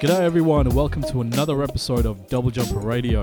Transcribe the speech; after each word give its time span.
G'day 0.00 0.20
everyone 0.20 0.66
and 0.66 0.76
welcome 0.76 1.02
to 1.04 1.22
another 1.22 1.62
episode 1.62 2.04
of 2.04 2.28
Double 2.28 2.50
Jumper 2.50 2.80
Radio, 2.80 3.22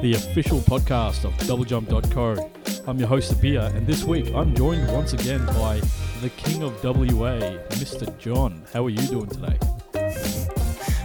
the 0.00 0.14
official 0.14 0.60
podcast 0.60 1.24
of 1.24 1.34
doublejump.co. 1.46 2.50
I'm 2.86 2.98
your 2.98 3.08
host 3.08 3.34
Abia 3.34 3.74
and 3.74 3.86
this 3.86 4.04
week 4.04 4.32
I'm 4.34 4.54
joined 4.54 4.90
once 4.90 5.12
again 5.12 5.44
by 5.44 5.82
the 6.22 6.30
king 6.30 6.62
of 6.62 6.82
WA, 6.82 7.58
Mr. 7.72 8.16
John. 8.18 8.64
How 8.72 8.86
are 8.86 8.90
you 8.90 9.06
doing 9.08 9.28
today? 9.28 9.58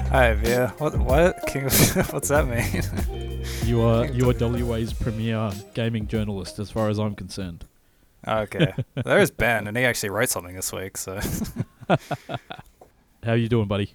Hi, 0.09 0.39
yeah. 0.43 0.71
What? 0.78 0.98
What? 0.98 1.48
King 1.48 1.66
of, 1.66 1.73
what's 2.14 2.30
that 2.30 2.48
mean? 2.48 3.20
You 3.66 3.82
are 3.82 4.05
you 4.07 4.30
are 4.30 4.34
WA's 4.34 4.91
premier 4.93 5.52
gaming 5.73 6.07
journalist 6.07 6.60
as 6.60 6.69
far 6.71 6.89
as 6.89 6.97
I'm 7.00 7.15
concerned. 7.15 7.65
okay. 8.28 8.74
There 9.06 9.19
is 9.19 9.32
Ben, 9.32 9.68
and 9.68 9.78
he 9.78 9.83
actually 9.86 10.10
wrote 10.10 10.29
something 10.29 10.56
this 10.56 10.74
week. 10.74 10.97
So, 10.97 11.19
How 11.89 11.97
are 13.32 13.36
you 13.38 13.47
doing, 13.47 13.68
buddy? 13.68 13.93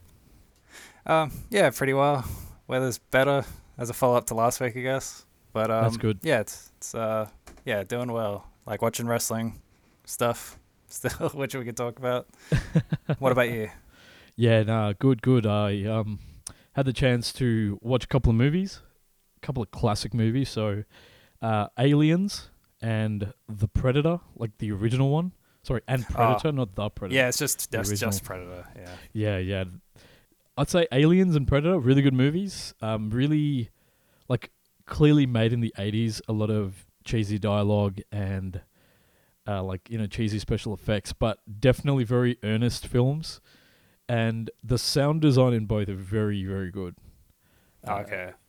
um, 1.07 1.30
yeah, 1.51 1.71
pretty 1.71 1.93
well. 1.95 2.24
Weather's 2.69 2.98
better 2.98 3.45
as 3.79 3.91
a 3.91 3.93
follow 3.95 4.16
up 4.16 4.27
to 4.27 4.34
last 4.34 4.60
week, 4.60 4.77
I 4.77 4.80
guess. 4.80 5.27
But 5.52 5.71
um, 5.71 5.83
That's 5.85 5.96
good. 5.96 6.19
Yeah, 6.23 6.41
it's 6.41 6.73
it's 6.79 6.95
uh, 6.95 7.29
yeah, 7.65 7.83
doing 7.85 8.12
well. 8.12 8.46
Like 8.66 8.83
watching 8.83 9.07
wrestling 9.07 9.60
stuff 10.05 10.59
still, 10.88 11.29
which 11.30 11.55
we 11.55 11.65
could 11.65 11.77
talk 11.77 11.98
about. 11.98 12.27
what 13.19 13.33
about 13.33 13.51
you? 13.51 13.69
Yeah, 14.37 14.62
nah, 14.62 14.93
good, 14.98 15.23
good. 15.23 15.45
I 15.46 15.85
um 15.85 16.21
had 16.73 16.87
the 16.87 16.93
chance 16.93 17.33
to 17.35 17.79
watch 17.83 18.05
a 18.05 18.09
couple 18.09 18.30
of 18.30 18.37
movies, 18.37 18.80
couple 19.46 19.62
of 19.62 19.70
classic 19.70 20.12
movies. 20.12 20.48
So, 20.48 20.84
uh, 21.41 21.68
Aliens 21.78 22.50
and 22.82 23.32
The 23.48 23.68
Predator, 23.68 24.20
like 24.34 24.59
the 24.59 24.73
original 24.73 25.10
one. 25.10 25.32
Sorry, 25.62 25.80
and 25.88 26.07
Predator, 26.07 26.52
not 26.52 26.74
the 26.74 26.88
Predator. 26.90 27.16
Yeah, 27.16 27.29
it's 27.29 27.38
just 27.38 27.71
The 27.71 27.79
just, 27.79 27.90
original. 27.90 28.10
just 28.12 28.24
Predator. 28.24 28.66
Yeah. 28.76 28.88
yeah, 29.12 29.38
yeah. 29.38 29.65
I'd 30.59 30.68
say 30.68 30.87
Aliens 30.93 31.37
and 31.37 31.46
Predator, 31.46 31.79
really 31.79 32.02
good 32.02 32.15
movies. 32.15 32.73
Um, 32.80 33.10
really, 33.10 33.71
like 34.29 34.51
clearly 34.87 35.26
made 35.26 35.52
in 35.52 35.60
the 35.60 35.74
'80s. 35.78 36.21
A 36.28 36.32
lot 36.32 36.51
of 36.51 36.87
cheesy 37.04 37.38
dialogue 37.38 38.01
and 38.10 38.62
uh, 39.46 39.62
like 39.62 39.90
you 39.90 39.99
know 39.99 40.06
cheesy 40.06 40.38
special 40.38 40.73
effects, 40.73 41.12
but 41.12 41.38
definitely 41.60 42.04
very 42.04 42.38
earnest 42.43 42.87
films. 42.87 43.40
And 44.09 44.51
the 44.62 44.78
sound 44.78 45.21
design 45.21 45.52
in 45.52 45.66
both 45.66 45.88
are 45.88 45.95
very, 45.95 46.45
very 46.45 46.71
good. 46.71 46.95
Uh, 47.84 48.04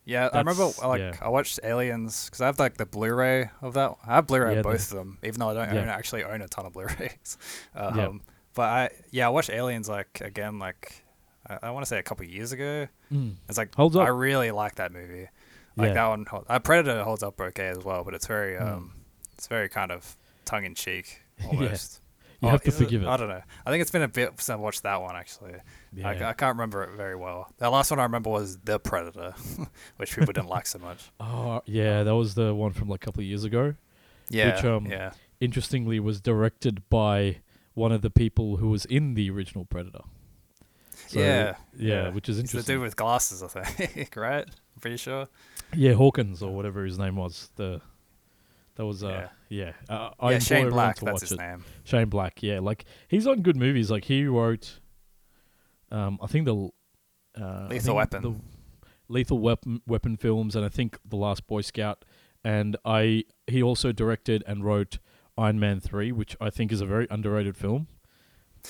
Yeah, 0.07 0.29
I 0.31 0.37
remember 0.39 0.71
like 0.85 0.99
yeah. 0.99 1.15
I 1.21 1.27
watched 1.29 1.59
Aliens 1.63 2.25
because 2.25 2.39
I 2.41 2.45
have 2.45 2.57
like 2.59 2.77
the 2.77 2.85
Blu-ray 2.85 3.49
of 3.61 3.73
that. 3.73 3.95
I 4.07 4.15
have 4.15 4.27
Blu-ray 4.27 4.53
Yeah, 4.53 4.59
of 4.59 4.63
the- 4.63 4.69
both 4.71 4.91
of 4.91 4.97
them, 4.97 5.17
even 5.21 5.39
though 5.39 5.49
I 5.49 5.53
don't 5.53 5.75
Yeah. 5.75 5.81
own, 5.81 5.89
actually 5.89 6.23
own 6.23 6.41
a 6.41 6.47
ton 6.47 6.65
of 6.65 6.73
Blu-rays. 6.73 7.37
Um, 7.75 7.97
Yeah. 7.99 8.09
But 8.53 8.61
I 8.63 8.89
yeah 9.11 9.27
I 9.27 9.29
watched 9.29 9.49
Aliens 9.51 9.87
like 9.89 10.21
again 10.21 10.57
like 10.59 11.03
I, 11.47 11.59
I 11.63 11.69
want 11.71 11.85
to 11.85 11.89
say 11.89 11.99
a 11.99 12.03
couple 12.03 12.25
of 12.25 12.31
years 12.31 12.53
ago. 12.53 12.87
Mm. 13.11 13.35
It's 13.49 13.57
like 13.57 13.75
Holds 13.75 13.95
up. 13.95 14.05
I 14.05 14.09
really 14.09 14.51
like 14.51 14.75
that 14.75 14.91
movie. 14.91 15.27
Like 15.75 15.93
that 15.93 16.07
one. 16.07 16.25
Uh, 16.49 16.57
Predator 16.59 17.03
holds 17.03 17.21
up 17.21 17.39
okay 17.39 17.67
as 17.67 17.83
well, 17.85 18.03
but 18.03 18.13
it's 18.15 18.25
very 18.27 18.55
Mm. 18.57 18.67
um 18.77 18.93
it's 19.33 19.47
very 19.47 19.69
kind 19.69 19.91
of 19.91 20.15
tongue 20.45 20.63
in 20.65 20.73
cheek 20.73 21.21
almost. 21.45 22.01
You 22.41 22.47
Oh, 22.49 22.51
have 22.51 22.61
to 22.63 22.71
forgive 22.71 23.01
it. 23.03 23.07
I 23.07 23.17
don't 23.17 23.29
know. 23.29 23.41
I 23.65 23.71
think 23.71 23.81
it's 23.81 23.89
been 23.91 24.03
a 24.03 24.07
bit 24.07 24.29
since 24.37 24.49
I 24.49 24.55
watched 24.55 24.83
that 24.83 25.01
one 25.01 25.15
actually. 25.15 25.55
Yeah. 25.93 26.07
I, 26.09 26.11
I 26.29 26.33
can't 26.33 26.55
remember 26.55 26.83
it 26.83 26.95
very 26.95 27.15
well. 27.15 27.51
The 27.57 27.69
last 27.69 27.89
one 27.89 27.99
I 27.99 28.03
remember 28.03 28.29
was 28.29 28.57
The 28.59 28.79
Predator, 28.79 29.33
which 29.97 30.11
people 30.15 30.33
didn't 30.33 30.47
like 30.49 30.67
so 30.67 30.77
much. 30.79 31.09
oh, 31.19 31.61
yeah, 31.65 32.03
that 32.03 32.15
was 32.15 32.35
the 32.35 32.53
one 32.53 32.73
from 32.73 32.89
like 32.89 33.03
a 33.03 33.05
couple 33.05 33.21
of 33.21 33.25
years 33.25 33.43
ago. 33.43 33.73
Yeah, 34.29 34.55
Which, 34.55 34.65
um, 34.65 34.85
yeah, 34.85 35.11
Interestingly, 35.39 35.99
was 35.99 36.19
directed 36.21 36.87
by 36.89 37.37
one 37.75 37.91
of 37.91 38.01
the 38.01 38.09
people 38.09 38.57
who 38.57 38.69
was 38.69 38.85
in 38.85 39.13
the 39.13 39.29
original 39.29 39.65
Predator. 39.65 40.01
So, 41.07 41.19
yeah, 41.19 41.55
yeah, 41.77 42.09
which 42.09 42.27
is 42.27 42.37
It's 42.39 42.51
the 42.51 42.57
interesting. 42.57 42.75
dude 42.75 42.81
with 42.83 42.95
glasses, 42.95 43.41
I 43.41 43.47
think, 43.63 44.15
right? 44.15 44.45
I'm 44.45 44.81
pretty 44.81 44.97
sure. 44.97 45.27
Yeah, 45.73 45.93
Hawkins 45.93 46.41
or 46.43 46.53
whatever 46.53 46.83
his 46.83 46.99
name 46.99 47.15
was. 47.15 47.49
The 47.55 47.81
that 48.77 48.85
was 48.85 49.03
uh 49.03 49.27
yeah. 49.49 49.73
Uh, 49.89 50.11
I 50.19 50.31
yeah, 50.31 50.39
Shane 50.39 50.69
Black, 50.69 50.95
to 50.97 51.05
that's 51.05 51.13
watch 51.13 51.21
his 51.21 51.31
it. 51.33 51.39
name. 51.39 51.63
Shane 51.83 52.07
Black, 52.09 52.41
yeah, 52.41 52.59
like 52.59 52.85
he's 53.09 53.27
on 53.27 53.41
good 53.41 53.57
movies. 53.57 53.91
Like 53.91 54.05
he 54.05 54.25
wrote, 54.25 54.79
um, 55.91 56.17
I 56.21 56.27
think 56.27 56.45
the 56.45 56.69
uh, 57.41 57.67
Lethal 57.69 57.77
think 57.79 57.95
Weapon. 57.95 58.21
the 58.23 58.33
Lethal 59.09 59.39
Weapon 59.39 59.81
weapon 59.87 60.17
films, 60.17 60.55
and 60.55 60.63
I 60.65 60.69
think 60.69 60.97
the 61.05 61.15
Last 61.17 61.45
Boy 61.47 61.61
Scout. 61.61 62.05
And 62.43 62.77
I 62.85 63.23
he 63.47 63.61
also 63.61 63.91
directed 63.91 64.43
and 64.47 64.63
wrote 64.63 64.99
Iron 65.37 65.59
Man 65.59 65.79
three, 65.79 66.11
which 66.11 66.35
I 66.39 66.49
think 66.49 66.71
is 66.71 66.81
a 66.81 66.85
very 66.85 67.07
underrated 67.09 67.57
film. 67.57 67.87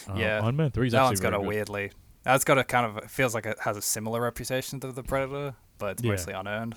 Uh, 0.09 0.13
Yeah, 0.15 0.39
Iron 0.43 0.55
Man 0.55 0.71
three 0.71 0.87
is 0.87 0.93
That 0.93 1.03
one's 1.03 1.19
got 1.19 1.33
a 1.33 1.37
good. 1.37 1.47
weirdly. 1.47 1.91
That's 2.23 2.43
got 2.43 2.57
a 2.57 2.63
kind 2.63 2.85
of 2.85 2.97
it 3.03 3.09
feels 3.09 3.33
like 3.33 3.45
it 3.45 3.59
has 3.61 3.77
a 3.77 3.81
similar 3.81 4.21
reputation 4.21 4.79
to 4.81 4.91
the 4.91 5.03
Predator, 5.03 5.55
but 5.77 5.91
it's 5.93 6.03
Yeah. 6.03 6.11
mostly 6.11 6.33
unearned. 6.33 6.75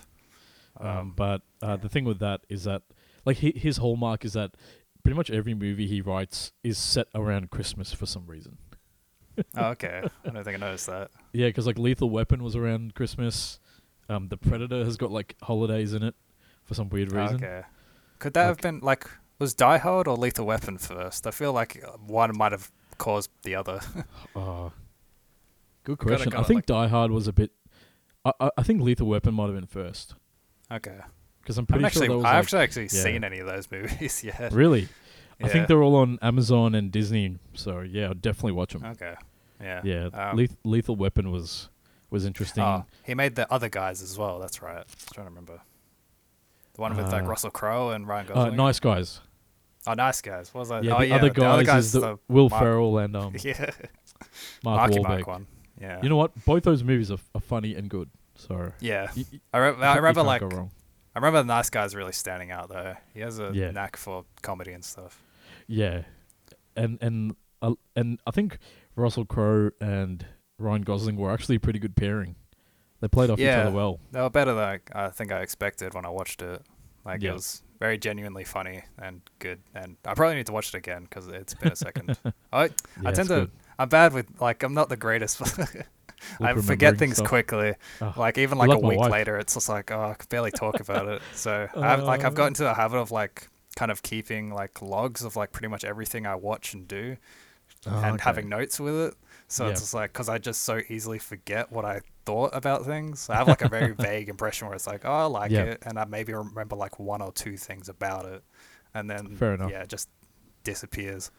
Um, 0.79 1.13
but 1.17 1.43
uh, 1.61 1.77
the 1.77 1.89
thing 1.89 2.05
with 2.05 2.21
that 2.21 2.43
is 2.49 2.65
that, 2.65 2.83
like, 3.25 3.41
hi 3.41 3.53
his 3.57 3.79
hallmark 3.79 4.25
is 4.25 4.33
that 4.35 4.53
pretty 5.03 5.17
much 5.17 5.31
every 5.31 5.55
movie 5.55 5.87
he 5.87 6.01
writes 6.01 6.53
is 6.63 6.77
set 6.79 7.07
around 7.15 7.51
Christmas 7.51 7.93
for 7.93 8.07
some 8.07 8.27
reason. 8.27 8.59
oh, 9.57 9.67
okay, 9.69 10.03
I 10.25 10.31
don't 10.31 10.45
think 10.45 10.57
I 10.57 10.61
noticed 10.61 10.87
that. 10.87 11.11
Yeah, 11.33 11.47
because 11.49 11.67
like 11.67 11.79
Lethal 11.79 12.11
Weapon 12.11 12.43
was 12.43 12.57
around 12.57 12.95
Christmas. 12.95 13.61
Um, 14.09 14.29
the 14.29 14.37
Predator 14.37 14.85
has 14.85 14.97
got 14.97 15.11
like 15.13 15.37
holidays 15.43 15.95
in 15.95 16.03
it 16.03 16.15
for 16.65 16.75
some 16.75 16.89
weird 16.89 17.13
reason. 17.13 17.37
okay, 17.37 17.63
could 18.19 18.35
that 18.35 18.45
have 18.47 18.59
been 18.59 18.81
like 18.81 19.07
was 19.39 19.55
Die 19.55 19.79
Hard 19.79 20.07
or 20.09 20.17
Lethal 20.17 20.45
Weapon 20.47 20.77
first? 20.77 21.27
I 21.27 21.31
feel 21.31 21.53
like 21.53 21.83
uh, 21.87 21.93
one 22.05 22.37
might 22.37 22.53
have 22.53 22.71
caused 22.99 23.31
the 23.43 23.55
other. 23.55 23.81
Oh, 24.37 24.73
good 25.85 25.99
Gotta- 25.99 26.17
question. 26.17 26.35
I 26.35 26.43
think 26.43 26.59
like- 26.59 26.67
Die 26.67 26.89
Hard 26.89 27.11
was 27.13 27.27
a 27.29 27.33
bit. 27.33 27.53
I, 28.25 28.33
I 28.41 28.51
I 28.59 28.63
think 28.65 28.83
Lethal 28.83 29.07
Weapon 29.07 29.33
might 29.35 29.47
have 29.47 29.55
been 29.55 29.67
first 29.67 30.15
okay, 30.71 30.99
because 31.43 31.59
I'm 31.59 31.63
I'm 31.63 31.67
pretty 31.67 31.85
actually 31.85 32.07
sure 32.09 32.19
I've 32.19 32.23
like, 32.25 32.35
actually 32.35 32.63
actually 32.63 32.83
yeah. 32.85 33.03
seen 33.03 33.25
any 33.25 33.39
of 33.39 33.47
those 33.47 33.71
movies 33.73 34.23
yet. 34.25 34.53
really. 34.53 34.89
I 35.43 35.49
think 35.49 35.69
they're 35.69 35.83
all 35.83 35.97
on 35.97 36.19
Amazon 36.21 36.75
and 36.75 36.93
Disney, 36.93 37.39
so 37.55 37.81
yeah, 37.81 38.09
I'll 38.09 38.15
definitely 38.15 38.53
watch 38.53 38.75
them. 38.75 38.85
Okay. 38.85 39.15
Yeah. 39.59 39.81
Yeah, 39.85 40.05
Um, 40.13 40.37
Leth- 40.37 40.57
Lethal 40.65 40.97
Weapon 40.97 41.31
was 41.31 41.69
was 42.11 42.25
interesting. 42.27 42.63
Oh, 42.63 42.85
he 43.05 43.15
made 43.15 43.37
the 43.37 43.51
other 43.53 43.69
guys 43.71 44.03
as 44.03 44.19
well. 44.19 44.39
That's 44.39 44.61
right. 44.61 44.77
I'm 44.79 44.85
trying 45.15 45.27
to 45.27 45.31
remember. 45.31 45.61
The 46.75 46.81
one 46.83 46.95
with 46.97 47.11
like 47.13 47.23
Uh, 47.25 47.27
Russell 47.27 47.51
Crowe 47.51 47.91
and 47.91 48.07
Ryan 48.07 48.27
Uh, 48.31 48.35
Gosling. 48.35 48.57
nice 48.57 48.81
guys. 48.81 49.21
Oh, 49.87 49.95
nice 49.95 50.21
guys. 50.21 50.53
What 50.53 50.61
was 50.61 50.69
that? 50.69 50.85
Yeah, 50.85 50.97
oh, 50.97 50.99
the 51.01 51.07
yeah. 51.07 51.15
other 51.17 51.31
the 51.31 51.45
other 51.47 51.65
guys 51.65 51.87
is 51.87 51.93
the 51.93 52.01
the 52.01 52.19
Will 52.29 52.51
Mark- 52.51 52.63
Ferrell 52.63 52.99
and 52.99 53.17
um, 53.17 53.35
yeah, 53.43 53.71
Mark 54.63 54.77
Marky 54.91 54.95
Wahlberg. 54.99 55.09
Mark 55.09 55.27
one. 55.27 55.47
Yeah. 55.81 56.01
You 56.03 56.11
know 56.11 56.17
what? 56.17 56.33
Both 56.45 56.65
those 56.65 56.85
movies 56.85 57.11
are, 57.11 57.19
are 57.35 57.41
funny 57.41 57.75
and 57.75 57.89
good. 57.89 58.11
So 58.35 58.73
Yeah. 58.81 59.11
I, 59.55 59.59
re- 59.59 59.75
I 59.83 59.97
remember 59.97 60.23
like. 60.23 60.43
I 61.15 61.19
remember 61.19 61.39
the 61.41 61.47
nice 61.47 61.71
guys 61.71 61.95
really 61.97 62.13
standing 62.13 62.51
out 62.51 62.69
though. 62.69 62.95
He 63.13 63.21
has 63.21 63.39
a 63.39 63.51
Yeah. 63.53 63.71
knack 63.73 63.97
for 63.97 64.25
comedy 64.43 64.73
and 64.73 64.85
stuff. 64.85 65.23
Yeah, 65.67 66.03
and 66.77 66.99
and 67.01 67.35
uh, 67.63 67.75
and 67.97 68.21
I 68.27 68.31
think 68.31 68.59
Russell 68.97 69.25
Crowe 69.25 69.71
and 69.81 70.25
Ryan 70.59 70.83
Gosling 70.83 71.17
were 71.17 71.31
actually 71.33 71.57
a 71.57 71.61
pretty 71.61 71.79
good 71.79 71.97
pairing. 71.97 72.37
They 73.01 73.09
played 73.09 73.31
off 73.31 73.39
each 73.39 73.47
other 73.49 73.71
well. 73.71 73.99
They 74.13 74.21
were 74.21 74.29
better 74.31 74.53
than 74.55 74.65
I, 74.95 75.07
I 75.07 75.09
think 75.11 75.33
I 75.33 75.41
expected 75.41 75.95
when 75.95 76.05
I 76.05 76.11
watched 76.11 76.43
it. 76.43 76.63
Like 77.05 77.23
Yeah. 77.23 77.31
it 77.31 77.35
was 77.35 77.63
very 77.79 77.97
genuinely 77.97 78.45
funny 78.45 78.83
and 78.99 79.23
good. 79.39 79.61
And 79.75 79.97
I 80.05 80.13
probably 80.15 80.37
need 80.37 80.47
to 80.47 80.53
watch 80.53 80.69
it 80.69 80.75
again 80.75 81.05
because 81.05 81.27
it's 81.29 81.55
been 81.55 81.73
a 81.73 81.77
second. 81.77 82.19
I 82.53 82.65
Yeah, 82.65 82.71
I 83.07 83.13
tend 83.13 83.29
to. 83.29 83.35
good. 83.41 83.51
I'm 83.79 83.89
bad 83.89 84.13
with 84.13 84.27
like 84.41 84.63
I'm 84.63 84.75
not 84.75 84.91
the 84.91 84.99
greatest. 84.99 85.41
I 86.41 86.55
forget 86.55 86.99
things 86.99 87.17
stuff. 87.17 87.29
quickly. 87.29 87.75
Oh, 88.01 88.13
Like 88.17 88.39
even 88.39 88.59
like, 88.59 88.69
like 88.69 88.83
a 88.83 88.87
week 88.87 88.99
wife. 88.99 89.11
later, 89.13 89.39
it's 89.39 89.55
just 89.55 89.69
like 89.69 89.91
oh, 89.91 90.01
I 90.11 90.15
can 90.15 90.27
barely 90.29 90.51
talk 90.51 90.81
about 90.81 91.09
it. 91.09 91.23
So 91.35 91.69
I've 91.77 92.03
like 92.03 92.25
I've 92.25 92.33
Uh. 92.33 92.37
gotten 92.37 92.55
to 92.55 92.65
the 92.65 92.75
habit 92.75 92.99
of 92.99 93.11
like 93.11 93.49
kind 93.77 93.91
of 93.91 94.03
keeping 94.03 94.53
like 94.53 94.83
logs 94.83 95.23
of 95.25 95.37
like 95.37 95.53
pretty 95.53 95.69
much 95.69 95.85
everything 95.85 96.27
I 96.27 96.35
watch 96.35 96.75
and 96.75 96.87
do, 96.89 97.17
Oh, 97.87 97.91
and 97.97 98.15
okay. 98.17 98.23
having 98.25 98.49
notes 98.49 98.79
with 98.81 98.95
it. 98.95 99.15
So 99.49 99.65
Yeah. 99.65 99.71
it's 99.73 99.81
just 99.81 99.95
like 99.95 100.13
because 100.13 100.29
I 100.29 100.39
just 100.39 100.63
so 100.63 100.81
easily 100.89 101.19
forget 101.19 101.73
what 101.73 101.85
I 101.85 102.01
thought 102.27 102.51
about 102.55 102.85
things. 102.85 103.29
I 103.31 103.37
have 103.37 103.49
like 103.49 103.63
a 103.63 103.69
very 103.69 103.93
vague 103.99 104.29
impression 104.29 104.67
where 104.69 104.77
it's 104.77 104.87
like 104.87 105.05
oh 105.05 105.13
I 105.13 105.25
like 105.25 105.51
Yeah. 105.51 105.63
it, 105.65 105.83
and 105.87 105.99
I 105.99 106.05
maybe 106.05 106.33
remember 106.35 106.77
like 106.77 106.99
one 106.99 107.23
or 107.23 107.33
two 107.33 107.57
things 107.57 107.89
about 107.89 108.27
it, 108.27 108.43
and 108.95 109.09
then 109.11 109.37
Fair 109.37 109.55
enough. 109.55 109.71
yeah, 109.71 109.83
it 109.83 109.89
just 109.89 110.09
disappears. 110.65 111.31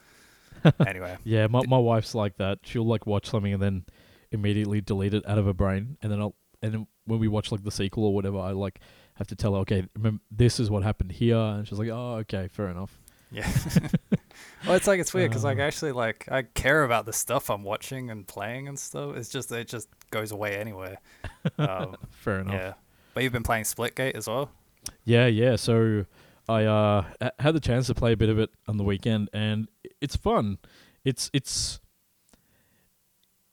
anyway, 0.86 1.18
Yeah, 1.24 1.48
my 1.48 1.62
my 1.68 1.78
wife's 1.78 2.14
like 2.16 2.38
that. 2.38 2.60
She'll 2.64 2.86
like 2.86 3.06
watch 3.08 3.30
something 3.30 3.54
and 3.54 3.62
then 3.62 3.86
immediately 4.32 4.82
delete 4.82 5.14
it 5.14 5.28
out 5.28 5.38
of 5.38 5.46
her 5.46 5.54
brain, 5.54 5.98
and 6.02 6.12
then 6.12 6.22
I'll 6.22 6.36
and 6.62 6.74
then 6.74 6.88
when 7.06 7.20
we 7.20 7.28
watch 7.28 7.52
like 7.52 7.64
the 7.64 7.72
sequel 7.72 8.06
or 8.06 8.14
whatever, 8.14 8.38
I 8.38 8.52
like 8.52 8.80
have 9.16 9.28
to 9.28 9.36
tell 9.36 9.54
her, 9.54 9.60
okay, 9.60 9.86
remember 9.96 10.22
this 10.32 10.60
is 10.60 10.70
what 10.70 10.84
happened 10.84 11.12
here, 11.12 11.38
and 11.38 11.68
she's 11.68 11.80
like, 11.80 11.90
oh, 11.90 12.18
okay, 12.22 12.48
fair 12.48 12.70
enough. 12.70 13.00
Yeah. 13.32 13.50
well, 14.66 14.76
it's 14.76 14.88
like 14.88 15.00
it's 15.00 15.14
weird 15.14 15.30
because 15.32 15.44
like 15.44 15.58
Uh. 15.58 15.62
Actually 15.62 15.94
like 15.94 16.28
I 16.30 16.44
care 16.44 16.84
about 16.84 17.06
the 17.06 17.14
stuff 17.14 17.50
I'm 17.50 17.64
watching 17.64 18.10
and 18.10 18.28
playing 18.28 18.68
and 18.68 18.78
stuff. 18.78 19.16
It's 19.16 19.30
just 19.30 19.52
it 19.52 19.68
just 19.68 19.88
goes 20.12 20.32
away 20.32 20.58
anyway. 20.58 20.98
Um, 21.58 21.96
Fair 22.12 22.42
enough. 22.42 22.54
yeah. 22.54 22.74
But 23.16 23.24
you've 23.24 23.34
been 23.34 23.42
playing 23.42 23.64
Splitgate 23.64 24.16
as 24.16 24.28
well. 24.28 24.52
Yeah, 25.06 25.26
yeah. 25.26 25.56
So 25.56 26.06
I 26.48 26.66
uh, 26.66 27.04
had 27.40 27.56
the 27.56 27.60
chance 27.60 27.88
to 27.88 27.96
play 27.96 28.12
a 28.12 28.18
bit 28.18 28.30
of 28.30 28.38
it 28.38 28.52
on 28.68 28.78
the 28.78 28.84
weekend, 28.84 29.30
and 29.34 29.68
it's 30.02 30.16
fun. 30.16 30.60
It's 31.04 31.32
it's 31.34 31.80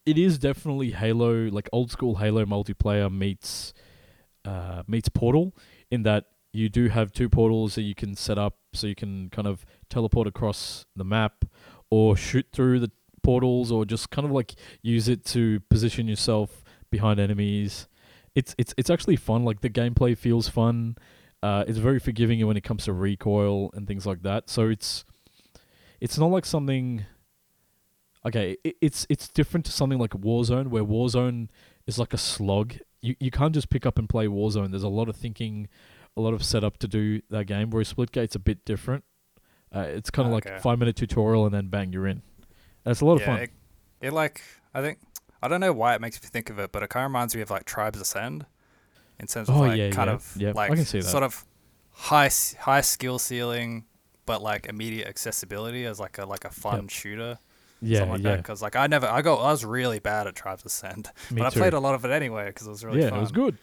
it 0.08 0.16
is 0.16 0.38
definitely 0.38 0.93
Halo, 0.93 1.49
like 1.49 1.69
old 1.70 1.90
school 1.90 2.16
Halo 2.16 2.46
multiplayer 2.46 3.12
meets 3.12 3.75
uh, 4.44 4.82
meets 4.87 5.10
Portal, 5.10 5.55
in 5.90 6.02
that 6.05 6.25
you 6.52 6.70
do 6.70 6.88
have 6.88 7.12
two 7.12 7.28
portals 7.28 7.75
that 7.75 7.82
you 7.82 7.94
can 7.94 8.16
set 8.16 8.38
up, 8.38 8.56
so 8.72 8.87
you 8.87 8.94
can 8.94 9.28
kind 9.28 9.46
of 9.46 9.66
teleport 9.90 10.26
across 10.26 10.87
the 10.96 11.05
map, 11.05 11.44
or 11.90 12.16
shoot 12.16 12.46
through 12.52 12.81
the 12.81 12.90
portals, 13.22 13.70
or 13.70 13.84
just 13.84 14.08
kind 14.10 14.25
of 14.25 14.32
like 14.32 14.55
use 14.81 15.08
it 15.08 15.26
to 15.26 15.60
position 15.69 16.08
yourself 16.08 16.64
behind 16.90 17.20
enemies. 17.20 17.87
It's 18.34 18.55
it's 18.56 18.72
it's 18.78 18.88
actually 18.88 19.16
fun. 19.16 19.44
Like 19.44 19.60
the 19.60 19.70
gameplay 19.70 20.16
feels 20.16 20.49
fun. 20.49 20.96
Uh, 21.43 21.64
it's 21.69 21.78
very 21.78 22.00
forgiving 22.00 22.44
when 22.46 22.56
it 22.56 22.64
comes 22.64 22.84
to 22.84 22.94
recoil 22.94 23.70
and 23.75 23.87
things 23.87 24.06
like 24.06 24.22
that. 24.22 24.49
So 24.49 24.69
it's 24.70 25.05
it's 26.00 26.16
not 26.16 26.31
like 26.31 26.46
something. 26.46 27.05
Okay, 28.26 28.56
it, 28.65 28.76
it's 28.81 29.06
it's 29.09 29.29
different 29.29 29.65
to 29.67 29.73
something 29.73 29.99
like 29.99 30.11
Warzone, 30.11 30.69
where 30.69 30.85
Warzone 30.85 31.49
is 31.87 31.99
like 31.99 32.12
a 32.12 32.19
slog. 32.19 32.75
You 33.00 33.15
you 33.20 33.31
can't 33.31 33.55
just 33.55 33.70
pick 33.70 33.87
up 33.87 33.99
and 33.99 34.09
play 34.09 34.26
Warzone. 34.26 34.70
There's 34.70 34.82
a 34.82 34.88
lot 34.88 35.09
of 35.09 35.17
thinking, 35.17 35.69
a 36.17 36.20
lot 36.20 36.35
of 36.35 36.43
setup 36.43 36.79
to 36.79 36.88
do 36.88 37.23
that 37.31 37.44
game. 37.47 37.70
Whereas 37.70 37.88
Splitgate's 37.93 38.35
a 38.35 38.41
bit 38.41 38.65
different. 38.65 39.05
Uh, 39.75 39.81
it's 39.81 40.11
kind 40.11 40.26
of 40.29 40.35
Okay. 40.35 40.50
like 40.53 40.61
five 40.62 40.79
minute 40.79 40.97
tutorial 40.97 41.44
and 41.44 41.55
then 41.55 41.69
bang, 41.69 41.93
you're 41.93 42.06
in. 42.06 42.23
And 42.85 42.93
it's 42.93 43.00
a 43.00 43.05
lot 43.05 43.17
of 43.17 43.23
fun. 43.23 43.38
It, 43.41 43.50
it 44.00 44.12
like 44.12 44.41
I 44.75 44.81
think 44.82 44.99
I 45.43 45.49
don't 45.49 45.61
know 45.61 45.73
why 45.73 45.94
it 45.94 46.00
makes 46.00 46.20
me 46.23 46.29
think 46.29 46.50
of 46.50 46.59
it, 46.59 46.73
but 46.73 46.82
it 46.82 46.88
kind 46.91 47.05
of 47.05 47.11
reminds 47.11 47.37
me 47.37 47.43
of 47.43 47.50
like 47.50 47.65
Tribes 47.65 48.00
Ascend, 48.00 48.47
in 49.20 49.26
terms 49.26 49.49
of 49.49 49.56
Oh, 49.56 49.61
like 49.61 49.79
yeah, 49.79 49.91
kind 49.91 50.09
yeah, 50.09 50.15
of 50.15 50.35
yeah, 50.37 50.49
I 50.49 50.53
like 50.53 50.75
can 50.75 50.85
see 50.85 50.99
that. 50.99 51.05
sort 51.09 51.23
of 51.23 51.44
high 51.93 52.31
high 52.61 52.81
skill 52.81 53.19
ceiling, 53.20 53.85
but 54.26 54.43
like 54.43 54.67
immediate 54.67 55.06
accessibility 55.06 55.85
as 55.85 56.00
like 56.00 56.19
a 56.19 56.26
like 56.26 56.44
a 56.44 56.50
fun 56.50 56.88
shooter. 56.88 57.38
Yeah, 57.81 58.05
like 58.05 58.23
yeah. 58.23 58.37
Because 58.37 58.61
like 58.63 58.77
I 58.77 58.87
never 58.87 59.07
I 59.07 59.23
got 59.23 59.41
I 59.41 59.51
was 59.53 59.65
really 59.65 59.99
bad 59.99 60.27
at 60.27 60.35
Tribes 60.35 60.65
Ascend, 60.65 61.11
but 61.31 61.43
I 61.43 61.51
played 61.51 61.73
a 61.75 61.81
lot 61.81 61.95
of 61.95 62.05
it 62.05 62.11
anyway 62.11 62.47
because 62.47 62.67
it 62.67 62.71
was 62.71 62.85
really 62.85 63.01
yeah, 63.03 63.11
fun. 63.11 63.19
it 63.19 63.23
was 63.23 63.33
good. 63.33 63.59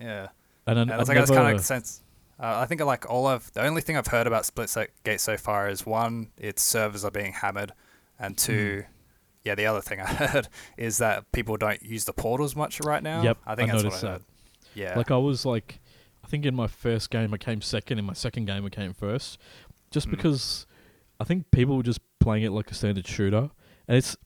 Yeah. 0.00 0.28
And, 0.66 0.78
And 0.78 0.90
I've 0.92 1.00
it's 1.00 1.08
like 1.08 1.18
that's 1.18 1.30
kind 1.30 1.54
of 1.56 1.64
sense. 1.64 2.00
Uh, 2.40 2.58
I 2.58 2.66
think 2.66 2.80
like 2.80 3.08
all 3.08 3.26
of 3.28 3.52
the 3.52 3.62
only 3.64 3.80
thing 3.80 3.96
I've 3.96 4.08
heard 4.08 4.26
about 4.26 4.42
Splitgate 4.44 5.20
so 5.20 5.36
far 5.36 5.68
is 5.68 5.86
one, 5.86 6.30
its 6.36 6.62
servers 6.62 7.04
are 7.04 7.10
being 7.10 7.32
hammered, 7.32 7.72
and 8.18 8.36
two, 8.36 8.82
Hmm. 8.86 8.92
yeah, 9.44 9.54
the 9.54 9.66
other 9.66 9.80
thing 9.80 10.00
I 10.02 10.06
heard 10.06 10.48
is 10.76 10.98
that 10.98 11.30
people 11.30 11.56
don't 11.56 11.80
use 11.82 12.06
the 12.06 12.12
portals 12.12 12.56
much 12.56 12.80
right 12.80 13.02
now. 13.02 13.22
Yep, 13.22 13.38
I 13.46 13.54
think 13.54 13.70
I 13.70 13.72
that's 13.74 13.84
noticed 13.84 14.02
what 14.02 14.10
I 14.12 14.14
that. 14.18 14.22
Yeah, 14.74 14.96
Like 14.96 15.12
I 15.12 15.16
was 15.16 15.46
like, 15.46 15.78
I 16.24 16.26
think 16.26 16.44
in 16.44 16.54
my 16.56 16.66
first 16.66 17.10
game 17.10 17.32
I 17.32 17.36
came 17.36 17.60
second. 17.60 17.98
In 18.00 18.04
my 18.04 18.14
second 18.14 18.46
game 18.46 18.64
I 18.64 18.68
came 18.70 18.94
first, 18.94 19.38
just 19.92 20.08
Mm. 20.08 20.12
because 20.12 20.66
I 21.20 21.24
think 21.24 21.50
people 21.50 21.76
were 21.76 21.82
just 21.82 22.00
playing 22.20 22.42
it 22.44 22.50
like 22.50 22.70
a 22.70 22.74
standard 22.74 23.06
shooter, 23.06 23.50
and 23.88 23.96
it's 23.96 24.16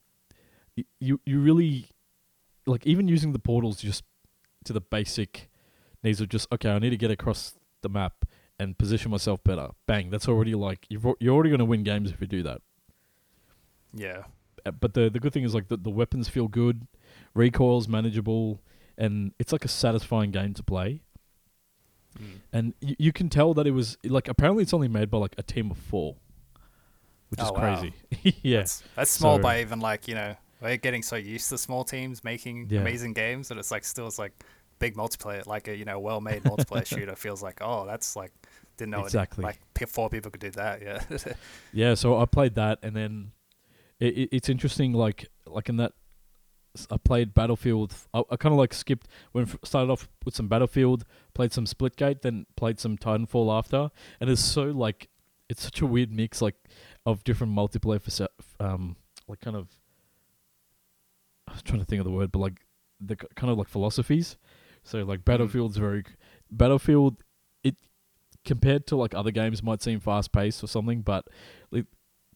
you 1.00 1.20
you 1.26 1.40
really 1.40 1.88
like 2.66 2.86
even 2.86 3.08
using 3.08 3.32
the 3.32 3.38
portals 3.38 3.80
just 3.80 4.04
to 4.64 4.72
the 4.72 4.80
basic 4.80 5.50
needs 6.02 6.20
of 6.20 6.28
just 6.28 6.50
okay 6.52 6.70
I 6.70 6.78
need 6.78 6.90
to 6.90 6.96
get 6.96 7.10
across 7.10 7.54
the 7.82 7.88
map 7.88 8.24
and 8.58 8.76
position 8.78 9.10
myself 9.10 9.42
better. 9.44 9.68
Bang, 9.86 10.10
that's 10.10 10.28
already 10.28 10.54
like 10.54 10.86
you've 10.88 11.04
you're 11.20 11.34
already 11.34 11.50
going 11.50 11.58
to 11.60 11.64
win 11.64 11.82
games 11.84 12.10
if 12.10 12.20
you 12.20 12.26
do 12.26 12.42
that. 12.42 12.60
yeah, 13.94 14.24
Uh, 14.66 14.70
But 14.72 14.94
the 14.94 15.08
the 15.10 15.20
good 15.20 15.32
thing 15.32 15.44
is 15.44 15.54
like 15.54 15.68
the, 15.68 15.76
the 15.76 15.90
weapons 15.90 16.28
feel 16.28 16.48
good, 16.48 16.86
recoil's 17.34 17.88
manageable, 17.88 18.60
and 18.96 19.32
it's 19.38 19.52
like 19.52 19.64
a 19.64 19.68
satisfying 19.68 20.30
game 20.30 20.54
to 20.54 20.62
play. 20.62 21.02
Mm. 22.18 22.40
and 22.52 22.74
y- 22.82 22.96
you 22.98 23.12
can 23.12 23.28
tell 23.28 23.54
that 23.54 23.66
it 23.66 23.70
was 23.72 23.96
like 24.02 24.28
apparently 24.28 24.62
it's 24.62 24.72
only 24.74 24.88
made 24.88 25.08
by 25.10 25.18
like 25.18 25.34
a 25.38 25.42
team 25.42 25.70
of 25.70 25.76
four, 25.78 26.16
which 27.30 27.40
is 27.40 27.46
Oh, 27.48 27.52
wow. 27.52 27.80
crazy. 27.80 27.94
yeah, 28.42 28.58
That's, 28.58 28.82
that's 28.96 29.10
small 29.10 29.36
So- 29.36 29.42
by 29.42 29.60
even 29.60 29.80
like 29.80 30.08
you 30.08 30.14
know 30.14 30.36
we're 30.60 30.76
getting 30.76 31.02
so 31.02 31.16
used 31.16 31.48
to 31.50 31.58
small 31.58 31.84
teams 31.84 32.24
making 32.24 32.68
Yeah. 32.70 32.80
amazing 32.80 33.12
games 33.12 33.48
that 33.48 33.58
it's 33.58 33.70
like 33.70 33.84
still 33.84 34.06
it's 34.08 34.18
like 34.18 34.32
big 34.80 34.94
multiplayer 34.96 35.44
like 35.46 35.68
a 35.68 35.76
you 35.76 35.84
know 35.84 35.98
well 35.98 36.20
made 36.20 36.42
multiplayer 36.44 36.86
shooter 36.92 37.14
feels 37.16 37.42
like 37.42 37.58
oh 37.60 37.84
that's 37.86 38.14
like 38.16 38.32
didn't 38.76 38.90
know 38.92 39.00
it- 39.00 39.04
Exactly. 39.06 39.42
like 39.44 39.58
four 39.88 40.08
people 40.10 40.30
could 40.30 40.40
do 40.40 40.50
that 40.52 40.82
yeah 40.82 41.02
yeah. 41.72 41.94
So 41.94 42.18
I 42.18 42.24
played 42.26 42.54
that, 42.56 42.78
and 42.82 42.94
then 42.96 43.32
it, 44.00 44.16
it, 44.18 44.28
it's 44.32 44.48
interesting. 44.48 44.92
Like 44.92 45.26
like 45.46 45.68
in 45.68 45.76
that, 45.78 45.92
I 46.90 46.96
played 46.96 47.34
Battlefield. 47.34 47.94
I, 48.14 48.22
I 48.30 48.36
kind 48.36 48.52
of 48.52 48.58
like 48.58 48.72
skipped 48.72 49.08
when 49.32 49.46
started 49.64 49.90
off 49.90 50.08
with 50.24 50.34
some 50.36 50.46
Battlefield, 50.48 51.04
played 51.34 51.52
some 51.52 51.64
Splitgate, 51.66 52.22
then 52.22 52.46
played 52.56 52.78
some 52.78 52.96
Titanfall 52.96 53.56
after, 53.56 53.90
and 54.20 54.30
it's 54.30 54.44
so 54.44 54.64
like 54.64 55.08
it's 55.48 55.62
such 55.62 55.80
a 55.80 55.86
weird 55.86 56.12
mix 56.12 56.40
like 56.42 56.54
of 57.08 57.24
different 57.24 57.54
multiplayer 57.54 58.00
for 58.00 58.28
um 58.60 58.96
like 59.26 59.40
kind 59.40 59.56
of. 59.56 59.68
I 61.48 61.52
was 61.52 61.62
trying 61.62 61.80
to 61.80 61.86
think 61.86 62.00
of 62.00 62.04
the 62.04 62.12
word, 62.12 62.30
but 62.30 62.40
like 62.40 62.60
the 63.00 63.16
kind 63.16 63.50
of 63.50 63.58
like 63.58 63.68
philosophies. 63.68 64.36
So 64.84 65.02
like 65.02 65.24
Battlefield's 65.24 65.76
very 65.76 66.04
Battlefield. 66.50 67.22
It 67.64 67.76
compared 68.44 68.86
to 68.88 68.96
like 68.96 69.14
other 69.14 69.30
games 69.30 69.62
might 69.62 69.82
seem 69.82 70.00
fast 70.00 70.32
paced 70.32 70.62
or 70.62 70.66
something, 70.66 71.02
but 71.02 71.26
like, 71.70 71.86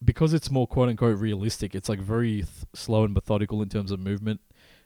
because 0.03 0.33
it's 0.33 0.51
more 0.51 0.67
quote 0.67 0.89
unquote 0.89 1.19
realistic, 1.19 1.75
it's 1.75 1.89
like 1.89 1.99
very 1.99 2.37
th- 2.37 2.47
slow 2.73 3.03
and 3.03 3.13
methodical 3.13 3.61
in 3.61 3.69
terms 3.69 3.91
of 3.91 3.99
movement 3.99 4.41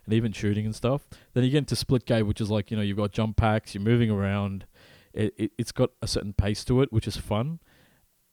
and 0.05 0.13
even 0.13 0.31
shooting 0.31 0.65
and 0.65 0.75
stuff. 0.75 1.07
Then 1.33 1.43
you 1.43 1.49
get 1.51 1.59
into 1.59 1.75
Splitgate, 1.75 2.25
which 2.25 2.41
is 2.41 2.49
like 2.49 2.69
you 2.69 2.77
know 2.77 2.83
you've 2.83 2.97
got 2.97 3.11
jump 3.11 3.37
packs, 3.37 3.73
you're 3.73 3.83
moving 3.83 4.11
around. 4.11 4.65
It, 5.13 5.33
it 5.37 5.51
it's 5.57 5.71
got 5.71 5.91
a 6.01 6.07
certain 6.07 6.33
pace 6.33 6.63
to 6.65 6.81
it, 6.81 6.91
which 6.91 7.07
is 7.07 7.17
fun. 7.17 7.59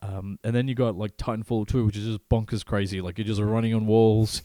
Um, 0.05 0.39
and 0.43 0.55
then 0.55 0.67
you 0.67 0.75
got 0.75 0.95
like 0.95 1.17
Titanfall 1.17 1.67
2, 1.67 1.85
which 1.85 1.97
is 1.97 2.05
just 2.05 2.29
bonkers 2.29 2.65
crazy. 2.65 3.01
Like 3.01 3.17
you're 3.17 3.25
just 3.25 3.41
running 3.41 3.73
on 3.73 3.87
walls, 3.87 4.43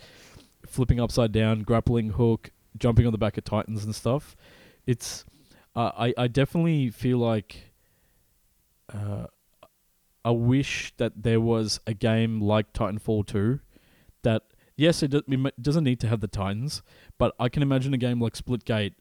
flipping 0.67 1.01
upside 1.01 1.33
down, 1.33 1.63
grappling 1.63 2.11
hook, 2.11 2.51
jumping 2.79 3.07
on 3.07 3.13
the 3.13 3.19
back 3.19 3.37
of 3.37 3.45
Titans 3.45 3.85
and 3.85 3.95
stuff. 3.95 4.37
It's 4.87 5.25
uh, 5.77 5.91
I 5.97 6.15
I 6.17 6.29
definitely 6.29 6.91
feel 6.91 7.19
like 7.19 7.73
uh, 8.93 9.27
I 10.25 10.31
wish 10.31 10.93
that 10.97 11.23
there 11.23 11.41
was 11.41 11.81
a 11.87 11.95
game 11.95 12.41
like 12.41 12.73
Titanfall 12.73 13.27
2 13.27 13.61
that 14.23 14.43
yes 14.77 15.03
it, 15.03 15.11
do, 15.11 15.23
it 15.29 15.63
doesn't 15.63 15.85
need 15.85 16.01
to 16.01 16.09
have 16.09 16.21
the 16.21 16.29
Titans, 16.29 16.83
but 17.19 17.35
I 17.39 17.49
can 17.49 17.63
imagine 17.63 17.93
a 17.93 17.99
game 17.99 18.21
like 18.21 18.35
Splitgate 18.35 18.95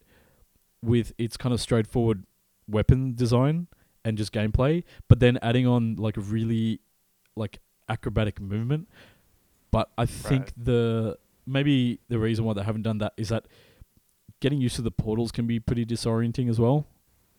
with 0.81 1.13
its 1.17 1.37
kind 1.37 1.53
of 1.53 1.61
straightforward 1.61 2.25
weapon 2.67 3.15
design 3.15 3.67
and 4.09 4.17
just 4.17 4.33
gameplay, 4.33 4.83
but 5.07 5.19
then 5.21 5.37
adding 5.41 5.65
on 5.67 5.95
like 5.95 6.15
really 6.17 6.81
like 7.35 7.59
acrobatic 7.87 8.41
movement. 8.41 8.87
But 9.71 9.89
I 9.97 10.05
think 10.05 10.41
Right. 10.41 10.65
the 10.65 11.17
maybe 11.45 11.99
the 12.09 12.19
reason 12.19 12.43
why 12.45 12.53
they 12.53 12.63
haven't 12.63 12.81
done 12.83 12.97
that 12.99 13.13
is 13.17 13.29
that 13.29 13.45
getting 14.39 14.59
used 14.61 14.75
to 14.75 14.81
the 14.81 14.91
portals 14.91 15.31
can 15.31 15.47
be 15.47 15.59
pretty 15.59 15.85
disorienting 15.85 16.49
as 16.49 16.59
well. 16.59 16.87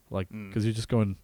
Like 0.09 0.29
Mm. 0.29 0.49
because 0.49 0.65
you're 0.65 0.73
just 0.73 0.89
going 0.89 1.17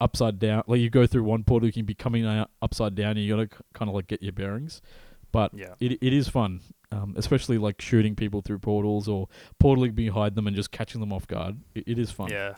upside 0.00 0.38
down. 0.38 0.62
Like 0.66 0.80
you 0.80 0.88
go 0.90 1.06
through 1.06 1.24
one 1.24 1.44
portal, 1.44 1.66
you 1.66 1.72
can 1.72 1.84
be 1.84 1.94
coming 1.94 2.24
out 2.26 2.50
upside 2.62 2.94
down, 2.94 3.12
and 3.16 3.20
you 3.20 3.34
gotta 3.36 3.48
kind 3.74 3.88
of 3.88 3.94
like 3.94 4.06
get 4.06 4.22
your 4.22 4.32
bearings. 4.32 4.80
But 5.32 5.52
yeah 5.54 5.74
it 5.78 5.92
it 6.02 6.12
is 6.12 6.28
fun, 6.28 6.60
um, 6.90 7.14
especially 7.16 7.56
like 7.58 7.80
shooting 7.80 8.16
people 8.16 8.40
through 8.42 8.58
portals 8.58 9.08
or 9.08 9.28
portaling 9.62 9.94
behind 9.94 10.34
them 10.34 10.46
and 10.46 10.56
just 10.56 10.70
catching 10.72 11.00
them 11.00 11.12
off 11.12 11.26
guard. 11.26 11.58
It, 11.74 11.84
it 11.86 11.98
is 11.98 12.10
fun. 12.10 12.30
Yeah, 12.30 12.54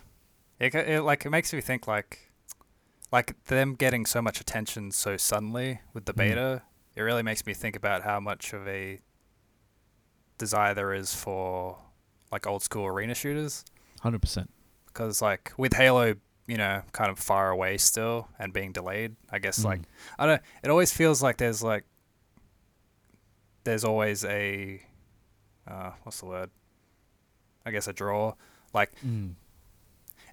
it, 0.58 0.74
it 0.74 1.02
like 1.02 1.26
it 1.26 1.30
makes 1.30 1.52
me 1.52 1.60
think 1.60 1.86
like, 1.86 2.31
like 3.12 3.44
them 3.44 3.74
getting 3.74 4.06
so 4.06 4.20
much 4.22 4.40
attention 4.40 4.90
so 4.90 5.16
suddenly 5.16 5.80
with 5.92 6.06
the 6.06 6.14
Mm. 6.14 6.16
beta. 6.16 6.62
It 6.96 7.02
really 7.02 7.22
makes 7.22 7.44
me 7.46 7.54
think 7.54 7.76
about 7.76 8.02
how 8.02 8.18
much 8.20 8.52
of 8.52 8.66
a 8.66 9.00
desire 10.38 10.74
there 10.74 10.92
is 10.94 11.14
for 11.14 11.78
like 12.30 12.46
old 12.46 12.62
school 12.62 12.86
arena 12.86 13.14
shooters. 13.14 13.64
hundred 14.00 14.20
percent. 14.22 14.50
Because 14.86 15.22
like 15.22 15.52
with 15.56 15.74
Halo, 15.74 16.14
you 16.46 16.56
know, 16.56 16.82
kind 16.92 17.10
of 17.10 17.18
far 17.18 17.50
away 17.50 17.78
still 17.78 18.28
and 18.38 18.52
being 18.52 18.72
delayed. 18.72 19.14
I 19.30 19.38
guess 19.38 19.60
Mm. 19.60 19.64
like 19.64 19.80
I 20.18 20.26
don't. 20.26 20.42
It 20.64 20.70
always 20.70 20.92
feels 20.92 21.22
like 21.22 21.36
there's 21.36 21.62
like 21.62 21.84
there's 23.64 23.84
always 23.84 24.24
a 24.24 24.82
uh, 25.68 25.92
what's 26.02 26.18
the 26.20 26.26
word? 26.26 26.50
I 27.64 27.70
guess 27.70 27.86
a 27.86 27.92
draw. 27.92 28.34
Like 28.74 28.90
Mm. 29.06 29.34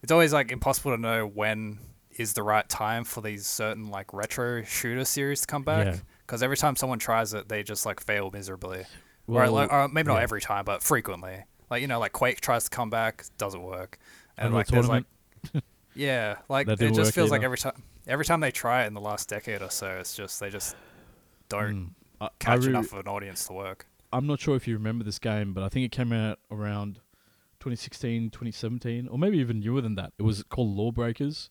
it's 0.01 0.11
always 0.11 0.33
like 0.33 0.51
impossible 0.51 0.91
to 0.91 0.97
know 1.01 1.27
when 1.27 1.77
is 2.19 2.33
the 2.33 2.43
right 2.43 2.67
time 2.69 3.03
for 3.03 3.21
these 3.21 3.47
certain 3.47 3.89
like 3.89 4.13
retro 4.13 4.63
shooter 4.63 5.05
series 5.05 5.41
to 5.41 5.47
come 5.47 5.63
back 5.63 5.85
Yeah. 5.85 5.95
because 6.25 6.43
every 6.43 6.57
time 6.57 6.75
someone 6.75 6.99
tries 6.99 7.33
it 7.33 7.49
they 7.49 7.63
just 7.63 7.85
like 7.85 7.99
fail 7.99 8.29
miserably 8.31 8.85
or, 9.27 9.47
like, 9.47 9.71
or 9.71 9.87
maybe 9.87 10.07
not 10.07 10.17
yeah. 10.17 10.23
every 10.23 10.41
time 10.41 10.65
but 10.65 10.83
frequently 10.83 11.45
like 11.69 11.81
you 11.81 11.87
know 11.87 11.99
like 11.99 12.11
quake 12.11 12.41
tries 12.41 12.65
to 12.65 12.69
come 12.69 12.89
back 12.89 13.25
doesn't 13.37 13.63
work 13.63 13.97
and 14.37 14.53
like 14.53 14.67
there's 14.67 14.89
like 14.89 15.05
yeah 15.95 16.37
like 16.49 16.67
it 16.67 16.93
just 16.93 17.13
feels 17.13 17.31
like 17.31 17.43
every 17.43 17.57
time 17.57 17.81
every 18.07 18.25
time 18.25 18.39
they 18.39 18.51
try 18.51 18.83
it 18.83 18.87
in 18.87 18.93
the 18.93 19.01
last 19.01 19.29
decade 19.29 19.61
or 19.61 19.69
so 19.71 19.97
it's 19.99 20.15
just 20.15 20.39
they 20.39 20.49
just 20.49 20.75
don't 21.47 21.75
Mm. 21.75 21.89
I, 22.21 22.25
I 22.25 22.29
catch 22.39 22.63
re- 22.63 22.69
enough 22.69 22.91
of 22.91 22.99
an 22.99 23.07
audience 23.07 23.47
to 23.47 23.53
work 23.53 23.87
I'm 24.11 24.27
not 24.27 24.39
sure 24.39 24.55
if 24.55 24.67
you 24.67 24.73
remember 24.73 25.03
this 25.03 25.19
game, 25.19 25.53
but 25.53 25.63
I 25.63 25.69
think 25.69 25.85
it 25.85 25.91
came 25.91 26.11
out 26.11 26.39
around 26.49 26.95
2016, 27.59 28.31
2017, 28.31 29.07
or 29.07 29.19
maybe 29.19 29.37
even 29.37 29.59
newer 29.59 29.81
than 29.81 29.95
that. 29.95 30.13
It 30.17 30.23
was 30.23 30.43
called 30.43 30.75
Lawbreakers. 30.75 31.49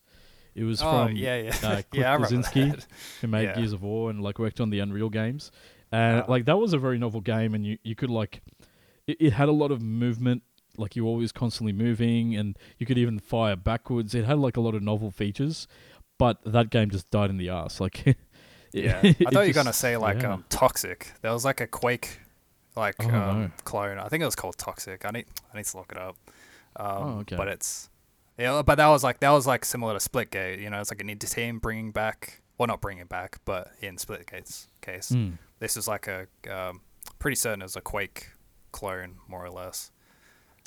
It 0.58 0.64
was 0.64 0.82
oh 0.82 1.06
from 1.06 1.16
yeah, 1.16 1.36
yeah, 1.36 1.48
uh, 1.50 1.52
Cliff 1.60 1.86
yeah. 1.92 2.10
I 2.10 2.14
remember 2.14 2.36
Bleszinski. 2.36 2.70
that. 2.76 2.86
who 3.20 3.26
made 3.28 3.44
Yeah. 3.44 3.54
Gears 3.54 3.72
of 3.72 3.82
War 3.82 4.10
and 4.10 4.20
like 4.22 4.38
worked 4.38 4.60
on 4.60 4.70
the 4.70 4.80
Unreal 4.80 5.08
games. 5.08 5.50
And 5.92 6.22
Ah. 6.22 6.24
like 6.28 6.44
that 6.46 6.58
was 6.58 6.72
a 6.72 6.78
very 6.78 6.98
novel 6.98 7.20
game, 7.20 7.54
and 7.54 7.64
you 7.64 7.78
you 7.82 7.94
could 7.94 8.10
like 8.10 8.42
it, 9.06 9.16
it 9.20 9.32
had 9.34 9.48
a 9.48 9.52
lot 9.52 9.70
of 9.70 9.80
movement. 9.80 10.42
Like 10.76 10.94
you 10.96 11.04
were 11.04 11.10
always 11.10 11.32
constantly 11.32 11.72
moving, 11.72 12.36
and 12.36 12.56
you 12.78 12.86
could 12.86 12.98
even 12.98 13.18
fire 13.18 13.56
backwards. 13.56 14.14
It 14.14 14.24
had 14.24 14.38
like 14.38 14.56
a 14.56 14.60
lot 14.60 14.74
of 14.74 14.82
novel 14.82 15.10
features, 15.10 15.66
but 16.18 16.38
that 16.44 16.70
game 16.70 16.90
just 16.90 17.10
died 17.10 17.30
in 17.30 17.36
the 17.38 17.48
ass. 17.48 17.80
Like, 17.80 18.16
Yeah, 18.72 19.00
I 19.02 19.12
thought 19.14 19.42
you 19.46 19.48
were 19.48 19.52
gonna 19.54 19.72
say 19.72 19.96
like 19.96 20.20
yeah. 20.22 20.34
um 20.34 20.44
Toxikk. 20.50 21.06
There 21.22 21.32
was 21.32 21.44
like 21.44 21.60
a 21.62 21.66
Quake, 21.66 22.20
like 22.76 22.96
Oh, 23.00 23.08
um, 23.08 23.40
no. 23.44 23.50
clone. 23.64 23.98
I 23.98 24.08
think 24.08 24.20
it 24.22 24.26
was 24.26 24.36
called 24.36 24.58
Toxikk. 24.58 25.06
I 25.06 25.10
need 25.10 25.24
I 25.52 25.56
need 25.56 25.64
to 25.66 25.76
look 25.78 25.90
it 25.90 25.98
up. 25.98 26.16
Um, 26.76 26.86
Oh, 26.86 27.18
okay. 27.20 27.36
But 27.36 27.48
it's 27.48 27.88
yeah, 28.38 28.62
but 28.62 28.76
that 28.76 28.86
was 28.88 29.02
like 29.04 29.20
that 29.20 29.30
was 29.30 29.46
like 29.46 29.64
similar 29.64 29.98
to 29.98 30.08
Splitgate. 30.08 30.60
You 30.60 30.70
know, 30.70 30.80
it's 30.80 30.90
like 30.90 31.00
an 31.00 31.08
indie 31.08 31.30
team 31.30 31.58
bringing 31.58 31.90
back, 31.90 32.40
well, 32.56 32.66
not 32.68 32.80
bringing 32.80 33.06
back, 33.06 33.38
but 33.44 33.68
in 33.80 33.96
Splitgate's 33.96 34.68
case, 34.80 35.10
Mm. 35.10 35.38
this 35.58 35.76
is 35.76 35.88
like 35.88 36.06
a 36.08 36.26
um, 36.50 36.80
pretty 37.18 37.34
certain 37.34 37.60
it 37.62 37.64
was 37.64 37.76
a 37.76 37.80
Quake 37.80 38.28
clone, 38.72 39.16
more 39.28 39.44
or 39.44 39.50
less. 39.50 39.90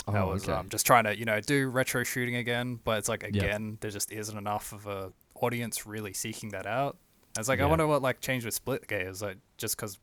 Oh, 0.07 0.13
that 0.13 0.27
was 0.27 0.43
okay. 0.43 0.53
um, 0.53 0.67
just 0.69 0.85
trying 0.85 1.03
to 1.05 1.17
you 1.17 1.25
know 1.25 1.39
do 1.39 1.67
retro 1.69 2.03
shooting 2.03 2.35
again, 2.35 2.79
but 2.83 2.97
it's 2.97 3.07
like 3.09 3.21
Yeah. 3.31 3.43
again 3.43 3.77
there 3.81 3.91
just 3.91 4.11
isn't 4.11 4.37
enough 4.37 4.73
of 4.73 4.87
a 4.87 5.13
audience 5.35 5.85
really 5.85 6.13
seeking 6.13 6.49
that 6.49 6.65
out. 6.65 6.97
I 7.37 7.39
was 7.39 7.47
like, 7.49 7.61
I 7.61 7.65
wonder 7.65 7.87
what 7.87 8.01
like 8.01 8.19
changed 8.19 8.45
with 8.45 8.63
Splitgate. 8.65 9.07
Is 9.07 9.21
like 9.21 9.37
just 9.57 9.77
because 9.77 9.97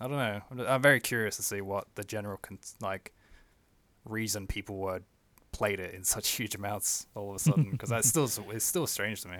I 0.00 0.08
don't 0.08 0.16
know. 0.18 0.40
I'm, 0.50 0.60
I'm 0.60 0.82
very 0.82 1.00
curious 1.00 1.36
to 1.36 1.42
see 1.42 1.60
what 1.60 1.86
the 1.94 2.02
general 2.04 2.36
con- 2.36 2.58
like 2.80 3.12
reason 4.04 4.46
people 4.46 4.76
were 4.76 5.00
played 5.54 5.80
it 5.80 5.94
in 5.94 6.04
such 6.04 6.28
huge 6.38 6.54
amounts 6.54 7.06
all 7.14 7.30
of 7.30 7.36
a 7.36 7.38
sudden 7.38 7.70
because 7.70 7.88
that's 7.88 8.08
still 8.08 8.28
it's 8.50 8.64
still 8.64 8.86
strange 8.86 9.22
to 9.22 9.28
me. 9.28 9.38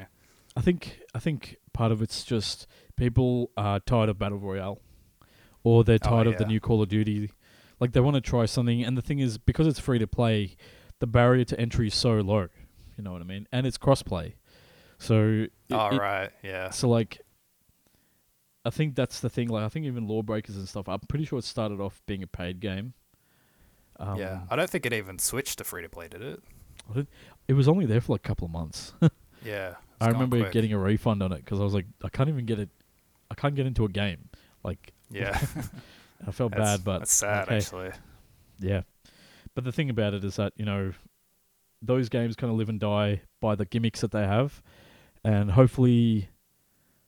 I 0.56 0.60
think 0.60 1.00
I 1.14 1.18
think 1.18 1.56
part 1.72 1.90
of 1.92 2.00
it's 2.00 2.24
just 2.24 2.66
people 2.96 3.50
are 3.56 3.80
tired 3.80 4.08
of 4.08 4.18
battle 4.18 4.38
royale, 4.38 4.78
or 5.64 5.82
they're 5.84 5.98
Oh, 6.04 6.08
tired 6.10 6.26
of 6.28 6.38
the 6.38 6.44
new 6.46 6.60
Call 6.60 6.80
of 6.82 6.88
Duty. 6.88 7.30
Like 7.80 7.92
they 7.92 8.00
want 8.00 8.14
to 8.14 8.20
try 8.20 8.46
something, 8.46 8.82
and 8.84 8.96
the 8.96 9.02
thing 9.02 9.18
is, 9.18 9.36
because 9.36 9.66
it's 9.66 9.80
free 9.80 9.98
to 9.98 10.06
play, 10.06 10.56
the 11.00 11.06
barrier 11.08 11.44
to 11.46 11.58
entry 11.60 11.88
is 11.88 11.94
so 11.94 12.12
low. 12.20 12.46
You 12.96 13.02
know 13.02 13.12
what 13.12 13.20
I 13.20 13.24
mean? 13.24 13.48
And 13.50 13.66
it's 13.66 13.76
crossplay, 13.76 14.34
so 14.98 15.46
it- 15.68 15.74
All 15.74 15.92
it- 15.92 15.98
right, 15.98 16.30
yeah, 16.44 16.70
So 16.70 16.88
like, 16.88 17.20
I 18.64 18.70
think 18.70 18.94
that's 18.94 19.18
the 19.18 19.28
thing. 19.28 19.48
Like 19.48 19.64
I 19.64 19.68
think 19.68 19.86
even 19.86 20.06
Lawbreakers 20.06 20.56
and 20.56 20.68
stuff. 20.68 20.88
I'm 20.88 21.00
pretty 21.00 21.24
sure 21.24 21.40
it 21.40 21.44
started 21.44 21.80
off 21.80 22.00
being 22.06 22.22
a 22.22 22.26
paid 22.28 22.60
game. 22.60 22.94
Um, 23.98 24.18
yeah. 24.18 24.40
I 24.50 24.56
don't 24.56 24.68
think 24.68 24.86
it 24.86 24.92
even 24.92 25.18
switched 25.18 25.58
to 25.58 25.64
free 25.64 25.82
to 25.82 25.88
play, 25.88 26.08
did 26.08 26.22
it? 26.22 26.42
it 27.48 27.54
was 27.54 27.66
only 27.68 27.86
there 27.86 28.00
for 28.00 28.12
like 28.12 28.20
a 28.24 28.28
couple 28.28 28.44
of 28.46 28.50
months. 28.52 28.92
Yeah, 29.44 29.74
I 30.00 30.08
remember 30.08 30.38
quick. 30.40 30.52
getting 30.52 30.72
a 30.72 30.78
refund 30.78 31.22
on 31.22 31.30
it 31.32 31.44
because 31.44 31.60
I 31.60 31.64
was 31.64 31.74
like, 31.74 31.84
I 32.02 32.08
can't 32.08 32.30
even 32.30 32.46
get 32.46 32.58
it. 32.58 32.70
I 33.30 33.34
can't 33.34 33.54
get 33.54 33.66
into 33.66 33.84
a 33.84 33.90
game. 33.90 34.30
Like 34.62 34.94
Yeah, 35.10 35.38
I 36.26 36.30
felt 36.30 36.52
That's- 36.52 36.78
bad, 36.78 36.84
but 36.84 36.98
that's 37.00 37.12
sad 37.12 37.48
okay. 37.48 37.56
actually. 37.58 37.90
yeah. 38.58 38.82
But 39.54 39.64
the 39.64 39.72
thing 39.72 39.90
about 39.90 40.14
it 40.14 40.24
is 40.24 40.36
that 40.36 40.54
you 40.56 40.64
know, 40.64 40.92
those 41.82 42.08
games 42.08 42.36
kind 42.36 42.50
of 42.50 42.56
live 42.58 42.70
and 42.70 42.80
die 42.80 43.20
by 43.42 43.54
the 43.54 43.66
gimmicks 43.66 44.00
that 44.00 44.12
they 44.12 44.26
have, 44.26 44.62
and 45.22 45.50
hopefully, 45.50 46.30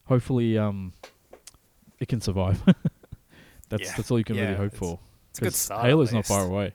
hopefully, 0.05 0.59
um, 0.59 0.93
it 1.99 2.09
can 2.09 2.21
survive. 2.21 2.63
that's 3.71 3.83
Yeah. 3.83 3.95
that's 3.97 4.11
all 4.11 4.19
you 4.19 4.25
can 4.25 4.37
really 4.37 4.57
hope 4.57 4.75
for. 4.75 4.99
It's 5.37 5.41
a 5.41 5.45
good 5.45 5.55
start. 5.55 5.85
Halo's 5.87 6.13
not 6.13 6.27
far 6.27 6.45
away. 6.45 6.73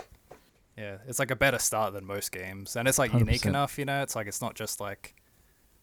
Yeah, 0.78 0.98
it's 1.08 1.20
like 1.20 1.32
a 1.32 1.36
better 1.36 1.60
start 1.60 1.94
than 1.94 2.06
most 2.06 2.32
games, 2.32 2.76
and 2.76 2.88
it's 2.88 2.98
like 2.98 3.14
unique 3.14 3.42
100%. 3.42 3.46
enough. 3.48 3.78
You 3.78 3.86
know, 3.86 4.02
it's 4.02 4.16
like 4.16 4.28
it's 4.28 4.42
not 4.42 4.56
just 4.56 4.80
like, 4.80 5.16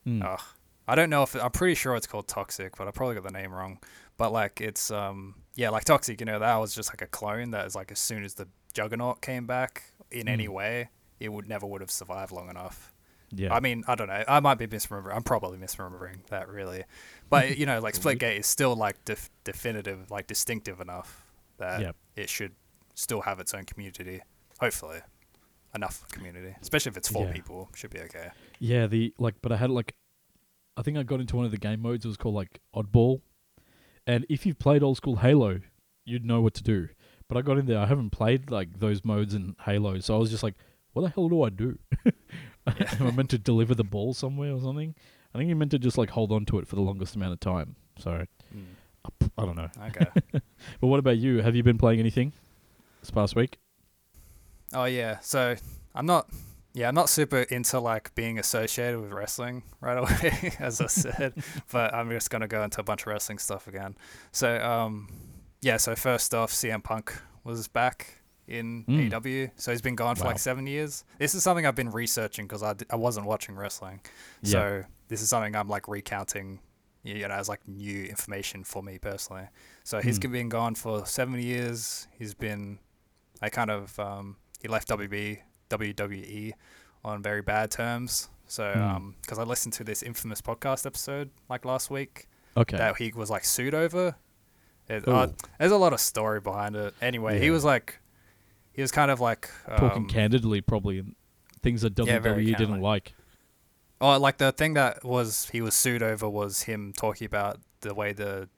Mm. 0.06 0.25
ugh. 0.25 0.40
I 0.87 0.94
don't 0.94 1.11
know 1.11 1.23
if 1.23 1.35
I'm 1.35 1.50
pretty 1.50 1.75
sure 1.75 1.94
it's 1.97 2.06
called 2.06 2.26
Toxikk, 2.28 2.70
but 2.78 2.88
I 2.88 2.90
probably 2.92 3.14
got 3.16 3.25
the 3.25 3.30
name 3.30 3.52
wrong. 3.52 3.78
But 4.16 4.32
like 4.32 4.61
it's 4.61 4.90
um 4.90 5.35
yeah 5.54 5.68
like 5.70 5.85
Toxikk. 5.85 6.20
You 6.20 6.26
know 6.26 6.38
that 6.38 6.56
was 6.56 6.75
just 6.75 6.90
like 6.90 7.02
a 7.02 7.06
clone 7.06 7.50
that 7.50 7.66
is 7.66 7.75
like 7.75 7.92
as 7.92 7.99
soon 7.99 8.25
as 8.25 8.35
the 8.35 8.49
Juggernaut 8.73 9.20
came 9.20 9.47
back 9.47 9.92
in 10.11 10.28
any 10.28 10.47
Mm. 10.49 10.52
way, 10.54 10.88
it 11.20 11.28
would 11.30 11.47
never 11.49 11.66
would 11.66 11.80
have 11.82 11.90
survived 11.90 12.32
long 12.32 12.49
enough. 12.49 12.92
yeah. 13.30 13.52
I 13.52 13.61
mean, 13.61 13.85
I 13.87 13.94
don't 13.94 14.06
know. 14.08 14.25
I 14.26 14.40
might 14.40 14.54
be 14.56 14.66
misremembering. 14.66 15.14
I'm 15.14 15.23
probably 15.23 15.58
misremembering 15.58 16.25
that 16.30 16.49
really, 16.49 16.85
but 17.28 17.58
you 17.58 17.66
know, 17.66 17.78
like 17.80 17.92
Splitgate 18.00 18.38
is 18.38 18.47
still 18.47 18.75
like 18.75 19.04
def- 19.04 19.28
definitive, 19.44 20.11
like 20.11 20.26
distinctive 20.26 20.80
enough 20.80 21.26
that 21.58 21.82
Yep. 21.82 21.97
it 22.16 22.30
should 22.30 22.52
still 22.99 23.23
have 23.23 23.38
its 23.38 23.55
own 23.55 23.64
community. 23.64 24.21
Hopefully, 24.61 25.00
enough 25.75 26.09
community, 26.11 26.55
especially 26.61 26.90
if 26.90 26.97
it's 26.97 27.09
four 27.09 27.26
Yeah. 27.26 27.33
people, 27.33 27.71
should 27.75 27.90
be 27.90 28.00
okay. 28.00 28.31
Yeah, 28.59 28.87
the 28.87 29.14
like, 29.19 29.37
but 29.40 29.52
I 29.52 29.57
had 29.57 29.71
like, 29.71 29.95
I 30.76 30.83
think 30.83 30.99
I 30.99 31.05
got 31.05 31.21
into 31.21 31.37
one 31.37 31.45
of 31.45 31.52
the 31.52 31.59
game 31.59 31.81
modes. 31.81 32.05
It 32.05 32.09
was 32.09 32.17
called 32.17 32.35
like 32.35 32.61
Oddball, 32.75 33.21
and 34.07 34.26
if 34.28 34.45
you've 34.45 34.59
played 34.59 34.83
old 34.83 34.97
school 34.97 35.17
Halo, 35.17 35.61
you'd 36.05 36.25
know 36.25 36.40
what 36.40 36.55
to 36.55 36.62
do. 36.62 36.88
But 37.28 37.38
I 37.38 37.43
got 37.43 37.59
in 37.59 37.67
there. 37.67 37.78
I 37.78 37.87
haven't 37.87 38.11
played 38.11 38.50
like 38.50 38.81
those 38.81 39.05
modes 39.05 39.33
in 39.35 39.55
Halo, 39.64 40.00
so 40.00 40.17
I 40.17 40.19
was 40.19 40.31
just 40.31 40.43
like, 40.43 40.55
"What 40.93 41.02
the 41.02 41.11
hell 41.11 41.28
do 41.28 41.43
I 41.43 41.50
do? 41.50 41.78
Am 42.67 43.07
I 43.07 43.11
meant 43.12 43.31
to 43.31 43.38
deliver 43.38 43.75
the 43.75 43.85
ball 43.85 44.12
somewhere 44.12 44.52
or 44.52 44.61
something?" 44.61 44.95
I 45.33 45.38
think 45.38 45.49
you're 45.49 45.57
meant 45.57 45.71
to 45.73 45.78
just 45.78 45.99
like 45.99 46.11
hold 46.11 46.33
on 46.33 46.47
to 46.47 46.59
it 46.59 46.67
for 46.67 46.75
the 46.75 46.83
longest 46.83 47.14
amount 47.14 47.35
of 47.35 47.40
time. 47.40 47.76
So 47.99 48.25
hmm. 48.52 49.21
I 49.37 49.45
don't 49.45 49.57
know. 49.57 49.69
Okay. 49.87 50.07
But 50.81 50.87
what 50.88 50.99
about 50.99 51.19
you? 51.19 51.43
Have 51.43 51.55
you 51.55 51.62
been 51.62 51.78
playing 51.78 52.00
anything 52.00 52.33
this 53.00 53.11
past 53.11 53.35
week? 53.37 53.59
oh 54.75 54.85
yeah. 54.85 55.19
So 55.21 55.57
I'm 55.95 56.07
not. 56.07 56.28
Yeah, 56.75 56.87
I'm 56.88 56.95
not 56.95 57.09
super 57.09 57.38
into 57.38 57.81
like 57.81 58.14
being 58.14 58.38
associated 58.38 59.00
with 59.00 59.11
wrestling 59.12 59.62
right 59.81 59.97
away, 59.99 60.52
as 60.61 60.81
I 60.81 60.87
said. 60.87 61.33
but 61.73 61.93
I'm 61.95 62.11
just 62.11 62.31
gonna 62.31 62.47
go 62.47 62.62
into 62.62 62.81
a 62.81 62.85
bunch 62.85 63.02
of 63.02 63.07
wrestling 63.09 63.38
stuff 63.38 63.67
again. 63.67 63.97
So 64.33 64.57
um, 64.62 65.09
yeah. 65.62 65.76
So 65.78 65.97
first 65.97 66.35
off, 66.35 66.52
CM 66.52 66.83
Punk 66.85 67.12
was 67.45 67.67
back 67.69 68.21
in 68.47 68.85
Mm. 68.85 69.11
AEW. 69.11 69.50
So 69.57 69.73
he's 69.73 69.83
been 69.83 69.97
gone 69.97 70.14
for 70.17 70.25
Wow. 70.25 70.31
like 70.31 70.38
seven 70.38 70.67
years. 70.67 71.05
This 71.19 71.35
is 71.35 71.43
something 71.43 71.67
I've 71.67 71.75
been 71.75 71.90
researching 71.90 72.47
because 72.47 72.62
I, 72.62 72.75
d- 72.75 72.87
I 72.90 72.97
wasn't 72.97 73.26
watching 73.26 73.57
wrestling. 73.57 74.00
Yeah. 74.43 74.50
So 74.52 74.83
this 75.09 75.21
is 75.23 75.28
something 75.31 75.55
I'm 75.57 75.69
like 75.69 75.87
recounting, 75.88 76.61
you 77.02 77.26
know, 77.28 77.35
as 77.35 77.49
like 77.49 77.61
new 77.67 78.05
information 78.05 78.64
for 78.64 78.83
me 78.83 78.99
personally. 78.99 79.49
So 79.85 80.00
he's 80.00 80.17
Hmm. 80.23 80.33
been 80.33 80.49
gone 80.49 80.75
for 80.76 81.05
seven 81.07 81.40
years. 81.43 82.07
He's 82.19 82.33
been, 82.35 82.78
I 83.42 83.49
kind 83.49 83.71
of, 83.71 83.99
um, 83.99 84.37
he 84.61 84.68
left 84.68 84.88
WB, 84.88 85.38
WWE 85.71 86.52
on 87.04 87.23
very 87.23 87.42
bad 87.42 87.71
terms. 87.71 88.28
So, 88.47 88.73
Hmm. 88.73 88.80
um, 88.83 89.14
because 89.21 89.38
I 89.38 89.42
listened 89.45 89.75
to 89.75 89.85
this 89.85 90.02
infamous 90.02 90.40
podcast 90.40 90.87
episode 90.87 91.30
like 91.49 91.64
last 91.64 91.90
week 91.90 92.26
Okay. 92.57 92.76
that 92.78 92.97
he 92.97 93.12
was 93.14 93.30
like 93.30 93.45
sued 93.45 93.75
over. 93.75 94.16
It, 94.88 95.07
uh, 95.07 95.28
there's 95.59 95.71
a 95.73 95.76
lot 95.76 95.92
of 95.92 96.00
story 96.00 96.40
behind 96.40 96.75
it. 96.75 96.95
Anyway, 97.02 97.38
he 97.40 97.50
was 97.50 97.62
like, 97.64 98.00
he 98.73 98.80
was 98.80 98.90
kind 98.90 99.11
of 99.11 99.21
like 99.21 99.50
Talking 99.66 100.02
um, 100.04 100.09
candidly, 100.09 100.61
probably 100.62 101.04
things 101.62 101.83
that 101.83 101.95
WWE 101.95 102.47
Yeah, 102.52 102.57
didn't 102.57 102.80
like. 102.80 103.12
Oh, 104.00 104.16
like 104.18 104.38
the 104.38 104.50
thing 104.52 104.75
that 104.75 105.04
was 105.04 105.50
he 105.50 105.61
was 105.61 105.75
sued 105.75 106.02
over 106.02 106.28
was 106.28 106.62
him 106.62 106.92
talking 106.97 107.26
about 107.26 107.59
the 107.80 107.92
way 107.95 108.12
the 108.12 108.49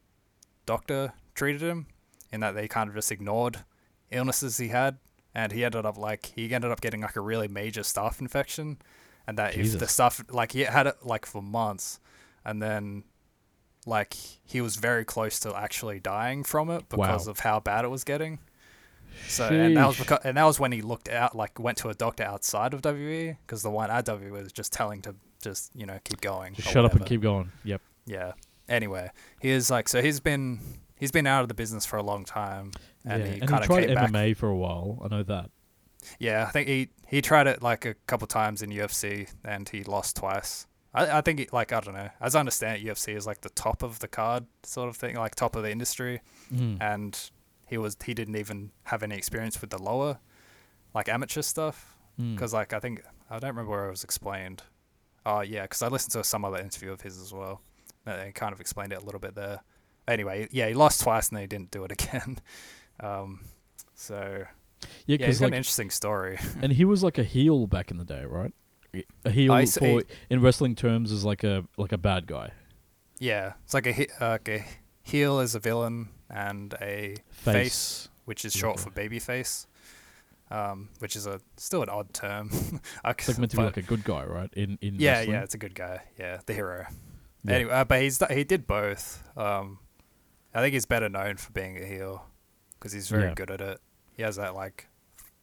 doctor 0.66 1.14
treated 1.34 1.62
him, 1.62 1.86
in 2.30 2.40
that 2.40 2.54
they 2.54 2.68
kind 2.68 2.88
of 2.88 2.94
just 2.94 3.10
ignored 3.10 3.64
illnesses 4.10 4.58
he 4.58 4.68
had, 4.68 4.98
and 5.34 5.52
he 5.52 5.64
ended 5.64 5.84
up 5.86 5.96
like 5.96 6.26
he 6.34 6.52
ended 6.54 6.70
up 6.70 6.80
getting 6.80 7.00
like 7.02 7.16
a 7.16 7.20
really 7.20 7.48
major 7.48 7.82
staph 7.82 8.20
infection, 8.20 8.78
and 9.26 9.38
that 9.38 9.50
if 9.50 9.56
the 9.66 9.72
Jesus. 9.72 9.92
stuff 9.92 10.22
like 10.30 10.52
he 10.52 10.60
had 10.60 10.86
it 10.86 10.96
like 11.04 11.26
for 11.26 11.42
months, 11.42 12.00
and 12.44 12.60
then 12.62 13.04
like 13.86 14.14
he 14.44 14.60
was 14.60 14.76
very 14.76 15.04
close 15.04 15.40
to 15.40 15.54
actually 15.56 16.00
dying 16.00 16.44
from 16.44 16.70
it 16.70 16.88
because 16.88 17.26
Wow. 17.26 17.30
of 17.30 17.40
how 17.40 17.60
bad 17.60 17.84
it 17.84 17.88
was 17.88 18.04
getting. 18.04 18.38
So 19.26 19.48
and 19.48 19.76
that 19.76 19.86
was 19.86 19.98
because, 19.98 20.20
and 20.24 20.36
that 20.36 20.44
was 20.44 20.60
when 20.60 20.70
he 20.72 20.82
looked 20.82 21.08
out 21.08 21.34
like 21.36 21.58
went 21.58 21.78
to 21.78 21.88
a 21.88 21.94
doctor 21.94 22.22
outside 22.24 22.74
of 22.74 22.82
WWE 22.82 23.36
because 23.46 23.62
the 23.62 23.70
one 23.70 23.90
at 23.90 24.06
WWE 24.06 24.30
was 24.30 24.52
just 24.52 24.72
telling 24.72 25.02
to 25.02 25.14
just 25.42 25.70
you 25.74 25.86
know 25.86 25.98
keep 26.04 26.20
going. 26.20 26.54
Just 26.54 26.68
shut 26.68 26.84
up 26.84 26.92
and 26.94 27.04
keep 27.06 27.20
going. 27.22 27.50
Yep. 27.64 27.80
Yeah. 28.06 28.32
Anyway, 28.68 29.10
he 29.40 29.50
is 29.50 29.70
like 29.70 29.88
so 29.88 30.00
he's 30.00 30.20
been 30.20 30.60
he's 31.00 31.10
been 31.10 31.26
out 31.26 31.42
of 31.42 31.48
the 31.48 31.54
business 31.54 31.84
for 31.84 31.96
a 31.96 32.02
long 32.02 32.24
time, 32.24 32.70
and 33.04 33.24
yeah. 33.24 33.32
he 33.32 33.40
kind 33.40 33.62
of 33.62 33.66
tried 33.66 33.86
came 33.86 33.94
back. 33.96 34.10
MMA 34.10 34.36
for 34.36 34.48
a 34.48 34.56
while. 34.56 35.00
I 35.04 35.08
know 35.08 35.22
that. 35.24 35.50
Yeah, 36.18 36.46
I 36.48 36.50
think 36.50 36.68
he 36.68 36.88
he 37.08 37.20
tried 37.20 37.46
it 37.46 37.62
like 37.62 37.84
a 37.84 37.94
couple 38.06 38.26
times 38.26 38.62
in 38.62 38.70
UFC 38.70 39.28
and 39.44 39.68
he 39.68 39.82
lost 39.84 40.16
twice. 40.16 40.66
I 40.94 41.18
I 41.18 41.20
think 41.20 41.40
he, 41.40 41.48
like 41.52 41.72
I 41.72 41.80
don't 41.80 41.94
know. 41.94 42.08
As 42.20 42.34
I 42.34 42.40
understand 42.40 42.82
it, 42.82 42.86
UFC 42.86 43.14
is 43.16 43.26
like 43.26 43.40
the 43.42 43.50
top 43.50 43.82
of 43.82 43.98
the 43.98 44.08
card 44.08 44.46
sort 44.62 44.88
of 44.88 44.96
thing, 44.96 45.16
like 45.16 45.34
top 45.34 45.56
of 45.56 45.62
the 45.62 45.70
industry, 45.70 46.20
Mm. 46.52 46.78
and 46.80 47.30
he 47.66 47.76
was 47.78 47.96
he 48.04 48.14
didn't 48.14 48.36
even 48.36 48.70
have 48.84 49.02
any 49.02 49.16
experience 49.16 49.60
with 49.60 49.70
the 49.70 49.78
lower, 49.82 50.18
like 50.94 51.08
amateur 51.08 51.42
stuff. 51.42 51.96
Mm. 52.18 52.34
because 52.34 52.52
like 52.52 52.72
I 52.72 52.80
think 52.80 53.02
I 53.30 53.38
don't 53.38 53.50
remember 53.50 53.70
where 53.70 53.86
it 53.86 53.90
was 53.90 54.04
explained. 54.04 54.62
Oh 55.26 55.40
yeah, 55.42 55.62
because 55.62 55.82
I 55.82 55.88
listened 55.88 56.12
to 56.12 56.24
some 56.24 56.44
other 56.46 56.58
interview 56.58 56.92
of 56.92 57.02
his 57.02 57.18
as 57.20 57.32
well. 57.32 57.60
And 58.06 58.18
they 58.20 58.32
kind 58.32 58.52
of 58.54 58.60
explained 58.60 58.92
it 58.94 59.02
a 59.02 59.04
little 59.04 59.20
bit 59.20 59.34
there. 59.34 59.60
Anyway, 60.10 60.48
yeah, 60.50 60.68
he 60.68 60.74
lost 60.74 61.00
twice 61.02 61.28
and 61.28 61.36
then 61.36 61.42
he 61.42 61.46
didn't 61.46 61.70
do 61.70 61.84
it 61.84 61.92
again. 61.98 62.38
um, 63.00 63.40
so 63.94 64.44
yeah, 65.06 65.16
yeah, 65.20 65.26
he's 65.26 65.40
got 65.40 65.46
an 65.48 65.54
interesting 65.54 65.90
story. 65.90 66.38
and 66.62 66.72
he 66.72 66.84
was 66.84 67.02
like 67.02 67.18
a 67.18 67.24
heel 67.24 67.66
back 67.66 67.90
in 67.90 67.96
the 67.98 68.04
day, 68.04 68.24
right? 68.24 68.52
a 69.24 69.30
heel 69.30 69.52
I 69.52 69.66
for 69.66 69.70
see. 69.70 70.02
in 70.30 70.40
wrestling 70.42 70.74
terms 70.74 71.12
is 71.12 71.24
like 71.24 71.44
a 71.44 71.64
like 71.76 71.92
a 71.92 71.98
bad 71.98 72.26
guy. 72.26 72.50
Yeah, 73.20 73.52
it's 73.64 73.74
like 73.74 73.86
a 73.86 74.06
uh, 74.24 74.30
like 74.30 74.48
a 74.48 74.64
heel 75.02 75.38
is 75.40 75.54
a 75.54 75.60
villain 75.60 76.08
and 76.28 76.74
a 76.80 77.16
Face. 77.30 77.54
face, 77.54 78.08
which 78.24 78.44
is 78.44 78.52
short 78.52 78.74
Okay. 78.76 78.84
for 78.84 78.90
baby 78.90 79.18
face, 79.20 79.66
um, 80.50 80.88
which 80.98 81.14
is 81.14 81.26
a 81.26 81.40
still 81.56 81.82
an 81.82 81.88
odd 81.88 82.12
term. 82.12 82.50
I 83.04 83.10
It's 83.10 83.28
like 83.28 83.38
meant 83.38 83.50
to 83.52 83.58
be 83.58 83.62
like 83.62 83.76
a 83.76 83.82
good 83.82 84.02
guy, 84.02 84.24
right? 84.24 84.50
In 84.54 84.76
in 84.80 84.96
yeah, 84.98 85.10
wrestling? 85.18 85.30
yeah, 85.34 85.42
it's 85.42 85.54
a 85.54 85.58
good 85.58 85.74
guy. 85.76 86.00
Yeah, 86.18 86.40
the 86.46 86.54
hero. 86.54 86.86
Yeah. 87.44 87.54
Anyway, 87.54 87.72
uh, 87.72 87.84
but 87.84 88.00
he's 88.02 88.18
he 88.30 88.42
did 88.44 88.66
both. 88.66 89.22
Um, 89.36 89.78
I 90.54 90.60
think 90.60 90.72
he's 90.74 90.86
better 90.86 91.08
known 91.08 91.36
for 91.36 91.52
being 91.52 91.76
a 91.78 91.84
heel 91.86 92.26
because 92.78 92.92
he's 92.92 93.08
very 93.08 93.24
Yeah. 93.28 93.34
good 93.34 93.50
at 93.50 93.60
it. 93.60 93.80
He 94.12 94.22
has 94.22 94.36
that 94.36 94.54
like 94.54 94.88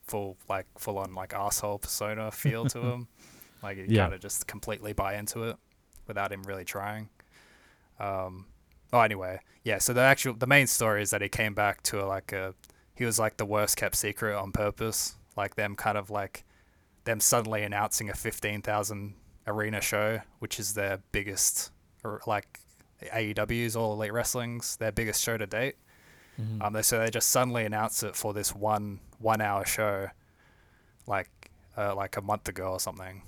full 0.03 0.37
like 0.49 0.65
full 0.77 0.97
on 0.97 1.13
like 1.13 1.33
asshole 1.33 1.79
persona 1.79 2.31
feel 2.31 2.65
to 2.65 2.79
him. 2.91 3.07
Like 3.63 3.77
you 3.77 3.85
Yeah. 3.87 4.03
kind 4.03 4.13
of 4.13 4.19
just 4.21 4.47
completely 4.47 4.93
buy 4.93 5.15
into 5.15 5.43
it 5.43 5.57
without 6.07 6.31
him 6.31 6.43
really 6.43 6.65
trying. 6.65 7.09
Um, 7.99 8.45
oh, 8.93 8.99
anyway, 9.01 9.39
yeah. 9.63 9.79
So 9.79 9.93
the 9.93 10.01
actual 10.01 10.33
the 10.33 10.47
main 10.47 10.67
story 10.67 11.01
is 11.01 11.09
that 11.11 11.21
he 11.21 11.29
came 11.29 11.53
back 11.53 11.81
to 11.83 12.03
a, 12.03 12.05
like 12.05 12.31
a 12.31 12.53
he 12.95 13.05
was 13.05 13.19
like 13.19 13.37
the 13.37 13.45
worst 13.45 13.77
kept 13.77 13.95
secret 13.95 14.35
on 14.35 14.51
purpose. 14.51 15.15
Like 15.35 15.55
them 15.55 15.75
kind 15.75 15.97
of 15.97 16.09
like 16.09 16.43
them 17.05 17.19
suddenly 17.19 17.63
announcing 17.63 18.09
a 18.09 18.13
fifteen 18.13 18.61
thousand 18.61 19.15
arena 19.45 19.81
show, 19.81 20.21
which 20.39 20.59
is 20.59 20.73
their 20.73 20.99
biggest 21.11 21.71
or 22.03 22.21
like 22.27 22.59
AEW's 23.01 23.75
All 23.75 23.93
Elite 23.93 24.11
Wrestling's 24.13 24.75
their 24.77 24.91
biggest 24.91 25.23
show 25.23 25.37
to 25.37 25.45
date. 25.47 25.75
Mhm. 26.39 26.61
Um, 26.63 26.73
they 26.73 26.81
so 26.81 26.99
they 26.99 27.09
just 27.09 27.29
suddenly 27.29 27.65
announced 27.65 28.03
it 28.03 28.15
for 28.15 28.33
this 28.33 28.53
one 28.55 28.99
one 29.19 29.41
hour 29.41 29.65
show, 29.65 30.09
like 31.07 31.29
uh, 31.77 31.95
like 31.95 32.17
a 32.17 32.21
month 32.21 32.47
ago 32.47 32.71
or 32.71 32.79
something, 32.79 33.23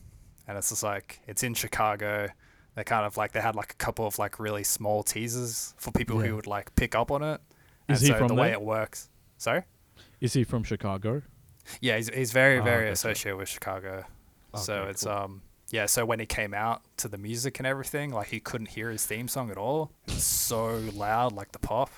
and 0.47 0.57
it's 0.57 0.69
just 0.69 0.83
like 0.83 1.19
it's 1.27 1.43
in 1.43 1.53
Chicago. 1.53 2.29
They 2.75 2.83
kind 2.83 3.05
of 3.05 3.17
like 3.17 3.31
they 3.31 3.41
had 3.41 3.55
like 3.55 3.73
a 3.73 3.75
couple 3.75 4.05
of 4.07 4.19
like 4.19 4.39
really 4.39 4.63
small 4.63 5.03
teasers 5.03 5.73
for 5.77 5.91
people 5.91 6.21
Yeah. 6.21 6.29
who 6.29 6.35
would 6.35 6.47
like 6.47 6.73
pick 6.75 6.95
up 6.95 7.11
on 7.11 7.23
it. 7.23 7.41
Is 7.87 7.99
and 8.01 8.07
he 8.07 8.13
so 8.13 8.17
from 8.19 8.27
the 8.27 8.35
way 8.35 8.51
it 8.51 8.61
works? 8.61 9.09
Sorry. 9.37 9.63
Is 10.21 10.33
he 10.33 10.43
from 10.43 10.63
Chicago? 10.63 11.23
Yeah, 11.81 11.97
he's 11.97 12.09
he's 12.13 12.31
very 12.31 12.59
Ah, 12.59 12.63
very 12.63 12.83
gotcha. 12.85 12.93
associated 12.93 13.37
with 13.37 13.49
Chicago. 13.49 14.05
so 14.55 14.83
it's 14.85 15.03
cool. 15.03 15.13
um 15.13 15.41
yeah. 15.71 15.85
So 15.85 16.05
when 16.05 16.19
he 16.19 16.25
came 16.25 16.53
out 16.53 16.81
to 16.97 17.07
the 17.07 17.17
music 17.17 17.59
and 17.59 17.67
everything, 17.67 18.11
like 18.11 18.27
he 18.27 18.39
couldn't 18.39 18.69
hear 18.69 18.89
his 18.89 19.05
theme 19.05 19.27
song 19.27 19.49
at 19.51 19.57
all. 19.57 19.91
It 20.07 20.13
was 20.15 20.23
so 20.23 20.77
loud, 20.93 21.33
like 21.33 21.51
the 21.51 21.59
pop, 21.59 21.89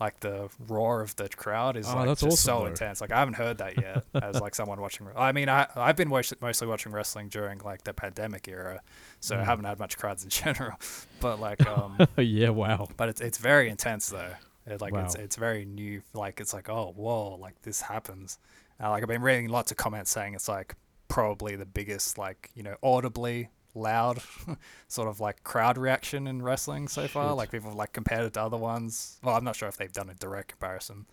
like 0.00 0.20
the 0.20 0.48
roar 0.68 1.02
of 1.02 1.14
the 1.16 1.28
crowd 1.28 1.76
is 1.76 1.86
Oh, 1.88 1.94
like 1.96 2.06
that's 2.06 2.20
just 2.22 2.32
awesome, 2.32 2.58
so 2.58 2.60
though. 2.60 2.66
intense. 2.66 3.00
Like 3.00 3.12
I 3.12 3.18
haven't 3.18 3.34
heard 3.34 3.58
that 3.58 3.76
yet 3.80 4.04
as 4.14 4.40
like 4.40 4.54
someone 4.54 4.80
watching. 4.80 5.06
I 5.16 5.32
mean, 5.32 5.48
I 5.48 5.66
I've 5.76 5.96
been 5.96 6.10
watch- 6.10 6.32
mostly 6.40 6.66
watching 6.68 6.92
wrestling 6.92 7.28
during 7.28 7.58
like 7.58 7.84
the 7.84 7.92
pandemic 7.92 8.48
era, 8.48 8.80
so 9.20 9.36
I 9.36 9.40
Mm. 9.40 9.44
haven't 9.44 9.64
had 9.66 9.78
much 9.78 9.98
crowds 9.98 10.24
in 10.24 10.30
general. 10.42 10.78
But 11.20 11.40
like 11.40 11.66
um, 11.66 11.98
yeah, 12.16 12.48
wow. 12.50 12.88
but 12.96 13.08
it's 13.08 13.20
it's 13.20 13.38
very 13.38 13.68
intense 13.68 14.08
though. 14.08 14.32
It, 14.66 14.80
like 14.80 14.94
it's 14.94 15.14
it's 15.16 15.36
very 15.36 15.64
new. 15.64 16.02
Like 16.14 16.40
it's 16.40 16.54
like 16.54 16.68
oh 16.68 16.92
whoa, 16.96 17.34
like 17.36 17.60
this 17.62 17.80
happens. 17.82 18.38
Uh, 18.82 18.88
like 18.90 19.02
I've 19.02 19.08
been 19.08 19.20
reading 19.22 19.48
lots 19.48 19.70
of 19.70 19.76
comments 19.76 20.10
saying 20.10 20.34
it's 20.34 20.48
like 20.48 20.76
probably 21.10 21.56
the 21.56 21.66
biggest 21.66 22.16
like 22.16 22.50
you 22.54 22.62
know 22.62 22.76
audibly 22.82 23.50
loud 23.74 24.20
sort 24.88 25.08
of 25.08 25.20
like 25.20 25.42
crowd 25.44 25.76
reaction 25.76 26.26
in 26.26 26.40
wrestling 26.42 26.88
so 26.88 27.06
far. 27.06 27.28
Shit. 27.28 27.36
Like 27.36 27.50
people 27.50 27.72
like 27.72 27.92
compared 27.92 28.24
it 28.24 28.32
to 28.34 28.42
other 28.42 28.56
ones. 28.56 29.18
Well, 29.22 29.36
I'm 29.36 29.44
not 29.44 29.54
sure 29.56 29.68
if 29.68 29.76
they've 29.76 29.92
done 29.92 30.08
a 30.08 30.14
direct 30.14 30.48
comparison, 30.48 31.04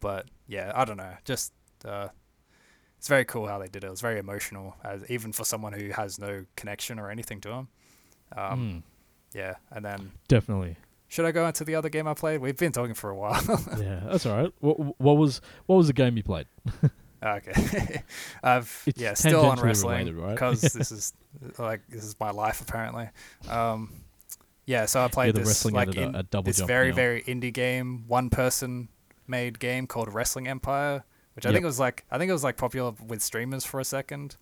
but 0.00 0.26
yeah, 0.46 0.70
I 0.74 0.84
don't 0.84 0.96
know. 0.98 1.14
Just 1.24 1.52
uh, 1.84 2.08
it's 2.98 3.08
very 3.08 3.24
cool 3.24 3.46
how 3.48 3.58
they 3.58 3.66
did 3.68 3.84
it. 3.84 3.88
It 3.88 3.90
was 3.90 4.00
very 4.00 4.18
emotional, 4.18 4.74
as 4.84 5.02
even 5.10 5.32
for 5.32 5.44
someone 5.44 5.72
who 5.72 5.90
has 5.90 6.18
no 6.18 6.44
connection 6.56 6.98
or 6.98 7.10
anything 7.10 7.40
to 7.42 7.50
him. 7.50 7.68
Um, 8.36 8.58
Mm, 8.60 8.82
Yeah, 9.34 9.54
and 9.70 9.84
then 9.84 10.12
definitely. 10.28 10.76
should 11.08 11.24
I 11.26 11.30
go 11.32 11.46
into 11.46 11.64
the 11.64 11.74
other 11.74 11.88
game 11.90 12.06
I 12.08 12.14
played? 12.14 12.40
We've 12.40 12.56
been 12.56 12.72
talking 12.72 12.94
for 12.94 13.10
a 13.10 13.16
while. 13.16 13.42
yeah, 13.80 14.00
that's 14.10 14.24
all 14.26 14.36
right. 14.36 14.52
What 14.60 14.98
what 15.00 15.16
was 15.18 15.40
what 15.66 15.76
was 15.76 15.86
the 15.88 15.92
game 15.92 16.16
you 16.16 16.22
played? 16.22 16.46
okay. 17.22 18.02
I've 18.42 18.82
It's 18.86 19.00
yeah, 19.00 19.14
still 19.14 19.44
on 19.46 19.60
wrestling 19.60 19.98
related, 20.06 20.14
right? 20.16 20.32
because 20.34 20.60
this 20.72 20.92
is 20.92 21.12
like 21.58 21.80
this 21.88 22.04
is 22.04 22.14
my 22.20 22.30
life 22.30 22.60
apparently. 22.60 23.08
Um, 23.48 23.92
yeah, 24.66 24.84
so 24.86 25.02
I 25.02 25.08
played 25.08 25.34
the 25.34 25.40
this 25.40 25.48
wrestling 25.48 25.74
like 25.74 25.94
in 25.96 26.12
Double 26.30 26.42
this 26.42 26.60
very 26.60 26.90
now. 26.90 26.96
very 26.96 27.22
indie 27.22 27.52
game, 27.52 28.04
one 28.06 28.28
person 28.30 28.88
made 29.26 29.58
game 29.58 29.86
called 29.86 30.12
Wrestling 30.12 30.46
Empire, 30.48 31.04
which 31.34 31.46
I 31.46 31.48
Yep. 31.50 31.54
think 31.54 31.64
was 31.64 31.80
like 31.80 32.04
I 32.10 32.18
think 32.18 32.28
it 32.28 32.32
was 32.34 32.44
like 32.44 32.56
popular 32.56 32.92
with 33.06 33.22
streamers 33.22 33.64
for 33.64 33.80
a 33.80 33.84
second. 33.84 34.36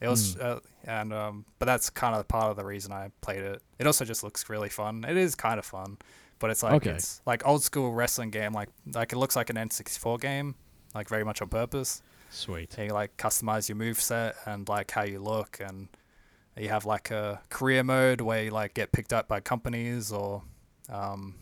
It 0.00 0.08
was, 0.08 0.34
Hmm. 0.34 0.40
uh, 0.42 0.58
and 0.84 1.12
um, 1.12 1.44
but 1.58 1.66
that's 1.66 1.90
kind 1.90 2.14
of 2.16 2.26
part 2.26 2.50
of 2.50 2.56
the 2.56 2.64
reason 2.64 2.90
I 2.90 3.10
played 3.20 3.42
it. 3.42 3.62
It 3.78 3.86
also 3.86 4.04
just 4.06 4.24
looks 4.24 4.48
really 4.48 4.70
fun. 4.70 5.04
It 5.06 5.16
is 5.18 5.34
kind 5.34 5.58
of 5.58 5.66
fun, 5.66 5.98
but 6.38 6.50
it's 6.50 6.62
like 6.62 6.72
Okay. 6.74 6.92
it's 6.92 7.20
like 7.26 7.46
old 7.46 7.62
school 7.62 7.92
wrestling 7.92 8.30
game. 8.30 8.52
Like 8.54 8.70
like 8.94 9.12
it 9.12 9.18
looks 9.18 9.36
like 9.36 9.50
an 9.50 9.56
N64 9.56 10.18
game, 10.20 10.54
like 10.94 11.08
very 11.08 11.22
much 11.24 11.42
on 11.42 11.48
purpose. 11.48 12.00
Sweet. 12.30 12.76
You 12.78 12.88
like 12.88 13.16
customize 13.16 13.68
your 13.68 13.76
move 13.76 14.00
set 14.00 14.36
and 14.46 14.68
like 14.68 14.90
how 14.90 15.02
you 15.02 15.20
look, 15.20 15.58
and 15.60 15.88
you 16.56 16.68
have 16.68 16.84
like 16.86 17.10
a 17.10 17.40
career 17.50 17.82
mode 17.84 18.20
where 18.20 18.44
you 18.44 18.50
like 18.50 18.74
get 18.74 18.92
picked 18.92 19.12
up 19.12 19.28
by 19.28 19.40
companies 19.40 20.12
or, 20.12 20.42
um, 20.88 21.34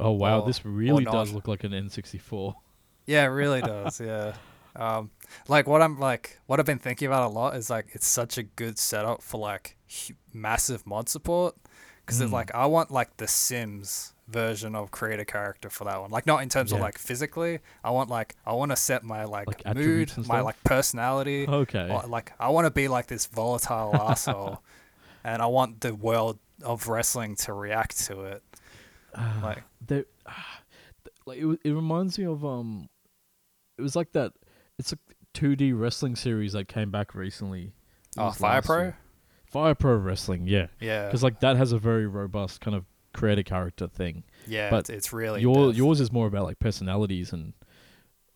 Oh 0.00 0.10
wow, 0.12 0.40
or- 0.40 0.46
this 0.46 0.64
really 0.64 1.04
does 1.04 1.32
look 1.32 1.46
like 1.48 1.64
an 1.64 1.72
N64. 1.72 2.54
yeah, 3.06 3.22
it 3.24 3.28
really 3.28 3.60
does. 3.60 4.00
Yeah. 4.00 4.34
Um, 4.76 5.12
like 5.46 5.68
what 5.68 5.82
I'm 5.82 6.00
like, 6.00 6.40
what 6.46 6.58
I've 6.58 6.66
been 6.66 6.80
thinking 6.80 7.06
about 7.06 7.30
a 7.30 7.32
lot 7.32 7.54
is 7.54 7.70
like 7.70 7.90
it's 7.92 8.08
such 8.08 8.38
a 8.38 8.42
good 8.42 8.76
setup 8.76 9.22
for 9.22 9.38
like 9.38 9.76
massive 10.32 10.84
mod 10.84 11.08
support 11.08 11.54
because 12.04 12.20
it's 12.20 12.30
Mm. 12.30 12.32
like 12.32 12.52
I 12.56 12.66
want 12.66 12.90
like 12.90 13.16
the 13.18 13.28
Sims 13.28 14.13
version 14.28 14.74
of 14.74 14.90
create 14.90 15.20
a 15.20 15.24
character 15.24 15.68
for 15.70 15.84
that 15.84 16.00
one. 16.00 16.10
Like 16.10 16.26
not 16.26 16.42
in 16.42 16.48
terms 16.48 16.72
of 16.72 16.80
like 16.80 16.98
physically. 16.98 17.58
I 17.82 17.90
want 17.90 18.08
like 18.10 18.34
I 18.46 18.52
want 18.52 18.70
to 18.72 18.76
set 18.76 19.02
my 19.04 19.24
like, 19.24 19.46
Like 19.64 19.76
mood, 19.76 20.12
my 20.26 20.40
like 20.40 20.62
personality. 20.64 21.46
Okay. 21.48 21.88
Or, 21.90 22.02
like 22.08 22.32
I 22.38 22.48
want 22.48 22.66
to 22.66 22.70
be 22.70 22.88
like 22.88 23.06
this 23.06 23.26
volatile 23.26 23.94
asshole, 24.00 24.62
and 25.22 25.40
I 25.42 25.46
want 25.46 25.80
the 25.80 25.94
world 25.94 26.38
of 26.62 26.88
wrestling 26.88 27.36
to 27.36 27.52
react 27.52 27.98
to 28.06 28.22
it. 28.22 28.42
Ah, 29.16 29.38
like- 29.44 29.62
there, 29.86 30.04
ah, 30.26 30.60
like 31.26 31.38
it, 31.38 31.58
it 31.64 31.70
reminds 31.72 32.18
me 32.18 32.24
of 32.26 32.44
um, 32.44 32.88
it 33.78 33.82
was 33.82 33.94
like 33.94 34.10
that. 34.12 34.32
It's 34.78 34.92
a 34.92 34.98
2D 35.34 35.78
wrestling 35.78 36.16
series 36.16 36.52
that 36.54 36.66
came 36.66 36.90
back 36.90 37.14
recently. 37.14 37.66
It 37.66 37.72
Oh, 38.18 38.30
Fire 38.32 38.60
Pro. 38.62 38.78
year. 38.80 38.98
Fire 39.46 39.74
Pro 39.76 39.94
Wrestling, 39.94 40.48
yeah, 40.48 40.66
Yeah, 40.80 41.06
because 41.06 41.22
like 41.22 41.38
that 41.40 41.56
has 41.56 41.70
a 41.70 41.78
very 41.78 42.08
robust 42.08 42.60
kind 42.60 42.76
of 42.76 42.84
create 43.14 43.38
a 43.38 43.44
character 43.44 43.88
thing. 43.88 44.24
yeah, 44.46 44.68
but 44.70 44.80
it's, 44.80 44.90
it's 44.90 45.12
really 45.12 45.40
Your 45.40 45.72
yours 45.72 46.00
is 46.00 46.12
more 46.12 46.26
about 46.26 46.44
like 46.44 46.58
personalities 46.58 47.32
and 47.32 47.54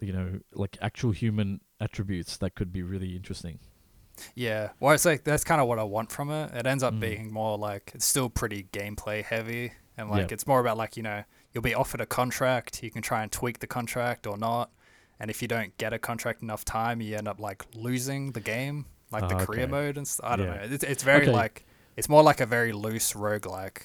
you 0.01 0.13
know 0.13 0.41
like 0.55 0.79
actual 0.81 1.11
human 1.11 1.61
attributes 1.81 2.37
that 2.39 2.55
could 2.55 2.73
be 2.73 2.83
really 2.83 3.15
interesting. 3.17 3.59
Yeah, 4.35 4.71
well, 4.81 4.95
it's 4.95 5.05
like 5.05 5.25
that's 5.25 5.45
kind 5.45 5.61
of 5.61 5.69
what 5.69 5.79
I 5.79 5.85
want 5.85 6.11
from 6.11 6.31
it. 6.31 6.53
It 6.55 6.67
ends 6.67 6.83
up 6.83 6.95
Mm. 6.95 7.01
being 7.01 7.33
more 7.33 7.57
like 7.59 7.93
it's 7.95 8.05
still 8.07 8.29
pretty 8.29 8.65
gameplay 8.73 9.23
heavy, 9.23 9.73
and 9.97 10.11
like 10.11 10.29
Yeah. 10.31 10.35
it's 10.35 10.47
more 10.47 10.61
about 10.61 10.77
like 10.77 10.97
you 10.97 11.03
know 11.03 11.23
you'll 11.53 11.63
be 11.63 11.75
offered 11.75 12.01
a 12.01 12.07
contract, 12.07 12.83
you 12.83 12.91
can 12.91 13.03
try 13.03 13.23
and 13.23 13.31
tweak 13.31 13.61
the 13.61 13.67
contract 13.67 14.27
or 14.27 14.37
not, 14.37 14.71
and 15.21 15.31
if 15.31 15.41
you 15.41 15.49
don't 15.49 15.77
get 15.79 15.93
a 15.93 15.99
contract 15.99 16.43
enough 16.43 16.65
time, 16.65 17.01
you 17.01 17.17
end 17.17 17.29
up 17.29 17.39
like 17.41 17.65
losing 17.75 18.33
the 18.33 18.41
game, 18.41 18.87
like 19.13 19.29
the 19.29 19.37
Ah, 19.37 19.45
career 19.45 19.67
mode 19.69 19.97
and 19.97 20.07
stuff. 20.07 20.27
I 20.29 20.37
don't 20.37 20.47
Yeah. 20.47 20.67
know. 20.67 20.75
It's 20.75 20.85
it's 20.85 21.03
very 21.05 21.23
Okay. 21.23 21.33
like 21.33 21.65
it's 21.99 22.09
more 22.09 22.23
like 22.23 22.41
a 22.41 22.47
very 22.47 22.73
loose 22.73 23.13
roguelike. 23.13 23.83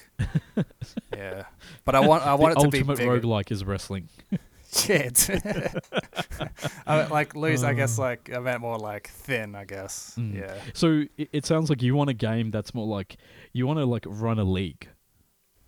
yeah, 1.12 1.44
but 1.84 1.94
I 1.94 2.00
want 2.00 2.24
I 2.26 2.34
want 2.34 2.54
the 2.54 2.60
it 2.60 2.64
to 2.64 2.70
be 2.70 2.78
ultimate 2.78 2.98
bigger. 2.98 3.20
roguelike 3.20 3.50
is 3.50 3.64
wrestling. 3.64 4.08
Shit. 4.74 5.30
I 6.86 6.98
mean, 7.02 7.08
like 7.10 7.34
loose, 7.36 7.62
I 7.62 7.74
guess 7.74 7.98
Uh. 7.98 8.02
like 8.02 8.30
I 8.34 8.38
meant 8.40 8.60
more 8.60 8.78
like 8.78 9.08
thin, 9.08 9.54
I 9.54 9.64
guess. 9.64 10.14
Mm. 10.18 10.34
Yeah. 10.40 10.54
So 10.72 11.04
it, 11.16 11.28
it 11.32 11.46
sounds 11.46 11.70
like 11.70 11.82
you 11.82 11.94
want 11.94 12.10
a 12.10 12.14
game 12.14 12.50
that's 12.50 12.74
more 12.74 12.86
like 12.86 13.16
you 13.52 13.66
want 13.66 13.78
to 13.78 13.84
like 13.84 14.04
run 14.08 14.38
a 14.38 14.44
league 14.44 14.88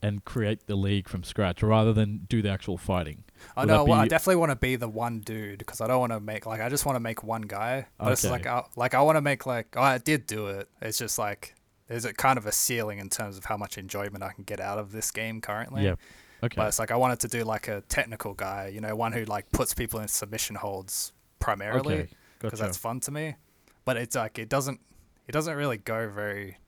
and 0.02 0.24
create 0.24 0.66
the 0.66 0.76
league 0.76 1.08
from 1.08 1.22
scratch 1.24 1.62
rather 1.62 1.92
than 1.92 2.26
do 2.28 2.42
the 2.42 2.50
actual 2.50 2.76
fighting. 2.76 3.24
I 3.56 3.60
Would 3.60 3.68
know. 3.68 3.84
Well, 3.84 4.00
I 4.00 4.08
definitely 4.08 4.36
want 4.36 4.50
to 4.52 4.56
be 4.56 4.76
the 4.76 4.88
one 4.88 5.20
dude 5.20 5.58
because 5.58 5.80
I 5.80 5.86
don't 5.86 6.00
want 6.00 6.12
to 6.12 6.20
make 6.20 6.46
like 6.46 6.60
I 6.60 6.68
just 6.68 6.84
want 6.86 6.96
to 6.96 7.00
make 7.00 7.22
one 7.24 7.42
guy. 7.42 7.86
But 7.98 8.12
it's 8.12 8.24
Okay. 8.24 8.32
like 8.32 8.46
I, 8.46 8.62
like 8.76 8.94
I 8.94 9.02
want 9.02 9.16
to 9.16 9.22
make 9.22 9.46
like 9.46 9.74
oh, 9.76 9.82
I 9.82 9.98
did 9.98 10.26
do 10.26 10.46
it. 10.48 10.68
It's 10.82 10.98
just 10.98 11.18
like 11.18 11.54
there's 11.88 12.04
a 12.04 12.12
kind 12.12 12.38
of 12.38 12.46
a 12.46 12.52
ceiling 12.52 12.98
in 12.98 13.08
terms 13.08 13.36
of 13.38 13.44
how 13.44 13.56
much 13.56 13.78
enjoyment 13.78 14.22
I 14.22 14.32
can 14.32 14.44
get 14.44 14.60
out 14.60 14.78
of 14.78 14.92
this 14.92 15.10
game 15.10 15.40
currently. 15.40 15.84
Yeah. 15.84 15.94
Okay. 16.42 16.54
But 16.56 16.68
it's 16.68 16.78
like 16.78 16.90
I 16.90 16.96
wanted 16.96 17.20
to 17.20 17.28
do 17.28 17.44
like 17.44 17.68
a 17.68 17.80
technical 17.82 18.34
guy, 18.34 18.70
you 18.72 18.80
know, 18.80 18.94
one 18.94 19.12
who 19.12 19.24
like 19.24 19.50
puts 19.52 19.72
people 19.72 20.00
in 20.00 20.08
submission 20.08 20.56
holds 20.56 21.12
primarily 21.38 21.94
okay. 21.94 22.08
because 22.38 22.58
Gotcha. 22.60 22.68
that's 22.68 22.76
fun 22.78 23.00
to 23.00 23.10
me. 23.10 23.36
But 23.84 23.96
it's 23.96 24.16
like 24.16 24.38
it 24.38 24.48
doesn't 24.48 24.80
it 25.28 25.32
doesn't 25.32 25.56
really 25.56 25.78
go 25.78 26.08
very 26.08 26.58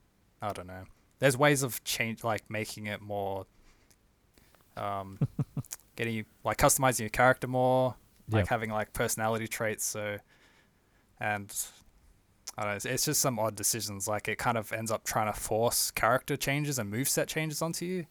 I 0.41 0.53
don't 0.53 0.67
know. 0.67 0.85
There's 1.19 1.37
ways 1.37 1.63
of 1.63 1.83
change 1.85 2.23
like 2.25 2.49
making 2.49 2.87
it 2.87 3.03
more 3.03 3.47
um 4.77 5.19
getting 5.97 6.15
you 6.15 6.25
like 6.45 6.57
customizing 6.59 7.01
your 7.01 7.09
character 7.11 7.49
more, 7.49 7.97
like 8.31 8.43
Yep. 8.43 8.49
having 8.49 8.71
like 8.71 8.93
personality 8.93 9.49
traits 9.49 9.85
so 9.85 10.19
and 11.21 11.53
I 12.57 12.63
don't 12.65 12.85
know, 12.85 12.91
it's, 12.91 13.05
just 13.05 13.21
some 13.21 13.39
odd 13.39 13.55
decisions. 13.57 14.09
Like 14.09 14.27
it 14.29 14.39
kind 14.39 14.57
of 14.59 14.73
ends 14.73 14.91
up 14.91 15.05
trying 15.05 15.33
to 15.33 15.39
force 15.39 15.91
character 15.91 16.37
changes 16.37 16.79
and 16.79 16.93
moveset 16.93 17.27
changes 17.27 17.63
onto 17.63 17.85
you 17.85 18.07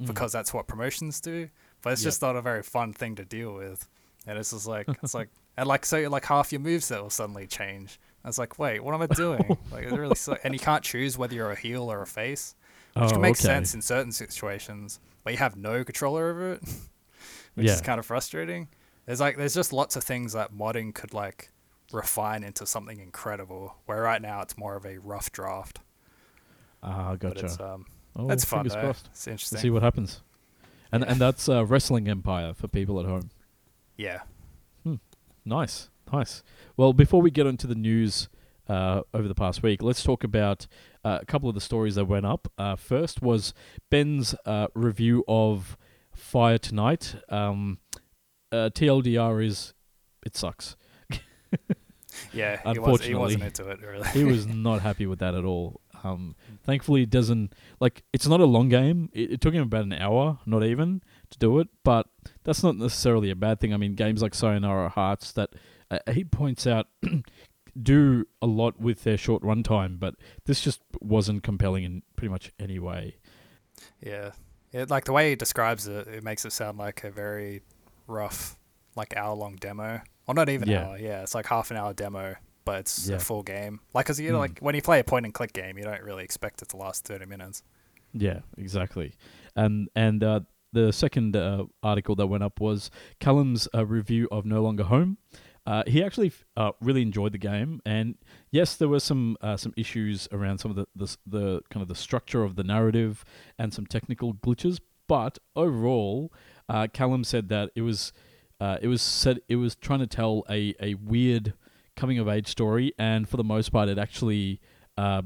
Mm. 0.00 0.06
because 0.06 0.32
that's 0.32 0.54
what 0.54 0.66
promotions 0.66 1.20
do. 1.20 1.50
But 1.82 1.92
it's 1.92 2.02
Yep. 2.02 2.06
just 2.08 2.22
not 2.22 2.34
a 2.34 2.40
very 2.40 2.62
fun 2.62 2.94
thing 2.94 3.14
to 3.16 3.24
deal 3.26 3.52
with. 3.54 3.86
And 4.26 4.38
it's 4.38 4.50
just 4.52 4.66
like 4.66 4.88
it's 5.02 5.12
like 5.14 5.28
and 5.58 5.68
like 5.68 5.84
so 5.84 6.00
like 6.08 6.24
half 6.24 6.50
your 6.50 6.62
moveset 6.62 7.02
will 7.02 7.10
suddenly 7.10 7.46
change. 7.46 8.00
I 8.24 8.28
was 8.28 8.38
like, 8.38 8.58
wait, 8.58 8.82
what 8.82 8.94
am 8.94 9.02
I 9.02 9.06
doing? 9.06 9.58
like 9.70 9.84
it 9.84 9.92
really 9.92 10.16
and 10.44 10.54
you 10.54 10.60
can't 10.60 10.82
choose 10.82 11.18
whether 11.18 11.34
you're 11.34 11.50
a 11.50 11.56
heel 11.58 11.92
or 11.92 12.00
a 12.02 12.06
face, 12.06 12.54
which 12.94 13.04
oh, 13.04 13.10
can 13.10 13.20
make 13.20 13.32
okay. 13.32 13.42
sense 13.42 13.74
in 13.74 13.82
certain 13.82 14.12
situations, 14.12 14.98
but 15.24 15.34
you 15.34 15.38
have 15.38 15.56
no 15.56 15.84
control 15.84 16.16
over 16.16 16.54
it, 16.54 16.62
which 17.54 17.66
Yeah. 17.66 17.74
is 17.74 17.80
kind 17.82 17.98
of 17.98 18.06
frustrating. 18.06 18.68
There's 19.06 19.20
like 19.20 19.36
there's 19.36 19.54
just 19.54 19.74
lots 19.74 19.94
of 19.94 20.02
things 20.04 20.32
that 20.32 20.54
modding 20.54 20.94
could 20.94 21.12
like 21.12 21.50
refine 21.92 22.42
into 22.44 22.66
something 22.66 22.98
incredible. 23.00 23.76
Where 23.86 24.02
right 24.02 24.20
now 24.22 24.40
it's 24.42 24.56
more 24.58 24.76
of 24.76 24.84
a 24.86 24.98
rough 24.98 25.30
draft. 25.32 25.80
Ah, 26.82 27.10
But 27.12 27.20
gotcha. 27.34 27.46
it's 27.46 27.60
um 27.60 27.86
oh, 28.16 28.30
it's 28.30 28.44
fun 28.44 28.66
though. 28.68 28.74
crossed. 28.80 29.08
It's 29.12 29.26
We'll 29.26 29.32
interesting. 29.34 29.58
see 29.58 29.70
what 29.70 29.82
happens. 29.82 30.20
And 30.90 31.02
Yeah. 31.04 31.12
and 31.12 31.20
that's 31.20 31.48
uh, 31.48 31.64
Wrestling 31.64 32.08
Empire 32.08 32.54
for 32.54 32.68
people 32.68 32.98
at 33.00 33.06
home. 33.06 33.30
yeah. 33.96 34.22
Nice, 35.44 35.90
nice. 36.12 36.44
Well, 36.76 36.92
before 36.92 37.20
we 37.20 37.32
get 37.32 37.48
into 37.48 37.66
the 37.66 37.74
news 37.74 38.28
uh, 38.68 39.02
over 39.12 39.26
the 39.26 39.34
past 39.34 39.60
week, 39.60 39.82
let's 39.82 40.04
talk 40.04 40.22
about 40.22 40.68
uh, 41.04 41.18
a 41.20 41.26
couple 41.26 41.48
of 41.48 41.56
the 41.56 41.60
stories 41.60 41.96
that 41.96 42.04
went 42.04 42.24
up. 42.26 42.46
Uh, 42.56 42.76
first 42.76 43.20
was 43.22 43.52
Ben's 43.90 44.36
uh, 44.46 44.68
review 44.76 45.24
of 45.26 45.76
Fire 46.14 46.58
Tonight. 46.58 47.16
Um, 47.28 47.78
uh, 48.52 48.70
TLDR 48.72 49.44
is 49.44 49.74
it 50.24 50.36
sucks. 50.36 50.76
Yeah, 52.32 52.60
he 52.72 52.78
was 52.78 53.04
he 53.04 53.14
wasn't 53.14 53.42
Unfortunately. 53.42 53.46
into 53.46 53.68
it 53.70 53.80
really. 53.80 54.08
He 54.08 54.24
was 54.24 54.46
not 54.68 54.80
happy 54.80 55.06
with 55.06 55.18
that 55.20 55.34
at 55.34 55.44
all. 55.44 55.80
Um, 56.04 56.34
thankfully, 56.64 57.02
it 57.02 57.10
doesn't 57.10 57.54
like 57.78 58.02
it's 58.12 58.26
not 58.26 58.40
a 58.40 58.44
long 58.44 58.68
game. 58.68 59.10
It, 59.12 59.32
it 59.32 59.40
took 59.40 59.54
him 59.54 59.62
about 59.62 59.84
an 59.84 59.92
hour, 59.92 60.38
not 60.46 60.64
even, 60.64 61.02
to 61.30 61.38
do 61.38 61.58
it. 61.60 61.68
But 61.84 62.06
that's 62.44 62.62
not 62.62 62.76
necessarily 62.76 63.30
a 63.30 63.36
bad 63.36 63.60
thing. 63.60 63.72
I 63.72 63.76
mean, 63.76 63.94
games 63.94 64.22
like 64.22 64.34
Sayonara 64.34 64.88
Hearts 64.88 65.32
that 65.32 65.50
uh, 65.90 65.98
he 66.12 66.24
points 66.24 66.66
out 66.66 66.86
do 67.80 68.26
a 68.40 68.46
lot 68.46 68.80
with 68.80 69.04
their 69.04 69.16
short 69.16 69.42
runtime, 69.42 69.98
but 69.98 70.14
this 70.46 70.60
just 70.60 70.80
wasn't 71.00 71.42
compelling 71.42 71.84
in 71.84 72.02
pretty 72.16 72.30
much 72.30 72.52
any 72.58 72.78
way. 72.78 73.16
Yeah. 74.00 74.32
It, 74.72 74.90
like 74.90 75.04
the 75.04 75.12
way 75.12 75.30
he 75.30 75.36
describes 75.36 75.86
it, 75.86 76.06
it 76.08 76.24
makes 76.24 76.44
it 76.44 76.52
sound 76.52 76.78
like 76.78 77.04
a 77.04 77.10
very 77.10 77.62
rough, 78.06 78.56
like 78.96 79.16
hour 79.16 79.34
long 79.34 79.56
demo. 79.56 80.00
Or 80.26 80.34
not 80.34 80.48
even 80.48 80.68
Yeah. 80.68 80.88
hour. 80.88 80.98
Yeah, 80.98 81.22
it's 81.22 81.34
like 81.34 81.46
half 81.46 81.70
an 81.70 81.76
hour 81.76 81.92
demo, 81.92 82.36
but 82.64 82.80
it's 82.80 83.08
Yeah. 83.08 83.16
a 83.16 83.18
full 83.18 83.42
game. 83.42 83.80
Like, 83.94 84.06
cause 84.06 84.20
you 84.20 84.30
know, 84.30 84.38
Mm. 84.38 84.40
like 84.40 84.58
when 84.60 84.74
you 84.74 84.82
play 84.82 85.00
a 85.00 85.04
point 85.04 85.24
and 85.26 85.34
click 85.34 85.52
game, 85.52 85.78
you 85.78 85.84
don't 85.84 86.02
really 86.02 86.24
expect 86.24 86.62
it 86.62 86.68
to 86.70 86.76
last 86.76 87.04
thirty 87.04 87.26
minutes. 87.26 87.62
Yeah, 88.12 88.40
exactly. 88.56 89.14
And 89.56 89.88
and 89.96 90.22
uh, 90.22 90.40
the 90.72 90.92
second 90.92 91.36
uh, 91.36 91.64
article 91.82 92.14
that 92.16 92.26
went 92.28 92.42
up 92.44 92.60
was 92.60 92.90
Callum's 93.20 93.68
uh, 93.74 93.84
review 93.84 94.28
of 94.30 94.44
No 94.46 94.62
Longer 94.62 94.84
Home. 94.84 95.18
Uh, 95.64 95.84
he 95.86 96.02
actually 96.02 96.32
uh, 96.56 96.72
really 96.80 97.02
enjoyed 97.02 97.30
the 97.32 97.38
game, 97.38 97.80
and 97.84 98.16
yes, 98.50 98.74
there 98.76 98.88
were 98.88 98.98
some 99.00 99.36
uh, 99.40 99.56
some 99.56 99.72
issues 99.76 100.28
around 100.32 100.58
some 100.58 100.70
of 100.72 100.76
the, 100.76 100.86
the 100.96 101.16
the 101.26 101.60
kind 101.70 101.82
of 101.82 101.88
the 101.88 101.94
structure 101.94 102.42
of 102.42 102.56
the 102.56 102.64
narrative 102.64 103.24
and 103.58 103.72
some 103.72 103.86
technical 103.86 104.34
glitches. 104.34 104.78
But 105.06 105.38
overall, 105.54 106.32
uh, 106.68 106.88
Callum 106.92 107.22
said 107.24 107.48
that 107.50 107.70
it 107.76 107.82
was 107.82 108.12
uh, 108.62 108.76
it 108.80 108.88
was 108.88 109.02
said 109.02 109.36
it 109.48 109.56
was 109.56 109.72
trying 109.86 110.02
to 110.06 110.06
tell 110.06 110.34
a, 110.48 110.60
a 110.88 110.94
weird 110.94 111.54
coming 111.96 112.18
of 112.20 112.28
age 112.28 112.46
story, 112.46 112.92
and 112.98 113.28
for 113.28 113.36
the 113.36 113.48
most 113.54 113.68
part, 113.72 113.88
it 113.88 113.98
actually 113.98 114.60
uh, 114.96 115.22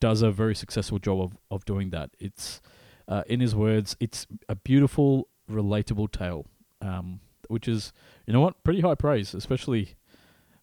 does 0.00 0.22
a 0.22 0.30
very 0.30 0.54
successful 0.54 0.98
job 0.98 1.18
of, 1.20 1.30
of 1.50 1.64
doing 1.64 1.90
that. 1.90 2.08
It's, 2.18 2.60
uh, 3.06 3.22
in 3.26 3.40
his 3.40 3.54
words, 3.54 3.96
it's 4.00 4.26
a 4.48 4.54
beautiful, 4.54 5.28
relatable 5.50 6.10
tale, 6.10 6.46
um, 6.80 7.20
which 7.48 7.68
is, 7.68 7.92
you 8.26 8.32
know 8.32 8.40
what, 8.40 8.54
pretty 8.64 8.80
high 8.80 8.96
praise, 8.96 9.34
especially, 9.34 9.94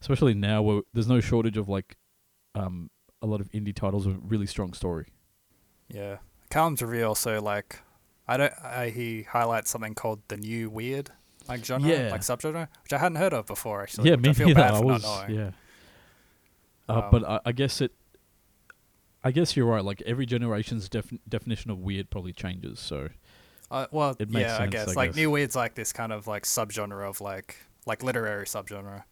especially 0.01 0.33
now 0.33 0.61
where 0.61 0.81
there's 0.93 1.07
no 1.07 1.19
shortage 1.19 1.57
of 1.57 1.69
like, 1.69 1.95
um, 2.55 2.89
a 3.21 3.27
lot 3.27 3.41
of 3.41 3.51
indie 3.51 3.75
titles 3.75 4.07
with 4.07 4.15
a 4.15 4.19
really 4.33 4.47
strong 4.47 4.73
story. 4.73 5.05
Yeah. 5.89 6.17
Callum's 6.49 6.81
review 6.81 7.05
also 7.05 7.41
like, 7.41 7.79
I 8.27 8.37
don't. 8.37 8.53
I, 8.63 8.89
he 8.89 9.23
highlights 9.23 9.69
something 9.71 9.95
called 9.95 10.21
the 10.27 10.37
new 10.37 10.69
weird, 10.69 11.11
like 11.49 11.65
genre, 11.65 11.89
Yeah. 11.89 12.09
like 12.11 12.21
subgenre, 12.21 12.67
which 12.83 12.93
I 12.93 12.97
hadn't 12.97 13.17
heard 13.17 13.33
of 13.33 13.45
before 13.47 13.81
actually. 13.83 14.09
yeah, 14.09 14.15
me 14.15 14.29
I 14.29 14.33
feel 14.33 14.47
neither. 14.47 14.59
bad 14.61 14.73
I 14.75 14.79
was, 14.79 15.03
yeah. 15.29 15.51
Uh, 16.87 16.93
Um, 16.93 17.03
but 17.11 17.23
I, 17.27 17.39
I 17.45 17.51
guess 17.51 17.81
it. 17.81 17.91
I 19.23 19.31
guess 19.31 19.55
you're 19.57 19.65
right. 19.65 19.83
Like 19.83 20.01
every 20.05 20.25
generation's 20.25 20.87
def- 20.87 21.13
definition 21.27 21.71
of 21.71 21.79
weird 21.79 22.09
probably 22.09 22.31
changes. 22.33 22.79
So 22.79 23.09
Uh, 23.69 23.87
well, 23.91 24.15
It 24.19 24.29
makes 24.29 24.47
yeah, 24.47 24.55
I 24.55 24.59
sense, 24.59 24.71
guess 24.71 24.87
I 24.89 24.93
like 24.93 25.09
guess. 25.09 25.15
new 25.17 25.29
weird's 25.31 25.55
like 25.55 25.75
this 25.75 25.91
kind 25.91 26.13
of 26.13 26.25
like 26.27 26.43
subgenre 26.43 27.07
of 27.07 27.19
like 27.21 27.57
like 27.85 28.01
literary 28.03 28.45
subgenre. 28.45 29.03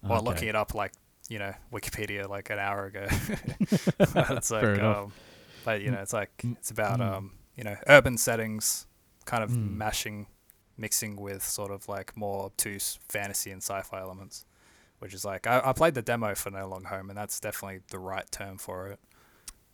While 0.00 0.20
okay. 0.20 0.28
looking 0.28 0.48
it 0.48 0.56
up, 0.56 0.74
like 0.74 0.92
you 1.28 1.38
know, 1.38 1.52
Wikipedia 1.72 2.26
like 2.28 2.48
an 2.50 2.58
hour 2.58 2.86
ago. 2.86 3.06
it's 3.60 4.50
like, 4.50 4.62
Fair 4.62 4.74
enough. 4.74 4.96
um, 4.96 5.12
but 5.64 5.82
you 5.82 5.90
know, 5.90 5.98
it's 5.98 6.12
like 6.14 6.30
Mm, 6.38 6.56
it's 6.56 6.70
about 6.70 7.00
mm. 7.00 7.12
um, 7.16 7.32
you 7.56 7.64
know, 7.64 7.76
urban 7.88 8.16
settings, 8.16 8.86
kind 9.26 9.44
of 9.44 9.50
Mm. 9.50 9.76
mashing, 9.76 10.26
mixing 10.78 11.16
with 11.16 11.42
sort 11.44 11.70
of 11.70 11.88
like 11.88 12.16
more 12.16 12.44
obtuse 12.46 12.98
fantasy 13.08 13.50
and 13.50 13.60
sci-fi 13.62 14.00
elements. 14.00 14.44
Which 15.00 15.14
is 15.14 15.24
like 15.24 15.46
I, 15.46 15.60
I 15.64 15.72
played 15.74 15.94
the 15.94 16.02
demo 16.02 16.34
for 16.34 16.50
No 16.50 16.66
Long 16.68 16.84
Home, 16.84 17.08
and 17.10 17.16
that's 17.16 17.38
definitely 17.38 17.80
the 17.90 17.98
right 18.00 18.28
term 18.32 18.58
for 18.58 18.88
it, 18.88 18.98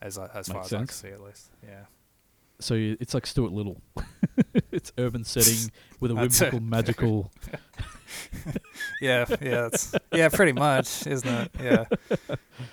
as 0.03 0.19
I- 0.19 0.29
as 0.35 0.49
far 0.49 0.57
Makes 0.59 0.67
as 0.67 0.73
I 0.75 0.77
can 0.79 0.89
see 0.89 1.09
at 1.09 1.21
least. 1.23 1.51
Yeah. 1.63 1.85
So 2.61 2.75
y- 2.75 2.97
it's 3.01 3.15
like 3.15 3.27
Stuart 3.27 3.53
Little. 3.53 3.81
it's 4.71 4.93
urban 4.99 5.25
setting 5.25 5.71
with 6.01 6.11
a 6.11 6.15
That's 6.15 6.43
it. 6.43 6.53
whimsical, 6.53 6.61
magical. 6.69 7.33
Yeah, 9.05 9.27
yeah, 9.43 9.67
it's, 9.67 9.95
yeah, 10.15 10.31
pretty 10.31 10.53
much, 10.53 11.07
isn't 11.07 11.29
it? 11.29 11.51
Yeah, 11.63 11.85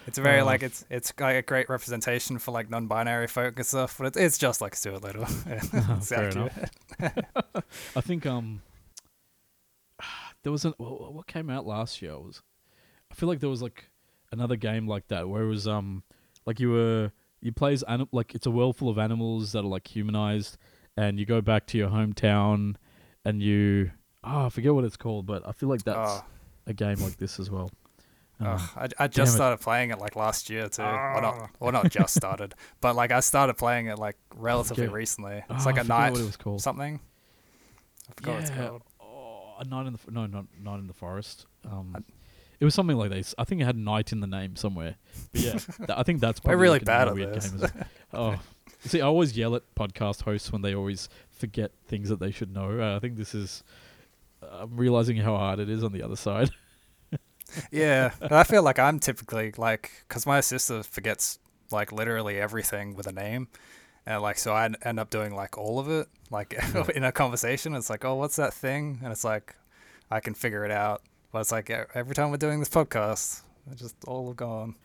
it's 0.08 0.18
very 0.18 0.44
like 0.44 0.64
it's 0.64 0.86
it's 0.90 1.12
like 1.20 1.36
a 1.36 1.42
great 1.42 1.68
representation 1.70 2.40
for 2.40 2.52
like 2.52 2.70
non-binary 2.70 3.28
folk 3.28 3.58
and 3.58 3.66
stuff, 3.66 3.98
but 3.98 4.08
it's 4.08 4.18
it's 4.18 4.38
just 4.38 4.62
like 4.62 4.74
Stuart 4.74 5.04
Little. 5.04 5.26
Fair 6.02 6.30
accurate. 6.30 6.54
I 7.98 8.02
think 8.02 8.26
um, 8.26 8.62
there 10.44 10.54
was 10.54 10.64
an 10.64 10.74
what 10.78 11.28
came 11.28 11.50
out 11.50 11.68
last 11.68 12.02
year 12.02 12.18
was, 12.18 12.42
I 13.12 13.16
feel 13.16 13.28
like 13.28 13.42
there 13.42 13.50
was 13.50 13.62
like 13.62 13.90
another 14.32 14.56
game 14.56 14.88
like 14.88 15.10
that 15.10 15.28
where 15.28 15.44
it 15.44 15.50
was 15.50 15.68
um, 15.68 16.04
like 16.46 16.62
you 16.62 16.72
were 16.72 17.12
you 17.42 17.52
play 17.52 17.74
as 17.74 17.84
anim- 17.90 18.08
like 18.14 18.36
it's 18.36 18.46
a 18.46 18.52
world 18.52 18.78
full 18.78 18.88
of 18.88 18.98
animals 18.98 19.52
that 19.52 19.60
are 19.60 19.64
like 19.64 19.94
humanized, 19.94 20.58
and 20.96 21.20
you 21.20 21.26
go 21.26 21.42
back 21.42 21.68
to 21.68 21.78
your 21.78 21.90
hometown, 21.90 22.76
and 23.26 23.42
you 23.42 23.92
oh 24.24 24.46
I 24.46 24.50
forget 24.50 24.74
what 24.74 24.84
it's 24.86 24.98
called, 24.98 25.26
but 25.26 25.48
I 25.48 25.52
feel 25.52 25.70
like 25.70 25.84
that's 25.84 26.22
Oh, 26.22 26.24
a 26.68 26.74
game 26.74 26.98
like 27.00 27.18
this 27.18 27.40
as 27.40 27.50
well. 27.50 27.72
Um, 28.40 28.48
oh, 28.58 28.74
I, 28.76 28.84
I 28.86 28.88
damn 29.08 29.10
just 29.12 29.34
it. 29.34 29.36
started 29.36 29.58
playing 29.62 29.92
it 29.92 30.00
like 30.00 30.16
last 30.16 30.50
year 30.50 30.68
too. 30.68 30.82
Well, 30.82 30.92
Ah. 30.96 31.20
not 31.22 31.50
well, 31.60 31.72
not 31.72 31.92
just 31.92 32.16
started, 32.16 32.54
but 32.82 32.96
like 32.96 33.12
I 33.12 33.20
started 33.20 33.56
playing 33.56 33.88
it 33.88 34.00
like 34.00 34.18
relatively 34.36 34.86
forget- 34.86 34.94
recently. 34.96 35.44
oh, 35.50 35.56
It's 35.56 35.66
like 35.66 35.78
I 35.78 35.82
a 35.82 35.84
night 35.84 36.12
what 36.12 36.22
it 36.22 36.26
was 36.26 36.38
called. 36.38 36.62
something. 36.62 37.00
I 38.10 38.14
forgot 38.16 38.34
what 38.34 38.42
it's 38.42 38.52
called. 38.52 38.82
Oh, 39.00 39.54
a 39.60 39.64
night 39.66 39.88
in 39.88 39.94
the 39.94 40.00
no, 40.12 40.26
not 40.26 40.46
night 40.62 40.80
in 40.80 40.88
the 40.88 40.94
forest. 40.94 41.46
Um, 41.70 41.94
I- 41.96 42.02
it 42.60 42.66
was 42.66 42.76
something 42.76 42.96
like 42.98 43.10
this. 43.10 43.34
I 43.40 43.44
think 43.44 43.60
it 43.62 43.66
had 43.66 43.76
night 43.76 44.12
in 44.12 44.20
the 44.20 44.28
name 44.28 44.56
somewhere. 44.56 44.96
But 45.32 45.42
yeah, 45.42 45.52
th- 45.78 45.90
I 45.90 46.04
think 46.04 46.20
that's 46.22 46.40
We're 46.44 46.58
really 46.58 46.76
like 46.78 46.86
bad 46.86 47.08
at 47.08 47.16
weird 47.16 47.34
this. 47.34 47.50
game 47.50 47.60
well. 47.60 47.82
oh, 48.36 48.40
see, 48.86 49.02
I 49.02 49.06
always 49.08 49.36
yell 49.36 49.56
at 49.56 49.64
podcast 49.74 50.22
hosts 50.24 50.52
when 50.52 50.62
they 50.62 50.76
always 50.76 51.10
forget 51.32 51.72
things 51.88 52.10
that 52.10 52.20
they 52.20 52.30
should 52.30 52.54
know. 52.54 52.80
Uh, 52.80 52.96
I 52.96 53.00
think 53.00 53.18
this 53.18 53.34
is. 53.34 53.64
I'm 54.50 54.76
realizing 54.78 55.18
how 55.18 55.36
hard 55.38 55.60
it 55.60 55.70
is 55.70 55.84
on 55.84 55.92
the 55.92 56.04
other 56.04 56.16
side. 56.16 56.50
Yeah, 57.70 58.12
I 58.22 58.44
feel 58.46 58.64
like 58.64 58.80
I'm 58.80 58.98
typically 58.98 59.52
like, 59.58 59.92
because 60.08 60.26
my 60.26 60.40
sister 60.40 60.84
forgets 60.84 61.38
like 61.70 61.92
literally 61.92 62.40
everything 62.40 62.96
with 62.96 63.08
a 63.08 63.12
name, 63.12 63.50
and 64.06 64.22
like 64.22 64.38
so 64.38 64.54
I 64.54 64.70
end 64.86 65.00
up 65.02 65.10
doing 65.10 65.36
like 65.36 65.58
all 65.58 65.78
of 65.78 65.90
it, 65.90 66.08
like 66.30 66.54
in 66.96 67.04
a 67.04 67.12
conversation. 67.12 67.76
It's 67.76 67.90
like, 67.90 68.06
oh, 68.06 68.16
what's 68.16 68.38
that 68.38 68.54
thing? 68.54 69.00
And 69.04 69.12
it's 69.12 69.26
like, 69.26 69.54
I 70.10 70.22
can 70.22 70.34
figure 70.34 70.64
it 70.64 70.72
out. 70.72 71.02
But 71.34 71.40
it's 71.40 71.52
like 71.52 71.70
every 71.70 72.16
time 72.16 72.32
we're 72.32 72.38
doing 72.38 72.60
this 72.60 72.70
podcast, 72.70 73.42
it's 73.70 73.82
just 73.82 73.96
all 74.08 74.32
gone. 74.32 74.76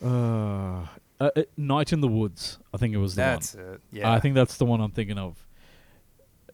Uh, 0.00 0.86
uh, 1.20 1.30
uh, 1.36 1.42
night 1.56 1.92
in 1.92 2.00
the 2.02 2.08
woods. 2.08 2.58
I 2.72 2.76
think 2.76 2.94
it 2.94 2.98
was 2.98 3.16
the 3.16 3.22
That's 3.22 3.54
one. 3.56 3.64
it. 3.64 3.80
Yeah. 3.90 4.12
I 4.12 4.20
think 4.20 4.36
that's 4.36 4.58
the 4.58 4.64
one 4.64 4.80
I'm 4.80 4.92
thinking 4.92 5.18
of. 5.18 5.44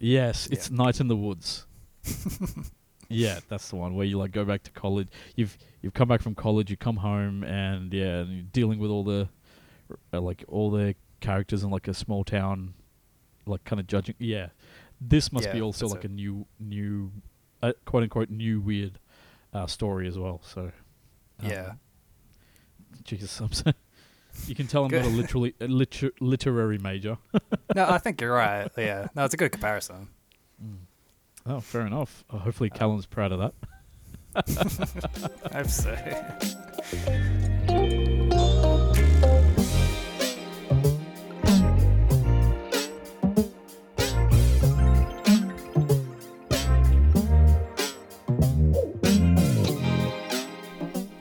Yes, 0.00 0.46
it's 0.50 0.70
Yeah. 0.70 0.76
Night 0.84 1.00
in 1.00 1.08
the 1.08 1.16
Woods. 1.16 1.66
yeah, 3.08 3.40
that's 3.48 3.68
the 3.68 3.76
one 3.76 3.94
where 3.94 4.06
you 4.06 4.18
like 4.18 4.32
go 4.32 4.44
back 4.44 4.62
to 4.64 4.70
college. 4.70 5.08
You've 5.36 5.56
you've 5.82 5.94
come 5.94 6.08
back 6.08 6.22
from 6.22 6.34
college. 6.34 6.70
You 6.70 6.76
come 6.76 6.96
home 6.96 7.44
and 7.44 7.92
yeah, 7.92 8.20
and 8.20 8.32
you're 8.32 8.42
dealing 8.52 8.78
with 8.78 8.90
all 8.90 9.04
the 9.04 9.28
uh, 10.12 10.20
like 10.20 10.44
all 10.48 10.70
the 10.70 10.94
characters 11.20 11.62
in 11.62 11.70
like 11.70 11.88
a 11.88 11.94
small 11.94 12.24
town, 12.24 12.74
like 13.46 13.64
kind 13.64 13.80
of 13.80 13.86
judging. 13.86 14.14
Yeah, 14.18 14.48
this 15.00 15.32
must 15.32 15.52
be 15.52 15.60
also 15.60 15.86
like 15.86 16.04
it. 16.04 16.10
a 16.10 16.14
new 16.14 16.46
new, 16.58 17.12
uh, 17.62 17.72
quote 17.84 18.02
unquote 18.02 18.30
new 18.30 18.60
weird 18.60 18.98
uh, 19.52 19.66
story 19.66 20.08
as 20.08 20.18
well. 20.18 20.40
So 20.44 20.72
um, 21.42 21.50
Yeah. 21.50 21.72
Jesus, 23.04 23.40
I'm 23.40 23.52
so, 23.52 23.72
you 24.46 24.54
can 24.54 24.66
tell 24.66 24.84
I'm 24.84 24.90
not 24.90 25.04
a 25.04 25.08
literally 25.08 25.54
a 25.60 25.66
liter- 25.66 26.12
literary 26.20 26.78
major. 26.78 27.18
no, 27.74 27.88
I 27.88 27.98
think 27.98 28.20
you're 28.20 28.34
right. 28.34 28.68
Yeah, 28.76 29.08
no, 29.14 29.24
it's 29.24 29.34
a 29.34 29.36
good 29.36 29.52
comparison. 29.52 30.08
Oh, 31.50 31.60
fair 31.60 31.86
enough. 31.86 32.24
Uh, 32.28 32.36
hopefully, 32.38 32.68
Callum's 32.68 33.06
proud 33.06 33.32
of 33.32 33.38
that. 33.38 33.54
I 35.50 35.62
to 35.62 35.68
say. 35.68 36.24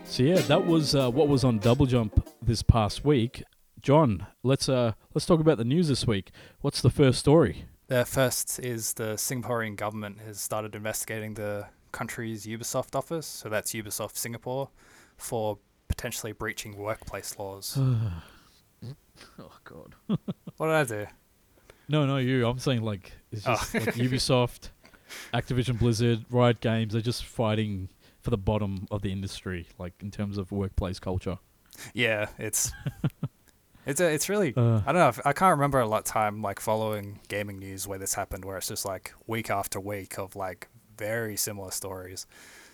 So 0.06 0.24
yeah, 0.24 0.40
that 0.42 0.66
was 0.66 0.94
uh, 0.94 1.10
what 1.10 1.30
was 1.30 1.46
on 1.46 1.60
Double 1.60 1.86
Jump 1.86 2.28
this 2.42 2.62
past 2.64 3.06
week. 3.06 3.44
John, 3.82 4.28
let's 4.44 4.68
uh 4.68 4.94
let's 5.14 5.26
talk 5.26 5.40
about 5.40 5.58
the 5.58 5.64
news 5.64 5.88
this 5.88 6.06
week. 6.06 6.32
What's 6.60 6.82
the 6.82 6.90
first 6.90 7.20
story? 7.20 7.66
The 7.88 8.04
first 8.06 8.60
is 8.60 8.94
the 8.94 9.14
Singaporean 9.14 9.76
government 9.78 10.20
has 10.26 10.40
started 10.42 10.76
investigating 10.76 11.36
the 11.36 11.68
country's 11.94 12.46
Ubisoft 12.46 12.96
office, 12.96 13.26
so 13.26 13.48
that's 13.50 13.72
Ubisoft 13.74 14.18
Singapore, 14.18 14.70
for 15.18 15.58
potentially 15.88 16.34
breaching 16.34 16.76
workplace 16.78 17.40
laws. 17.40 17.78
oh 19.40 19.52
God. 19.64 19.96
what 20.58 20.68
did 20.68 20.76
I 20.76 20.84
do? 20.84 21.06
No, 21.88 22.06
no, 22.06 22.18
you. 22.18 22.46
I'm 22.46 22.60
saying 22.60 22.82
like 22.82 23.14
it's 23.32 23.48
Oh. 23.48 23.56
just 23.56 23.74
like 23.74 23.84
Ubisoft, 23.96 24.70
Activision 25.34 25.80
Blizzard, 25.80 26.26
Riot 26.30 26.60
Games. 26.60 26.92
They're 26.92 27.02
just 27.02 27.24
fighting 27.24 27.88
for 28.22 28.32
the 28.32 28.38
bottom 28.38 28.86
of 28.92 29.02
the 29.02 29.14
industry, 29.14 29.68
like 29.80 29.94
in 30.02 30.12
terms 30.12 30.38
of 30.38 30.52
workplace 30.52 31.00
culture. 31.00 31.40
Yeah, 31.94 32.28
it's 32.38 32.74
it's 33.88 34.00
a, 34.02 34.06
it's 34.14 34.30
really 34.30 34.54
Uh, 34.56 34.82
I 34.86 34.92
don't 34.92 34.96
know. 35.02 35.10
if- 35.10 35.26
I 35.26 35.34
can't 35.34 35.52
remember 35.58 35.80
a 35.80 35.88
lot 35.88 36.00
of 36.00 36.04
time 36.06 36.42
like 36.42 36.60
following 36.60 37.20
gaming 37.30 37.58
news 37.60 37.88
where 37.88 37.98
this 37.98 38.14
happened, 38.14 38.46
where 38.46 38.58
it's 38.58 38.68
just 38.68 38.86
like 38.86 39.14
week 39.26 39.50
after 39.50 39.80
week 39.80 40.20
of 40.20 40.36
like 40.36 40.68
very 40.98 41.36
similar 41.38 41.72
stories. 41.72 42.28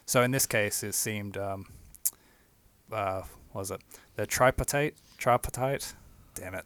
So 0.05 0.21
in 0.23 0.31
this 0.31 0.45
case, 0.45 0.83
it 0.83 0.93
seemed, 0.95 1.37
um, 1.37 1.67
uh, 2.91 3.21
what 3.51 3.61
was 3.61 3.71
it 3.71 3.81
the 4.15 4.25
tripartite? 4.25 4.95
Tripartite? 5.17 5.93
Damn 6.35 6.55
it! 6.55 6.65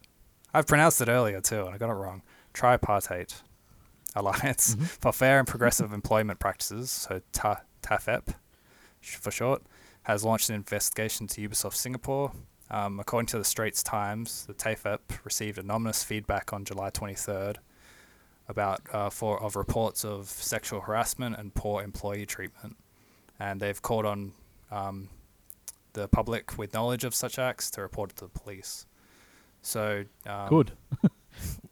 I've 0.54 0.66
pronounced 0.66 1.00
it 1.00 1.08
earlier 1.08 1.40
too, 1.40 1.64
and 1.66 1.74
I 1.74 1.78
got 1.78 1.90
it 1.90 1.94
wrong. 1.94 2.22
Tripartite 2.54 3.42
Alliance 4.16 4.74
Mhm. 4.74 4.86
for 5.00 5.12
Fair 5.12 5.38
and 5.38 5.46
Progressive 5.46 5.92
Employment 5.92 6.38
Practices, 6.40 6.90
so 6.90 7.20
Ta- 7.32 7.62
TAFEP 7.82 8.34
for 9.02 9.30
short, 9.30 9.62
has 10.04 10.24
launched 10.24 10.48
an 10.48 10.54
investigation 10.56 11.26
to 11.28 11.48
Ubisoft 11.48 11.74
Singapore. 11.74 12.32
Um, 12.70 13.00
according 13.00 13.26
to 13.28 13.38
the 13.38 13.44
Straits 13.44 13.82
Times, 13.82 14.44
the 14.46 14.52
TAFEP 14.54 14.98
received 15.24 15.58
anonymous 15.58 16.04
feedback 16.04 16.52
on 16.52 16.64
July 16.64 16.90
23rd 16.90 17.56
about 18.48 18.80
uh, 18.92 19.10
for 19.10 19.42
of 19.42 19.56
reports 19.56 20.04
of 20.04 20.26
sexual 20.26 20.80
harassment 20.80 21.36
and 21.38 21.54
poor 21.54 21.82
employee 21.82 22.26
treatment, 22.26 22.76
and 23.40 23.60
they've 23.60 23.80
called 23.80 24.04
on 24.06 24.32
um, 24.70 25.08
the 25.94 26.08
public 26.08 26.56
with 26.58 26.74
knowledge 26.74 27.04
of 27.04 27.14
such 27.14 27.38
acts 27.38 27.70
to 27.72 27.80
report 27.82 28.10
it 28.10 28.16
to 28.16 28.24
the 28.24 28.30
police. 28.38 28.86
So 29.62 30.04
um, 30.26 30.48
good, 30.48 30.72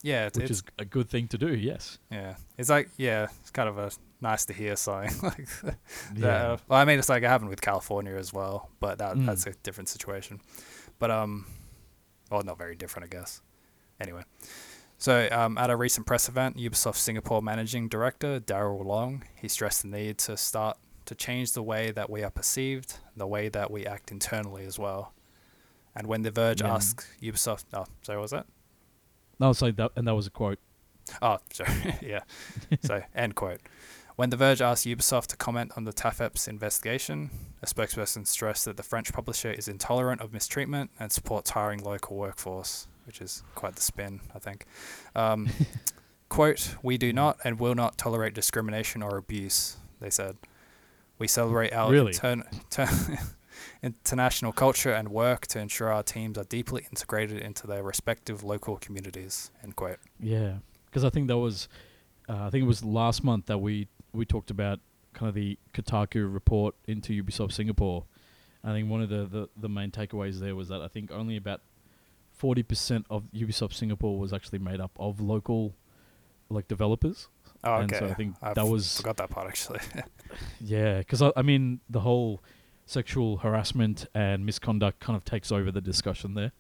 yeah, 0.03 0.27
it- 0.27 0.35
which 0.37 0.45
it's 0.51 0.51
is 0.61 0.63
a 0.79 0.85
good 0.85 1.09
thing 1.11 1.29
to 1.29 1.39
do. 1.39 1.55
Yes. 1.55 1.99
yeah, 2.11 2.37
it's 2.59 2.69
like 2.71 2.89
yeah, 2.97 3.29
it's 3.41 3.51
kind 3.51 3.69
of 3.69 3.79
a 3.79 3.91
nice 4.23 4.45
to 4.47 4.53
hear 4.55 4.77
something 4.77 5.13
like 5.23 5.49
that. 5.63 5.77
Yeah. 6.17 6.27
uh, 6.29 6.57
well, 6.69 6.79
I 6.81 6.85
mean, 6.87 6.99
it's 6.99 7.09
like 7.11 7.23
it 7.23 7.27
happened 7.29 7.51
with 7.51 7.61
California 7.61 8.15
as 8.15 8.33
well, 8.33 8.71
but 8.81 8.99
that 8.99 9.17
Mm. 9.17 9.27
that's 9.27 9.47
a 9.47 9.53
different 9.63 9.89
situation. 9.89 10.41
But 10.99 11.11
um, 11.11 11.47
well, 12.31 12.43
not 12.43 12.59
very 12.59 12.75
different, 12.75 13.13
I 13.13 13.17
guess. 13.19 13.43
Anyway, 14.01 14.23
so 14.99 15.29
um, 15.33 15.57
at 15.59 15.71
a 15.71 15.77
recent 15.77 16.07
press 16.07 16.29
event, 16.29 16.57
Ubisoft 16.57 16.97
Singapore 16.97 17.41
managing 17.43 17.89
director 17.89 18.41
Darryl 18.41 18.85
Long 18.85 19.25
he 19.35 19.49
stressed 19.49 19.83
the 19.83 19.89
need 19.89 20.19
to 20.19 20.37
start 20.37 20.77
to 21.07 21.15
change 21.15 21.53
the 21.53 21.63
way 21.63 21.91
that 21.93 22.11
we 22.11 22.23
are 22.23 22.31
perceived, 22.31 22.95
the 23.17 23.27
way 23.27 23.49
that 23.49 23.71
we 23.71 23.87
act 23.87 24.11
internally 24.11 24.65
as 24.67 24.79
well. 24.79 25.13
And 25.95 26.07
when 26.09 26.23
The 26.23 26.31
Verge 26.31 26.61
Yeah. 26.61 26.75
asked 26.75 27.07
Ubisoft, 27.23 27.65
oh, 27.73 27.87
sorry, 28.03 28.19
what 28.19 28.23
was 28.23 28.31
that? 28.33 28.47
No, 29.39 29.53
so 29.53 29.71
that 29.71 29.93
and 29.97 30.07
that 30.09 30.15
was 30.15 30.27
a 30.27 30.31
quote. 30.31 30.59
Oh, 31.23 31.39
sorry. 31.53 31.71
yeah. 32.03 32.21
so, 32.83 33.03
end 33.15 33.35
quote. 33.35 33.61
When 34.17 34.31
The 34.31 34.37
Verge 34.39 34.63
asked 34.63 34.87
Ubisoft 34.87 35.27
to 35.29 35.37
comment 35.37 35.73
on 35.77 35.85
the 35.85 35.93
TAFEP's 35.93 36.49
investigation, 36.49 37.31
a 37.63 37.67
spokesperson 37.67 38.27
stressed 38.27 38.65
that 38.65 38.79
the 38.79 38.83
French 38.83 39.13
publisher 39.13 39.51
is 39.53 39.69
intolerant 39.69 40.23
of 40.23 40.33
mistreatment 40.33 40.91
and 40.99 41.13
supports 41.13 41.51
hiring 41.51 41.83
local 41.85 42.17
workforce, 42.17 42.89
which 43.05 43.21
is 43.21 43.43
quite 43.55 43.77
the 43.77 43.83
spin, 43.83 44.21
I 44.35 44.39
think. 44.39 44.65
Um, 45.15 45.49
quote, 46.31 46.77
We 46.83 46.97
do 46.97 47.13
not 47.13 47.39
and 47.45 47.61
will 47.61 47.75
not 47.75 47.99
tolerate 47.99 48.33
discrimination 48.33 49.03
or 49.03 49.19
abuse, 49.19 49.77
they 50.01 50.09
said. 50.11 50.39
We 51.19 51.29
celebrate 51.29 51.75
our 51.75 51.91
Really? 51.91 52.13
intern- 52.13 52.45
ter- 52.71 52.89
international 53.83 54.53
culture 54.53 54.93
and 54.93 55.09
work 55.09 55.47
to 55.49 55.59
ensure 55.61 55.93
our 55.93 56.03
teams 56.03 56.39
are 56.39 56.45
deeply 56.45 56.87
integrated 56.91 57.43
into 57.43 57.67
their 57.67 57.83
respective 57.83 58.43
local 58.43 58.79
communities, 58.79 59.51
end 59.63 59.77
quote. 59.77 59.99
Yeah, 60.19 60.55
because 60.87 61.05
I 61.05 61.11
think 61.11 61.29
that 61.29 61.37
was, 61.39 61.69
uh, 62.31 62.45
I 62.45 62.51
think 62.51 62.65
it 62.65 62.67
was 62.67 62.83
last 62.83 63.23
month 63.23 63.45
that 63.47 63.59
we 63.59 63.89
we 64.17 64.25
talked 64.25 64.51
about 64.51 64.81
kind 65.15 65.29
of 65.29 65.35
the 65.35 65.59
Kotaku 65.75 66.33
report 66.33 66.75
into 66.87 67.13
Ubisoft 67.23 67.53
Singapore. 67.53 68.05
I 68.65 68.73
think 68.73 68.91
one 68.91 69.01
of 69.03 69.09
the, 69.09 69.25
the, 69.27 69.49
the 69.57 69.69
main 69.69 69.91
takeaways 69.91 70.41
there 70.41 70.57
was 70.57 70.69
that 70.69 70.81
I 70.83 70.89
think 70.89 71.11
only 71.13 71.37
about 71.37 71.61
forty 72.33 72.63
percent 72.63 73.07
of 73.11 73.23
Ubisoft 73.35 73.73
Singapore 73.75 74.19
was 74.19 74.33
actually 74.33 74.59
made 74.59 74.81
up 74.81 74.91
of 74.99 75.21
local, 75.21 75.75
like 76.49 76.67
developers. 76.69 77.29
Oh, 77.65 77.77
And 77.77 77.93
okay. 77.93 78.01
so 78.05 78.11
I 78.11 78.15
think 78.15 78.37
I 78.43 78.55
that 78.55 78.67
was- 78.67 78.97
forgot 78.99 79.17
that 79.19 79.31
part 79.31 79.49
actually. 79.49 79.81
Yeah, 80.61 80.99
because 80.99 81.23
I, 81.23 81.33
I 81.37 81.43
mean 81.43 81.81
the 81.89 82.01
whole 82.01 82.43
sexual 82.85 83.39
harassment 83.39 84.07
and 84.15 84.45
misconduct 84.45 85.01
kind 85.01 85.17
of 85.17 85.25
takes 85.25 85.51
over 85.53 85.71
the 85.71 85.81
discussion 85.81 86.35
there. 86.35 86.53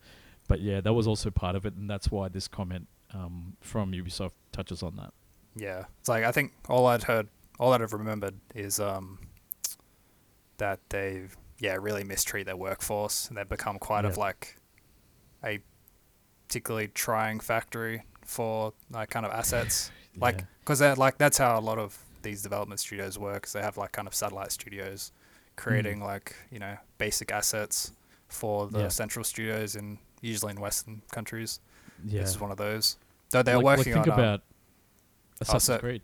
But 0.49 0.61
yeah, 0.61 0.81
that 0.81 0.93
was 0.93 1.07
also 1.09 1.31
part 1.31 1.57
of 1.57 1.67
it, 1.67 1.75
and 1.75 1.91
that's 1.91 2.11
why 2.11 2.29
this 2.29 2.47
comment 2.49 2.87
um, 3.13 3.57
from 3.61 3.91
Ubisoft 3.93 4.33
touches 4.53 4.83
on 4.85 4.95
that. 4.97 5.13
yeah, 5.57 5.85
it's 5.99 6.09
like 6.09 6.23
I 6.25 6.31
think 6.33 6.53
all 6.69 6.87
I'd 6.87 7.03
heard, 7.03 7.27
all 7.59 7.71
that 7.71 7.83
I've 7.83 7.93
remembered 7.93 8.35
is 8.55 8.79
um 8.81 9.19
that 10.59 10.81
they 10.89 11.25
yeah 11.59 11.77
really 11.81 12.05
mistreat 12.05 12.47
their 12.47 12.57
workforce 12.57 13.29
and 13.29 13.37
they've 13.37 13.49
become 13.49 13.79
quite 13.79 14.05
of 14.05 14.17
like 14.17 14.57
a 15.45 15.61
particularly 16.49 16.89
trying 16.89 17.41
factory 17.41 18.03
for 18.25 18.73
like 18.91 19.11
kind 19.11 19.27
of 19.27 19.33
assets. 19.33 19.91
Like, 20.19 20.39
Yeah. 20.39 20.45
because 20.61 20.79
they're 20.79 20.95
like 20.95 21.19
that's 21.19 21.37
how 21.37 21.59
a 21.59 21.61
lot 21.61 21.79
of 21.79 21.99
these 22.23 22.41
development 22.41 22.81
studios 22.81 23.19
work. 23.19 23.47
they 23.49 23.61
have 23.61 23.77
like 23.77 23.93
kind 23.93 24.09
of 24.09 24.15
satellite 24.15 24.51
studios 24.51 25.13
creating 25.57 26.01
like 26.03 26.35
you 26.51 26.59
know 26.59 26.75
basic 26.97 27.31
assets 27.31 27.93
for 28.29 28.67
the 28.67 28.79
Yeah. 28.85 28.89
central 28.89 29.25
studios 29.25 29.77
in 29.77 29.99
usually 30.23 30.53
in 30.53 30.59
Western 30.61 31.03
countries. 31.13 31.61
yeah, 32.03 32.23
This 32.23 32.31
is 32.31 32.41
one 32.41 32.51
of 32.51 32.57
those. 32.57 32.97
Though 33.31 33.43
they're 33.43 33.57
like, 33.57 33.65
like 33.65 33.79
working 33.79 33.93
think 33.93 34.07
on 34.07 34.13
um, 34.15 34.19
about 34.19 34.43
Assassin's 35.43 35.63
so- 35.65 35.79
Creed. 35.81 36.01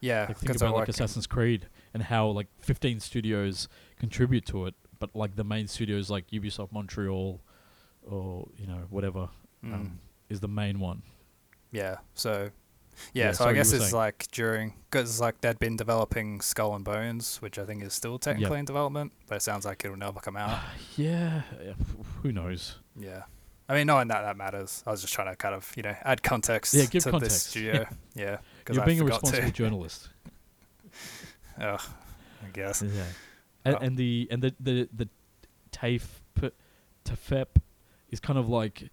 Yeah, 0.00 0.26
Like 0.28 0.38
think 0.38 0.56
about 0.56 0.74
like. 0.74 0.88
Assassin's 0.88 1.26
Creed 1.26 1.68
and 1.94 2.02
how 2.02 2.28
like 2.28 2.48
15 2.60 3.00
studios 3.00 3.68
contribute 3.98 4.44
to 4.46 4.66
it, 4.66 4.74
but 4.98 5.14
like 5.14 5.36
the 5.36 5.44
main 5.44 5.66
studios 5.68 6.10
like 6.10 6.28
Ubisoft 6.30 6.72
Montreal 6.72 7.40
or 8.02 8.48
you 8.56 8.66
know 8.66 8.82
whatever 8.90 9.28
Mm, 9.64 9.74
um, 9.74 9.98
is 10.28 10.40
the 10.40 10.48
main 10.48 10.78
one. 10.80 11.02
yeah, 11.72 11.96
so 12.14 12.50
yeah, 13.12 13.26
Yeah, 13.26 13.32
so 13.32 13.46
I 13.46 13.52
guess 13.54 13.72
it's 13.72 13.84
saying. 13.90 13.94
like 13.94 14.26
during 14.32 14.74
because 14.90 15.20
like 15.20 15.40
they'd 15.40 15.58
been 15.58 15.76
developing 15.76 16.40
Skull 16.40 16.74
and 16.74 16.84
Bones, 16.84 17.38
which 17.42 17.58
I 17.58 17.64
think 17.64 17.82
is 17.82 17.92
still 17.94 18.18
technically 18.18 18.58
in 18.58 18.64
development, 18.66 19.12
but 19.28 19.36
it 19.36 19.42
sounds 19.42 19.64
like 19.64 19.84
it'll 19.84 19.96
never 19.96 20.20
come 20.20 20.36
out. 20.36 20.60
yeah, 20.96 21.42
yeah, 21.64 21.72
who 22.22 22.32
knows? 22.32 22.76
yeah, 22.98 23.22
I 23.68 23.74
mean, 23.74 23.86
knowing 23.86 24.08
that 24.08 24.22
that 24.22 24.36
matters. 24.36 24.82
I 24.86 24.90
was 24.90 25.00
just 25.00 25.14
trying 25.14 25.30
to 25.32 25.36
kind 25.36 25.54
of 25.54 25.70
you 25.76 25.82
know 25.82 25.96
add 26.04 26.22
context 26.22 26.74
Yeah, 26.74 26.84
give 26.86 27.02
to 27.04 27.10
context. 27.12 27.34
this 27.36 27.42
studio. 27.44 27.86
yeah, 28.14 28.36
because 28.36 28.42
You're 28.74 28.82
I 28.82 28.86
being 28.86 29.00
a 29.00 29.04
responsible 29.04 29.46
to. 29.48 29.52
journalist. 29.52 30.08
Ugh, 31.60 31.80
I 32.44 32.50
guess. 32.52 32.82
Yeah, 32.82 33.04
and, 33.64 33.74
Oh. 33.76 33.78
and 33.78 33.96
the 33.96 34.28
and 34.30 34.42
the 34.42 34.54
the 34.60 34.88
the 34.94 35.08
TAFE 35.72 36.20
TAFEP 37.04 37.46
is 38.10 38.20
kind 38.20 38.38
of 38.38 38.48
like, 38.48 38.90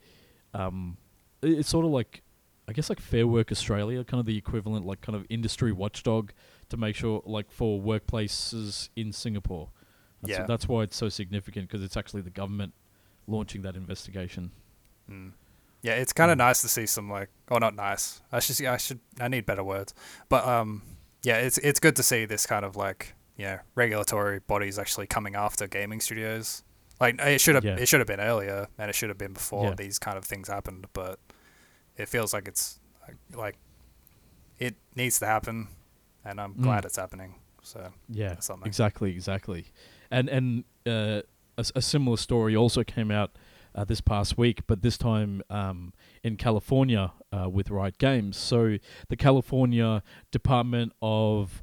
um, 0.53 0.97
it's 1.41 1.69
sort 1.69 1.85
of 1.85 1.91
like, 1.91 2.21
I 2.67 2.73
guess 2.73 2.89
like 2.89 2.99
Fair 2.99 3.25
Work 3.27 3.51
Australia, 3.51 4.03
kind 4.03 4.19
of 4.19 4.25
the 4.25 4.37
equivalent, 4.37 4.85
like 4.85 5.01
kind 5.01 5.15
of 5.15 5.25
industry 5.29 5.71
watchdog 5.71 6.31
to 6.69 6.77
make 6.77 6.95
sure 6.95 7.21
like 7.25 7.51
for 7.51 7.79
workplaces 7.81 8.89
in 8.95 9.11
Singapore. 9.11 9.69
And 10.21 10.31
so 10.31 10.39
Yeah. 10.41 10.45
that's 10.45 10.67
why 10.67 10.83
it's 10.83 10.95
so 10.95 11.09
significant 11.09 11.67
because 11.67 11.83
it's 11.83 11.97
actually 11.97 12.21
the 12.21 12.29
government 12.29 12.73
launching 13.27 13.61
that 13.63 13.75
investigation. 13.75 14.51
Mm. 15.09 15.31
Yeah, 15.83 15.93
it's 16.01 16.13
kind 16.13 16.31
of 16.31 16.35
Mm. 16.37 16.47
nice 16.47 16.61
to 16.61 16.67
see 16.69 16.85
some 16.87 17.11
like, 17.11 17.29
or 17.51 17.59
not 17.59 17.75
nice. 17.75 18.21
I 18.31 18.39
should, 18.39 18.65
I 18.65 18.77
should, 18.77 18.99
I 19.19 19.27
need 19.27 19.45
better 19.45 19.63
words. 19.63 19.93
But 20.29 20.47
um, 20.47 20.81
yeah, 21.23 21.37
it's 21.37 21.57
it's 21.59 21.79
good 21.79 21.95
to 21.97 22.03
see 22.03 22.25
this 22.25 22.45
kind 22.47 22.65
of 22.65 22.75
like, 22.75 23.13
you 23.37 23.45
know, 23.45 23.59
regulatory 23.75 24.39
bodies 24.39 24.79
actually 24.79 25.07
coming 25.07 25.35
after 25.35 25.67
gaming 25.67 25.99
studios. 26.01 26.63
Like 27.01 27.19
it 27.21 27.41
should 27.41 27.55
have 27.55 27.65
Yeah. 27.65 27.75
it 27.77 27.87
should 27.87 27.99
have 27.99 28.07
been 28.07 28.21
earlier, 28.21 28.67
and 28.77 28.89
it 28.89 28.95
should 28.95 29.09
have 29.09 29.17
been 29.17 29.33
before 29.33 29.65
Yeah. 29.69 29.75
these 29.75 29.99
kind 29.99 30.17
of 30.17 30.23
things 30.25 30.47
happened. 30.47 30.87
But 30.93 31.19
it 31.97 32.07
feels 32.09 32.33
like 32.33 32.47
it's 32.47 32.79
like, 33.07 33.17
like 33.35 33.57
it 34.59 34.75
needs 34.95 35.19
to 35.19 35.25
happen, 35.25 35.67
and 36.23 36.39
I'm 36.39 36.53
Mm. 36.55 36.63
glad 36.63 36.85
it's 36.85 36.97
happening. 36.97 37.35
So 37.61 37.91
Yeah, 38.09 38.35
exactly, 38.65 39.11
exactly. 39.11 39.65
And 40.11 40.29
and 40.29 40.63
uh, 40.85 41.21
a, 41.57 41.65
a 41.75 41.81
similar 41.81 42.17
story 42.17 42.55
also 42.55 42.83
came 42.83 43.11
out 43.11 43.37
uh, 43.75 43.83
this 43.83 44.01
past 44.01 44.37
week, 44.37 44.61
but 44.67 44.81
this 44.81 44.97
time 44.97 45.41
um, 45.49 45.93
in 46.23 46.37
California 46.37 47.13
uh, 47.31 47.49
with 47.49 47.69
Riot 47.69 47.97
Games. 47.97 48.37
So 48.37 48.77
the 49.09 49.15
California 49.15 50.03
Department 50.31 50.93
of 51.01 51.61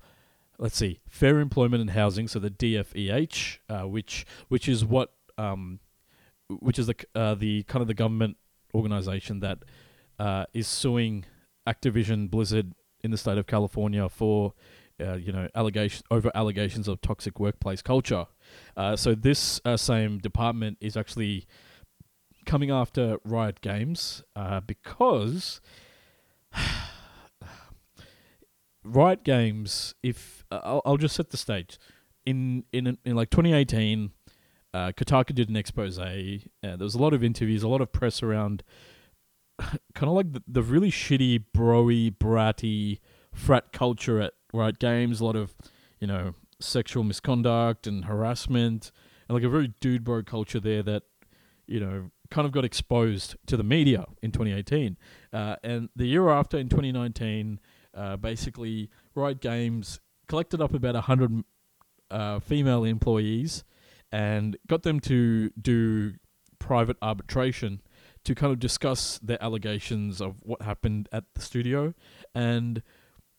let's 0.59 0.77
see, 0.77 1.01
Fair 1.09 1.41
Employment 1.41 1.81
and 1.81 1.91
Housing, 1.91 2.29
so 2.29 2.39
the 2.39 2.51
DFEH, 2.51 3.59
uh, 3.69 3.89
which 3.89 4.27
which 4.49 4.69
is 4.69 4.85
what 4.85 5.13
um, 5.39 5.81
which 6.49 6.79
is 6.79 6.87
the 6.87 6.95
uh, 7.15 7.35
the 7.35 7.63
kind 7.65 7.81
of 7.81 7.89
the 7.89 7.95
government 7.95 8.37
organization 8.75 9.41
that 9.41 9.59
uh, 10.19 10.45
is 10.53 10.69
suing 10.69 11.25
Activision 11.67 12.31
Blizzard 12.31 12.75
in 13.03 13.11
the 13.11 13.17
state 13.17 13.39
of 13.39 13.47
California 13.47 14.09
for 14.09 14.53
uh, 15.01 15.15
you 15.15 15.33
know 15.33 15.49
allegation 15.55 16.05
over 16.11 16.31
allegations 16.35 16.89
of 16.89 17.01
toxic 17.01 17.41
workplace 17.41 17.83
culture. 17.83 18.27
Uh, 18.77 18.97
so 18.97 19.15
this 19.15 19.61
uh, 19.65 19.77
same 19.77 20.19
department 20.19 20.77
is 20.81 20.97
actually 20.97 21.47
coming 22.51 22.71
after 22.73 23.19
Riot 23.25 23.61
Games 23.61 24.25
uh, 24.35 24.59
because 24.59 25.61
Riot 28.85 29.23
Games. 29.23 29.95
If 30.03 30.45
uh, 30.51 30.59
I'll, 30.65 30.83
I'll 30.85 30.97
just 30.97 31.15
set 31.15 31.31
the 31.31 31.37
stage 31.37 31.79
in 32.27 32.65
in 32.73 32.99
in 33.05 33.15
like 33.15 33.31
2018. 33.31 34.11
Uh, 34.73 34.93
Kotaku 34.93 35.35
did 35.35 35.49
an 35.49 35.57
expose. 35.57 35.99
Uh, 35.99 36.39
there 36.63 36.77
was 36.79 36.95
a 36.95 36.99
lot 36.99 37.13
of 37.13 37.23
interviews, 37.25 37.63
a 37.63 37.69
lot 37.69 37.81
of 37.81 37.93
press 37.93 38.23
around 38.23 38.63
kind 39.59 40.09
of 40.09 40.11
like 40.11 40.33
the, 40.33 40.43
the 40.47 40.63
really 40.63 40.91
shitty, 40.91 41.45
broy, 41.57 42.17
bratty 42.17 42.99
frat 43.33 43.73
culture 43.73 44.21
at 44.21 44.35
Riot 44.53 44.81
Games. 44.81 45.21
A 45.21 45.25
lot 45.25 45.37
of, 45.37 45.55
you 46.01 46.07
know, 46.09 46.35
sexual 46.61 47.05
misconduct 47.05 47.87
and 47.87 48.07
harassment, 48.07 48.91
and 49.29 49.37
like 49.37 49.45
a 49.45 49.49
very 49.49 49.73
dude 49.81 50.03
bro 50.03 50.23
culture 50.23 50.61
there 50.61 50.83
that, 50.83 51.03
you 51.67 51.81
know, 51.81 52.11
kind 52.31 52.47
of 52.47 52.53
got 52.53 52.65
exposed 52.65 53.37
to 53.47 53.57
the 53.57 53.65
media 53.65 54.07
in 54.23 54.33
2018. 54.33 54.97
Uh, 55.33 55.57
and 55.63 55.89
the 55.97 56.07
year 56.07 56.29
after, 56.29 56.59
in 56.59 56.69
2019, 56.69 57.61
uh, 57.95 58.17
basically 58.17 58.91
Riot 59.15 59.41
Games 59.41 60.01
collected 60.29 60.61
up 60.61 60.73
about 60.75 60.95
100 60.95 61.45
uh, 62.11 62.41
female 62.41 62.85
employees 62.85 63.65
and 64.13 64.57
got 64.67 64.83
them 64.83 65.01
to 65.01 65.51
do 65.61 66.15
private 66.59 66.97
arbitration 67.03 67.81
to 68.25 68.35
kind 68.35 68.53
of 68.53 68.59
discuss 68.59 69.19
their 69.23 69.43
allegations 69.43 70.21
of 70.21 70.37
what 70.43 70.63
happened 70.63 71.09
at 71.13 71.25
the 71.35 71.41
studio 71.41 71.95
and 72.35 72.83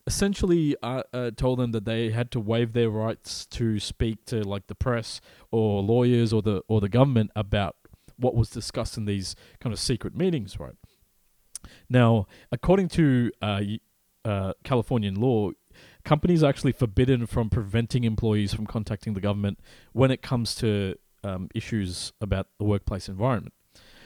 essentially 0.08 0.76
uh, 0.82 1.04
uh, 1.14 1.32
told 1.36 1.60
them 1.60 1.72
that 1.72 1.86
they 1.86 2.10
had 2.10 2.32
to 2.32 2.40
waive 2.40 2.74
their 2.74 2.90
rights 2.90 3.46
to 3.46 3.80
speak 3.80 4.26
to 4.26 4.42
like 4.42 4.68
the 4.68 4.76
press 4.76 5.22
or 5.52 5.82
lawyers 5.82 6.34
or 6.34 6.42
the 6.42 6.64
or 6.68 6.82
the 6.82 6.90
government 6.90 7.30
about 7.36 7.76
what 8.22 8.36
was 8.36 8.50
discussed 8.50 8.98
in 8.98 9.06
these 9.06 9.36
kind 9.60 9.74
of 9.74 9.80
secret 9.80 10.16
meetings 10.16 10.60
right? 10.60 10.76
Now 11.90 12.28
according 12.52 12.90
to 12.90 13.32
uh, 13.42 13.62
uh, 14.24 14.54
Californian 14.64 15.16
law 15.16 15.52
companies 16.04 16.44
are 16.44 16.50
actually 16.50 16.72
forbidden 16.72 17.26
from 17.26 17.50
preventing 17.50 18.04
employees 18.04 18.54
from 18.54 18.66
contacting 18.66 19.14
the 19.14 19.22
government 19.22 19.60
when 19.94 20.12
it 20.12 20.22
comes 20.22 20.56
to 20.56 20.96
um, 21.24 21.50
issues 21.54 22.14
about 22.20 22.48
the 22.58 22.66
workplace 22.66 23.08
environment. 23.08 23.54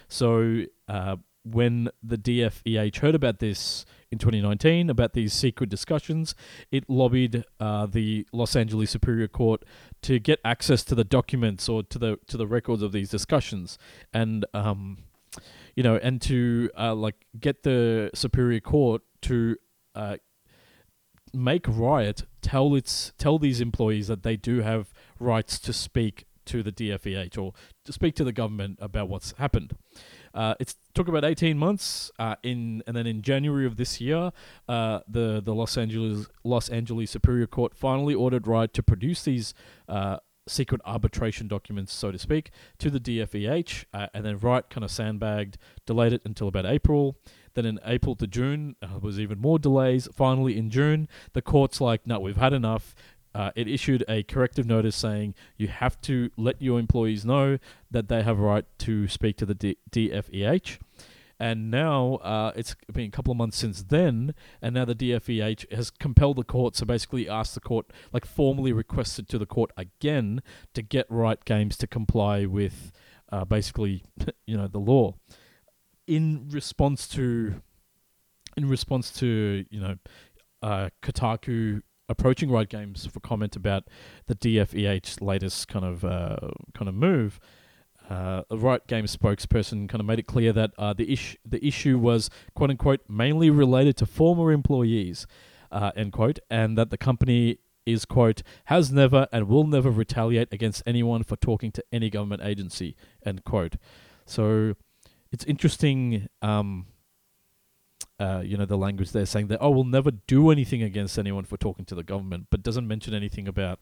So 0.08 0.63
uh, 0.88 1.17
when 1.43 1.89
the 2.04 2.17
DFEH 2.17 2.97
heard 2.97 3.15
about 3.15 3.39
this 3.39 3.86
in 4.15 4.19
2019, 4.19 4.89
about 4.89 5.12
these 5.12 5.34
secret 5.34 5.69
discussions, 5.69 6.36
it 6.71 6.89
lobbied 6.89 7.43
uh, 7.60 7.86
the 7.86 8.25
Los 8.32 8.56
Angeles 8.56 8.89
Superior 8.89 9.28
Court 9.28 9.63
to 10.04 10.19
get 10.19 10.39
access 10.45 10.84
to 10.86 10.95
the 10.95 11.04
documents 11.04 11.67
or 11.67 11.84
to 11.84 11.99
the 11.99 12.17
to 12.28 12.38
the 12.38 12.47
records 12.47 12.82
of 12.82 12.93
these 12.93 13.10
discussions, 13.10 13.78
and 14.13 14.45
um, 14.54 14.99
you 15.75 15.84
know, 15.84 15.97
and 15.97 16.21
to 16.21 16.69
uh, 16.78 16.95
like 16.95 17.15
get 17.39 17.63
the 17.63 18.10
Superior 18.13 18.62
Court 18.62 19.01
to 19.23 19.58
uh, 19.95 20.15
make 21.34 21.65
Riot 21.67 22.23
tell 22.41 22.73
its 22.73 23.12
tell 23.17 23.38
these 23.38 23.60
employees 23.60 24.08
that 24.08 24.23
they 24.23 24.38
do 24.38 24.62
have 24.62 24.93
rights 25.19 25.60
to 25.60 25.73
speak 25.73 26.25
to 26.45 26.63
the 26.63 26.71
DFEH 26.71 27.38
or 27.38 27.54
to 27.84 27.91
speak 27.91 28.15
to 28.15 28.23
the 28.23 28.32
government 28.32 28.80
about 28.82 29.10
what's 29.10 29.34
happened. 29.34 29.75
Uh, 30.36 30.54
it 30.60 30.76
took 30.93 31.08
about 31.08 31.24
18 31.24 31.58
months 31.58 32.12
uh, 32.19 32.36
in, 32.43 32.84
and 32.86 32.95
then 32.95 33.08
in 33.08 33.21
January 33.21 33.65
of 33.65 33.78
this 33.78 34.02
year, 34.02 34.32
uh, 34.67 35.00
the 35.08 35.41
the 35.43 35.56
Los 35.56 35.78
Angeles 35.78 36.28
Los 36.43 36.67
Angeles 36.69 37.10
Superior 37.10 37.48
Court 37.48 37.74
finally 37.74 38.13
ordered 38.13 38.45
Riot 38.45 38.74
to 38.74 38.84
produce 38.84 39.24
these 39.24 39.54
uh, 39.88 40.17
secret 40.48 40.82
arbitration 40.86 41.48
documents, 41.48 41.93
so 41.93 42.12
to 42.12 42.19
speak, 42.19 42.52
to 42.78 42.89
the 42.89 43.00
DFEH, 43.00 43.86
uh, 43.93 44.08
and 44.13 44.26
then 44.26 44.38
Riot 44.38 44.69
kind 44.69 44.84
of 44.84 44.91
sandbagged, 44.91 45.58
delayed 45.86 46.13
it 46.13 46.21
until 46.26 46.48
about 46.48 46.65
April. 46.65 47.17
Then 47.54 47.65
in 47.65 47.80
April 47.86 48.15
to 48.17 48.28
June, 48.28 48.76
uh, 48.82 49.00
was 49.00 49.17
even 49.17 49.39
more 49.39 49.58
delays. 49.58 50.10
Finally, 50.13 50.58
in 50.58 50.69
June, 50.69 51.08
the 51.32 51.41
court's 51.41 51.80
like, 51.80 52.06
"No, 52.06 52.19
we've 52.19 52.36
had 52.36 52.52
enough." 52.52 52.93
Uh, 53.36 53.52
it 53.54 53.67
issued 53.67 54.02
a 54.08 54.24
corrective 54.24 54.65
notice 54.65 54.95
saying 54.95 55.36
you 55.58 55.67
have 55.67 56.00
to 56.00 56.30
let 56.38 56.62
your 56.62 56.80
employees 56.80 57.26
know 57.26 57.58
that 57.91 58.08
they 58.08 58.24
have 58.24 58.39
a 58.39 58.41
right 58.41 58.65
to 58.80 59.10
speak 59.10 59.36
to 59.36 59.45
the 59.45 59.54
D- 59.54 59.78
DFEH. 59.91 60.80
And 61.38 61.69
now 61.69 62.15
uh, 62.24 62.54
it's 62.56 62.78
been 62.93 63.08
a 63.08 63.12
couple 63.12 63.32
of 63.32 63.38
months 63.38 63.58
since 63.58 63.84
then, 63.84 64.34
and 64.62 64.74
now 64.74 64.86
the 64.86 64.95
DFEH 64.95 65.69
has 65.74 65.89
compelled 65.91 66.38
the 66.38 66.45
court, 66.45 66.78
so 66.78 66.86
basically 66.86 67.28
asked 67.28 67.56
the 67.56 67.60
court, 67.60 67.88
like 68.13 68.26
formally 68.26 68.71
requested 68.71 69.28
to 69.28 69.38
the 69.38 69.45
court 69.45 69.71
again 69.76 70.41
to 70.74 70.82
get 70.82 71.06
Riot 71.10 71.43
Games 71.43 71.76
to 71.78 71.88
comply 71.88 72.45
with 72.45 72.93
uh, 73.34 73.43
basically, 73.43 74.06
you 74.48 74.56
know, 74.56 74.67
the 74.69 74.80
law. 74.80 75.15
In 76.08 76.48
response 76.50 77.06
to, 77.10 77.56
in 78.56 78.69
response 78.69 79.12
to, 79.19 79.65
you 79.69 79.82
know, 79.82 79.98
uh, 80.62 80.89
Kotaku 81.02 81.82
approaching 82.10 82.52
Riot 82.52 82.70
Games 82.70 83.06
for 83.06 83.20
comment 83.20 83.56
about 83.56 83.88
the 84.28 84.36
DFEH 84.36 85.22
latest 85.22 85.68
kind 85.68 85.86
of 85.86 86.06
uh, 86.06 86.38
kind 86.74 86.88
of 86.88 86.96
move, 86.96 87.39
uh, 88.10 88.44
a 88.50 88.58
Riot 88.58 88.88
Games 88.88 89.15
spokesperson 89.15 89.89
kind 89.89 90.00
of 90.00 90.06
made 90.06 90.20
it 90.20 90.28
clear 90.28 90.54
that 90.54 90.72
uh, 90.78 90.94
the 90.94 91.12
issue 91.12 91.38
the 91.46 91.65
issue 91.65 91.98
was 91.98 92.30
quote 92.54 92.70
unquote 92.70 93.02
mainly 93.10 93.50
related 93.50 93.98
to 93.98 94.06
former 94.06 94.52
employees, 94.52 95.26
uh, 95.72 95.91
end 95.96 96.13
quote, 96.13 96.39
and 96.50 96.78
that 96.78 96.89
the 96.89 96.98
company 96.98 97.60
is 97.86 98.06
quote 98.06 98.41
has 98.65 98.91
never 98.91 99.28
and 99.32 99.48
will 99.48 99.65
never 99.65 99.91
retaliate 99.91 100.48
against 100.52 100.82
anyone 100.86 101.24
for 101.24 101.36
talking 101.36 101.72
to 101.72 101.84
any 101.91 102.10
government 102.10 102.41
agency 102.44 102.96
end 103.26 103.44
quote. 103.44 103.76
So 104.26 104.76
it's 105.32 105.46
interesting. 105.46 106.28
Um, 106.41 106.88
uh, 108.19 108.41
you 108.45 108.56
know, 108.58 108.65
the 108.65 108.78
language 108.78 109.12
they're 109.12 109.25
saying 109.25 109.47
that, 109.47 109.60
oh, 109.62 109.69
we'll 109.69 109.84
never 109.84 110.12
do 110.12 110.49
anything 110.49 110.82
against 110.82 111.17
anyone 111.19 111.43
for 111.45 111.58
talking 111.58 111.86
to 111.86 111.95
the 111.95 112.04
government, 112.04 112.47
but 112.49 112.63
doesn't 112.63 112.88
mention 112.88 113.13
anything 113.13 113.47
about, 113.47 113.80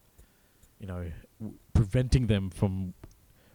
you 0.79 0.87
know, 0.87 1.11
w- 1.39 1.57
preventing 1.73 2.27
them 2.27 2.49
from 2.49 2.93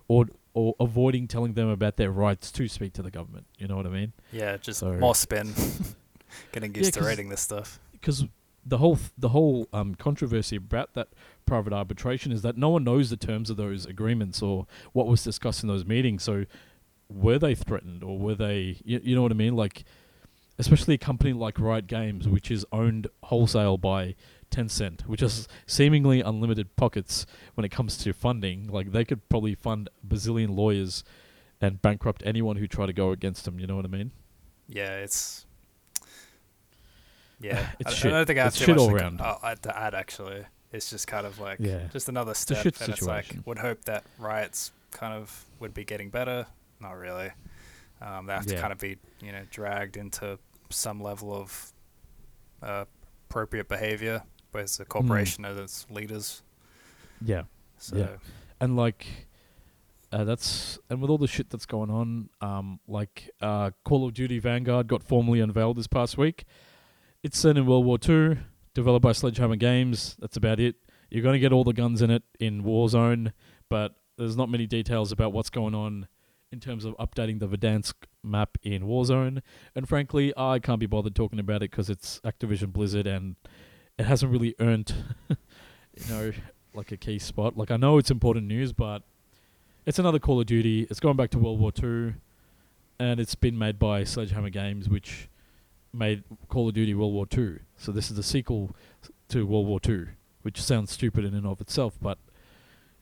or 0.07 0.27
or 0.55 0.75
avoiding 0.81 1.29
telling 1.29 1.55
them 1.55 1.69
about 1.69 1.97
their 1.97 2.11
rights 2.11 2.51
to 2.51 2.67
speak 2.69 2.93
to 2.93 3.03
the 3.03 3.11
government. 3.11 3.47
You 3.59 3.69
know 3.69 3.77
what 3.77 3.87
I 3.87 3.91
mean? 3.91 4.13
Yeah, 4.33 4.57
just 4.57 4.81
So- 4.81 4.95
more 4.95 5.15
spin. 5.15 5.53
Getting 6.53 6.75
used 6.75 6.95
to 6.95 7.01
'cause- 7.01 7.09
reading 7.09 7.29
this 7.29 7.41
stuff. 7.41 7.79
Because 7.93 8.25
the 8.67 8.79
whole 8.79 8.97
th- 8.97 9.11
the 9.17 9.31
whole 9.31 9.67
um, 9.73 9.95
controversy 9.95 10.57
about 10.57 10.95
that 10.95 11.09
private 11.47 11.73
arbitration 11.73 12.33
is 12.33 12.43
that 12.43 12.57
no 12.57 12.69
one 12.69 12.85
knows 12.85 13.09
the 13.11 13.17
terms 13.17 13.51
of 13.51 13.57
those 13.57 13.87
agreements 13.87 14.43
or 14.43 14.67
what 14.93 15.07
was 15.07 15.25
discussed 15.25 15.63
in 15.63 15.69
those 15.69 15.85
meetings. 15.85 16.23
So 16.23 16.45
were 17.09 17.39
they 17.39 17.55
threatened 17.55 18.03
or 18.05 18.19
were 18.19 18.35
they? 18.35 18.77
You, 18.85 19.01
you 19.03 19.15
know 19.17 19.23
what 19.23 19.33
I 19.33 19.37
mean? 19.37 19.57
Like, 19.57 19.85
especially 20.59 20.95
a 20.95 20.99
company 20.99 21.33
like 21.33 21.59
Riot 21.59 21.87
Games, 21.87 22.29
which 22.29 22.51
is 22.51 22.67
owned 22.73 23.07
wholesale 23.25 23.77
by 23.79 24.15
Tencent, 24.51 25.03
which 25.03 25.21
has 25.21 25.47
seemingly 25.67 26.21
unlimited 26.21 26.75
pockets 26.77 27.27
when 27.55 27.65
it 27.65 27.71
comes 27.71 27.97
to 27.99 28.13
funding. 28.13 28.67
Like 28.69 28.93
they 28.93 29.05
could 29.05 29.29
probably 29.29 29.55
fund 29.55 29.89
a 30.03 30.07
bazillion 30.15 30.57
lawyers 30.57 31.05
and 31.61 31.81
bankrupt 31.83 32.23
anyone 32.25 32.57
who 32.57 32.67
try 32.67 32.87
to 32.87 32.93
go 32.93 33.11
against 33.11 33.45
them. 33.45 33.59
You 33.59 33.67
know 33.67 33.77
what 33.77 33.85
I 33.85 33.89
mean? 33.89 34.11
Yeah, 34.69 34.97
it's. 34.99 35.45
Yeah, 37.41 37.69
It's 37.79 37.93
I, 37.93 37.95
shit. 37.95 38.13
I 38.13 38.17
don't 38.17 38.27
think 38.27 38.39
I 38.39 38.43
have 38.45 38.53
It's 38.53 38.59
too 38.59 38.65
shit 38.67 38.77
much 38.77 39.03
all 39.03 39.19
to, 39.19 39.25
uh, 39.25 39.55
to 39.55 39.79
add. 39.79 39.95
Actually, 39.95 40.45
it's 40.73 40.91
just 40.91 41.07
kind 41.07 41.27
of 41.27 41.39
like 41.39 41.59
Yeah. 41.61 41.87
just 41.93 42.09
another 42.09 42.35
step, 42.35 42.63
shit 42.63 42.81
and 42.81 42.91
it's 42.91 43.03
like 43.03 43.25
situation. 43.27 43.43
would 43.47 43.59
hope 43.59 43.85
that 43.85 44.05
riots 44.19 44.73
kind 44.91 45.15
of 45.15 45.45
would 45.61 45.75
be 45.75 45.85
getting 45.85 46.11
better. 46.11 46.47
Not 46.81 46.93
really. 46.97 47.31
Um, 48.01 48.27
they 48.27 48.33
have 48.33 48.47
to 48.47 48.57
kind 48.61 48.73
of 48.73 48.79
be 48.79 48.97
you 49.21 49.33
know 49.33 49.43
dragged 49.51 49.97
into 49.97 50.39
some 50.71 51.01
level 51.01 51.33
of 51.35 51.73
uh, 52.63 52.85
appropriate 53.29 53.69
behavior 53.69 54.23
with 54.53 54.77
the 54.77 54.85
corporation 54.85 55.45
as 55.45 55.57
its 55.59 55.87
leaders. 55.91 56.43
Yeah. 57.25 57.43
So 57.79 57.97
Yeah. 57.97 58.17
and 58.61 58.77
like 58.77 59.07
uh, 60.11 60.25
that's 60.25 60.79
and 60.89 61.01
with 61.03 61.11
all 61.11 61.19
the 61.19 61.27
shit 61.27 61.51
that's 61.51 61.67
going 61.67 61.91
on, 61.91 62.31
um, 62.41 62.81
like 62.89 63.31
uh, 63.43 63.71
Call 63.85 64.07
of 64.07 64.15
Duty 64.15 64.39
Vanguard 64.39 64.89
got 64.89 65.03
formally 65.03 65.41
unveiled 65.41 65.77
this 65.77 65.87
past 65.87 66.17
week. 66.17 66.45
It's 67.23 67.39
set 67.39 67.57
in 67.59 67.67
World 67.67 67.85
War 67.85 67.99
Two, 67.99 68.39
developed 68.75 69.03
by 69.03 69.13
Sledgehammer 69.13 69.57
Games. 69.57 70.17
That's 70.19 70.37
about 70.37 70.61
it. 70.61 70.77
You're 71.11 71.23
going 71.23 71.35
to 71.35 71.39
get 71.39 71.53
all 71.53 71.65
the 71.65 71.73
guns 71.75 72.01
in 72.03 72.11
it 72.11 72.23
in 72.41 72.63
Warzone, 72.65 73.33
but 73.69 73.95
there's 74.17 74.37
not 74.37 74.49
many 74.49 74.67
details 74.67 75.13
about 75.13 75.33
what's 75.33 75.51
going 75.51 75.75
on 75.75 76.07
in 76.51 76.61
terms 76.61 76.85
of 76.85 76.97
updating 76.97 77.41
the 77.41 77.49
Verdansk 77.49 77.95
map 78.23 78.57
in 78.63 78.83
Warzone. 78.85 79.43
And 79.75 79.89
frankly, 79.89 80.33
I 80.37 80.59
can't 80.59 80.81
be 80.81 80.87
bothered 80.87 81.15
talking 81.15 81.39
about 81.39 81.63
it 81.63 81.71
because 81.71 81.91
it's 81.91 82.21
Activision 82.21 82.73
Blizzard 82.73 83.07
and 83.07 83.37
it 83.99 84.07
hasn't 84.07 84.33
really 84.33 84.55
earned, 84.61 84.93
you 85.29 86.09
know, 86.09 86.33
like 86.75 86.93
a 86.93 86.97
key 86.97 87.19
spot. 87.19 87.57
Like 87.57 87.71
I 87.71 87.77
know 87.77 87.99
it's 87.99 88.11
important 88.11 88.47
news, 88.47 88.73
but 88.73 89.03
it's 89.85 89.99
another 89.99 90.19
Call 90.19 90.41
of 90.41 90.47
Duty. 90.47 90.87
It's 90.91 91.01
going 91.01 91.17
back 91.17 91.31
to 91.31 91.39
World 91.39 91.61
War 91.61 91.73
Two, 91.73 92.15
and 92.99 93.19
it's 93.21 93.35
been 93.35 93.59
made 93.59 93.79
by 93.79 94.05
Sledgehammer 94.05 94.51
Games, 94.51 94.89
which 94.89 95.29
made 95.93 96.25
Call 96.49 96.69
of 96.69 96.75
Duty 96.75 96.95
World 96.95 97.13
War 97.13 97.27
Two. 97.27 97.61
So 97.77 97.93
this 97.93 98.11
is 98.11 98.17
the 98.17 98.23
sequel 98.23 98.77
to 99.31 99.47
World 99.47 99.67
War 99.67 99.81
Two, 99.81 100.09
which 100.43 100.63
sounds 100.63 100.93
stupid 100.93 101.25
in 101.25 101.35
and 101.35 101.47
of 101.47 101.61
itself, 101.61 101.99
but 102.01 102.19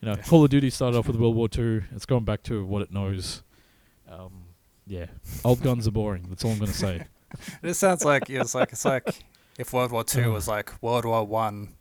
you 0.00 0.08
know, 0.08 0.14
Yeah. 0.16 0.22
Call 0.22 0.44
of 0.44 0.50
Duty 0.50 0.70
started 0.70 0.96
off 0.98 1.06
with 1.06 1.16
World 1.16 1.36
War 1.36 1.48
Two. 1.48 1.82
It's 1.94 2.06
gone 2.06 2.24
back 2.24 2.42
to 2.44 2.64
what 2.64 2.82
it 2.82 2.92
knows. 2.92 3.42
Um, 4.08 4.44
yeah, 4.86 5.06
old 5.44 5.62
guns 5.62 5.86
are 5.88 5.90
boring. 5.92 6.26
That's 6.28 6.44
all 6.44 6.52
I'm 6.52 6.58
going 6.58 6.70
to 6.70 6.76
say. 6.76 7.02
This 7.60 7.76
sounds 7.78 8.04
like 8.04 8.30
it's 8.30 8.54
like 8.54 8.72
it's 8.72 8.84
like 8.84 9.08
if 9.58 9.72
World 9.72 9.90
War 9.90 10.04
Two 10.04 10.30
Uh. 10.30 10.34
was 10.34 10.46
like 10.48 10.72
World 10.80 11.04
War 11.04 11.24
One, 11.24 11.74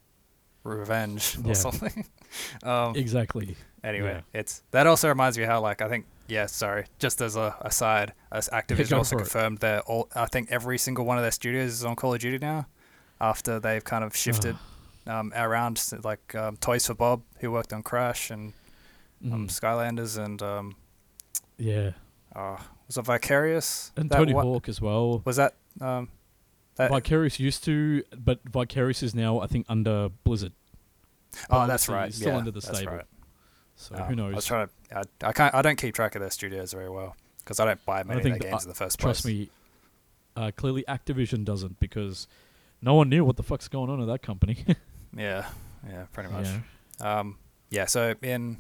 revenge 0.64 1.38
or 1.44 1.50
Yeah. 1.50 1.54
something. 1.54 2.06
um, 2.64 2.96
exactly. 2.96 3.56
anyway, 3.84 4.22
yeah. 4.34 4.40
it's 4.40 4.64
that 4.72 4.88
also 4.88 5.08
reminds 5.08 5.38
me 5.38 5.44
how 5.46 5.62
like 5.62 5.82
I 5.82 5.88
think 5.88 6.06
yeah 6.28 6.48
sorry 6.48 6.86
just 7.00 7.22
as 7.22 7.36
a 7.36 7.56
aside, 7.62 8.14
as 8.32 8.50
Activision 8.52 8.90
go 8.90 8.98
also 8.98 9.18
confirmed 9.18 9.60
that 9.60 9.84
all 9.86 10.10
I 10.16 10.26
think 10.26 10.52
every 10.52 10.78
single 10.80 11.06
one 11.06 11.18
of 11.18 11.24
their 11.24 11.32
studios 11.32 11.72
is 11.74 11.86
on 11.86 11.96
Call 11.96 12.14
of 12.16 12.20
Duty 12.20 12.40
now, 12.40 12.66
after 13.22 13.60
they've 13.60 13.84
kind 13.84 14.04
of 14.04 14.16
shifted 14.16 14.58
um, 15.08 15.32
around 15.36 15.82
like 16.04 16.34
um, 16.36 16.58
Toys 16.58 16.88
for 16.88 16.94
Bob 16.94 17.22
who 17.40 17.52
worked 17.52 17.74
on 17.74 17.84
Crash 17.84 18.30
and 18.30 18.54
um, 19.24 19.48
Mm, 19.48 19.50
Skylanders 19.50 20.18
and 20.24 20.42
um, 20.42 20.76
yeah, 21.58 21.92
uh, 22.36 22.58
was 22.88 22.98
it 22.98 23.06
Vicarious? 23.06 23.92
and 23.96 24.10
That 24.10 24.18
Tony 24.18 24.34
wa- 24.34 24.42
Hawk 24.44 24.68
as 24.70 24.80
well. 24.82 25.22
was 25.26 25.38
that 25.38 25.56
um, 25.82 26.10
that 26.76 26.90
Vicarious 26.92 27.40
used 27.40 27.64
to, 27.66 28.04
but 28.18 28.40
Vicarious 28.46 29.02
is 29.02 29.16
now, 29.16 29.40
I 29.40 29.48
think, 29.48 29.66
under 29.70 30.10
Blizzard. 30.24 30.52
oh 31.50 31.66
that's 31.68 31.88
right 31.90 32.14
still 32.14 32.30
yeah, 32.30 32.38
under 32.38 32.52
the 32.52 32.60
that's 32.60 32.78
stable. 32.78 32.94
right. 32.98 33.06
So 33.78 33.96
Oh, 33.98 34.04
who 34.04 34.16
knows? 34.16 34.34
I 34.34 34.36
was 34.36 34.46
trying 34.46 34.68
to. 34.68 34.98
I, 34.98 35.30
I 35.30 35.32
can't. 35.34 35.54
I 35.56 35.62
don't 35.62 35.78
keep 35.78 35.96
track 35.96 36.16
of 36.16 36.22
their 36.22 36.30
studios 36.30 36.72
very 36.74 36.90
well 36.90 37.16
because 37.40 37.60
I 37.60 37.66
don't 37.66 37.86
buy 37.86 38.04
many 38.04 38.20
of 38.20 38.24
their 38.24 38.38
games 38.40 38.64
in 38.64 38.70
the 38.70 38.76
first 38.76 39.00
Trust 39.00 39.24
place. 39.24 39.50
Trust 39.50 39.50
me, 40.38 40.42
uh, 40.44 40.52
clearly 40.56 40.84
Activision 40.88 41.44
doesn't 41.46 41.80
because 41.80 42.28
no 42.82 42.94
one 42.94 43.10
knew 43.10 43.24
what 43.26 43.38
the 43.38 43.44
fuck's 43.44 43.68
going 43.68 43.90
on 43.90 44.00
at 44.02 44.08
that 44.08 44.22
company. 44.22 44.64
Yeah, 45.16 45.46
yeah, 45.88 46.06
pretty 46.14 46.30
much. 46.30 46.48
Yeah. 47.00 47.20
Um, 47.20 47.38
yeah. 47.70 47.86
So 47.86 48.16
in, 48.22 48.58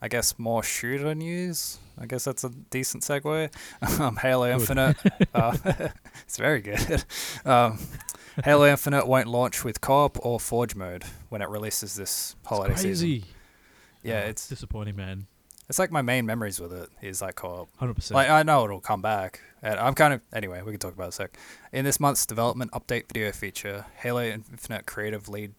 I 0.00 0.08
guess 0.08 0.38
more 0.38 0.62
shooter 0.62 1.14
news. 1.14 1.78
I 2.00 2.06
guess 2.06 2.24
that's 2.24 2.44
a 2.44 2.48
decent 2.50 3.02
segue. 3.02 3.52
um, 4.00 4.16
Halo 4.16 4.46
Good. 4.46 4.60
Infinite. 4.60 4.96
uh, 5.34 5.56
it's 6.24 6.36
very 6.38 6.60
good. 6.60 7.04
Um, 7.44 7.78
Halo 8.44 8.66
Infinite 8.66 9.06
won't 9.06 9.28
launch 9.28 9.62
with 9.64 9.80
co-op 9.80 10.24
or 10.24 10.40
Forge 10.40 10.74
mode 10.74 11.04
when 11.28 11.42
it 11.42 11.48
releases 11.48 11.94
this 11.94 12.34
holiday 12.46 12.72
it's 12.72 12.82
season. 12.82 13.08
crazy. 13.08 13.24
Yeah, 14.02 14.22
Oh, 14.24 14.28
it's 14.28 14.48
disappointing, 14.48 14.96
man. 14.96 15.26
it's 15.68 15.78
like 15.78 15.92
my 15.92 16.02
main 16.02 16.26
memories 16.26 16.58
with 16.58 16.72
it 16.72 16.88
is 17.02 17.20
like 17.22 17.34
co-op. 17.36 17.68
Hundred 17.76 17.94
percent. 17.94 18.16
Like 18.16 18.30
I 18.30 18.42
know 18.42 18.64
it'll 18.64 18.80
come 18.80 19.02
back, 19.02 19.40
and 19.62 19.78
I'm 19.78 19.94
kind 19.94 20.14
of 20.14 20.22
anyway. 20.32 20.62
We 20.62 20.72
can 20.72 20.80
talk 20.80 20.94
about 20.94 21.04
it 21.04 21.08
a 21.08 21.12
sec. 21.12 21.36
In 21.72 21.84
this 21.84 22.00
month's 22.00 22.24
development 22.26 22.72
update 22.72 23.04
video 23.12 23.30
feature, 23.32 23.84
Halo 23.98 24.22
Infinite 24.24 24.86
creative 24.86 25.28
lead 25.28 25.52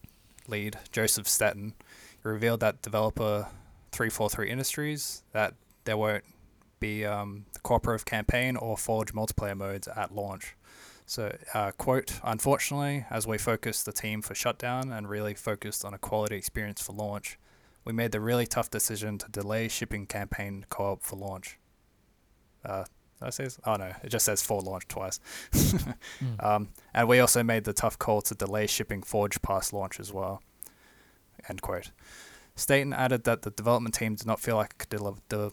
lead 0.48 0.78
Joseph 0.92 1.28
Staten 1.28 1.74
revealed 2.22 2.60
that 2.60 2.82
developer 2.82 3.48
343 3.92 4.50
Industries 4.50 5.22
that 5.32 5.54
there 5.84 5.96
won't 5.96 6.24
be 6.80 7.04
um, 7.04 7.46
the 7.52 7.60
cooperative 7.60 8.04
campaign 8.04 8.56
or 8.56 8.76
Forge 8.76 9.12
multiplayer 9.12 9.56
modes 9.56 9.88
at 9.88 10.14
launch. 10.14 10.56
So, 11.06 11.36
uh, 11.52 11.70
quote, 11.72 12.18
unfortunately, 12.24 13.04
as 13.10 13.26
we 13.26 13.36
focused 13.36 13.84
the 13.84 13.92
team 13.92 14.22
for 14.22 14.34
shutdown 14.34 14.90
and 14.90 15.08
really 15.08 15.34
focused 15.34 15.84
on 15.84 15.92
a 15.92 15.98
quality 15.98 16.36
experience 16.36 16.80
for 16.80 16.92
launch, 16.92 17.38
we 17.84 17.92
made 17.92 18.12
the 18.12 18.20
really 18.20 18.46
tough 18.46 18.70
decision 18.70 19.18
to 19.18 19.28
delay 19.30 19.68
shipping 19.68 20.06
campaign 20.06 20.64
co 20.70 20.92
op 20.92 21.02
for 21.02 21.16
launch. 21.16 21.58
Uh, 22.64 22.84
did 23.24 23.28
I 23.28 23.30
say 23.30 23.44
this? 23.44 23.58
Oh 23.64 23.76
no, 23.76 23.92
it 24.02 24.08
just 24.08 24.24
says 24.24 24.42
for 24.42 24.60
launch 24.60 24.88
twice. 24.88 25.20
Mm. 25.52 25.94
Um, 26.40 26.68
and 26.92 27.08
we 27.08 27.20
also 27.20 27.42
made 27.42 27.64
the 27.64 27.72
tough 27.72 27.98
call 27.98 28.20
to 28.22 28.34
delay 28.34 28.66
shipping 28.66 29.02
Forge 29.02 29.40
past 29.42 29.72
launch 29.72 29.98
as 29.98 30.12
well. 30.12 30.42
End 31.48 31.62
quote. 31.62 31.90
Staten 32.56 32.92
added 32.92 33.24
that 33.24 33.42
the 33.42 33.50
development 33.50 33.94
team 33.94 34.14
did 34.14 34.26
not 34.26 34.40
feel 34.40 34.56
like 34.56 34.70
it 34.70 34.78
could 34.78 34.88
deliver, 34.90 35.18
de- 35.28 35.50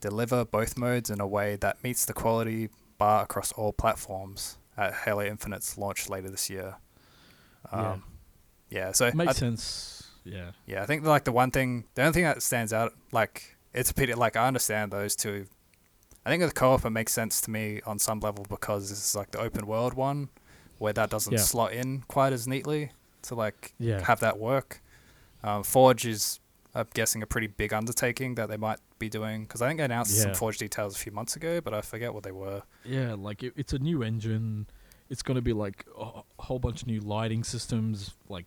deliver 0.00 0.44
both 0.44 0.78
modes 0.78 1.10
in 1.10 1.20
a 1.20 1.26
way 1.26 1.56
that 1.56 1.82
meets 1.84 2.04
the 2.04 2.14
quality 2.14 2.70
bar 2.96 3.24
across 3.24 3.52
all 3.52 3.72
platforms 3.72 4.58
at 4.76 4.94
Halo 4.94 5.24
Infinite's 5.24 5.76
launch 5.76 6.08
later 6.08 6.30
this 6.30 6.48
year. 6.48 6.76
Yeah. 7.72 7.90
Um, 7.90 8.04
yeah, 8.70 8.92
so 8.92 9.10
Makes 9.12 9.30
I, 9.30 9.32
sense. 9.34 10.06
Yeah. 10.24 10.52
yeah, 10.66 10.82
I 10.82 10.86
think 10.86 11.04
like 11.04 11.24
the 11.24 11.32
one 11.32 11.50
thing, 11.50 11.84
the 11.94 12.02
only 12.02 12.12
thing 12.12 12.24
that 12.24 12.42
stands 12.42 12.72
out, 12.72 12.92
like 13.12 13.56
it's 13.72 13.90
a 13.90 13.94
pity. 13.94 14.14
Like 14.14 14.36
I 14.36 14.46
understand 14.46 14.90
those 14.92 15.16
two. 15.16 15.46
I 16.28 16.30
think 16.30 16.42
the 16.42 16.50
co-op 16.52 16.84
it 16.84 16.90
makes 16.90 17.12
sense 17.14 17.40
to 17.42 17.50
me 17.50 17.80
on 17.86 17.98
some 17.98 18.20
level 18.20 18.44
because 18.50 18.90
this 18.90 18.98
is 19.02 19.16
like 19.16 19.30
the 19.30 19.38
open 19.40 19.66
world 19.66 19.94
one, 19.94 20.28
where 20.76 20.92
that 20.92 21.08
doesn't 21.08 21.32
Yeah. 21.32 21.38
slot 21.38 21.72
in 21.72 22.02
quite 22.02 22.34
as 22.34 22.46
neatly 22.46 22.90
to 23.22 23.34
like 23.34 23.72
Yeah. 23.78 24.04
have 24.04 24.20
that 24.20 24.38
work. 24.38 24.82
Um, 25.42 25.62
Forge 25.62 26.04
is, 26.04 26.38
I'm 26.74 26.86
guessing, 26.92 27.22
a 27.22 27.26
pretty 27.26 27.46
big 27.46 27.72
undertaking 27.72 28.34
that 28.34 28.50
they 28.50 28.58
might 28.58 28.78
be 28.98 29.08
doing 29.08 29.44
because 29.44 29.62
I 29.62 29.68
think 29.68 29.78
they 29.78 29.84
announced 29.84 30.14
some 30.20 30.34
Forge 30.34 30.58
details 30.58 30.96
a 30.96 30.98
few 30.98 31.12
months 31.12 31.34
ago, 31.34 31.62
but 31.62 31.72
I 31.72 31.80
forget 31.80 32.12
what 32.12 32.24
they 32.24 32.32
were. 32.32 32.62
Yeah, 32.84 33.14
like 33.14 33.42
it, 33.42 33.54
it's 33.56 33.72
a 33.72 33.78
new 33.78 34.02
engine. 34.02 34.66
It's 35.08 35.22
going 35.22 35.36
to 35.36 35.42
be 35.42 35.54
like 35.54 35.86
a 35.98 36.02
a 36.38 36.42
whole 36.42 36.58
bunch 36.58 36.82
of 36.82 36.88
new 36.88 37.00
lighting 37.00 37.42
systems, 37.42 38.14
like 38.28 38.44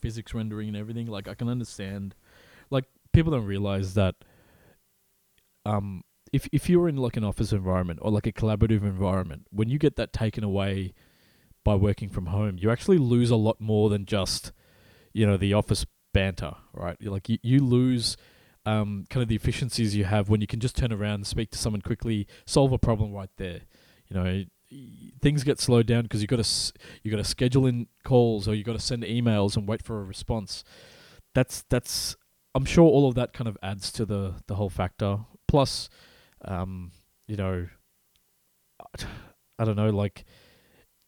physics 0.00 0.32
rendering 0.32 0.68
and 0.68 0.76
everything. 0.76 1.06
Like 1.06 1.28
I 1.28 1.34
can 1.34 1.50
understand. 1.50 2.14
Like 2.70 2.86
people 3.12 3.30
don't 3.32 3.44
realize 3.44 3.92
that. 3.92 4.14
Um, 5.66 6.02
if 6.34 6.48
if 6.50 6.68
you're 6.68 6.88
in 6.88 6.96
like 6.96 7.16
an 7.16 7.22
office 7.22 7.52
environment 7.52 8.00
or 8.02 8.10
like 8.10 8.26
a 8.26 8.32
collaborative 8.32 8.82
environment, 8.82 9.46
when 9.50 9.68
you 9.68 9.78
get 9.78 9.94
that 9.94 10.12
taken 10.12 10.42
away 10.42 10.92
by 11.62 11.76
working 11.76 12.08
from 12.08 12.26
home, 12.26 12.56
you 12.58 12.72
actually 12.72 12.98
lose 12.98 13.30
a 13.30 13.36
lot 13.36 13.60
more 13.60 13.88
than 13.88 14.04
just, 14.04 14.50
you 15.12 15.24
know, 15.24 15.36
the 15.36 15.54
office 15.54 15.86
banter, 16.12 16.56
right? 16.72 16.96
You're 16.98 17.12
like 17.12 17.28
you, 17.28 17.38
you 17.42 17.60
lose 17.60 18.16
um, 18.66 19.04
kind 19.10 19.22
of 19.22 19.28
the 19.28 19.36
efficiencies 19.36 19.94
you 19.94 20.06
have 20.06 20.28
when 20.28 20.40
you 20.40 20.48
can 20.48 20.58
just 20.58 20.76
turn 20.76 20.92
around 20.92 21.14
and 21.14 21.26
speak 21.26 21.52
to 21.52 21.58
someone 21.58 21.82
quickly, 21.82 22.26
solve 22.46 22.72
a 22.72 22.78
problem 22.78 23.12
right 23.12 23.30
there. 23.36 23.60
You 24.08 24.16
know, 24.16 24.44
things 25.22 25.44
get 25.44 25.60
slowed 25.60 25.86
down 25.86 26.02
because 26.02 26.20
you 26.20 26.26
got 26.26 26.42
to 26.42 26.72
you 27.04 27.12
got 27.12 27.18
to 27.18 27.24
schedule 27.24 27.64
in 27.64 27.86
calls 28.02 28.48
or 28.48 28.56
you 28.56 28.64
got 28.64 28.72
to 28.72 28.80
send 28.80 29.04
emails 29.04 29.56
and 29.56 29.68
wait 29.68 29.84
for 29.84 30.00
a 30.00 30.04
response. 30.04 30.64
That's 31.32 31.62
that's 31.70 32.16
I'm 32.56 32.64
sure 32.64 32.84
all 32.84 33.06
of 33.06 33.14
that 33.14 33.32
kind 33.32 33.46
of 33.46 33.56
adds 33.62 33.92
to 33.92 34.04
the 34.04 34.34
the 34.48 34.56
whole 34.56 34.70
factor. 34.70 35.20
Plus, 35.46 35.88
um, 36.46 36.92
you 37.28 37.36
know, 37.36 37.66
I 39.58 39.64
don't 39.64 39.76
know, 39.76 39.90
like 39.90 40.24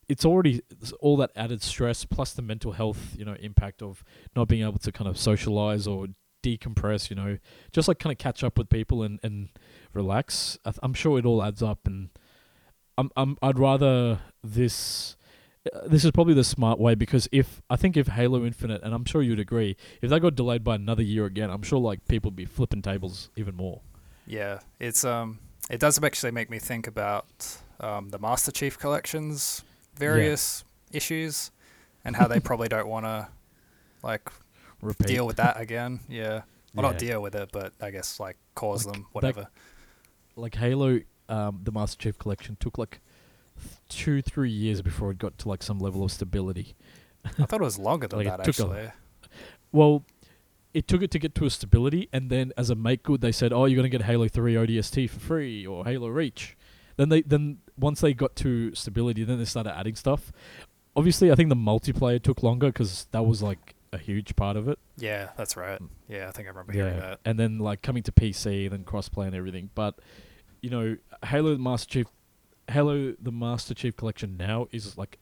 it's 0.09 0.25
already 0.25 0.63
all 1.01 1.17
that 1.17 1.31
added 1.35 1.63
stress 1.63 2.05
plus 2.05 2.33
the 2.33 2.43
mental 2.43 2.73
health, 2.73 3.15
you 3.19 3.25
know, 3.25 3.35
impact 3.41 3.83
of 3.83 4.05
not 4.37 4.49
being 4.49 4.63
able 4.63 4.79
to 4.79 4.93
kind 4.93 5.09
of 5.09 5.19
socialize 5.19 5.87
or 5.87 6.07
decompress, 6.45 7.11
you 7.11 7.17
know, 7.17 7.39
just 7.73 7.89
like 7.89 7.99
kind 7.99 8.13
of 8.13 8.19
catch 8.19 8.45
up 8.45 8.57
with 8.57 8.69
people 8.69 9.03
and, 9.03 9.19
and 9.23 9.49
relax. 9.93 10.59
I 10.65 10.73
I'm 10.83 10.95
sure 10.95 11.19
it 11.19 11.27
all 11.27 11.43
adds 11.43 11.63
up, 11.63 11.81
and 11.87 12.11
I'm 12.97 13.11
I'm 13.17 13.37
I'd 13.43 13.59
rather 13.59 14.21
this. 14.45 15.17
uh, 15.75 15.89
This 15.89 16.05
is 16.05 16.13
probably 16.13 16.35
the 16.35 16.45
smart 16.45 16.79
way 16.79 16.95
because 16.95 17.29
if 17.33 17.61
I 17.69 17.75
think 17.75 17.97
if 17.97 18.07
Halo 18.07 18.45
Infinite, 18.47 18.83
and 18.85 18.95
I'm 18.95 19.05
sure 19.05 19.23
you'd 19.23 19.41
agree, 19.41 19.77
if 20.01 20.09
that 20.11 20.21
got 20.21 20.37
delayed 20.37 20.63
by 20.63 20.77
another 20.77 21.03
year 21.03 21.25
again, 21.27 21.51
I'm 21.51 21.63
sure 21.63 21.81
like 21.81 22.07
people 22.07 22.31
would 22.31 22.37
be 22.37 22.45
flipping 22.47 22.81
tables 22.83 23.31
even 23.35 23.57
more. 23.57 23.81
Yeah, 24.27 24.61
it's 24.81 25.05
um, 25.05 25.39
it 25.71 25.79
does 25.81 26.03
actually 26.03 26.33
make 26.33 26.51
me 26.51 26.59
think 26.59 26.87
about 26.87 27.27
um, 27.81 28.09
the 28.11 28.19
Master 28.19 28.51
Chief 28.53 28.79
collections 28.79 29.63
various 29.97 30.65
issues 30.93 31.51
and 32.05 32.15
how 32.17 32.27
they 32.27 32.41
probably 32.41 32.69
don't 32.69 32.89
want 32.89 33.07
to 33.07 33.29
like 34.03 34.31
Repeat. 34.83 35.07
deal 35.07 35.27
with 35.27 35.37
that 35.37 35.61
again. 35.61 36.01
Yeah, 36.09 36.43
well, 36.75 36.83
not 36.91 36.99
deal 36.99 37.23
with 37.23 37.35
it, 37.35 37.51
but 37.53 37.73
I 37.81 37.91
guess 37.91 38.21
like 38.21 38.37
cause 38.55 38.85
Like, 38.87 38.95
them 38.95 39.07
whatever. 39.13 39.49
like 40.37 40.55
Halo, 40.57 41.01
um, 41.29 41.61
the 41.63 41.73
Master 41.73 41.97
Chief 41.99 42.19
Collection 42.19 42.57
took 42.61 42.79
like 42.79 43.01
two, 43.89 44.23
three 44.23 44.51
years 44.51 44.83
before 44.83 45.11
it 45.13 45.19
got 45.19 45.39
to 45.39 45.49
like 45.49 45.63
some 45.63 45.79
level 45.79 46.05
of 46.05 46.13
stability. 46.13 46.75
I 47.25 47.31
thought 47.47 47.61
it 47.61 47.65
was 47.65 47.79
longer 47.79 48.07
than 48.07 48.19
like, 48.25 48.29
that 48.29 48.45
took 48.45 48.59
a- 48.59 48.63
actually. 48.71 48.91
Well, 49.73 50.05
it 50.77 50.87
took 50.87 51.01
it 51.01 51.11
to 51.13 51.19
get 51.19 51.35
to 51.37 51.47
a 51.47 51.51
stability, 51.51 52.07
and 52.13 52.29
then 52.29 52.53
as 52.55 52.69
a 52.69 52.75
make 52.75 53.03
good, 53.03 53.23
they 53.23 53.33
said, 53.33 53.51
"Oh, 53.51 53.65
you're 53.65 53.77
going 53.77 53.91
to 53.91 53.99
get 53.99 54.05
Halo 54.05 54.29
Three 54.29 54.57
ODST 54.57 55.09
for 55.09 55.19
free 55.19 55.67
or 55.67 55.87
Halo 55.87 56.09
Reach." 56.09 56.55
Then 56.99 57.09
they 57.09 57.23
then 57.23 57.61
once 57.79 58.03
they 58.03 58.13
got 58.13 58.37
to 58.37 58.75
stability, 58.75 59.25
then 59.25 59.39
they 59.39 59.47
started 59.47 59.75
adding 59.75 59.97
stuff. 59.97 60.33
Obviously, 60.95 61.33
I 61.33 61.35
think 61.35 61.49
the 61.49 61.57
multiplayer 61.57 62.23
took 62.23 62.43
longer 62.43 62.67
because 62.67 63.07
that 63.13 63.25
was 63.25 63.43
like 63.43 63.75
a 63.91 63.97
huge 63.97 64.37
part 64.37 64.59
of 64.59 64.69
it. 64.69 64.79
Yeah, 64.99 65.31
that's 65.39 65.57
right. 65.57 65.81
Yeah, 66.09 66.29
I 66.29 66.33
think 66.33 66.47
I 66.47 66.51
remember 66.51 66.73
hearing 66.73 66.99
that. 66.99 67.21
and 67.25 67.39
then 67.41 67.59
like 67.59 67.81
coming 67.81 68.03
to 68.03 68.13
PC 68.13 68.65
and 68.65 68.73
then 68.73 68.85
crossplay 68.85 69.27
and 69.27 69.35
everything. 69.35 69.71
But 69.75 69.99
you 70.61 70.69
know, 70.69 70.99
Halo 71.25 71.57
Master 71.57 71.89
Chief, 71.89 72.07
Halo 72.69 73.15
the 73.19 73.33
Master 73.33 73.73
Chief 73.73 73.97
Collection 73.97 74.37
now 74.37 74.69
is 74.73 74.99
like 74.99 75.19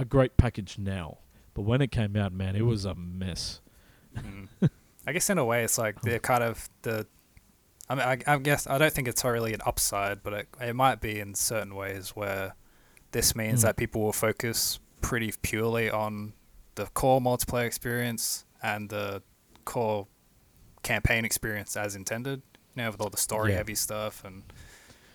a 0.00 0.04
great 0.04 0.36
package 0.36 0.78
now. 0.78 1.18
But 1.54 1.62
when 1.62 1.80
it 1.80 1.92
came 1.92 2.16
out, 2.16 2.32
man, 2.32 2.56
it 2.56 2.66
was 2.66 2.84
a 2.84 2.96
mess. 2.96 3.60
Mm. 4.16 4.48
I 5.06 5.12
guess 5.12 5.30
in 5.30 5.38
a 5.38 5.44
way, 5.44 5.64
it's 5.64 5.78
like 5.78 6.00
they're 6.02 6.18
kind 6.18 6.42
of 6.44 6.68
the. 6.82 7.06
I 7.88 7.94
mean, 7.94 8.04
I, 8.06 8.18
I 8.34 8.38
guess 8.38 8.66
I 8.68 8.78
don't 8.78 8.92
think 8.92 9.08
it's 9.08 9.24
really 9.24 9.52
an 9.52 9.60
upside, 9.66 10.22
but 10.22 10.32
it, 10.32 10.48
it 10.60 10.76
might 10.76 11.00
be 11.00 11.18
in 11.18 11.34
certain 11.34 11.74
ways 11.74 12.10
where 12.10 12.54
this 13.12 13.34
means 13.34 13.60
Mm. 13.60 13.62
that 13.62 13.76
people 13.76 14.00
will 14.02 14.12
focus 14.12 14.78
pretty 15.00 15.32
purely 15.42 15.90
on 15.90 16.34
the 16.76 16.86
core 16.86 17.20
multiplayer 17.20 17.66
experience 17.66 18.44
and 18.62 18.90
the 18.90 19.22
core 19.64 20.06
campaign 20.82 21.24
experience 21.24 21.76
as 21.76 21.96
intended. 21.96 22.42
You 22.76 22.84
know, 22.84 22.90
with 22.92 23.00
all 23.00 23.10
the 23.10 23.16
story 23.16 23.50
Yeah. 23.50 23.56
heavy 23.58 23.74
stuff, 23.74 24.22
and 24.24 24.44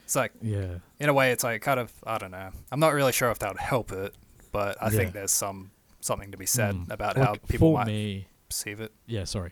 it's 0.03 0.15
like 0.15 0.33
Yeah, 0.41 0.79
in 0.99 1.07
a 1.07 1.13
way, 1.13 1.31
it's 1.31 1.43
like 1.43 1.61
kind 1.61 1.79
of 1.79 1.93
I 2.05 2.17
don't 2.17 2.31
know. 2.31 2.49
I'm 2.71 2.79
not 2.81 2.93
really 2.93 3.13
sure 3.13 3.31
if 3.31 3.39
that 3.39 3.51
would 3.51 3.61
help 3.61 3.91
it, 3.93 4.13
but 4.51 4.77
I 4.81 4.85
Yeah. 4.89 4.97
think 4.97 5.13
there's 5.13 5.31
some 5.31 5.71
something 6.01 6.31
to 6.31 6.37
be 6.37 6.45
said 6.45 6.75
Mm. 6.75 6.91
about 6.91 7.15
Like, 7.17 7.25
how 7.25 7.35
people 7.47 7.71
might 7.71 7.87
me, 7.87 8.27
perceive 8.49 8.81
it. 8.81 8.91
yeah, 9.07 9.23
sorry, 9.23 9.51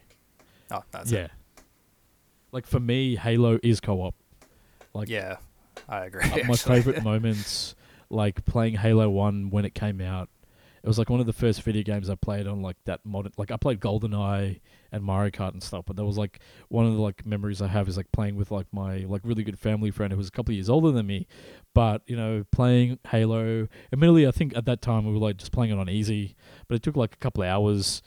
Oh, 0.73 0.83
that's 0.91 1.11
yeah. 1.11 1.25
it. 1.25 1.31
Like 2.51 2.67
for 2.67 2.79
me, 2.79 3.15
Halo 3.15 3.59
is 3.63 3.79
co-op. 3.79 4.15
Like 4.93 5.09
Yeah, 5.09 5.37
I 5.87 6.05
agree. 6.05 6.23
uh, 6.23 6.45
my 6.47 6.55
favorite 6.55 7.03
moments, 7.03 7.75
like 8.09 8.43
playing 8.45 8.75
Halo 8.75 9.09
One 9.09 9.49
when 9.49 9.65
it 9.65 9.73
came 9.73 10.01
out. 10.01 10.29
It 10.83 10.87
was 10.87 10.99
like 10.99 11.09
one 11.09 11.21
of 11.21 11.25
the 11.25 11.33
first 11.33 11.61
video 11.63 11.81
games 11.81 12.09
I 12.09 12.15
played 12.15 12.45
on 12.45 12.61
like 12.61 12.75
that 12.85 12.99
modern. 13.05 13.31
Like 13.37 13.51
I 13.51 13.55
played 13.57 13.79
GoldenEye 13.79 14.59
and 14.91 15.01
Mario 15.03 15.31
Kart 15.31 15.53
and 15.53 15.63
stuff, 15.63 15.85
but 15.87 15.95
that 15.95 16.03
was 16.03 16.17
like 16.17 16.39
one 16.67 16.85
of 16.85 16.93
the 16.93 17.01
like 17.01 17.25
memories 17.25 17.61
I 17.61 17.67
have 17.67 17.87
is 17.87 17.95
like 17.95 18.11
playing 18.11 18.35
with 18.35 18.51
like 18.51 18.67
my 18.73 18.97
like 18.97 19.21
really 19.23 19.43
good 19.43 19.57
family 19.57 19.91
friend 19.91 20.11
who 20.11 20.17
was 20.17 20.27
a 20.27 20.31
couple 20.31 20.51
of 20.51 20.55
years 20.55 20.69
older 20.69 20.91
than 20.91 21.07
me, 21.07 21.25
but 21.73 22.01
you 22.05 22.17
know 22.17 22.43
playing 22.51 22.99
Halo. 23.07 23.69
Admittedly, 23.93 24.27
I 24.27 24.31
think 24.31 24.57
at 24.57 24.65
that 24.65 24.81
time 24.81 25.05
we 25.05 25.13
were 25.13 25.19
like 25.19 25.37
just 25.37 25.53
playing 25.53 25.71
it 25.71 25.79
on 25.79 25.89
easy, 25.89 26.35
but 26.67 26.75
it 26.75 26.83
took 26.83 26.97
like 26.97 27.13
a 27.13 27.17
couple 27.17 27.43
of 27.43 27.49
hours, 27.49 28.01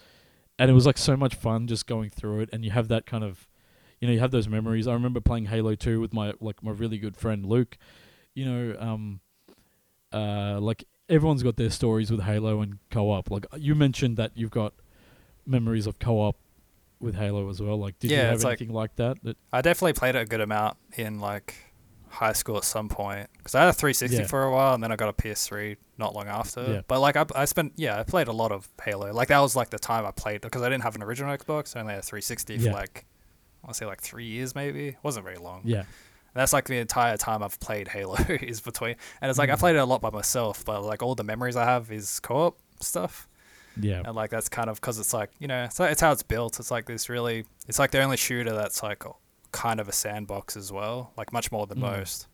and 0.59 0.71
it 0.71 0.75
was 0.75 0.87
like 0.87 0.99
so 0.99 1.17
much 1.17 1.35
fun 1.35 1.67
just 1.67 1.87
going 1.87 2.11
through 2.11 2.41
it, 2.41 2.51
and 2.53 2.65
you 2.65 2.71
have 2.71 2.89
that 2.89 3.07
kind 3.07 3.25
of, 3.25 3.47
you 4.01 4.09
know, 4.09 4.15
you 4.15 4.21
have 4.21 4.31
those 4.31 4.49
memories. 4.49 4.87
I 4.87 4.93
remember 4.95 5.21
playing 5.21 5.47
Halo 5.47 5.75
Two 5.75 6.01
with 6.01 6.13
my 6.13 6.33
like 6.41 6.63
my 6.63 6.71
really 6.71 6.99
good 6.99 7.17
friend 7.17 7.45
Luke, 7.47 7.77
you 8.35 8.45
know, 8.45 8.77
um, 8.79 9.21
uh, 10.13 10.59
like 10.61 10.85
everyone's 11.09 11.43
got 11.43 11.57
their 11.57 11.71
stories 11.71 12.11
with 12.11 12.23
Halo 12.23 12.61
and 12.61 12.79
co-op. 12.91 13.31
Like 13.31 13.47
you 13.57 13.75
mentioned 13.75 14.17
that 14.17 14.33
you've 14.35 14.51
got 14.51 14.75
memories 15.47 15.87
of 15.87 15.99
co-op 15.99 16.37
with 16.99 17.15
Halo 17.15 17.49
as 17.51 17.61
well. 17.61 17.77
Like, 17.79 17.99
did 17.99 18.11
you 18.11 18.17
Yeah, 18.17 18.25
have 18.25 18.35
it's 18.37 18.45
like- 18.45 18.61
anything 18.61 18.75
like, 18.75 18.97
that? 18.97 19.23
That 19.23 19.37
I 19.53 19.61
definitely 19.61 19.93
played 19.93 20.15
it 20.15 20.23
a 20.23 20.25
good 20.25 20.41
amount 20.41 20.77
in 20.97 21.21
like 21.21 21.55
high 22.17 22.33
school 22.33 22.57
at 22.57 22.65
some 22.65 22.89
point 22.89 23.29
because 23.39 23.55
I 23.55 23.61
had 23.61 23.69
a 23.69 23.73
360 23.73 24.17
Yeah. 24.19 24.27
for 24.27 24.45
a 24.45 24.51
while 24.53 24.75
and 24.75 24.83
then 24.83 24.91
I 24.93 24.97
got 24.97 25.09
a 25.09 25.13
PS3 25.13 25.77
not 25.99 26.15
long 26.15 26.29
after. 26.29 26.63
Yeah. 26.65 26.81
But 26.89 27.01
like 27.01 27.17
I, 27.17 27.25
I 27.35 27.45
spent 27.45 27.73
yeah 27.77 27.99
I 28.01 28.03
played 28.03 28.29
a 28.29 28.33
lot 28.33 28.53
of 28.53 28.69
Halo. 28.85 29.13
Like 29.13 29.29
that 29.29 29.41
was 29.41 29.55
like 29.57 29.71
the 29.71 29.79
time 29.79 30.05
I 30.07 30.11
played 30.11 30.41
because 30.41 30.63
I 30.63 30.69
didn't 30.69 30.83
have 30.85 30.95
an 30.97 31.03
original 31.03 31.37
Xbox. 31.37 31.77
I 31.77 31.81
only 31.81 31.93
had 31.95 32.01
a 32.01 32.07
360 32.07 32.55
Yeah. 32.57 32.71
for 32.73 32.77
like 32.77 33.07
I 33.63 33.67
want 33.67 33.75
to 33.75 33.79
say 33.79 33.87
like 33.87 34.01
three 34.03 34.27
years 34.27 34.55
maybe. 34.55 34.89
It 34.89 34.97
wasn't 35.03 35.25
very 35.25 35.39
long. 35.39 35.63
yeah, 35.65 35.85
That's 36.35 36.53
like 36.53 36.67
the 36.67 36.79
entire 36.79 37.17
time 37.17 37.43
I've 37.43 37.59
played 37.61 37.89
Halo 37.89 38.17
is 38.29 38.61
between, 38.61 38.97
and 39.21 39.29
it's 39.31 39.39
like 39.39 39.51
I 39.51 39.55
Mm. 39.55 39.59
played 39.61 39.77
it 39.77 39.81
a 39.81 39.85
lot 39.85 40.01
by 40.01 40.11
myself, 40.11 40.65
but 40.65 40.83
like 40.85 41.03
all 41.03 41.15
the 41.15 41.25
memories 41.25 41.57
I 41.57 41.65
have 41.65 41.91
is 41.91 42.21
co-op 42.21 42.57
stuff. 42.81 43.27
yeah, 43.81 44.03
and 44.05 44.15
like 44.15 44.31
that's 44.31 44.49
kind 44.49 44.71
of 44.71 44.81
because 44.81 44.99
it's 44.99 45.13
like 45.13 45.31
you 45.39 45.49
know 45.49 45.65
it's, 45.65 45.79
it's 45.81 46.01
how 46.01 46.11
it's 46.13 46.23
built 46.23 46.59
it's 46.61 46.71
like 46.71 46.87
this 46.87 47.09
really 47.11 47.45
it's 47.69 47.79
like 47.79 47.91
the 47.91 48.01
only 48.01 48.17
shooter 48.17 48.53
that's 48.55 48.83
like 48.83 49.05
kind 49.53 49.81
of 49.81 49.89
a 49.89 49.93
sandbox 49.93 50.57
as 50.57 50.71
well 50.73 51.13
like 51.17 51.33
much 51.33 51.51
more 51.53 51.67
than 51.67 51.79
Mm. 51.79 51.83
most 51.83 52.27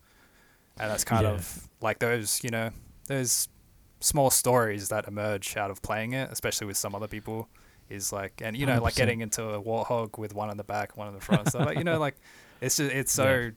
and 0.77 0.89
that's 0.91 1.03
kind 1.03 1.23
Yeah. 1.23 1.31
of 1.33 1.69
like 1.81 1.99
those 1.99 2.43
you 2.43 2.49
know 2.49 2.71
those 3.07 3.47
small 3.99 4.29
stories 4.29 4.89
that 4.89 5.07
emerge 5.07 5.55
out 5.55 5.71
of 5.71 5.81
playing 5.81 6.13
it 6.13 6.29
especially 6.31 6.67
with 6.67 6.77
some 6.77 6.93
other 6.95 7.07
people 7.07 7.47
is 7.89 8.11
like 8.11 8.41
and 8.43 8.57
you 8.57 8.65
know 8.65 8.81
like 8.81 8.93
100%. 8.93 8.97
getting 8.97 9.21
into 9.21 9.43
a 9.49 9.61
warthog 9.61 10.17
with 10.17 10.33
one 10.33 10.49
in 10.49 10.57
the 10.57 10.63
back 10.63 10.97
one 10.97 11.07
in 11.07 11.13
the 11.13 11.19
front 11.21 11.47
stuff 11.47 11.65
like 11.65 11.77
you 11.77 11.83
know 11.83 11.99
like 11.99 12.15
it's 12.61 12.77
just 12.77 12.91
it's 12.91 13.11
so 13.11 13.51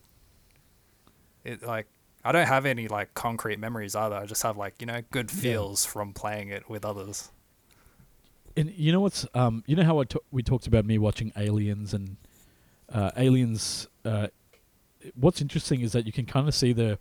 it 1.44 1.62
like 1.62 1.86
I 2.24 2.32
don't 2.32 2.46
have 2.48 2.66
any 2.66 2.88
like 2.88 3.14
concrete 3.14 3.60
memories 3.60 3.94
either. 3.94 4.16
I 4.16 4.26
just 4.26 4.42
have 4.42 4.56
like 4.56 4.80
you 4.80 4.86
know 4.86 5.00
good 5.12 5.30
Yeah. 5.32 5.40
feels 5.42 5.84
from 5.86 6.12
playing 6.12 6.48
it 6.48 6.68
with 6.68 6.84
others. 6.84 7.30
And 8.56 8.72
you 8.72 8.90
know 8.90 9.00
what's 9.00 9.26
um 9.34 9.62
you 9.66 9.76
know 9.76 9.84
how 9.84 10.00
I 10.00 10.04
we 10.32 10.42
talked 10.42 10.66
about 10.66 10.84
me 10.84 10.98
watching 10.98 11.32
Aliens 11.36 11.94
and 11.94 12.16
uh, 12.92 13.10
Aliens. 13.16 13.88
Uh, 14.04 14.28
what's 15.14 15.40
interesting 15.40 15.80
is 15.80 15.92
that 15.92 16.06
you 16.06 16.12
can 16.12 16.26
kind 16.26 16.48
of 16.48 16.54
see 16.54 16.72
the 16.72 16.98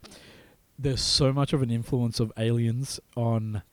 there's 0.77 1.01
so 1.01 1.31
much 1.31 1.53
of 1.53 1.61
an 1.61 1.71
influence 1.71 2.19
of 2.19 2.33
Aliens 2.37 2.99
on 3.15 3.63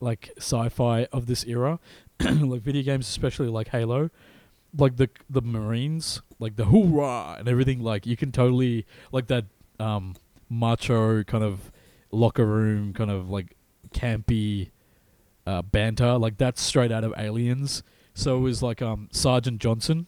like 0.00 0.30
sci-fi 0.38 1.04
of 1.12 1.26
this 1.26 1.44
era, 1.44 1.78
like 2.20 2.62
video 2.62 2.82
games, 2.82 3.08
especially 3.08 3.48
like 3.48 3.68
Halo, 3.68 4.10
like 4.76 4.96
the 4.96 5.08
the 5.30 5.42
Marines, 5.42 6.22
like 6.38 6.56
the 6.56 6.66
hoorah 6.66 7.36
and 7.38 7.48
everything. 7.48 7.80
Like 7.80 8.06
you 8.06 8.16
can 8.16 8.32
totally 8.32 8.86
like 9.12 9.28
that 9.28 9.44
um 9.78 10.14
macho 10.50 11.22
kind 11.24 11.44
of 11.44 11.70
locker 12.10 12.46
room 12.46 12.92
kind 12.92 13.10
of 13.10 13.28
like 13.28 13.56
campy 13.90 14.70
uh, 15.46 15.62
banter 15.62 16.18
like 16.18 16.36
that's 16.36 16.60
straight 16.60 16.92
out 16.92 17.04
of 17.04 17.12
aliens 17.16 17.82
so 18.14 18.36
it 18.36 18.40
was 18.40 18.62
like 18.62 18.82
um 18.82 19.08
sergeant 19.12 19.60
johnson 19.60 20.06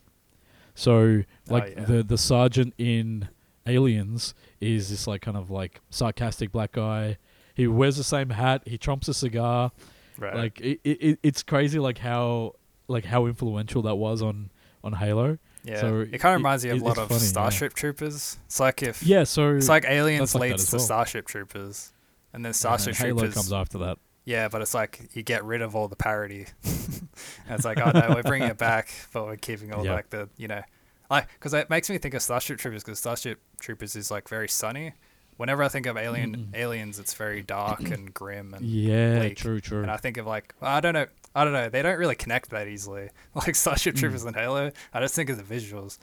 so 0.74 1.22
Oh, 1.48 1.52
like 1.54 1.74
yeah. 1.76 1.84
the 1.84 2.02
the 2.02 2.18
sergeant 2.18 2.74
in 2.78 3.28
aliens 3.66 4.34
is 4.60 4.90
this 4.90 5.06
like 5.06 5.22
kind 5.22 5.36
of 5.36 5.50
like 5.50 5.80
sarcastic 5.90 6.50
black 6.52 6.72
guy 6.72 7.18
he 7.54 7.66
wears 7.66 7.96
the 7.96 8.04
same 8.04 8.30
hat 8.30 8.62
he 8.66 8.78
trumps 8.78 9.08
a 9.08 9.14
cigar 9.14 9.70
Right. 10.18 10.34
like 10.34 10.60
it, 10.60 10.80
it 10.84 11.18
it's 11.22 11.42
crazy 11.42 11.78
like 11.78 11.98
how 11.98 12.54
like 12.88 13.04
how 13.06 13.26
influential 13.26 13.82
that 13.82 13.94
was 13.96 14.20
on 14.22 14.50
on 14.84 14.92
halo 14.94 15.38
Yeah, 15.64 15.80
So 15.80 16.00
it 16.00 16.18
kind 16.18 16.34
of 16.34 16.40
reminds 16.40 16.64
me 16.64 16.70
of 16.70 16.80
a 16.82 16.84
lot 16.84 16.98
of 16.98 17.08
funny, 17.08 17.20
yeah. 17.20 17.26
Starship 17.26 17.74
Troopers. 17.74 18.38
It's 18.46 18.60
like 18.60 18.82
if 18.82 19.02
yeah 19.02 19.24
so 19.24 19.54
it's 19.56 19.68
like 19.68 19.84
Aliens 19.86 20.34
like 20.34 20.50
leads 20.52 20.66
to 20.70 20.76
well. 20.76 20.84
Starship 20.84 21.26
Troopers, 21.26 21.92
and 22.32 22.44
then 22.44 22.48
and 22.50 22.56
Starship 22.56 22.96
then 22.96 23.06
halo 23.08 23.18
Troopers. 23.20 23.34
comes 23.34 23.52
after 23.52 23.78
that 23.78 23.98
Yeah, 24.24 24.48
but 24.48 24.62
it's 24.62 24.74
like 24.74 25.10
you 25.14 25.22
get 25.22 25.44
rid 25.44 25.62
of 25.62 25.74
all 25.74 25.88
the 25.88 25.96
parody. 25.96 26.46
and 26.64 27.08
it's 27.50 27.64
like, 27.64 27.78
oh 27.80 27.90
no, 27.90 28.12
we're 28.14 28.22
bringing 28.22 28.48
it 28.48 28.58
back, 28.58 28.90
but 29.12 29.24
we're 29.24 29.36
keeping 29.36 29.72
all 29.72 29.84
Yeah. 29.84 29.94
like 29.94 30.10
the 30.10 30.28
you 30.36 30.46
know, 30.48 30.62
like 31.10 31.28
because 31.34 31.54
it 31.54 31.70
makes 31.70 31.88
me 31.90 31.98
think 31.98 32.14
of 32.14 32.22
Starship 32.22 32.58
Troopers 32.58 32.84
because 32.84 32.98
Starship 32.98 33.40
Troopers 33.58 33.96
is 33.96 34.10
like 34.10 34.28
very 34.28 34.48
sunny. 34.48 34.92
Whenever 35.36 35.62
I 35.62 35.68
think 35.68 35.86
of 35.86 35.96
Alien 35.96 36.36
Mm-mm. 36.36 36.54
Aliens, 36.56 36.98
it's 36.98 37.14
very 37.14 37.40
dark 37.42 37.80
and 37.80 38.12
grim 38.20 38.52
and 38.52 38.64
yeah 38.64 39.20
bleak. 39.20 39.38
true 39.38 39.58
true 39.60 39.80
And 39.82 39.90
I 39.90 39.96
think 39.96 40.18
of 40.18 40.26
like 40.26 40.54
I 40.60 40.80
don't 40.80 40.92
know, 40.92 41.06
I 41.34 41.44
don't 41.44 41.54
know. 41.54 41.70
They 41.70 41.80
don't 41.80 41.98
really 41.98 42.14
connect 42.14 42.50
that 42.50 42.68
easily, 42.68 43.08
like 43.34 43.54
Starship 43.54 43.94
Mm. 43.94 44.00
Troopers 44.00 44.24
and 44.24 44.36
Halo. 44.36 44.70
I 44.92 45.00
just 45.00 45.14
think 45.14 45.30
of 45.30 45.38
the 45.38 45.54
visuals 45.54 45.98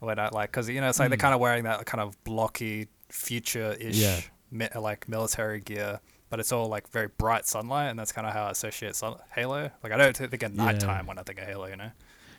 when 0.00 0.18
I 0.18 0.28
like 0.28 0.50
because 0.50 0.68
you 0.68 0.80
know 0.82 0.90
it's 0.90 0.98
like 0.98 1.08
they're 1.08 1.16
Mm. 1.16 1.22
kind 1.22 1.34
of 1.34 1.40
wearing 1.40 1.64
that 1.64 1.86
kind 1.86 2.02
of 2.02 2.22
blocky 2.24 2.88
future-ish 3.08 3.96
Yeah. 3.96 4.20
mi- 4.50 4.68
like 4.78 5.08
military 5.08 5.60
gear, 5.60 6.00
but 6.32 6.40
it's 6.40 6.50
all 6.50 6.66
like 6.66 6.88
very 6.88 7.08
bright 7.18 7.44
sunlight, 7.46 7.90
and 7.90 7.98
that's 7.98 8.10
kind 8.10 8.26
of 8.26 8.32
how 8.32 8.44
I 8.46 8.50
associate 8.52 8.96
sun- 8.96 9.18
Halo. 9.34 9.70
Like 9.82 9.92
I 9.92 9.98
don't 9.98 10.16
think 10.16 10.42
of 10.42 10.54
Yeah. 10.54 10.64
nighttime 10.64 11.06
when 11.06 11.18
I 11.18 11.22
think 11.22 11.38
of 11.38 11.44
Halo, 11.46 11.66
you 11.66 11.76
know. 11.76 11.90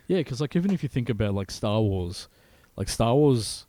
Yeah, 0.07 0.17
because 0.17 0.41
like 0.41 0.55
even 0.55 0.71
if 0.71 0.81
you 0.81 0.89
think 0.89 1.09
about 1.09 1.35
like 1.35 1.51
Star 1.51 1.79
Wars, 1.79 2.27
like 2.75 2.89
Star 2.89 3.13
Wars, 3.13 3.67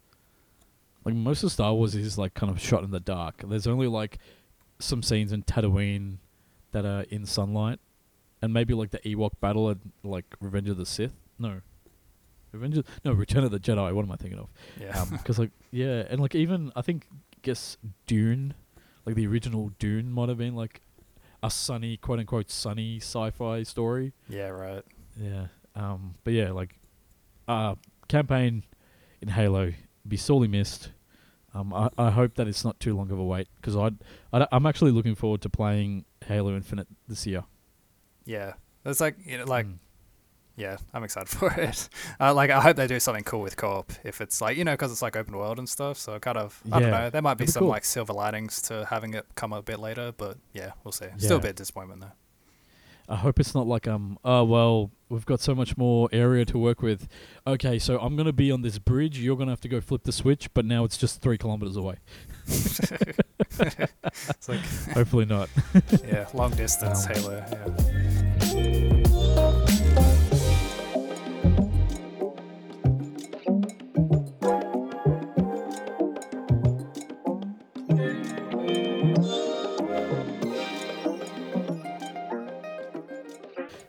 like 1.04 1.14
most 1.14 1.42
of 1.44 1.52
Star 1.52 1.74
Wars 1.74 1.94
is 1.94 2.16
like 2.16 2.32
kind 2.32 2.50
of 2.50 2.58
shot 2.58 2.84
in 2.84 2.90
the 2.90 3.00
dark. 3.00 3.42
There's 3.46 3.66
only 3.66 3.86
like 3.86 4.16
some 4.78 5.02
scenes 5.02 5.30
in 5.30 5.42
Tatooine 5.42 6.16
that 6.72 6.86
are 6.86 7.02
in 7.10 7.26
sunlight, 7.26 7.78
and 8.40 8.50
maybe 8.54 8.72
like 8.72 8.92
the 8.92 9.00
Ewok 9.00 9.32
battle 9.40 9.68
at 9.68 9.76
like 10.02 10.24
Revenge 10.40 10.70
of 10.70 10.78
the 10.78 10.86
Sith. 10.86 11.12
No, 11.38 11.60
Revenge 12.50 12.78
of, 12.78 12.86
no 13.04 13.12
Return 13.12 13.44
of 13.44 13.50
the 13.50 13.60
Jedi. 13.60 13.92
What 13.92 14.06
am 14.06 14.10
I 14.10 14.16
thinking 14.16 14.38
of? 14.40 14.48
Yeah. 14.80 14.98
Um, 14.98 15.10
because 15.12 15.38
like 15.38 15.50
yeah, 15.70 16.04
and 16.08 16.18
like 16.18 16.34
even 16.34 16.72
I 16.74 16.80
think 16.80 17.06
guess 17.42 17.76
Dune, 18.06 18.54
like 19.06 19.14
the 19.16 19.26
original 19.26 19.70
Dune 19.78 20.10
might 20.10 20.28
have 20.28 20.38
been 20.38 20.54
like 20.54 20.80
a 21.42 21.50
sunny 21.50 21.96
quote 21.96 22.18
unquote 22.20 22.50
sunny 22.50 22.96
sci-fi 22.98 23.62
story. 23.62 24.12
yeah. 24.28 24.48
Right. 24.48 24.82
Yeah. 25.20 25.46
Um. 25.76 26.14
But 26.24 26.32
yeah, 26.34 26.50
like, 26.52 26.74
uh, 27.48 27.74
campaign 28.08 28.64
in 29.20 29.28
Halo 29.28 29.72
be 30.06 30.16
sorely 30.16 30.48
missed. 30.48 30.90
Um. 31.54 31.72
I, 31.74 31.90
I 31.98 32.10
hope 32.10 32.34
that 32.36 32.48
it's 32.48 32.64
not 32.64 32.80
too 32.80 32.96
long 32.96 33.10
of 33.10 33.18
a 33.18 33.24
wait 33.24 33.48
because 33.56 33.76
I'd, 33.76 33.96
I'd 34.32 34.46
I'm 34.50 34.66
actually 34.66 34.90
looking 34.90 35.14
forward 35.14 35.42
to 35.42 35.48
playing 35.48 36.04
Halo 36.26 36.54
Infinite 36.56 36.88
this 37.08 37.26
year. 37.26 37.44
Yeah. 38.24 38.54
It's 38.84 39.00
like 39.00 39.16
you 39.24 39.38
know, 39.38 39.44
like 39.44 39.66
Mm. 39.66 39.78
Yeah, 40.56 40.76
I'm 40.92 41.02
excited 41.04 41.28
for 41.38 41.52
it. 41.60 41.88
Uh, 42.20 42.32
like 42.34 42.50
I 42.50 42.60
hope 42.60 42.76
they 42.76 42.86
do 42.86 43.00
something 43.00 43.24
cool 43.24 43.40
with 43.40 43.56
co-op. 43.56 43.92
If 44.04 44.20
it's 44.20 44.40
like 44.40 44.56
you 44.56 44.64
know, 44.64 44.72
because 44.72 44.92
it's 44.92 45.02
like 45.02 45.16
open 45.16 45.36
world 45.36 45.58
and 45.58 45.68
stuff. 45.68 45.98
So 45.98 46.18
kind 46.18 46.36
of 46.38 46.60
I 46.72 46.80
don't 46.80 46.90
know. 46.90 47.10
There 47.10 47.22
might 47.22 47.34
be 47.38 47.44
be 47.46 47.50
some 47.50 47.60
cool. 47.62 47.68
like 47.70 47.84
silver 47.84 48.12
linings 48.12 48.62
to 48.62 48.86
having 48.88 49.14
it 49.14 49.26
come 49.34 49.52
a 49.52 49.62
bit 49.62 49.78
later, 49.80 50.12
but 50.16 50.38
yeah, 50.52 50.72
we'll 50.84 50.92
see. 50.92 51.06
Still 51.18 51.32
a 51.32 51.34
Yeah. 51.36 51.42
bit 51.42 51.56
disappointment 51.56 52.00
though. 52.02 52.12
I 53.06 53.16
hope 53.16 53.38
it's 53.38 53.54
not 53.54 53.66
like 53.66 53.86
um 53.86 54.18
oh 54.24 54.44
well 54.44 54.90
we've 55.10 55.26
got 55.26 55.38
so 55.40 55.54
much 55.54 55.76
more 55.76 56.08
area 56.10 56.44
to 56.46 56.56
work 56.58 56.80
with. 56.80 57.06
Okay, 57.46 57.78
so 57.78 57.98
I'm 57.98 58.16
gonna 58.16 58.32
be 58.32 58.50
on 58.50 58.62
this 58.62 58.78
bridge. 58.78 59.18
You're 59.18 59.36
gonna 59.36 59.52
have 59.52 59.60
to 59.60 59.68
go 59.68 59.80
flip 59.82 60.04
the 60.04 60.12
switch, 60.12 60.48
but 60.54 60.64
now 60.64 60.84
it's 60.84 60.96
just 60.96 61.20
three 61.20 61.36
kilometers 61.36 61.76
away. 61.76 61.96
It's 63.56 64.48
like 64.48 64.60
Hopefully 64.94 65.24
not. 65.26 65.48
yeah, 66.06 66.28
long 66.34 66.50
distance 66.56 67.06
Um, 67.06 67.12
Halo. 67.14 67.44
Yeah. 67.50 68.60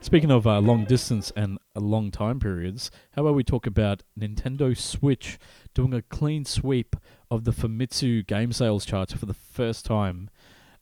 Speaking 0.06 0.30
of 0.30 0.46
uh, 0.46 0.60
long 0.60 0.86
distance 0.86 1.32
and 1.36 1.58
uh, 1.76 1.80
long 1.80 2.12
time 2.12 2.40
periods, 2.40 2.92
how 3.14 3.24
about 3.24 3.34
we 3.34 3.44
talk 3.44 3.66
about 3.66 4.04
Nintendo 4.18 4.78
Switch 4.78 5.40
doing 5.74 5.96
a 5.96 6.04
clean 6.04 6.46
sweep 6.46 6.96
of 7.32 7.44
the 7.44 7.50
Famitsu 7.50 8.24
game 8.28 8.52
sales 8.52 8.86
charts 8.86 9.14
for 9.14 9.26
the 9.26 9.34
first 9.34 9.84
time 9.84 10.30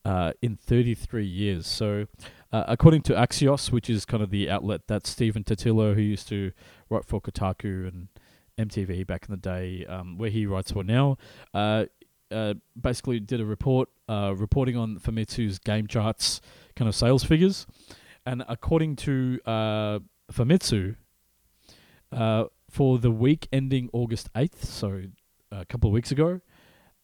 uh, 0.04 0.34
in 0.42 0.58
33 0.58 1.26
years. 1.26 1.68
So, 1.68 2.08
uh, 2.52 2.66
according 2.68 3.04
to 3.04 3.14
Axios, 3.14 3.72
which 3.72 3.90
is 3.90 4.04
kind 4.04 4.22
of 4.22 4.30
the 4.30 4.50
outlet 4.50 4.88
that 4.88 5.08
Stephen 5.08 5.46
Totilo, 5.46 5.96
who 5.96 6.02
used 6.02 6.28
to 6.28 6.52
write 6.90 7.06
for 7.06 7.22
Kotaku 7.22 7.88
and 7.88 8.10
MTV 8.60 9.08
back 9.08 9.28
in 9.30 9.32
the 9.32 9.38
day, 9.38 9.86
um, 9.86 10.18
where 10.18 10.32
he 10.32 10.46
writes 10.46 10.74
for 10.74 10.84
now, 10.84 11.18
uh, 11.54 11.86
uh, 12.30 12.56
basically 12.80 13.22
did 13.22 13.40
a 13.40 13.46
report 13.46 13.88
uh, 14.10 14.34
reporting 14.36 14.76
on 14.76 15.00
Famitsu's 15.00 15.60
game 15.60 15.88
charts 15.88 16.42
kind 16.76 16.90
of 16.90 16.96
sales 16.96 17.24
figures. 17.24 17.66
And 18.26 18.44
according 18.48 18.96
to 18.98 19.40
uh, 19.46 20.00
Famitsu, 20.32 20.96
uh, 22.12 22.46
for 22.70 22.98
the 22.98 23.12
week 23.12 23.48
ending 23.52 23.90
August 23.92 24.32
8th, 24.34 24.64
so 24.66 25.04
a 25.52 25.66
couple 25.66 25.90
of 25.90 25.94
weeks 25.94 26.12
ago, 26.12 26.42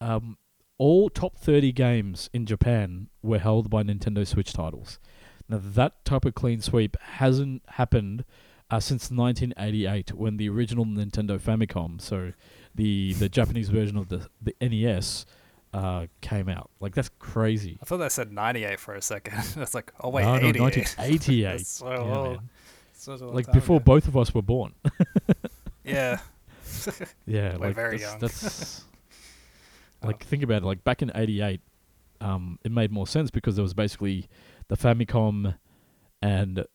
um, 0.01 0.38
all 0.78 1.09
top 1.09 1.38
30 1.38 1.72
games 1.74 2.30
in 2.34 2.45
Japan 2.45 3.09
were 3.22 3.39
held 3.39 3.70
by 3.70 3.84
Nintendo 3.84 4.26
Switch 4.26 4.53
titles. 4.53 4.99
Now, 5.47 5.59
that 5.61 6.05
type 6.05 6.26
of 6.26 6.36
clean 6.36 6.61
sweep 6.61 6.95
hasn't 7.01 7.63
happened 7.70 8.24
uh, 8.72 8.80
since 8.80 9.11
1988 9.11 10.13
when 10.13 10.38
the 10.38 10.47
original 10.47 10.86
Nintendo 10.86 11.39
Famicom, 11.39 11.99
so 11.99 12.34
the, 12.74 13.13
the 13.13 13.30
Japanese 13.30 13.70
version 13.70 13.97
of 13.97 14.09
the, 14.09 14.28
the 14.41 14.55
NES, 14.61 15.26
uh, 15.74 16.07
came 16.22 16.49
out. 16.49 16.70
Like, 16.80 16.95
that's 16.95 17.09
crazy. 17.20 17.78
I 17.82 17.86
thought 17.86 17.97
they 17.97 18.09
said 18.09 18.32
98 18.32 18.80
for 18.80 18.95
a 18.95 19.01
second. 19.01 19.34
That's 19.55 19.74
like 19.76 19.91
oh 20.01 20.09
wait, 20.09 20.24
no, 20.24 20.38
no, 20.38 20.47
88. 20.47 20.61
1988. 20.61 21.61
So 21.67 21.89
Yeah, 21.91 21.97
old. 22.15 22.28
man. 22.38 22.49
Such 22.93 23.22
a 23.22 23.26
long 23.26 23.36
like 23.36 23.51
before 23.51 23.78
ago. 23.78 23.84
both 23.86 24.07
of 24.07 24.17
us 24.17 24.34
were 24.34 24.41
born. 24.41 24.74
Yeah. 25.86 26.20
yeah, 27.26 27.53
We're 27.57 27.67
like 27.67 27.76
very 27.76 27.97
that's, 27.97 28.11
young. 28.11 28.20
that's 28.20 28.84
Oh. 30.01 30.07
like 30.07 30.24
think 30.24 30.43
about 30.43 30.63
it. 30.63 30.65
Like 30.65 30.84
back 30.84 31.01
in 31.01 31.11
'88, 31.13 31.61
um, 32.22 32.57
it 32.63 32.72
made 32.72 32.91
more 32.91 33.05
sense 33.07 33.30
because 33.32 33.55
there 33.55 33.63
was 33.63 33.74
basically 33.74 34.28
the 34.70 34.78
Famicom 34.78 35.55
and 36.22 36.65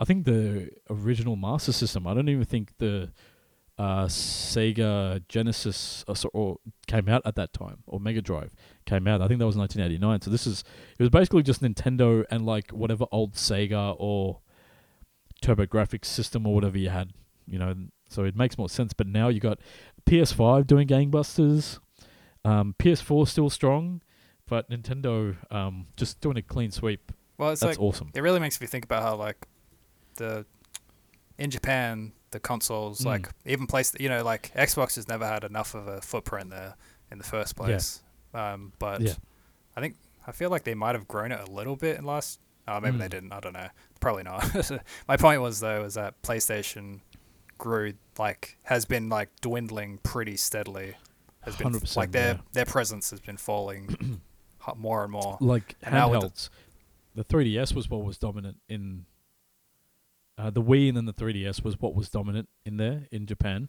I 0.00 0.04
think 0.04 0.24
the 0.26 0.70
original 0.90 1.36
Master 1.36 1.72
System. 1.72 2.06
I 2.06 2.14
don't 2.14 2.28
even 2.28 2.44
think 2.44 2.72
the 2.78 3.10
uh, 3.78 4.06
Sega 4.06 5.22
Genesis 5.28 6.04
or, 6.08 6.16
so- 6.16 6.30
or 6.34 6.58
came 6.86 7.08
out 7.08 7.22
at 7.24 7.36
that 7.36 7.52
time, 7.52 7.78
or 7.86 8.00
Mega 8.00 8.20
Drive 8.20 8.52
came 8.86 9.06
out. 9.06 9.22
I 9.22 9.28
think 9.28 9.38
that 9.38 9.46
was 9.46 9.56
1989. 9.56 10.22
So 10.22 10.30
this 10.30 10.46
is 10.46 10.64
it 10.98 11.02
was 11.02 11.10
basically 11.10 11.42
just 11.44 11.62
Nintendo 11.62 12.24
and 12.30 12.44
like 12.44 12.70
whatever 12.72 13.06
old 13.12 13.34
Sega 13.34 13.94
or 13.98 14.40
TurboGrafx 15.42 16.04
system 16.04 16.46
or 16.46 16.54
whatever 16.54 16.78
you 16.78 16.88
had, 16.90 17.12
you 17.46 17.58
know. 17.58 17.74
So 18.08 18.24
it 18.24 18.34
makes 18.36 18.58
more 18.58 18.68
sense. 18.68 18.92
But 18.92 19.06
now 19.06 19.28
you 19.28 19.40
got 19.40 19.60
PS5 20.06 20.66
doing 20.66 20.88
gangbusters, 20.88 21.78
um, 22.44 22.74
PS4 22.78 23.28
still 23.28 23.50
strong, 23.50 24.00
but 24.46 24.68
Nintendo 24.70 25.36
um, 25.52 25.86
just 25.96 26.20
doing 26.20 26.36
a 26.36 26.42
clean 26.42 26.70
sweep. 26.70 27.12
Well, 27.36 27.50
it's 27.50 27.60
That's 27.60 27.78
like 27.78 27.84
awesome. 27.84 28.10
it 28.14 28.22
really 28.22 28.40
makes 28.40 28.60
me 28.60 28.66
think 28.66 28.84
about 28.84 29.02
how 29.02 29.14
like 29.14 29.46
the 30.16 30.44
in 31.38 31.50
Japan 31.50 32.12
the 32.30 32.40
consoles 32.40 33.00
Mm. 33.00 33.06
like 33.06 33.28
even 33.46 33.66
place 33.66 33.92
you 33.98 34.08
know 34.08 34.22
like 34.22 34.52
Xbox 34.54 34.96
has 34.96 35.08
never 35.08 35.26
had 35.26 35.44
enough 35.44 35.74
of 35.74 35.86
a 35.88 36.00
footprint 36.00 36.50
there 36.50 36.74
in 37.10 37.18
the 37.18 37.24
first 37.24 37.54
Yeah. 37.58 37.64
place. 37.66 38.02
Um, 38.34 38.72
but 38.78 39.00
Yeah. 39.00 39.14
I 39.76 39.80
think 39.80 39.96
I 40.26 40.32
feel 40.32 40.50
like 40.50 40.64
they 40.64 40.74
might 40.74 40.94
have 40.94 41.08
grown 41.08 41.32
it 41.32 41.40
a 41.40 41.50
little 41.50 41.76
bit 41.76 41.96
in 41.98 42.04
last. 42.04 42.40
Oh, 42.66 42.78
maybe 42.80 42.98
they 42.98 43.06
Mm. 43.06 43.10
didn't. 43.10 43.32
I 43.32 43.40
don't 43.40 43.54
know. 43.54 43.68
Probably 44.00 44.24
not. 44.24 44.44
My 45.08 45.16
point 45.16 45.40
was 45.40 45.60
though 45.60 45.84
is 45.84 45.94
that 45.94 46.20
PlayStation 46.22 47.00
grew 47.56 47.94
like 48.18 48.58
has 48.64 48.84
been 48.84 49.08
like 49.08 49.30
dwindling 49.40 49.98
pretty 50.02 50.36
steadily. 50.36 50.94
Has 51.42 51.56
been 51.56 51.68
100%, 51.72 51.96
like 51.96 52.12
their 52.12 52.34
yeah. 52.34 52.40
their 52.52 52.66
presence 52.66 53.10
has 53.10 53.20
been 53.20 53.38
falling 53.38 54.20
more 54.76 55.02
and 55.02 55.12
more. 55.12 55.38
Like 55.40 55.76
And 55.82 55.94
now 55.94 56.10
the- 56.10 56.18
handhelds, 56.20 56.50
the 57.14 57.24
3DS 57.24 57.74
was 57.74 57.88
what 57.88 58.04
was 58.04 58.18
dominant 58.18 58.58
in. 58.68 59.06
Uh, 60.38 60.50
the 60.50 60.62
Wii 60.62 60.86
and 60.88 60.96
then 60.96 61.04
the 61.04 61.12
3DS 61.12 61.64
was 61.64 61.80
what 61.80 61.94
was 61.96 62.08
dominant 62.08 62.48
in 62.64 62.76
there 62.76 63.06
in 63.10 63.26
Japan, 63.26 63.68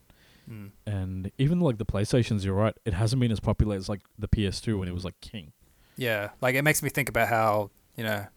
Mm. 0.50 0.72
and 0.86 1.32
even 1.38 1.60
like 1.60 1.78
the 1.78 1.86
PlayStations, 1.86 2.44
you're 2.46 2.54
right, 2.56 2.76
it 2.86 2.94
hasn't 2.94 3.20
been 3.20 3.32
as 3.32 3.40
popular 3.40 3.76
as 3.76 3.90
like 3.90 4.02
the 4.18 4.28
PS2 4.28 4.78
when 4.80 4.88
it 4.88 4.94
was 4.94 5.04
like 5.06 5.20
king. 5.22 5.52
Yeah, 5.98 6.30
like 6.42 6.56
it 6.56 6.62
makes 6.64 6.82
me 6.84 6.90
think 6.90 7.10
about 7.10 7.28
how 7.28 7.72
you 7.98 8.04
know 8.04 8.28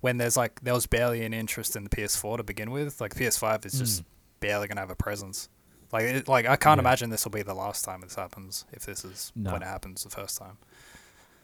when 0.00 0.16
there's 0.18 0.36
like 0.36 0.60
there 0.62 0.74
was 0.74 0.86
barely 0.86 1.24
an 1.24 1.34
interest 1.34 1.74
in 1.76 1.84
the 1.84 1.90
PS4 1.90 2.36
to 2.38 2.42
begin 2.44 2.70
with. 2.70 3.00
Like 3.00 3.14
PS5 3.14 3.64
is 3.66 3.78
just 3.78 4.02
Mm. 4.02 4.06
barely 4.40 4.68
gonna 4.68 4.80
have 4.80 4.90
a 4.90 4.96
presence. 4.96 5.48
Like 5.92 6.04
it, 6.04 6.28
like 6.28 6.46
I 6.46 6.56
can't 6.56 6.78
Yeah. 6.78 6.82
imagine 6.82 7.10
this 7.10 7.24
will 7.24 7.32
be 7.32 7.42
the 7.42 7.54
last 7.54 7.84
time 7.84 8.00
this 8.00 8.14
happens. 8.16 8.64
If 8.72 8.84
this 8.86 9.04
is 9.04 9.32
No. 9.36 9.52
when 9.52 9.62
it 9.62 9.66
happens 9.66 10.02
the 10.04 10.10
first 10.10 10.38
time. 10.38 10.58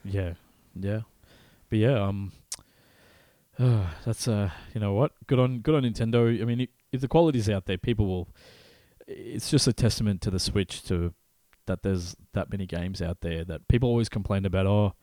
Yeah, 0.03 0.33
yeah, 0.75 1.01
but 1.69 1.79
yeah, 1.79 1.97
um, 2.01 2.33
that's 4.05 4.27
uh, 4.27 4.49
you 4.73 4.81
know 4.81 4.93
what, 4.93 5.11
good 5.27 5.39
on 5.39 5.59
good 5.59 5.75
on 5.75 5.83
Nintendo. 5.83 6.41
I 6.41 6.45
mean, 6.45 6.61
if, 6.61 6.69
if 6.91 7.01
the 7.01 7.07
quality's 7.07 7.49
out 7.49 7.65
there, 7.65 7.77
people 7.77 8.07
will. 8.07 8.27
It's 9.05 9.51
just 9.51 9.67
a 9.67 9.73
testament 9.73 10.21
to 10.21 10.31
the 10.31 10.39
Switch 10.39 10.81
to 10.83 11.13
that 11.65 11.83
there's 11.83 12.15
that 12.33 12.49
many 12.49 12.65
games 12.65 13.01
out 13.01 13.21
there 13.21 13.43
that 13.43 13.67
people 13.67 13.89
always 13.89 14.09
complain 14.09 14.45
about. 14.45 14.65
Oh, 14.65 14.93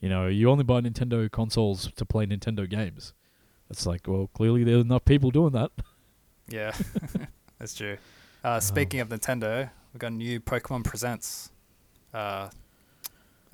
you 0.00 0.08
know, 0.08 0.26
you 0.26 0.50
only 0.50 0.64
buy 0.64 0.80
Nintendo 0.80 1.30
consoles 1.30 1.90
to 1.94 2.04
play 2.04 2.26
Nintendo 2.26 2.68
games. 2.68 3.12
It's 3.70 3.86
like, 3.86 4.06
well, 4.06 4.28
clearly 4.34 4.64
there's 4.64 4.84
enough 4.84 5.04
people 5.04 5.30
doing 5.30 5.52
that. 5.52 5.70
Yeah, 6.48 6.72
that's 7.58 7.74
true. 7.74 7.98
Uh, 8.42 8.58
speaking 8.58 9.00
of 9.00 9.08
Nintendo, 9.10 9.70
we've 9.92 10.00
got 10.00 10.12
new 10.12 10.40
Pokemon 10.40 10.84
Presents. 10.84 11.50
Uh, 12.12 12.48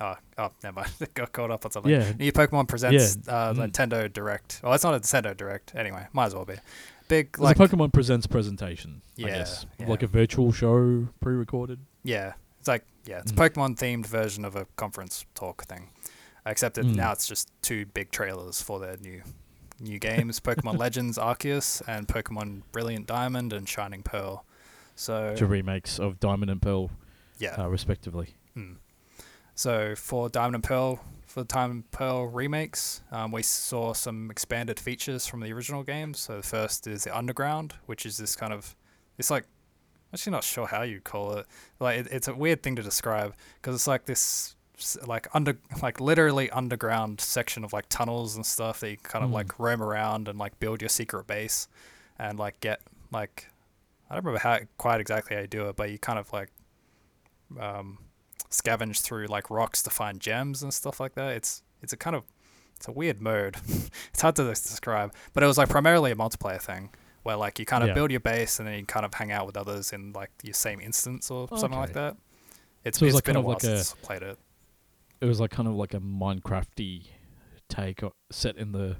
oh, 0.01 0.15
oh, 0.37 0.51
never 0.63 0.75
mind. 0.81 0.89
got 1.13 1.31
caught 1.31 1.51
up 1.51 1.65
on 1.65 1.71
something. 1.71 1.91
Yeah, 1.91 2.11
New 2.17 2.31
Pokemon 2.31 2.67
Presents 2.67 3.17
uh, 3.27 3.53
Mm. 3.53 3.71
Nintendo 3.71 4.11
Direct. 4.11 4.61
Oh, 4.63 4.71
it's 4.73 4.83
not 4.83 4.93
a 4.93 4.99
Nintendo 4.99 5.35
Direct. 5.35 5.73
Anyway, 5.75 6.05
might 6.13 6.25
as 6.27 6.35
well 6.35 6.45
be. 6.45 6.55
Big 7.07 7.29
It's 7.33 7.39
like 7.39 7.59
a 7.59 7.67
Pokemon 7.67 7.91
Presents 7.91 8.27
presentation. 8.27 9.01
Yeah, 9.15 9.45
yeah. 9.79 9.87
like 9.87 10.03
a 10.03 10.07
virtual 10.07 10.51
show, 10.51 11.07
pre-recorded. 11.21 11.79
Yeah, 12.03 12.33
it's 12.59 12.67
like 12.67 12.85
yeah, 13.05 13.19
it's 13.19 13.31
Mm. 13.31 13.49
Pokemon 13.49 13.77
themed 13.77 14.05
version 14.05 14.45
of 14.45 14.55
a 14.55 14.65
conference 14.75 15.25
talk 15.33 15.63
thing, 15.65 15.89
except 16.45 16.75
that 16.75 16.85
Mm. 16.85 16.95
now 16.95 17.11
it's 17.11 17.27
just 17.27 17.49
two 17.61 17.85
big 17.87 18.11
trailers 18.11 18.61
for 18.61 18.79
their 18.79 18.97
new 18.97 19.23
new 19.79 19.97
games: 19.97 20.39
Pokemon 20.39 20.77
Legends 20.85 21.17
Arceus 21.17 21.81
and 21.87 22.07
Pokemon 22.07 22.61
Brilliant 22.71 23.07
Diamond 23.07 23.53
and 23.53 23.67
Shining 23.67 24.03
Pearl. 24.03 24.45
So 24.95 25.33
to 25.35 25.45
remakes 25.47 25.97
of 25.99 26.19
Diamond 26.19 26.51
and 26.51 26.61
Pearl, 26.61 26.91
yeah, 27.39 27.55
uh, 27.57 27.67
respectively. 27.69 28.35
mm. 28.55 28.75
So 29.59 29.93
for 29.93 30.29
Diamond 30.29 30.55
and 30.55 30.63
Pearl, 30.63 31.01
for 31.27 31.41
the 31.41 31.45
Diamond 31.47 31.83
and 31.83 31.91
Pearl 31.91 32.27
remakes, 32.27 33.01
um, 33.11 33.29
we 33.33 33.43
saw 33.43 33.91
some 33.93 34.31
expanded 34.31 34.79
features 34.79 35.27
from 35.27 35.41
the 35.41 35.51
original 35.51 35.83
game. 35.83 36.13
So 36.13 36.37
the 36.37 36.43
first 36.43 36.87
is 36.87 37.03
the 37.03 37.17
Underground, 37.17 37.73
which 37.85 38.05
is 38.05 38.15
this 38.15 38.37
kind 38.37 38.53
of 38.53 38.73
it's 39.17 39.29
like 39.29 39.43
I'm 39.43 40.13
actually 40.15 40.31
not 40.31 40.45
sure 40.45 40.65
how 40.65 40.83
you 40.83 41.01
call 41.01 41.33
it. 41.33 41.45
Like 41.77 41.99
it, 41.99 42.07
it's 42.09 42.29
a 42.29 42.33
weird 42.33 42.63
thing 42.63 42.77
to 42.77 42.81
describe 42.81 43.35
because 43.55 43.75
it's 43.75 43.85
like 43.85 44.05
this 44.05 44.55
like 45.05 45.27
under 45.33 45.57
like 45.83 45.99
literally 45.99 46.49
underground 46.51 47.19
section 47.19 47.65
of 47.65 47.73
like 47.73 47.89
tunnels 47.89 48.37
and 48.37 48.45
stuff 48.45 48.79
that 48.79 48.91
you 48.91 48.97
kind 48.97 49.25
of 49.25 49.31
Mm. 49.31 49.33
like 49.33 49.59
roam 49.59 49.83
around 49.83 50.29
and 50.29 50.39
like 50.39 50.57
build 50.61 50.81
your 50.81 50.87
secret 50.87 51.27
base 51.27 51.67
and 52.17 52.39
like 52.39 52.61
get 52.61 52.79
like 53.11 53.47
I 54.09 54.15
don't 54.15 54.23
remember 54.23 54.39
how 54.39 54.59
quite 54.77 55.01
exactly 55.01 55.35
how 55.35 55.41
you 55.41 55.47
do 55.49 55.67
it, 55.67 55.75
but 55.75 55.91
you 55.91 55.99
kind 55.99 56.17
of 56.17 56.31
like 56.31 56.49
um, 57.59 57.97
scavenge 58.49 59.01
through 59.01 59.27
like 59.27 59.49
rocks 59.49 59.83
to 59.83 59.89
find 59.89 60.19
gems 60.19 60.63
and 60.63 60.73
stuff 60.73 60.99
like 60.99 61.15
that. 61.15 61.33
It's 61.35 61.63
it's 61.81 61.93
a 61.93 61.97
kind 61.97 62.15
of 62.15 62.23
it's 62.75 62.87
a 62.87 62.91
weird 62.91 63.21
mode. 63.21 63.57
it's 64.09 64.21
hard 64.21 64.35
to 64.37 64.43
describe, 64.45 65.13
but 65.33 65.43
it 65.43 65.47
was 65.47 65.57
like 65.57 65.69
primarily 65.69 66.11
a 66.11 66.15
multiplayer 66.15 66.61
thing 66.61 66.89
where 67.23 67.35
like 67.35 67.59
you 67.59 67.65
kind 67.65 67.83
of 67.83 67.89
Yeah. 67.89 67.95
build 67.95 68.11
your 68.11 68.21
base 68.21 68.59
and 68.59 68.67
then 68.67 68.79
you 68.79 68.85
kind 68.85 69.05
of 69.05 69.13
hang 69.13 69.31
out 69.31 69.45
with 69.45 69.57
others 69.57 69.91
in 69.91 70.13
like 70.13 70.31
your 70.43 70.53
same 70.53 70.79
instance 70.79 71.29
or 71.29 71.47
oh, 71.51 71.57
something 71.57 71.77
like 71.79 71.93
that. 71.93 72.15
It's, 72.85 72.97
So 72.97 73.05
it's 73.05 73.13
it's 73.13 73.15
like 73.15 73.23
been 73.25 73.35
kind 73.35 73.37
a 73.37 73.39
of 73.39 73.45
while 73.45 73.53
like 73.55 73.61
since 73.61 73.93
I 74.01 74.05
played 74.05 74.23
it. 74.23 74.37
It 75.21 75.25
was 75.25 75.39
like 75.41 75.51
kind 75.51 75.67
of 75.67 75.75
like 75.75 75.93
a 75.93 75.99
Minecrafty 75.99 77.07
take 77.67 78.01
o- 78.03 78.13
set 78.31 78.55
in 78.55 78.71
the 78.71 78.95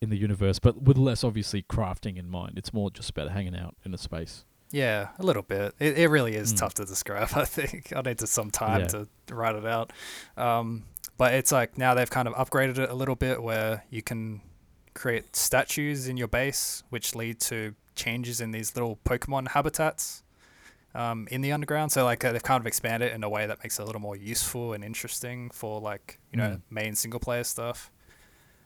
in 0.00 0.10
the 0.10 0.16
universe, 0.16 0.58
but 0.60 0.80
with 0.82 0.96
less 0.98 1.24
obviously 1.24 1.62
crafting 1.62 2.16
in 2.18 2.28
mind. 2.30 2.56
It's 2.58 2.72
more 2.72 2.90
just 2.90 3.10
about 3.10 3.30
hanging 3.30 3.56
out 3.56 3.74
in 3.84 3.92
a 3.94 3.98
space. 3.98 4.44
Yeah, 4.70 5.08
a 5.18 5.22
little 5.22 5.42
bit. 5.42 5.74
It, 5.78 5.98
it 5.98 6.08
really 6.08 6.34
is 6.36 6.52
Mm. 6.52 6.58
tough 6.58 6.74
to 6.74 6.84
describe. 6.84 7.28
I 7.34 7.44
think 7.44 7.92
I 7.96 8.02
needed 8.02 8.26
some 8.28 8.50
time 8.50 8.82
Yeah. 8.82 8.86
to 8.88 9.08
write 9.30 9.54
it 9.56 9.64
out. 9.66 9.92
Um, 10.36 10.84
but 11.16 11.34
it's 11.34 11.50
like 11.52 11.78
now 11.78 11.94
they've 11.94 12.10
kind 12.10 12.28
of 12.28 12.34
upgraded 12.34 12.78
it 12.78 12.90
a 12.90 12.94
little 12.94 13.16
bit, 13.16 13.42
where 13.42 13.84
you 13.90 14.02
can 14.02 14.40
create 14.94 15.34
statues 15.34 16.06
in 16.08 16.16
your 16.16 16.28
base, 16.28 16.82
which 16.90 17.14
lead 17.14 17.40
to 17.40 17.74
changes 17.94 18.40
in 18.40 18.50
these 18.52 18.76
little 18.76 18.98
Pokemon 19.04 19.48
habitats 19.48 20.22
um, 20.94 21.26
in 21.30 21.40
the 21.40 21.50
underground. 21.52 21.90
So 21.92 22.04
like 22.04 22.24
uh, 22.24 22.32
they've 22.32 22.42
kind 22.42 22.60
of 22.60 22.66
expanded 22.66 23.10
it 23.10 23.14
in 23.14 23.24
a 23.24 23.28
way 23.28 23.46
that 23.46 23.58
makes 23.62 23.78
it 23.78 23.82
a 23.82 23.84
little 23.86 24.00
more 24.00 24.16
useful 24.16 24.72
and 24.74 24.84
interesting 24.84 25.50
for 25.50 25.80
like 25.80 26.18
you 26.32 26.36
know 26.38 26.48
Mm. 26.50 26.60
main 26.70 26.94
single 26.94 27.20
player 27.20 27.44
stuff. 27.44 27.90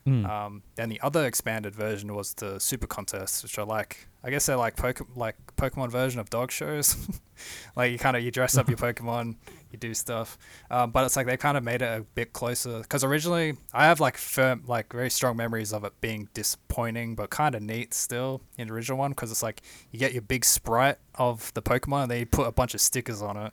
Mm. 0.07 0.29
Um, 0.29 0.63
then 0.75 0.89
the 0.89 1.01
other 1.01 1.25
expanded 1.27 1.77
version 1.77 2.13
was 2.15 2.35
the 2.35 2.59
super 2.59 2.89
contests, 2.89 3.43
which 3.45 3.57
are 3.59 3.65
like 3.65 4.09
I 4.25 4.31
guess 4.31 4.47
they're 4.47 4.57
like 4.57 4.77
Poke- 4.77 5.07
like 5.17 5.37
Pokemon 5.57 5.91
version 5.91 6.19
of 6.21 6.29
dog 6.31 6.51
shows. 6.51 6.97
like 7.77 7.93
you 7.93 7.99
kind 7.99 8.17
of 8.17 8.23
you 8.25 8.31
dress 8.33 8.57
up 8.57 8.69
your 8.69 8.77
Pokemon, 8.87 9.37
you 9.71 9.79
do 9.79 9.95
stuff, 9.95 10.39
um, 10.71 10.91
but 10.91 11.05
it's 11.05 11.15
like 11.17 11.27
they 11.27 11.37
kind 11.37 11.57
of 11.57 11.63
made 11.63 11.83
it 11.83 12.01
a 12.01 12.03
bit 12.15 12.33
closer. 12.33 12.81
Because 12.81 13.05
originally 13.05 13.55
I 13.73 13.85
have 13.87 14.01
like 14.01 14.17
firm 14.17 14.65
like 14.67 14.93
very 14.93 15.11
strong 15.11 15.37
memories 15.37 15.73
of 15.73 15.85
it 15.85 15.93
being 16.01 16.29
disappointing, 16.35 17.15
but 17.15 17.31
kind 17.31 17.55
of 17.55 17.63
neat 17.63 17.95
still 17.95 18.41
in 18.59 18.69
the 18.69 18.75
original 18.75 18.99
one. 18.99 19.11
Because 19.13 19.31
it's 19.31 19.43
like 19.43 19.63
you 19.93 19.99
get 20.01 20.13
your 20.13 20.23
big 20.23 20.45
sprite 20.45 20.99
of 21.15 21.55
the 21.55 21.63
Pokemon, 21.63 22.03
and 22.03 22.11
then 22.11 22.19
you 22.19 22.27
put 22.27 22.47
a 22.49 22.53
bunch 22.53 22.75
of 22.75 22.81
stickers 22.81 23.23
on 23.23 23.37
it. 23.37 23.53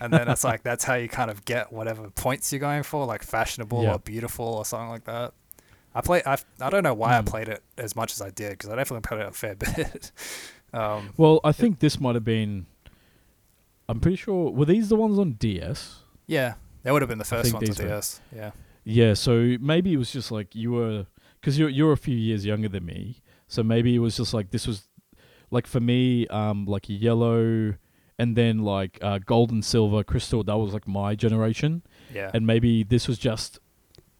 And 0.00 0.12
then 0.12 0.28
it's 0.28 0.42
like 0.44 0.62
that's 0.64 0.84
how 0.84 0.94
you 0.94 1.08
kind 1.08 1.30
of 1.30 1.44
get 1.44 1.72
whatever 1.72 2.08
points 2.10 2.52
you're 2.52 2.60
going 2.60 2.82
for, 2.84 3.04
like 3.04 3.22
fashionable 3.22 3.82
Yeah. 3.84 3.94
or 3.94 3.98
beautiful 3.98 4.46
or 4.46 4.64
something 4.64 4.88
like 4.88 5.04
that. 5.04 5.32
I 5.94 6.00
play. 6.00 6.22
I 6.26 6.36
I 6.60 6.70
don't 6.70 6.82
know 6.82 6.94
why 6.94 7.16
I 7.16 7.20
Mm. 7.20 7.26
played 7.26 7.48
it 7.48 7.62
as 7.76 7.94
much 7.96 8.12
as 8.12 8.22
I 8.22 8.30
did 8.30 8.50
because 8.52 8.70
I 8.70 8.76
definitely 8.76 9.06
played 9.06 9.20
it 9.20 9.28
a 9.28 9.32
fair 9.32 9.54
bit. 9.76 10.10
um, 10.72 11.10
Well, 11.16 11.40
I 11.44 11.52
think 11.52 11.78
this 11.80 12.00
might 12.00 12.14
have 12.14 12.24
been. 12.24 12.66
I'm 13.88 14.00
pretty 14.00 14.16
sure. 14.16 14.50
Were 14.50 14.64
these 14.64 14.88
the 14.88 14.96
ones 14.96 15.18
on 15.18 15.32
DS? 15.32 16.00
yeah, 16.26 16.54
that 16.82 16.92
would 16.92 17.02
have 17.02 17.08
been 17.08 17.18
the 17.18 17.24
first 17.24 17.50
think 17.50 17.54
on 17.56 17.60
were- 17.68 17.88
DS. 17.90 18.20
Yeah, 18.34 18.50
Yeah. 18.84 19.14
So 19.14 19.56
maybe 19.60 19.92
it 19.92 19.96
was 19.98 20.10
just 20.12 20.30
like 20.32 20.54
you 20.54 20.72
were, 20.72 21.06
because 21.40 21.58
you're 21.58 21.68
you're 21.68 21.92
a 21.92 21.96
few 21.96 22.16
years 22.16 22.46
younger 22.46 22.68
than 22.68 22.86
me. 22.86 23.20
So 23.48 23.62
maybe 23.62 23.94
it 23.94 23.98
was 23.98 24.16
just 24.16 24.32
like 24.32 24.50
this 24.50 24.66
was, 24.66 24.88
like 25.50 25.66
for 25.66 25.80
me, 25.80 26.26
um, 26.28 26.64
like 26.64 26.84
yellow, 26.88 27.74
and 28.18 28.34
then 28.36 28.60
like 28.60 28.98
uh, 29.02 29.18
gold 29.18 29.50
and 29.50 29.62
silver, 29.64 30.02
crystal. 30.02 30.42
That 30.42 30.56
was 30.56 30.72
like 30.72 30.88
my 30.88 31.14
generation, 31.14 31.82
yeah, 32.14 32.30
and 32.32 32.46
maybe 32.46 32.82
this 32.82 33.06
was 33.08 33.18
just 33.18 33.58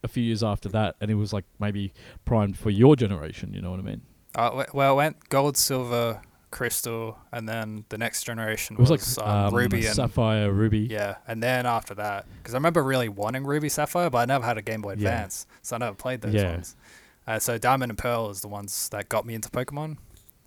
a 0.05 0.09
few 0.09 0.22
years 0.22 0.42
after 0.42 0.68
that, 0.70 0.96
and 1.00 1.11
it 1.11 1.14
was 1.14 1.32
like 1.32 1.44
maybe 1.59 1.92
primed 2.24 2.57
for 2.59 2.70
your 2.70 2.96
generation. 2.96 3.53
You 3.55 3.61
know 3.62 3.70
what 3.70 3.80
I 3.80 3.82
mean? 3.82 4.03
uh, 4.34 4.64
well, 4.72 4.92
it 4.94 4.96
went 4.96 5.28
gold, 5.28 5.57
silver, 5.57 6.22
crystal, 6.50 7.18
and 7.32 7.48
then 7.48 7.84
the 7.90 7.98
next 7.98 8.24
generation 8.24 8.76
It 8.76 8.80
was, 8.80 8.90
was, 8.90 9.18
like 9.18 9.26
um, 9.26 9.46
um, 9.48 9.55
ruby 9.55 9.84
and 9.86 9.94
sapphire, 9.94 10.50
ruby. 10.53 10.80
yeah, 10.90 11.16
and 11.26 11.42
then 11.42 11.66
after 11.66 11.94
that, 11.94 12.26
because 12.38 12.55
I 12.55 12.57
remember 12.59 12.82
really 12.82 13.09
wanting 13.09 13.44
ruby, 13.44 13.68
sapphire, 13.68 14.11
but 14.11 14.18
I 14.18 14.24
never 14.24 14.44
had 14.44 14.59
a 14.59 14.62
Game 14.62 14.80
Boy 14.82 14.90
Yeah. 14.90 15.09
Advance, 15.09 15.46
so 15.62 15.76
I 15.76 15.78
never 15.80 15.94
played 15.94 16.20
those 16.22 16.34
Yeah. 16.34 16.50
ones. 16.53 16.76
Uh, 17.26 17.38
so 17.38 17.57
diamond 17.59 17.90
and 17.92 17.98
pearl 17.98 18.30
is 18.30 18.40
the 18.40 18.48
ones 18.48 18.88
that 18.88 19.09
got 19.09 19.24
me 19.26 19.34
into 19.34 19.48
Pokemon, 19.50 19.98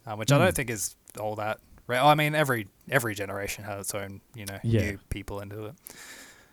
uh, 0.06 0.16
which 0.16 0.32
I 0.32 0.38
don't 0.38 0.52
Mm. 0.52 0.56
think 0.56 0.70
is 0.70 0.96
all 1.20 1.36
that. 1.38 1.60
Rare. 1.88 2.02
I 2.02 2.16
mean, 2.16 2.34
every 2.36 2.68
every 2.90 3.14
generation 3.16 3.64
has 3.64 3.80
its 3.82 3.96
own, 3.96 4.22
you 4.34 4.46
know, 4.46 4.60
Yeah. 4.64 4.82
new 4.82 5.00
people 5.10 5.40
into 5.40 5.66
it. 5.68 5.76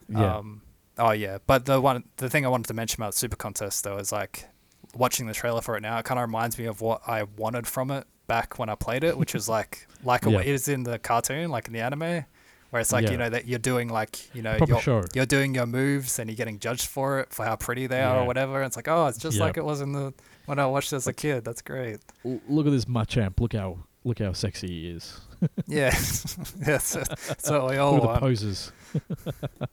Yeah. 0.09 0.37
Um, 0.37 0.63
oh 0.99 1.13
yeah, 1.13 1.39
but 1.47 1.65
the 1.67 1.81
one 1.81 2.05
the 2.19 2.29
thing 2.31 2.45
I 2.45 2.49
wanted 2.49 2.69
to 2.69 2.75
mention 2.75 3.03
about 3.03 3.15
Super 3.15 3.37
Contest 3.37 3.85
though 3.85 3.99
is 3.99 4.13
like 4.13 4.49
watching 4.95 5.27
the 5.27 5.35
trailer 5.35 5.61
for 5.63 5.77
it 5.77 5.81
now. 5.81 5.99
It 5.99 6.05
kind 6.05 6.19
of 6.19 6.27
reminds 6.29 6.59
me 6.59 6.67
of 6.67 6.81
what 6.81 7.01
I 7.07 7.25
wanted 7.37 7.67
from 7.67 7.91
it 7.91 8.07
back 8.27 8.59
when 8.59 8.69
I 8.69 8.75
played 8.75 9.05
it, 9.05 9.17
which 9.17 9.35
is 9.35 9.49
like 9.57 9.87
like 10.05 10.25
Yeah. 10.25 10.41
it 10.41 10.47
is 10.47 10.69
in 10.69 10.83
the 10.85 10.99
cartoon, 10.99 11.51
like 11.51 11.67
in 11.67 11.73
the 11.73 11.81
anime, 11.81 12.25
where 12.71 12.81
it's 12.81 12.93
like 12.93 13.05
Yeah. 13.05 13.11
you 13.13 13.17
know 13.17 13.31
that 13.31 13.47
you're 13.47 13.59
doing 13.59 13.89
like 13.89 14.35
you 14.35 14.43
know 14.43 14.57
Proper 14.59 14.73
you're, 14.73 14.81
show. 14.83 15.05
you're 15.15 15.27
doing 15.27 15.55
your 15.55 15.67
moves 15.67 16.19
and 16.19 16.29
you're 16.29 16.37
getting 16.37 16.59
judged 16.59 16.87
for 16.87 17.21
it 17.21 17.33
for 17.33 17.45
how 17.45 17.57
pretty 17.57 17.87
they 17.87 18.01
are 18.03 18.17
Yeah. 18.17 18.23
or 18.23 18.27
whatever. 18.27 18.57
And 18.61 18.67
it's 18.67 18.77
like 18.77 18.89
oh, 18.89 19.07
it's 19.07 19.19
just 19.19 19.39
Yeah. 19.39 19.45
like 19.45 19.57
it 19.57 19.65
was 19.65 19.81
in 19.81 19.93
the 19.93 20.13
when 20.47 20.59
I 20.59 20.67
watched 20.67 20.93
it 20.93 20.97
as 20.97 21.07
a 21.07 21.13
kid. 21.13 21.45
That's 21.45 21.63
great. 21.63 22.01
L- 22.25 22.41
look 22.49 22.67
at 22.67 22.73
this 22.73 22.85
Machamp. 22.87 23.41
Look 23.41 23.55
how 23.55 23.79
look 24.05 24.19
how 24.19 24.33
sexy 24.33 24.67
he 24.69 24.91
is. 24.91 25.21
Yeah, 25.67 25.91
that's 26.57 26.95
what 26.95 27.71
we 27.71 27.77
all 27.77 27.95
Look 27.95 28.01
at 28.01 28.03
the 28.03 28.07
want. 28.09 28.21
poses. 28.21 28.73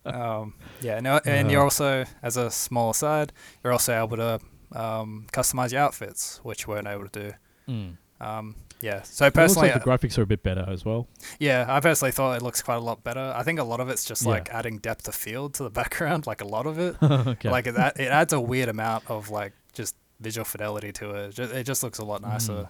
Um, 0.06 0.54
yeah, 0.82 1.00
no, 1.02 1.20
and 1.26 1.48
Uh. 1.48 1.52
you're 1.52 1.64
also, 1.64 2.06
as 2.24 2.38
a 2.38 2.50
small 2.50 2.94
side, 2.94 3.34
you're 3.64 3.74
also 3.74 3.94
able 4.04 4.18
to 4.18 4.40
um, 4.74 5.28
customize 5.34 5.72
your 5.72 5.82
outfits, 5.82 6.40
which 6.44 6.66
you 6.66 6.74
weren't 6.74 6.88
able 6.88 7.08
to 7.10 7.20
do. 7.22 7.34
Mm. 7.74 7.98
Um, 8.22 8.56
yeah, 8.82 9.02
so 9.02 9.30
personally, 9.30 9.70
like 9.72 9.84
the 9.84 9.90
graphics 9.90 10.18
are 10.18 10.22
a 10.22 10.26
bit 10.26 10.42
better 10.42 10.66
as 10.70 10.86
well. 10.86 11.08
yeah, 11.40 11.66
I 11.68 11.80
personally 11.82 12.12
thought 12.12 12.38
it 12.38 12.42
looks 12.42 12.62
quite 12.62 12.76
a 12.78 12.80
lot 12.82 13.04
better. 13.04 13.34
I 13.36 13.44
think 13.44 13.60
a 13.60 13.64
lot 13.64 13.80
of 13.82 13.90
it's 13.90 14.06
just 14.06 14.24
Yeah. 14.24 14.30
like 14.30 14.50
adding 14.54 14.78
depth 14.78 15.08
of 15.08 15.16
field 15.16 15.54
to 15.56 15.64
the 15.64 15.70
background, 15.82 16.26
like 16.28 16.42
a 16.42 16.48
lot 16.48 16.66
of 16.66 16.80
it. 16.80 16.96
okay. 17.04 17.50
Like 17.50 17.68
it, 17.68 17.76
it 17.76 18.08
adds 18.08 18.32
a 18.34 18.40
weird 18.40 18.70
amount 18.70 19.04
of 19.10 19.30
like 19.30 19.54
just 19.74 19.96
visual 20.22 20.46
fidelity 20.46 20.92
to 20.94 21.12
it. 21.12 21.38
It 21.40 21.64
just 21.66 21.84
looks 21.84 22.00
a 22.00 22.06
lot 22.06 22.22
nicer. 22.22 22.70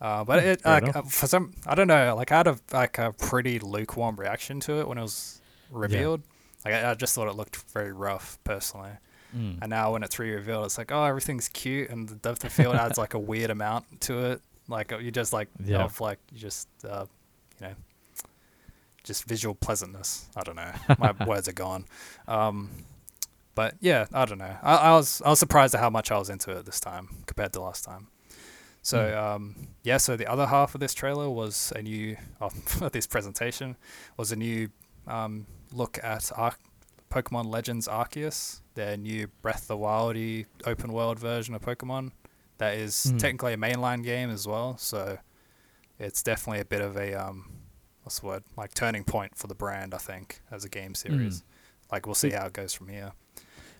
Uh, 0.00 0.24
but 0.24 0.42
Hmm, 0.42 0.48
it 0.48 0.64
like, 0.64 0.94
uh, 0.96 1.02
for 1.02 1.26
some, 1.26 1.52
I 1.66 1.74
don't 1.74 1.86
know. 1.88 2.14
Like 2.14 2.30
I 2.32 2.36
had 2.38 2.46
a 2.46 2.58
like 2.72 2.98
a 2.98 3.12
pretty 3.12 3.58
lukewarm 3.58 4.16
reaction 4.16 4.60
to 4.60 4.80
it 4.80 4.88
when 4.88 4.98
it 4.98 5.02
was 5.02 5.40
revealed. 5.70 6.22
Like 6.64 6.74
I, 6.74 6.90
I 6.90 6.94
just 6.94 7.14
thought 7.14 7.28
it 7.28 7.34
looked 7.36 7.56
very 7.72 7.92
rough 7.92 8.38
personally. 8.44 8.90
Mm. 9.36 9.58
And 9.62 9.70
now 9.70 9.92
when 9.92 10.02
it's 10.02 10.18
re-revealed, 10.18 10.66
it's 10.66 10.78
like, 10.78 10.92
oh, 10.92 11.02
everything's 11.04 11.48
cute, 11.48 11.90
and 11.90 12.08
the 12.08 12.14
depth 12.16 12.44
of 12.44 12.52
field 12.52 12.74
adds 12.76 12.96
like 12.98 13.14
a 13.14 13.18
weird 13.18 13.50
amount 13.50 14.00
to 14.02 14.32
it. 14.32 14.40
Like 14.68 14.92
uh, 14.92 14.98
you 14.98 15.10
just 15.10 15.32
like 15.32 15.48
Yeah. 15.64 15.84
of 15.84 16.00
like 16.00 16.18
you 16.32 16.38
just 16.38 16.68
uh, 16.84 17.06
you 17.60 17.68
know, 17.68 17.74
just 19.04 19.24
visual 19.24 19.54
pleasantness. 19.54 20.26
I 20.36 20.42
don't 20.42 20.56
know. 20.56 20.72
My 20.98 21.12
words 21.24 21.48
are 21.48 21.52
gone. 21.52 21.84
Um, 22.28 22.70
but 23.54 23.74
yeah, 23.80 24.06
I 24.12 24.24
don't 24.26 24.38
know. 24.38 24.56
I, 24.62 24.76
I 24.76 24.92
was 24.92 25.22
I 25.24 25.30
was 25.30 25.38
surprised 25.38 25.74
at 25.74 25.80
how 25.80 25.90
much 25.90 26.10
I 26.10 26.18
was 26.18 26.28
into 26.30 26.50
it 26.52 26.66
this 26.66 26.80
time 26.80 27.08
compared 27.26 27.52
to 27.54 27.62
last 27.62 27.84
time. 27.84 28.08
So 28.86 28.98
Mm. 28.98 29.16
um, 29.16 29.56
yeah, 29.82 29.96
so 29.96 30.16
the 30.16 30.28
other 30.28 30.46
half 30.46 30.76
of 30.76 30.80
this 30.80 30.94
trailer 30.94 31.28
was 31.28 31.72
a 31.74 31.82
new, 31.82 32.16
oh, 32.40 32.50
this 32.92 33.04
presentation 33.08 33.76
was 34.16 34.30
a 34.30 34.36
new 34.36 34.68
um, 35.08 35.46
look 35.72 35.98
at 36.04 36.30
Ar- 36.36 36.54
Pokemon 37.10 37.46
Legends 37.46 37.88
Arceus, 37.88 38.60
their 38.74 38.96
new 38.96 39.26
Breath 39.42 39.62
of 39.62 39.68
the 39.68 39.76
Wildy 39.76 40.46
open 40.64 40.92
world 40.92 41.18
version 41.18 41.52
of 41.56 41.62
Pokemon. 41.62 42.12
That 42.58 42.74
is 42.74 42.94
Mhm. 43.10 43.18
technically 43.18 43.52
a 43.54 43.56
mainline 43.56 44.04
game 44.04 44.30
as 44.30 44.46
well, 44.46 44.76
so 44.78 45.18
it's 45.98 46.22
definitely 46.22 46.60
a 46.60 46.64
bit 46.64 46.80
of 46.80 46.96
a 46.96 47.12
um, 47.14 47.50
what's 48.04 48.20
the 48.20 48.26
word 48.26 48.44
like 48.56 48.72
turning 48.72 49.02
point 49.02 49.36
for 49.36 49.48
the 49.48 49.54
brand, 49.56 49.94
I 49.94 49.98
think, 49.98 50.42
as 50.50 50.64
a 50.64 50.68
game 50.68 50.94
series. 50.94 51.42
Like 51.90 52.06
we'll 52.06 52.14
see 52.14 52.30
how 52.30 52.46
it 52.46 52.52
goes 52.52 52.72
from 52.72 52.86
here. 52.88 53.12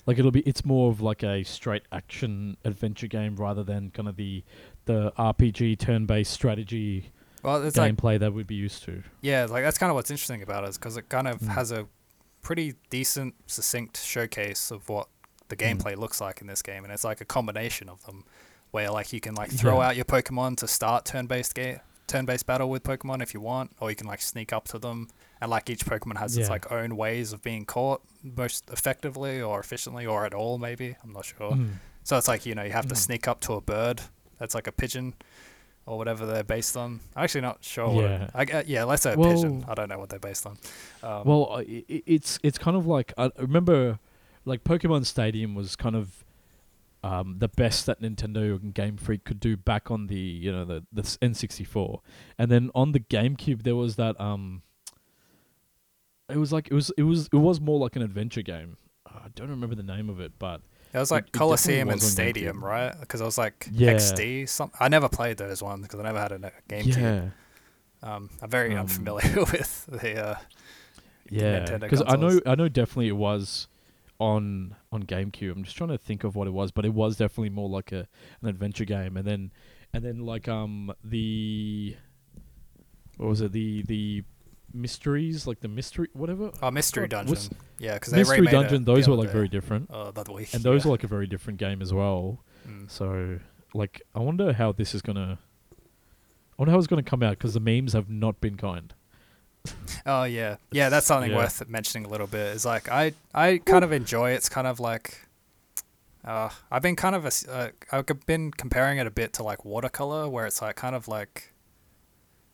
Like 0.04 0.18
it'll 0.20 0.30
be 0.30 0.40
it's 0.42 0.64
more 0.64 0.90
of 0.90 1.00
like 1.00 1.24
a 1.24 1.42
straight 1.42 1.82
action 1.90 2.56
adventure 2.64 3.08
game 3.08 3.34
rather 3.36 3.64
than 3.64 3.90
kind 3.90 4.08
of 4.08 4.14
the 4.16 4.44
the 4.86 5.12
RPG 5.18 5.78
turn 5.78 6.06
based 6.06 6.32
strategy 6.32 7.10
Well, 7.42 7.62
it's 7.62 7.76
like 7.76 7.94
gameplay 7.96 8.18
that 8.18 8.32
we'd 8.32 8.46
be 8.46 8.54
used 8.56 8.82
to. 8.84 9.02
Yeah, 9.20 9.44
like 9.44 9.62
that's 9.62 9.78
kind 9.78 9.90
of 9.90 9.94
what's 9.94 10.10
interesting 10.10 10.42
about 10.42 10.64
it, 10.64 10.70
is 10.70 10.78
because 10.78 10.96
it 10.96 11.08
kind 11.08 11.28
of 11.28 11.38
Mm. 11.40 11.48
has 11.54 11.70
a 11.70 11.86
pretty 12.42 12.74
decent, 12.90 13.34
succinct 13.46 13.98
showcase 13.98 14.70
of 14.70 14.88
what 14.88 15.08
the 15.48 15.56
Mm. 15.56 15.78
gameplay 15.78 15.96
looks 15.96 16.20
like 16.20 16.40
in 16.40 16.46
this 16.48 16.62
game, 16.62 16.82
and 16.84 16.92
it's 16.92 17.04
like 17.04 17.20
a 17.20 17.24
combination 17.24 17.88
of 17.88 18.04
them, 18.06 18.24
where 18.72 18.90
like 18.90 19.12
you 19.12 19.20
can 19.20 19.34
like 19.34 19.50
throw 19.52 19.80
Yeah. 19.80 19.88
out 19.88 19.96
your 19.96 20.04
Pokemon 20.04 20.56
to 20.58 20.66
start 20.68 21.04
turn-based 21.04 21.54
game, 21.54 21.78
turn-based 22.08 22.46
battle 22.46 22.68
with 22.70 22.82
Pokemon 22.82 23.22
if 23.22 23.32
you 23.34 23.40
want, 23.40 23.72
or 23.80 23.90
you 23.90 23.96
can 23.96 24.06
like 24.06 24.20
sneak 24.20 24.52
up 24.52 24.66
to 24.68 24.78
them, 24.78 25.08
and 25.40 25.50
like 25.50 25.68
each 25.70 25.84
Pokemon 25.84 26.18
has 26.18 26.36
its 26.36 26.48
like 26.48 26.70
own 26.72 26.96
ways 26.96 27.32
of 27.32 27.42
being 27.42 27.64
caught 27.64 28.02
most 28.22 28.68
effectively 28.70 29.40
or 29.40 29.60
efficiently 29.60 30.04
or 30.06 30.24
at 30.24 30.34
all 30.34 30.58
maybe. 30.58 30.96
I'm 31.04 31.12
not 31.12 31.24
sure. 31.24 31.52
Mm. 31.52 31.74
So 32.04 32.16
it's 32.16 32.28
like 32.28 32.46
you 32.46 32.54
know 32.54 32.62
you 32.64 32.72
have 32.72 32.86
to 32.88 32.94
Mhm. 32.94 32.98
sneak 32.98 33.28
up 33.28 33.40
to 33.42 33.54
a 33.54 33.60
bird 33.60 34.02
that's 34.38 34.54
like 34.54 34.66
a 34.66 34.72
pigeon, 34.72 35.14
or 35.86 35.96
whatever 35.98 36.26
they're 36.26 36.42
based 36.44 36.76
on. 36.76 37.00
I'm 37.14 37.24
actually 37.24 37.42
not 37.42 37.62
sure. 37.62 37.88
what- 37.88 38.04
Yeah. 38.04 38.30
I, 38.34 38.42
uh, 38.44 38.62
yeah, 38.66 38.84
let's 38.84 39.02
say 39.02 39.12
a 39.12 39.16
pigeon. 39.16 39.64
I 39.68 39.74
don't 39.74 39.88
know 39.88 39.98
what 39.98 40.08
they're 40.08 40.18
based 40.18 40.46
on. 40.46 40.58
Um, 41.02 41.22
Well, 41.24 41.48
uh, 41.52 41.56
i- 41.58 41.84
i- 41.88 42.02
it's 42.06 42.38
it's 42.42 42.58
kind 42.58 42.76
of 42.76 42.86
like 42.86 43.12
I 43.16 43.30
remember, 43.38 43.98
like 44.44 44.64
Pokemon 44.64 45.06
Stadium 45.06 45.54
was 45.54 45.76
kind 45.76 45.94
of 45.96 46.24
um, 47.04 47.36
the 47.38 47.46
best 47.48 47.86
that 47.86 48.00
Nintendo 48.00 48.60
and 48.60 48.74
Game 48.74 48.96
Freak 48.96 49.22
could 49.24 49.38
do 49.38 49.56
back 49.56 49.90
on 49.92 50.08
the 50.08 50.18
you 50.18 50.50
know 50.50 50.64
the 50.64 50.84
the 50.92 51.02
s- 51.02 51.18
N64, 51.22 52.00
and 52.36 52.50
then 52.50 52.70
on 52.74 52.90
the 52.92 52.98
GameCube 53.00 53.62
there 53.62 53.76
was 53.76 53.94
that 53.96 54.20
um. 54.20 54.62
It 56.28 56.38
was 56.38 56.52
like 56.52 56.66
it 56.68 56.74
was 56.74 56.90
it 56.98 57.04
was 57.04 57.28
it 57.32 57.36
was 57.36 57.60
more 57.60 57.78
like 57.78 57.94
an 57.94 58.02
adventure 58.02 58.42
game. 58.42 58.76
I 59.06 59.28
don't 59.34 59.48
remember 59.48 59.76
the 59.76 59.84
name 59.84 60.08
of 60.10 60.18
it, 60.18 60.32
but 60.40 60.60
it 60.96 60.98
It 60.98 61.00
was 61.00 61.10
like 61.10 61.26
it 61.26 61.32
Coliseum 61.32 61.88
and 61.90 62.02
Stadium, 62.02 62.64
right? 62.64 62.94
Because 62.98 63.20
I 63.20 63.24
was 63.24 63.38
like 63.38 63.68
Yeah. 63.70 63.92
XD. 63.92 64.48
something. 64.48 64.76
I 64.80 64.88
never 64.88 65.08
played 65.08 65.36
those 65.36 65.62
ones 65.62 65.82
because 65.82 66.00
I 66.00 66.04
never 66.04 66.18
had 66.20 66.32
a 66.32 66.38
GameCube. 66.68 66.96
Yeah, 66.96 67.28
Um, 68.02 68.30
I'm 68.42 68.50
very 68.50 68.72
Um, 68.72 68.80
unfamiliar 68.80 69.34
with 69.52 69.86
the. 69.86 70.26
Uh, 70.26 70.38
yeah. 71.30 71.76
Because 71.78 72.02
I 72.06 72.16
know. 72.16 72.40
I 72.46 72.54
know, 72.54 72.68
definitely 72.68 73.08
it 73.08 73.16
was 73.16 73.68
on 74.18 74.74
on 74.90 75.02
GameCube. 75.02 75.52
I'm 75.52 75.64
just 75.64 75.76
trying 75.76 75.90
to 75.90 75.98
think 75.98 76.24
of 76.24 76.34
what 76.34 76.46
it 76.48 76.52
was, 76.52 76.70
but 76.72 76.84
it 76.84 76.94
was 76.94 77.16
definitely 77.16 77.50
more 77.50 77.68
like 77.68 77.92
a 77.92 78.08
an 78.42 78.48
adventure 78.48 78.84
game. 78.86 79.16
And 79.16 79.26
then, 79.26 79.52
and 79.92 80.04
then 80.04 80.20
like 80.20 80.48
um 80.48 80.92
the 81.04 81.96
what 83.18 83.28
was 83.28 83.40
it 83.42 83.52
the 83.52 83.82
the 83.82 84.24
mysteries 84.76 85.46
like 85.46 85.60
the 85.60 85.68
mystery 85.68 86.08
whatever 86.12 86.50
oh, 86.62 86.70
Mystery 86.70 87.08
Dungeon. 87.08 87.30
what's- 87.30 87.50
Yeah, 87.78 87.94
because 87.94 88.12
mystery 88.12 88.46
dungeon. 88.46 88.84
the 88.84 88.92
Those 88.92 89.08
were 89.08 89.16
like 89.16 89.28
day. 89.28 89.32
very 89.32 89.48
different, 89.48 89.90
Uh, 89.90 90.10
the 90.10 90.32
week. 90.32 90.52
and 90.54 90.62
those 90.62 90.84
yeah. 90.84 90.88
were 90.88 90.94
like 90.94 91.04
a 91.04 91.08
very 91.08 91.26
different 91.26 91.58
game 91.58 91.80
as 91.82 91.92
well. 91.92 92.40
Mm. 92.68 92.90
So 92.90 93.38
like, 93.74 94.02
I 94.14 94.20
wonder 94.20 94.52
how 94.52 94.72
this 94.72 94.94
is 94.94 95.02
gonna. 95.02 95.38
I 95.72 96.54
wonder 96.58 96.72
how 96.72 96.78
it's 96.78 96.86
gonna 96.86 97.02
come 97.02 97.22
out 97.22 97.32
because 97.32 97.54
the 97.54 97.60
memes 97.60 97.92
have 97.92 98.08
not 98.08 98.40
been 98.40 98.56
kind. 98.56 98.94
Oh 100.06 100.22
yeah, 100.24 100.56
yeah. 100.70 100.88
That's 100.88 101.06
something 101.06 101.32
Yeah. 101.32 101.38
worth 101.38 101.68
mentioning 101.68 102.04
a 102.06 102.08
little 102.08 102.28
bit. 102.28 102.54
Is 102.54 102.64
like 102.64 102.88
I 102.88 103.12
I 103.34 103.58
kind 103.58 103.82
of 103.84 103.90
enjoy. 103.92 104.30
It's 104.30 104.48
kind 104.48 104.66
of 104.66 104.78
like. 104.78 105.22
Uh, 106.24 106.50
I've 106.72 106.82
been 106.82 106.96
kind 106.96 107.14
of 107.14 107.24
a, 107.24 107.30
uh, 107.52 107.68
I've 107.92 108.06
been 108.26 108.50
comparing 108.50 108.98
it 108.98 109.06
a 109.06 109.10
bit 109.12 109.32
to 109.34 109.44
like 109.44 109.64
watercolor, 109.64 110.28
where 110.28 110.44
it's 110.44 110.60
like 110.60 110.74
kind 110.74 110.96
of 110.96 111.06
like, 111.06 111.52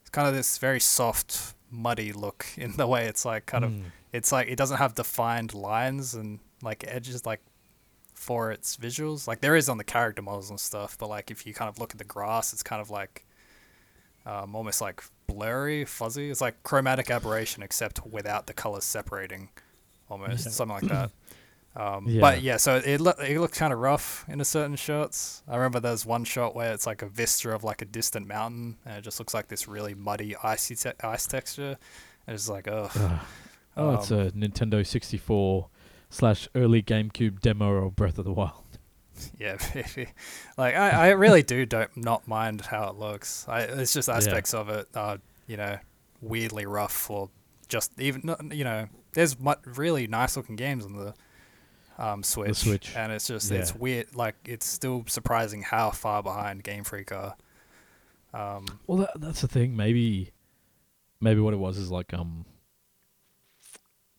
it's 0.03 0.11
kind 0.11 0.29
of 0.29 0.35
this 0.35 0.59
very 0.59 0.79
soft, 0.81 1.55
muddy 1.73 2.13
look 2.13 2.47
in 2.57 2.77
the 2.77 2.87
way 2.87 3.07
it's 3.07 3.25
like 3.25 3.47
kind 3.47 3.65
of 3.65 3.71
Mm. 3.73 3.85
it's 4.13 4.31
like 4.31 4.47
it 4.49 4.57
doesn't 4.57 4.77
have 4.79 4.95
defined 4.95 5.55
lines 5.55 6.15
and 6.15 6.39
like 6.63 6.85
edges 6.87 7.25
like 7.27 7.41
for 8.15 8.53
its 8.53 8.77
visuals 8.77 9.27
like 9.27 9.41
there 9.41 9.57
is 9.57 9.69
on 9.69 9.79
the 9.79 9.85
character 9.85 10.23
models 10.23 10.51
and 10.51 10.61
stuff 10.61 10.97
but 10.99 11.09
like 11.09 11.31
if 11.31 11.47
you 11.47 11.53
kind 11.55 11.69
of 11.69 11.79
look 11.81 11.91
at 11.93 11.99
the 11.99 12.05
grass 12.05 12.53
it's 12.53 12.63
kind 12.63 12.81
of 12.81 12.91
like 12.91 13.25
um, 14.27 14.55
almost 14.55 14.81
like 14.81 15.03
blurry 15.27 15.85
fuzzy 15.85 16.31
it's 16.31 16.41
like 16.41 16.63
chromatic 16.63 17.11
aberration 17.11 17.63
except 17.63 18.07
without 18.07 18.47
the 18.47 18.53
colors 18.53 18.85
separating 18.85 19.49
almost 20.11 20.45
Yeah. 20.45 20.53
something 20.53 20.77
like 20.77 20.89
that 20.93 21.11
um, 21.77 22.07
Yeah. 22.09 22.21
but 22.21 22.43
yeah 22.43 22.57
so 22.59 22.77
it, 22.77 23.01
lo- 23.01 23.15
it 23.19 23.39
looks 23.39 23.59
kind 23.59 23.73
of 23.73 23.79
rough 23.79 24.25
in 24.29 24.41
a 24.41 24.45
certain 24.45 24.77
shots 24.77 25.43
i 25.49 25.57
remember 25.57 25.81
there's 25.81 26.05
one 26.05 26.25
shot 26.25 26.55
where 26.55 26.73
it's 26.73 26.87
like 26.87 27.01
a 27.03 27.07
vista 27.09 27.51
of 27.51 27.65
like 27.65 27.81
a 27.83 27.87
distant 27.87 28.27
mountain 28.27 28.77
and 28.85 28.99
it 28.99 29.03
just 29.03 29.19
looks 29.19 29.33
like 29.35 29.49
this 29.49 29.67
really 29.67 29.95
muddy 29.95 30.35
icy 30.43 30.75
te- 30.75 30.91
ice 31.03 31.27
texture 31.27 31.77
and 32.27 32.35
it's 32.35 32.49
like 32.49 32.69
oh 32.69 32.91
Ugh. 32.95 33.21
Oh, 33.75 33.95
it's 33.95 34.11
Um, 34.11 34.19
a 34.21 34.31
Nintendo 34.33 34.87
64 34.87 35.67
slash 36.11 36.47
early 36.55 36.83
GameCube 36.83 37.41
demo 37.41 37.87
of 37.87 37.97
Breath 37.97 38.19
of 38.19 38.27
the 38.27 38.33
Wild. 38.33 38.53
Yeah, 39.39 39.57
like 40.59 40.75
I, 40.75 40.91
I 40.91 41.09
really 41.11 41.43
do 41.43 41.65
don't 41.65 41.97
not 41.97 42.27
mind 42.29 42.63
how 42.63 42.89
it 42.91 42.97
looks. 42.97 43.47
I, 43.49 43.61
it's 43.61 43.93
just 43.95 44.09
aspects 44.09 44.53
of 44.53 44.69
it, 44.69 44.89
are 44.95 45.19
you 45.47 45.57
know, 45.57 45.79
weirdly 46.21 46.67
rough 46.67 47.09
or 47.11 47.31
just 47.69 47.93
even 48.01 48.21
not- 48.25 48.53
you 48.55 48.65
know. 48.65 48.89
There's 49.15 49.37
really 49.65 50.07
nice 50.07 50.37
looking 50.37 50.57
games 50.57 50.85
on 50.85 50.97
the 50.97 51.15
um, 51.99 52.23
Switch, 52.23 52.57
Switch, 52.57 52.95
and 52.97 53.13
it's 53.13 53.27
just 53.27 53.51
it's 53.51 53.75
weird. 53.75 54.15
Like 54.15 54.37
it's 54.45 54.67
still 54.67 55.05
surprising 55.07 55.63
how 55.63 55.91
far 55.91 56.23
behind 56.23 56.65
Game 56.65 56.85
Freak 56.85 57.13
are. 57.13 57.37
Um, 58.35 58.67
Well, 58.87 58.99
that, 58.99 59.11
that's 59.21 59.43
the 59.43 59.49
thing. 59.49 59.77
Maybe, 59.77 60.33
maybe 61.21 61.41
what 61.41 61.55
it 61.55 61.59
was 61.59 61.79
is 61.79 61.91
like 61.91 62.13
um. 62.15 62.47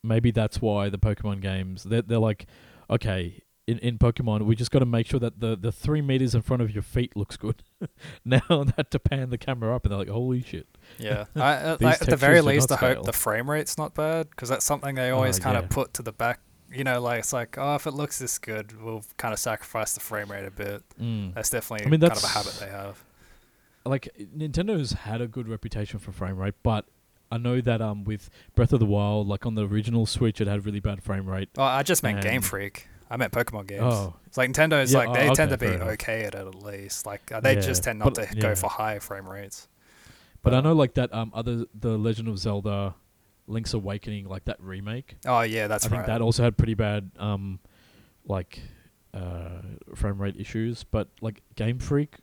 Maybe 0.06 0.32
that's 0.32 0.62
why 0.62 0.90
the 0.90 0.98
Pokemon 0.98 1.42
games 1.42 1.84
they're 1.84 2.02
they're 2.02 2.20
like, 2.20 2.46
okay, 2.90 3.42
in 3.68 3.80
in 3.80 3.98
Pokemon 3.98 4.42
we 4.46 4.54
just 4.56 4.70
got 4.70 4.80
to 4.80 4.86
make 4.86 5.08
sure 5.08 5.20
that 5.22 5.40
the 5.40 5.56
the 5.56 5.72
three 5.72 6.02
meters 6.02 6.36
in 6.36 6.42
front 6.42 6.62
of 6.62 6.72
your 6.74 6.84
feet 6.84 7.16
looks 7.16 7.38
good. 7.38 7.64
now 8.26 8.42
that 8.76 8.92
to 8.92 9.00
pan 9.00 9.30
the 9.30 9.38
camera 9.38 9.74
up 9.74 9.86
and 9.86 9.92
they're 9.94 10.00
like, 10.00 10.10
holy 10.10 10.42
shit. 10.42 10.68
yeah, 11.00 11.24
I, 11.38 11.54
uh, 11.54 11.78
like, 11.80 12.02
at 12.02 12.10
the 12.10 12.18
very 12.18 12.42
least, 12.42 12.70
I 12.72 12.76
hope 12.76 13.06
the 13.06 13.14
frame 13.14 13.50
rate's 13.50 13.78
not 13.78 13.96
bad 13.96 14.30
because 14.30 14.50
that's 14.50 14.66
something 14.66 14.96
they 14.96 15.10
always 15.12 15.40
Oh, 15.40 15.44
kind 15.44 15.56
yeah. 15.56 15.64
of 15.64 15.70
put 15.70 15.94
to 15.96 16.02
the 16.04 16.12
back. 16.12 16.42
You 16.74 16.84
know, 16.84 17.02
like 17.02 17.20
it's 17.20 17.34
like, 17.34 17.58
oh, 17.58 17.76
if 17.76 17.86
it 17.88 17.92
looks 17.94 18.20
this 18.20 18.38
good, 18.40 18.82
we'll 18.82 19.04
kind 19.18 19.34
of 19.34 19.40
sacrifice 19.40 19.94
the 19.94 20.00
frame 20.00 20.32
rate 20.32 20.46
a 20.46 20.52
bit. 20.52 20.82
Mm. 21.00 21.34
That's 21.34 21.50
definitely 21.50 21.86
I 21.86 21.90
mean, 21.90 22.00
kind 22.02 22.12
of 22.14 22.24
a 22.24 22.28
habit 22.28 22.54
they 22.60 22.70
have. 22.70 23.04
like 23.86 24.10
Nintendo's 24.38 24.94
had 24.94 25.22
a 25.22 25.28
good 25.28 25.48
reputation 25.48 26.00
for 26.00 26.12
frame 26.12 26.38
rate, 26.38 26.56
but 26.64 26.86
I 27.32 27.38
know 27.38 27.62
that 27.62 27.82
um 27.82 28.04
with 28.04 28.30
Breath 28.56 28.74
of 28.74 28.80
the 28.80 28.86
Wild, 28.86 29.28
like 29.28 29.46
on 29.46 29.56
the 29.56 29.68
original 29.68 30.06
Switch, 30.06 30.40
it 30.42 30.48
had 30.48 30.66
really 30.66 30.80
bad 30.80 31.04
frame 31.04 31.28
rate. 31.30 31.50
Oh, 31.58 31.64
I 31.64 31.84
just 31.84 32.04
meant 32.04 32.22
Game 32.22 32.42
Freak. 32.42 32.88
I 33.10 33.18
meant 33.18 33.32
Pokemon 33.32 33.68
games. 33.68 33.82
Oh, 33.84 34.16
It's 34.26 34.38
like 34.38 34.50
Nintendo's 34.52 34.92
Yeah, 34.92 35.00
like 35.00 35.14
they 35.14 35.30
oh, 35.30 35.34
tend 35.36 35.52
to 35.52 35.58
be 35.58 35.68
okay 35.68 36.24
at 36.24 36.34
it 36.34 36.48
at 36.48 36.56
least. 36.64 37.06
Like 37.06 37.32
uh, 37.32 37.40
they 37.42 37.56
Yeah, 37.56 37.62
just 37.62 37.84
tend 37.84 38.00
not 38.00 38.16
but- 38.16 38.30
to 38.30 38.36
yeah. 38.36 38.42
go 38.42 38.56
for 38.56 38.70
high 38.70 38.98
frame 39.00 39.28
rates. 39.28 39.68
but 40.42 40.54
I 40.54 40.58
uh, 40.58 40.62
know 40.62 40.74
like 40.74 40.94
that 40.96 41.14
um 41.14 41.32
other 41.36 41.66
the 41.80 41.98
Legend 41.98 42.28
of 42.30 42.40
Zelda, 42.40 42.96
Link's 43.48 43.74
Awakening, 43.74 44.28
like 44.28 44.46
that 44.46 44.58
remake. 44.62 45.16
Oh 45.26 45.42
yeah, 45.42 45.68
that's 45.68 45.86
I 45.86 45.90
think 45.90 46.06
that 46.06 46.22
also 46.22 46.44
had 46.44 46.58
pretty 46.58 46.74
bad 46.76 47.12
um 47.20 47.60
like 48.26 48.60
uh 49.14 49.62
frame 49.96 50.22
rate 50.22 50.36
issues. 50.40 50.84
But 50.84 51.10
like 51.22 51.42
Game 51.56 51.78
Freak, 51.80 52.16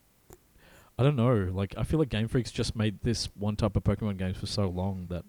I 0.99 1.03
don't 1.03 1.17
know. 1.17 1.49
Like 1.53 1.75
I 1.77 1.83
feel 1.83 1.99
like 1.99 2.09
Game 2.09 2.29
Freak's 2.29 2.51
just 2.53 2.75
made 2.77 3.03
this 3.03 3.29
one 3.37 3.57
type 3.57 3.77
of 3.77 3.85
Pokemon 3.85 4.17
games 4.19 4.39
for 4.39 4.47
so 4.47 4.69
long 4.69 5.07
that 5.11 5.25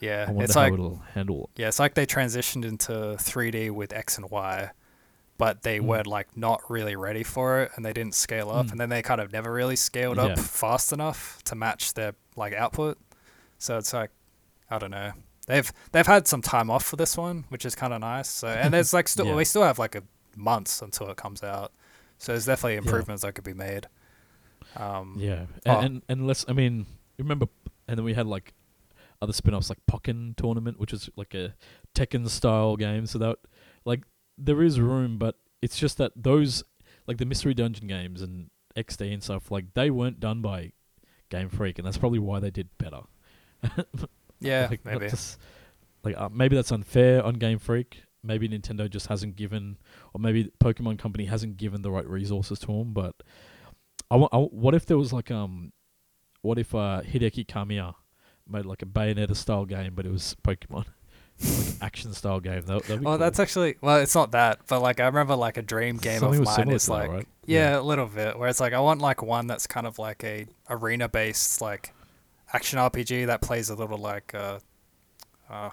yeah, 0.00 0.24
I 0.28 0.30
wonder 0.30 0.44
it's 0.44 0.54
how 0.54 0.60
like 0.62 0.72
it'll 0.72 1.02
handle. 1.14 1.50
yeah, 1.56 1.68
it's 1.68 1.78
like 1.78 1.94
they 1.94 2.06
transitioned 2.06 2.64
into 2.64 2.92
3D 2.92 3.70
with 3.70 3.92
X 3.92 4.16
and 4.16 4.30
Y, 4.30 4.70
but 5.36 5.62
they 5.62 5.78
Mm. 5.78 5.84
weren't 5.86 6.06
like 6.06 6.34
not 6.36 6.62
really 6.70 6.96
ready 6.96 7.22
for 7.22 7.60
it, 7.62 7.72
and 7.76 7.84
they 7.84 7.92
didn't 7.92 8.14
scale 8.14 8.50
up, 8.50 8.66
Mm. 8.66 8.70
and 8.72 8.80
then 8.80 8.88
they 8.88 9.02
kind 9.02 9.20
of 9.20 9.32
never 9.32 9.52
really 9.52 9.76
scaled 9.76 10.16
Yeah. 10.16 10.24
up 10.26 10.38
fast 10.38 10.92
enough 10.92 11.42
to 11.44 11.54
match 11.54 11.92
their 11.94 12.14
like 12.36 12.54
output. 12.54 12.98
So 13.58 13.76
it's 13.76 13.92
like 13.92 14.10
I 14.74 14.78
don't 14.78 14.90
know. 14.90 15.12
They've 15.46 15.70
they've 15.92 16.06
had 16.06 16.26
some 16.26 16.40
time 16.42 16.70
off 16.70 16.84
for 16.84 16.96
this 16.96 17.16
one, 17.16 17.44
which 17.50 17.64
is 17.66 17.74
kind 17.74 17.92
of 17.92 18.00
nice. 18.00 18.28
So 18.28 18.48
and 18.48 18.72
there's 18.72 18.92
like 18.92 19.08
still 19.14 19.26
Yeah. 19.26 19.34
we 19.36 19.44
still 19.44 19.62
have 19.62 19.78
like 19.78 19.94
a 19.94 20.02
months 20.36 20.82
until 20.82 21.08
it 21.10 21.16
comes 21.16 21.42
out. 21.42 21.72
So 22.18 22.32
there's 22.32 22.46
definitely 22.46 22.74
Yeah. 22.74 22.78
improvements 22.78 23.22
that 23.22 23.34
could 23.34 23.44
be 23.44 23.54
made. 23.54 23.86
Um, 24.76 25.16
Yeah, 25.18 25.46
Oh. 25.66 25.78
and, 25.78 25.84
and 25.84 26.02
and 26.08 26.26
let's. 26.26 26.44
I 26.48 26.52
mean, 26.52 26.86
remember, 27.18 27.46
and 27.86 27.98
then 27.98 28.04
we 28.04 28.14
had 28.14 28.26
like 28.26 28.54
other 29.22 29.32
spin-offs 29.32 29.68
like 29.70 29.78
Pokken 29.90 30.34
Tournament, 30.36 30.78
which 30.80 30.92
is 30.92 31.08
like 31.16 31.34
a 31.34 31.54
Tekken 31.94 32.28
style 32.28 32.76
game. 32.76 33.06
So 33.06 33.18
that 33.18 33.38
like 33.84 34.02
there 34.36 34.62
is 34.62 34.80
room, 34.80 35.18
but 35.18 35.36
it's 35.62 35.76
just 35.78 35.98
that 35.98 36.12
those 36.16 36.64
like 37.06 37.18
the 37.18 37.26
Mystery 37.26 37.54
Dungeon 37.54 37.86
games 37.86 38.22
and 38.22 38.50
XD 38.76 39.12
and 39.12 39.22
stuff 39.22 39.50
like 39.50 39.74
they 39.74 39.90
weren't 39.90 40.18
done 40.20 40.40
by 40.42 40.72
Game 41.28 41.48
Freak, 41.50 41.78
and 41.78 41.86
that's 41.86 41.98
probably 41.98 42.18
why 42.18 42.40
they 42.40 42.50
did 42.50 42.68
better. 42.78 43.02
Yeah, 44.44 44.68
like, 44.70 44.84
maybe. 44.84 45.08
just- 45.08 45.38
like 46.04 46.16
uh, 46.18 46.28
maybe 46.30 46.54
that's 46.56 46.70
unfair 46.70 47.24
on 47.24 47.34
Game 47.34 47.58
Freak. 47.58 48.02
Maybe 48.22 48.48
Nintendo 48.48 48.88
just 48.88 49.06
hasn't 49.08 49.36
given, 49.36 49.76
or 50.14 50.20
maybe 50.20 50.50
Pokemon 50.62 50.98
Company 50.98 51.24
hasn't 51.26 51.56
given 51.56 51.82
the 51.82 51.90
right 51.90 52.06
resources 52.08 52.58
to 52.60 52.66
them. 52.68 52.92
But 52.92 53.14
I 54.10 54.16
want. 54.16 54.52
What 54.52 54.74
if 54.74 54.86
there 54.86 54.96
was 54.98 55.12
like 55.12 55.30
um, 55.30 55.72
what 56.42 56.58
if 56.58 56.74
uh 56.74 57.00
Hideki 57.04 57.46
Kamiya 57.46 57.94
made 58.48 58.64
like 58.66 58.82
a 58.82 58.86
Bayonetta 58.86 59.34
style 59.36 59.64
game, 59.64 59.94
but 59.94 60.04
it 60.06 60.12
was 60.12 60.36
Pokemon, 60.42 60.84
like 61.42 61.82
action 61.82 62.12
style 62.12 62.40
game. 62.40 62.62
That, 62.62 62.82
that'd 62.84 63.00
be 63.00 63.04
Well, 63.06 63.14
cool. 63.14 63.18
that's 63.18 63.38
actually 63.40 63.76
well, 63.80 63.96
it's 63.96 64.14
not 64.14 64.32
that, 64.32 64.60
but 64.68 64.80
like 64.80 65.00
I 65.00 65.06
remember 65.06 65.34
like 65.36 65.56
a 65.56 65.62
dream 65.62 65.96
game 65.96 66.20
Something 66.20 66.40
of 66.40 66.44
mine 66.46 66.54
similar 66.56 66.76
is 66.76 66.84
to 66.84 66.90
that, 66.90 66.96
like 66.96 67.10
right? 67.10 67.28
yeah, 67.46 67.70
Yeah. 67.72 67.80
a 67.80 67.82
little 67.82 68.06
bit 68.06 68.38
where 68.38 68.48
it's 68.48 68.60
like 68.60 68.72
I 68.74 68.80
want 68.80 69.00
like 69.00 69.22
one 69.22 69.46
that's 69.46 69.66
kind 69.66 69.86
of 69.86 69.98
like 69.98 70.22
a 70.24 70.46
arena 70.68 71.08
based 71.08 71.60
like 71.60 71.92
action 72.54 72.78
RPG 72.78 73.26
that 73.26 73.42
plays 73.42 73.68
a 73.68 73.74
little 73.74 73.98
like 73.98 74.34
uh 74.34 74.58
uh 75.50 75.70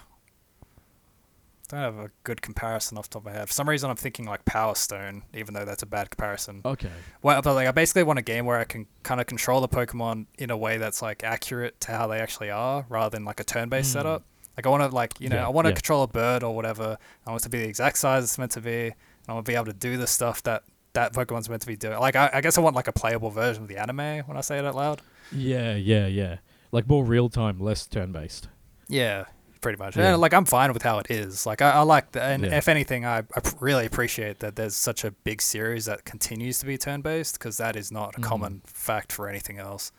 don't 1.70 1.80
have 1.80 1.98
a 2.00 2.12
good 2.26 2.42
comparison 2.42 2.98
off 2.98 3.06
the 3.10 3.14
top 3.14 3.22
of 3.22 3.26
my 3.28 3.32
head. 3.32 3.48
For 3.48 3.54
some 3.54 3.70
reason 3.70 3.90
I'm 3.90 3.96
thinking 3.96 4.26
like 4.26 4.44
Power 4.44 4.76
Stone, 4.76 5.24
even 5.34 5.54
though 5.54 5.64
that's 5.64 5.84
a 5.84 5.86
bad 5.86 6.10
comparison. 6.10 6.62
okay. 6.66 6.90
Well, 7.22 7.42
but 7.42 7.54
like 7.56 7.66
I 7.68 7.72
basically 7.72 8.04
want 8.04 8.20
a 8.20 8.22
game 8.22 8.46
where 8.46 8.58
I 8.60 8.66
can 8.66 8.88
kind 9.04 9.22
of 9.22 9.28
control 9.28 9.62
the 9.62 9.70
Pokemon 9.70 10.26
in 10.38 10.50
a 10.52 10.58
way 10.58 10.78
that's 10.78 11.02
like 11.02 11.24
accurate 11.24 11.80
to 11.82 11.94
how 11.94 12.08
they 12.08 12.20
actually 12.20 12.50
are, 12.50 12.86
rather 12.90 13.10
than 13.16 13.24
like 13.24 13.40
a 13.40 13.46
turn-based 13.46 13.90
Mm. 13.92 13.94
setup. 13.94 14.24
Like 14.58 14.68
I 14.68 14.70
want 14.70 14.84
to 14.84 14.94
like 14.94 15.22
you 15.22 15.30
know 15.30 15.38
Yeah, 15.38 15.46
I 15.46 15.50
want 15.50 15.66
to 15.66 15.70
yeah. 15.70 15.76
control 15.76 16.04
a 16.04 16.08
bird 16.10 16.44
or 16.44 16.54
whatever. 16.54 16.98
I 17.26 17.30
want 17.30 17.42
it 17.42 17.46
to 17.46 17.50
be 17.50 17.60
the 17.60 17.70
exact 17.70 17.98
size 18.00 18.26
it's 18.26 18.38
meant 18.38 18.52
to 18.52 18.62
be. 18.62 18.88
And 18.88 18.94
I 19.30 19.34
want 19.34 19.46
to 19.46 19.50
be 19.50 19.56
able 19.56 19.68
to 19.68 19.74
do 19.74 19.96
the 19.96 20.08
stuff 20.08 20.44
that 20.44 20.64
that 20.92 21.14
Pokemon's 21.14 21.48
meant 21.48 21.62
to 21.62 21.68
be 21.70 21.78
doing. 21.78 21.98
Like 22.00 22.18
I, 22.18 22.30
I 22.34 22.42
guess 22.42 22.58
I 22.58 22.62
want 22.62 22.76
like 22.76 22.90
a 22.90 22.94
playable 22.94 23.30
version 23.30 23.64
of 23.64 23.70
the 23.70 23.78
anime 23.78 24.26
when 24.28 24.36
I 24.36 24.42
say 24.42 24.60
it 24.60 24.66
out 24.66 24.76
loud. 24.76 25.02
Yeah, 25.32 25.76
yeah, 25.78 26.08
yeah. 26.08 26.40
Like 26.72 26.88
more 26.88 27.04
real 27.04 27.30
time, 27.30 27.60
less 27.60 27.86
turn 27.88 28.12
based. 28.12 28.48
Yeah, 28.88 29.26
pretty 29.62 29.78
much. 29.78 29.96
Yeah. 29.98 30.14
And 30.14 30.22
like 30.22 30.34
I'm 30.34 30.46
fine 30.46 30.72
with 30.74 30.84
how 30.84 31.00
it 31.00 31.08
is. 31.10 31.46
Like 31.46 31.62
I, 31.62 31.72
I 31.72 31.82
like 31.82 32.12
that, 32.14 32.32
and 32.32 32.44
Yeah. 32.44 32.58
if 32.58 32.68
anything, 32.68 33.06
I, 33.06 33.20
I, 33.20 33.42
really 33.60 33.86
appreciate 33.86 34.40
that 34.40 34.56
there's 34.56 34.76
such 34.76 35.04
a 35.04 35.12
big 35.12 35.42
series 35.42 35.86
that 35.86 36.06
continues 36.06 36.60
to 36.60 36.66
be 36.66 36.78
turn-based 36.78 37.38
because 37.38 37.58
that 37.58 37.76
is 37.76 37.92
not 37.92 38.16
a 38.18 38.22
Mhm. 38.22 38.24
common 38.24 38.62
fact 38.66 39.12
for 39.12 39.28
anything 39.30 39.60
else. 39.60 39.92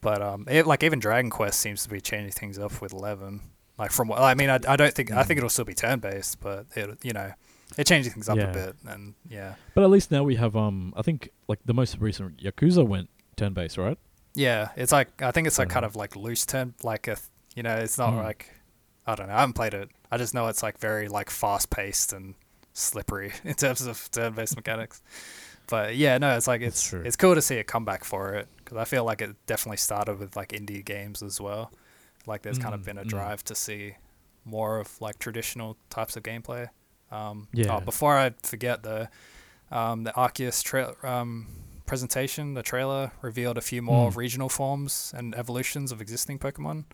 But 0.00 0.22
um, 0.22 0.46
it, 0.48 0.66
like 0.66 0.82
even 0.82 0.98
Dragon 0.98 1.30
Quest 1.30 1.58
seems 1.60 1.82
to 1.84 1.88
be 1.88 2.00
changing 2.00 2.32
things 2.32 2.58
up 2.58 2.80
with 2.80 2.92
Eleven. 2.92 3.40
Like 3.78 3.90
from 3.92 4.08
what 4.08 4.20
I 4.22 4.34
mean, 4.34 4.48
I, 4.50 4.58
I 4.66 4.76
don't 4.76 4.94
think 4.94 5.10
I 5.10 5.22
think 5.22 5.36
Mhm. 5.36 5.38
it'll 5.38 5.50
still 5.50 5.64
be 5.66 5.74
turn-based, 5.74 6.40
but 6.40 6.66
it 6.74 6.98
you 7.02 7.12
know, 7.12 7.32
it 7.76 7.86
changes 7.86 8.12
things 8.14 8.28
up 8.28 8.38
Yeah. 8.38 8.50
a 8.50 8.52
bit, 8.54 8.76
and 8.86 9.14
yeah, 9.28 9.54
But 9.74 9.84
at 9.84 9.90
least 9.90 10.10
now 10.10 10.22
we 10.24 10.36
have 10.36 10.56
um 10.56 10.94
I 10.96 11.02
think 11.02 11.28
like 11.48 11.58
the 11.66 11.74
most 11.74 11.98
recent 11.98 12.38
Yakuza 12.42 12.86
went 12.86 13.10
turn 13.36 13.52
based, 13.52 13.76
right? 13.76 13.98
Yeah. 14.36 14.68
It's 14.76 14.92
like 14.92 15.20
I 15.22 15.30
think 15.32 15.46
it's 15.46 15.58
like 15.58 15.68
kind 15.70 15.84
of 15.84 15.96
like 15.96 16.14
loose 16.16 16.46
turn, 16.46 16.74
like 16.82 17.08
a 17.08 17.16
you 17.56 17.62
know, 17.62 17.76
it's 17.76 17.98
not 17.98 18.12
Mm. 18.12 18.22
like 18.22 18.50
I 19.06 19.14
don't 19.14 19.28
know. 19.28 19.34
I 19.34 19.40
haven't 19.40 19.54
played 19.54 19.74
it. 19.74 19.88
I 20.10 20.18
just 20.18 20.34
know 20.34 20.46
it's 20.48 20.62
like 20.62 20.78
very 20.78 21.08
like 21.08 21.30
fast 21.30 21.70
paced 21.70 22.12
and 22.12 22.34
slippery 22.72 23.32
in 23.44 23.54
terms 23.54 23.86
of 23.86 24.08
turn 24.10 24.34
based 24.34 24.54
mechanics. 24.56 25.02
But 25.68 25.96
yeah, 25.96 26.18
no, 26.18 26.36
it's 26.36 26.46
like 26.46 26.60
it's 26.60 26.92
it's 26.92 27.16
cool 27.16 27.34
to 27.34 27.42
see 27.42 27.58
a 27.58 27.64
comeback 27.64 28.04
for 28.04 28.34
it 28.34 28.46
because 28.58 28.76
I 28.76 28.84
feel 28.84 29.04
like 29.04 29.20
it 29.22 29.34
definitely 29.46 29.78
started 29.78 30.18
with 30.18 30.36
like 30.36 30.50
indie 30.50 30.84
games 30.84 31.22
as 31.22 31.40
well. 31.40 31.72
Like 32.26 32.42
there's 32.42 32.58
kind 32.58 32.74
of 32.74 32.80
Mm, 32.82 32.84
been 32.84 32.98
a 32.98 33.04
mm. 33.04 33.08
drive 33.08 33.42
to 33.44 33.54
see 33.54 33.96
more 34.44 34.78
of 34.78 35.00
like 35.00 35.18
traditional 35.18 35.76
types 35.90 36.16
of 36.16 36.22
gameplay. 36.22 36.68
Um, 37.10 37.48
Yeah. 37.52 37.76
Oh, 37.76 37.80
before 37.80 38.16
I 38.16 38.32
forget 38.42 38.82
though, 38.82 39.06
um, 39.70 40.04
the 40.04 40.12
Arceus 40.12 40.62
tra- 40.62 40.94
um, 41.02 41.46
presentation, 41.86 42.54
the 42.54 42.62
trailer 42.62 43.12
revealed 43.22 43.56
a 43.58 43.60
few 43.60 43.82
more 43.82 44.10
Mm. 44.10 44.16
regional 44.16 44.48
forms 44.48 45.12
and 45.16 45.34
evolutions 45.34 45.92
of 45.92 46.00
existing 46.00 46.38
Pokemon. 46.38 46.84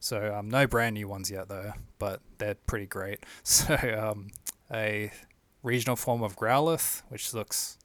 So 0.00 0.34
um, 0.34 0.48
no 0.48 0.66
brand 0.66 0.94
new 0.94 1.08
ones 1.08 1.30
yet 1.30 1.48
though, 1.48 1.72
but 1.98 2.20
they're 2.38 2.54
pretty 2.54 2.86
great. 2.86 3.24
So 3.42 3.74
um, 3.74 4.28
a 4.72 5.10
regional 5.62 5.96
form 5.96 6.22
of 6.22 6.36
Growlithe, 6.36 7.02
which 7.08 7.34
looks, 7.34 7.78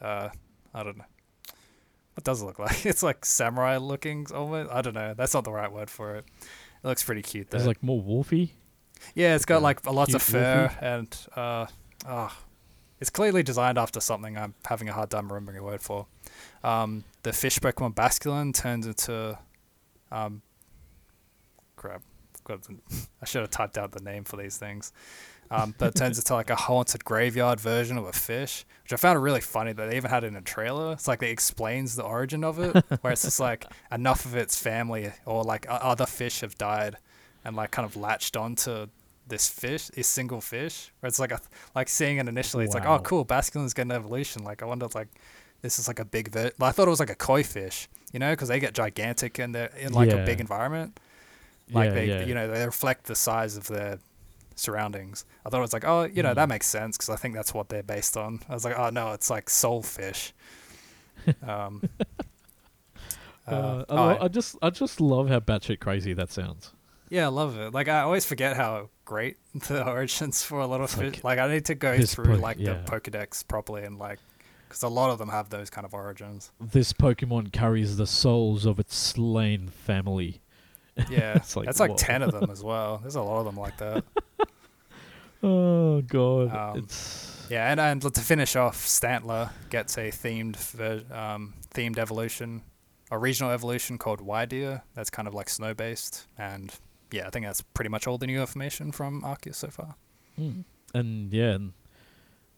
uh, 0.00 0.28
I 0.72 0.82
don't 0.82 0.96
know, 0.98 1.04
what 2.14 2.24
does 2.24 2.42
it 2.42 2.44
look 2.44 2.58
like? 2.66 2.86
It's 2.86 3.02
like 3.02 3.24
samurai 3.24 3.78
looking 3.78 4.26
almost. 4.32 4.70
I 4.70 4.82
don't 4.82 4.94
know. 4.94 5.14
That's 5.14 5.34
not 5.34 5.44
the 5.44 5.52
right 5.52 5.72
word 5.72 5.90
for 5.90 6.14
it. 6.16 6.24
It 6.84 6.86
looks 6.86 7.02
pretty 7.02 7.22
cute 7.22 7.50
though. 7.50 7.58
It's 7.58 7.66
like 7.66 7.82
more 7.82 8.02
wolfy. 8.02 8.50
yeah, 9.14 9.34
it's 9.34 9.44
got 9.44 9.62
like 9.62 9.84
lots 9.86 10.14
of 10.14 10.22
fur 10.22 10.60
wolfie. 10.68 10.76
and 10.80 11.18
uh, 11.34 11.66
oh, 12.06 12.36
it's 13.02 13.10
clearly 13.10 13.42
designed 13.42 13.78
after 13.78 13.98
something. 13.98 14.38
I'm 14.38 14.54
having 14.64 14.88
a 14.88 14.92
hard 14.92 15.10
time 15.10 15.26
remembering 15.26 15.58
a 15.58 15.62
word 15.64 15.82
for. 15.82 16.06
Um, 16.62 17.02
the 17.24 17.32
fish 17.32 17.58
Pokemon 17.58 17.96
Basculin 17.96 18.54
turns 18.54 18.86
into, 18.86 19.36
um, 20.12 20.40
crap. 21.74 22.02
I 22.48 23.24
should 23.24 23.40
have 23.40 23.50
typed 23.50 23.76
out 23.76 23.90
the 23.90 24.02
name 24.04 24.22
for 24.22 24.36
these 24.36 24.56
things. 24.56 24.92
Um, 25.50 25.74
but 25.78 25.88
it 25.88 25.94
turns 25.96 26.16
into 26.20 26.32
like 26.32 26.48
a 26.48 26.54
haunted 26.54 27.04
graveyard 27.04 27.58
version 27.58 27.98
of 27.98 28.04
a 28.04 28.12
fish, 28.12 28.64
which 28.84 28.92
I 28.92 28.96
found 28.96 29.20
really 29.20 29.40
funny 29.40 29.72
that 29.72 29.90
they 29.90 29.96
even 29.96 30.08
had 30.08 30.22
it 30.22 30.28
in 30.28 30.36
a 30.36 30.40
trailer. 30.40 30.92
It's 30.92 31.08
like 31.08 31.24
it 31.24 31.30
explains 31.30 31.96
the 31.96 32.04
origin 32.04 32.44
of 32.44 32.60
it, 32.60 32.84
where 33.00 33.12
it's 33.12 33.22
just 33.22 33.40
like 33.50 33.66
enough 33.90 34.24
of 34.26 34.36
its 34.36 34.56
family 34.56 35.10
or 35.26 35.42
like 35.42 35.66
other 35.68 36.06
fish 36.06 36.42
have 36.42 36.56
died 36.56 36.98
and 37.44 37.56
like 37.56 37.72
kind 37.72 37.84
of 37.84 37.96
latched 37.96 38.36
onto 38.36 38.86
this 39.32 39.48
fish, 39.48 39.88
this 39.88 40.06
single 40.08 40.40
fish. 40.40 40.92
Where 41.00 41.08
it's 41.08 41.18
like 41.18 41.32
a 41.32 41.40
like 41.74 41.88
seeing 41.88 42.18
it 42.18 42.28
initially, 42.28 42.64
it's 42.64 42.74
like 42.74 42.86
oh 42.86 42.98
cool, 43.00 43.24
Basculin's 43.24 43.74
getting 43.74 43.90
evolution. 43.92 44.44
Like 44.44 44.62
I 44.62 44.66
wonder 44.66 44.86
if, 44.86 44.94
like 44.94 45.08
this 45.62 45.78
is 45.78 45.88
like 45.88 45.98
a 45.98 46.04
big. 46.04 46.28
Ver- 46.30 46.52
I 46.60 46.70
thought 46.72 46.86
it 46.86 46.90
was 46.90 47.00
like 47.00 47.10
a 47.10 47.14
koi 47.16 47.42
fish, 47.42 47.88
you 48.12 48.18
know, 48.20 48.30
because 48.32 48.48
they 48.48 48.60
get 48.60 48.74
gigantic 48.74 49.38
and 49.38 49.54
they're 49.54 49.72
in 49.78 49.92
like 49.92 50.10
a 50.10 50.24
big 50.24 50.38
environment. 50.40 51.00
Like 51.72 51.88
yeah, 51.90 51.94
they, 51.94 52.06
yeah. 52.06 52.24
you 52.26 52.34
know, 52.34 52.46
they 52.48 52.64
reflect 52.66 53.04
the 53.04 53.14
size 53.14 53.56
of 53.56 53.66
their 53.68 53.98
surroundings. 54.56 55.24
I 55.46 55.48
thought 55.48 55.58
it 55.58 55.68
was 55.68 55.72
like, 55.72 55.86
oh, 55.86 56.02
you 56.04 56.22
know, 56.22 56.34
that 56.34 56.46
Mm. 56.46 56.50
makes 56.50 56.66
sense 56.66 56.96
because 56.98 57.08
I 57.08 57.16
think 57.16 57.34
that's 57.34 57.54
what 57.54 57.68
they're 57.70 57.82
based 57.82 58.16
on. 58.16 58.40
I 58.48 58.54
was 58.54 58.64
like, 58.64 58.78
oh 58.78 58.90
no, 58.90 59.12
it's 59.12 59.30
like 59.30 59.46
soulfish. 59.46 60.32
um, 61.46 61.82
Uh, 63.46 63.50
uh, 63.50 63.84
I, 63.88 63.94
oh, 63.94 64.24
I 64.24 64.28
just 64.28 64.56
I 64.62 64.70
just 64.70 65.00
love 65.00 65.28
how 65.28 65.40
batshit 65.40 65.80
crazy 65.80 66.12
that 66.14 66.30
sounds. 66.30 66.72
yeah, 67.10 67.24
I 67.26 67.28
love 67.28 67.58
it. 67.58 67.72
Like 67.74 67.88
I 67.88 68.02
always 68.02 68.24
forget 68.24 68.56
how 68.56 68.88
great 69.12 69.36
the 69.68 69.86
origins 69.86 70.42
for 70.42 70.60
a 70.60 70.66
lot 70.66 70.80
of 70.80 70.90
fish. 70.90 71.16
like 71.22 71.24
Like, 71.24 71.38
I 71.38 71.52
need 71.52 71.66
to 71.66 71.74
go 71.74 72.00
through 72.02 72.36
po- 72.36 72.42
like 72.48 72.56
yeah. 72.58 72.74
the 72.74 72.90
Pokedex 72.90 73.46
properly 73.46 73.84
and 73.84 73.98
like, 73.98 74.18
because 74.68 74.82
a 74.82 74.88
lot 74.88 75.10
of 75.10 75.18
them 75.18 75.28
have 75.28 75.50
those 75.50 75.68
kind 75.68 75.84
of 75.84 75.92
origins. 75.92 76.50
This 76.60 76.92
Pokemon 76.94 77.52
carries 77.52 77.96
the 77.98 78.06
souls 78.06 78.64
of 78.64 78.78
its 78.78 78.96
slain 78.96 79.68
family. 79.68 80.40
Yeah, 81.10 81.36
It's 81.36 81.56
like, 81.56 81.64
that's 81.66 81.80
like 81.80 81.96
ten 81.96 82.20
of 82.22 82.32
them 82.32 82.50
as 82.56 82.62
well. 82.62 82.98
There's 83.02 83.14
a 83.16 83.22
lot 83.22 83.38
of 83.40 83.44
them 83.46 83.56
like 83.56 83.76
that. 83.78 84.04
Oh 85.42 86.00
god, 86.02 86.54
Um, 86.54 86.78
it's 86.84 87.46
Yeah, 87.50 87.70
and, 87.70 87.80
and 87.80 88.00
to 88.02 88.20
finish 88.20 88.56
off, 88.56 88.76
Stantler 88.86 89.50
gets 89.70 89.96
a 89.98 90.10
themed 90.10 90.56
ver- 90.56 91.04
um, 91.14 91.54
themed 91.74 91.98
evolution, 91.98 92.62
a 93.10 93.18
regional 93.18 93.50
evolution 93.50 93.98
called 93.98 94.20
Wyrdeer. 94.20 94.82
That's 94.94 95.10
kind 95.10 95.26
of 95.26 95.34
like 95.34 95.48
snow 95.48 95.74
based, 95.74 96.26
and 96.38 96.72
yeah, 97.12 97.26
I 97.26 97.30
think 97.30 97.46
that's 97.46 97.62
pretty 97.62 97.90
much 97.90 98.06
all 98.06 98.18
the 98.18 98.26
new 98.26 98.40
information 98.40 98.92
from 98.92 99.22
Arceus 99.22 99.56
so 99.56 99.68
far. 99.68 99.96
Mm. 100.40 100.64
and 100.94 101.32
yeah, 101.32 101.50
and, 101.50 101.72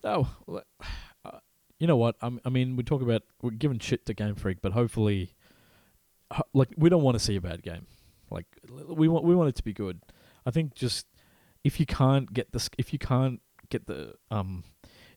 oh, 0.05 0.29
uh, 1.25 1.39
you 1.81 1.87
know 1.87 1.97
what? 1.97 2.17
I'm, 2.23 2.41
I 2.45 2.51
mean, 2.51 2.77
we 2.77 2.85
talk 2.85 3.03
about 3.03 3.23
we're 3.43 3.51
giving 3.51 3.79
shit 3.79 4.07
to 4.07 4.15
Game 4.15 4.37
Freak, 4.37 4.59
but 4.63 4.73
hopefully, 4.73 5.35
ho- 6.33 6.47
like 6.53 6.69
we 6.77 6.89
don't 6.89 7.03
want 7.03 7.17
to 7.17 7.25
see 7.25 7.37
a 7.37 7.41
bad 7.41 7.63
game. 7.63 7.87
Like 8.31 8.47
we 8.89 9.09
want 9.09 9.25
we 9.25 9.35
want 9.35 9.49
it 9.49 9.57
to 9.57 9.65
be 9.65 9.73
good. 9.73 10.01
I 10.47 10.51
think 10.51 10.75
just 10.75 11.07
if 11.65 11.81
you 11.81 11.87
can't 11.87 12.33
get 12.33 12.53
this, 12.53 12.69
if 12.79 12.93
you 12.93 12.99
can't 12.99 13.41
get 13.71 13.87
the 13.87 14.15
um, 14.31 14.65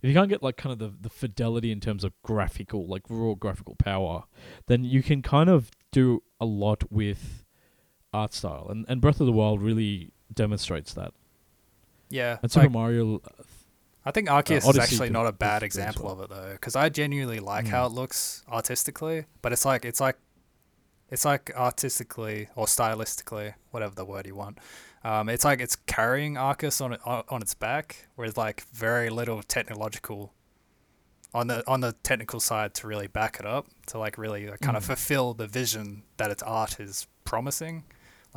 if 0.02 0.10
you 0.10 0.14
can't 0.14 0.30
get 0.30 0.42
like 0.42 0.58
kind 0.58 0.74
of 0.74 0.80
the 0.80 0.94
the 1.00 1.10
fidelity 1.10 1.72
in 1.72 1.80
terms 1.80 2.04
of 2.04 2.14
graphical, 2.24 2.88
like 2.88 3.04
raw 3.10 3.34
graphical 3.34 3.76
power, 3.76 4.24
then 4.68 4.84
you 4.84 5.04
can 5.04 5.22
kind 5.22 5.50
of 5.50 5.70
do 5.92 6.24
a 6.40 6.46
lot 6.46 6.92
with 6.92 7.44
art 8.14 8.34
style, 8.34 8.68
and 8.70 8.86
and 8.88 9.02
Breath 9.02 9.20
of 9.20 9.26
the 9.28 9.34
Wild 9.34 9.62
really 9.62 10.12
demonstrates 10.34 10.94
that. 10.94 11.14
Yeah, 12.10 12.38
And 12.42 12.50
Super 12.52 12.66
like, 12.68 12.72
Mario 12.72 13.16
uh, 13.18 13.44
I 14.06 14.12
think 14.12 14.30
Arceus 14.30 14.70
is 14.70 14.78
actually 14.78 15.10
not 15.10 15.28
a 15.28 15.34
bad 15.34 15.62
example 15.64 16.06
well. 16.06 16.14
of 16.14 16.20
it 16.22 16.30
though, 16.30 16.52
because 16.54 16.76
I 16.78 16.88
genuinely 16.90 17.40
like 17.42 17.66
Mm. 17.66 17.70
how 17.70 17.86
it 17.88 17.92
looks 17.92 18.44
artistically, 18.50 19.26
but 19.42 19.52
it's 19.52 19.66
like 19.66 19.84
it's 19.84 20.00
like 20.00 20.18
it's 21.10 21.26
like 21.26 21.52
artistically 21.56 22.48
or 22.56 22.66
stylistically, 22.66 23.54
whatever 23.72 23.94
the 23.96 24.06
word 24.06 24.26
you 24.26 24.36
want. 24.36 24.58
Um, 25.04 25.28
it's 25.30 25.44
like 25.46 25.60
it's 25.62 25.76
carrying 25.76 26.36
Arceus 26.36 26.80
on 26.84 26.94
on, 27.06 27.24
on 27.30 27.42
its 27.42 27.54
back, 27.54 28.08
with 28.16 28.38
like 28.38 28.62
very 28.74 29.10
little 29.10 29.44
technological 29.44 30.34
on 31.34 31.48
the 31.48 31.62
on 31.68 31.82
the 31.82 31.92
technical 32.04 32.40
side 32.40 32.74
to 32.76 32.88
really 32.88 33.08
back 33.08 33.38
it 33.40 33.46
up 33.46 33.68
to 33.88 33.98
like 34.00 34.18
really 34.18 34.48
like, 34.48 34.62
kind 34.62 34.78
of 34.78 34.84
Mm. 34.84 34.88
fulfill 34.88 35.34
the 35.34 35.48
vision 35.48 36.04
that 36.16 36.32
its 36.32 36.42
art 36.44 36.80
is 36.80 37.08
promising. 37.26 37.84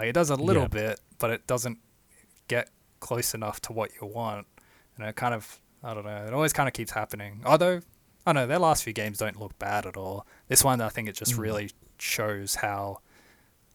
Like 0.00 0.08
it 0.08 0.12
does 0.14 0.30
a 0.30 0.36
little 0.36 0.62
Yeah. 0.62 0.68
bit, 0.68 1.00
but 1.18 1.30
it 1.30 1.46
doesn't 1.46 1.78
get 2.48 2.70
close 3.00 3.34
enough 3.34 3.60
to 3.60 3.72
what 3.74 3.90
you 4.00 4.06
want, 4.06 4.46
and 4.96 5.06
it 5.06 5.14
kind 5.14 5.34
of 5.34 5.60
I 5.82 5.92
don't 5.92 6.06
know. 6.06 6.24
It 6.26 6.32
always 6.32 6.54
kind 6.54 6.66
of 6.68 6.72
keeps 6.72 6.92
happening. 6.92 7.42
Although 7.44 7.82
I 8.26 8.32
know 8.32 8.46
their 8.46 8.58
last 8.58 8.82
few 8.82 8.94
games 8.94 9.18
don't 9.18 9.38
look 9.38 9.58
bad 9.58 9.84
at 9.84 9.96
all. 9.98 10.26
This 10.48 10.64
one 10.64 10.80
I 10.80 10.88
think 10.88 11.06
it 11.06 11.16
just 11.16 11.34
Mm. 11.34 11.38
really 11.38 11.70
shows 11.98 12.54
how 12.56 13.00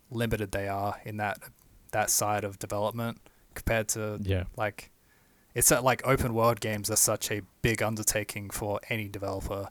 limited 0.09 0.51
they 0.51 0.67
are 0.67 0.99
in 1.05 1.17
that 1.17 1.37
that 1.91 2.09
side 2.09 2.43
of 2.43 2.57
development 2.57 3.19
compared 3.53 3.87
to 3.89 4.19
yeah. 4.23 4.45
like 4.57 4.91
it's 5.53 5.69
that 5.69 5.83
like 5.83 6.01
open 6.07 6.33
world 6.33 6.59
games 6.59 6.89
are 6.89 6.95
such 6.95 7.29
a 7.31 7.41
big 7.61 7.83
undertaking 7.83 8.49
for 8.49 8.79
any 8.89 9.07
developer. 9.07 9.69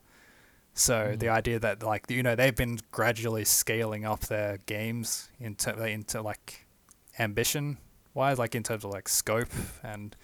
So 0.77 0.95
Mm. 1.13 1.19
the 1.21 1.29
idea 1.29 1.59
that 1.61 1.83
like 1.83 2.11
you 2.11 2.23
know 2.23 2.35
they've 2.35 2.55
been 2.55 2.79
gradually 2.91 3.45
scaling 3.45 4.05
up 4.05 4.21
their 4.23 4.59
games 4.67 5.29
into 5.41 5.71
into 5.87 6.21
like 6.21 6.67
ambition 7.19 7.79
wise, 8.13 8.39
like 8.39 8.55
in 8.55 8.63
terms 8.63 8.85
of 8.85 8.91
like 8.91 9.09
scope 9.09 9.53
and 9.83 10.17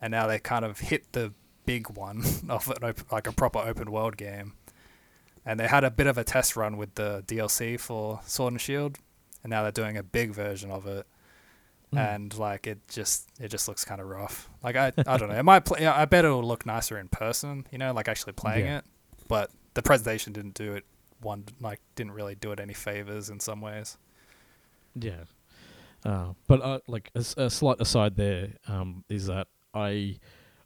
and 0.00 0.10
now 0.10 0.26
they 0.26 0.38
kind 0.38 0.64
of 0.64 0.80
hit 0.80 1.12
the 1.12 1.32
big 1.66 1.88
one 1.90 2.22
of 2.48 2.68
an 2.68 2.82
op- 2.82 3.12
like 3.12 3.26
a 3.28 3.32
proper 3.32 3.60
open 3.60 3.90
world 3.92 4.16
game. 4.16 4.54
And 5.46 5.58
they 5.58 5.66
had 5.68 5.82
a 5.84 5.90
bit 5.90 6.06
of 6.06 6.18
a 6.18 6.24
test 6.24 6.56
run 6.56 6.76
with 6.76 6.94
the 6.94 7.24
DLC 7.26 7.78
for 7.78 8.20
Sword 8.26 8.52
and 8.54 8.60
Shield, 8.60 8.98
and 9.42 9.50
now 9.50 9.62
they're 9.62 9.72
doing 9.72 9.96
a 9.96 10.02
big 10.02 10.32
version 10.32 10.70
of 10.70 10.86
it 10.86 11.06
Mm. 11.92 11.98
and 12.14 12.38
like 12.38 12.66
it 12.66 12.88
just 12.88 13.28
it 13.38 13.48
just 13.48 13.68
looks 13.68 13.84
kind 13.84 14.00
of 14.00 14.06
rough. 14.08 14.48
Like 14.64 14.76
I 14.76 14.92
I 15.06 15.16
don't 15.18 15.28
know. 15.28 15.34
It 15.38 15.42
might 15.42 15.64
play. 15.66 15.86
I 15.86 16.06
bet 16.06 16.24
it'll 16.24 16.42
look 16.42 16.64
nicer 16.66 16.98
in 16.98 17.08
person. 17.08 17.66
You 17.70 17.76
know, 17.78 17.92
like 17.92 18.08
actually 18.08 18.32
playing 18.32 18.64
Yeah. 18.64 18.78
it. 18.78 18.84
But 19.28 19.50
the 19.74 19.82
presentation 19.82 20.32
didn't 20.32 20.54
do 20.54 20.74
it. 20.74 20.84
One 21.20 21.44
like 21.60 21.80
didn't 21.94 22.12
really 22.12 22.34
do 22.34 22.52
it 22.52 22.60
any 22.60 22.74
favors 22.74 23.30
in 23.30 23.38
some 23.40 23.60
ways. 23.60 23.96
Yeah. 24.94 25.24
Uh, 26.04 26.32
but 26.48 26.60
uh, 26.62 26.80
like 26.88 27.10
a 27.14 27.22
slight 27.48 27.80
aside 27.80 28.16
there 28.16 28.54
um, 28.66 29.04
is 29.08 29.26
that 29.26 29.46
I 29.72 30.16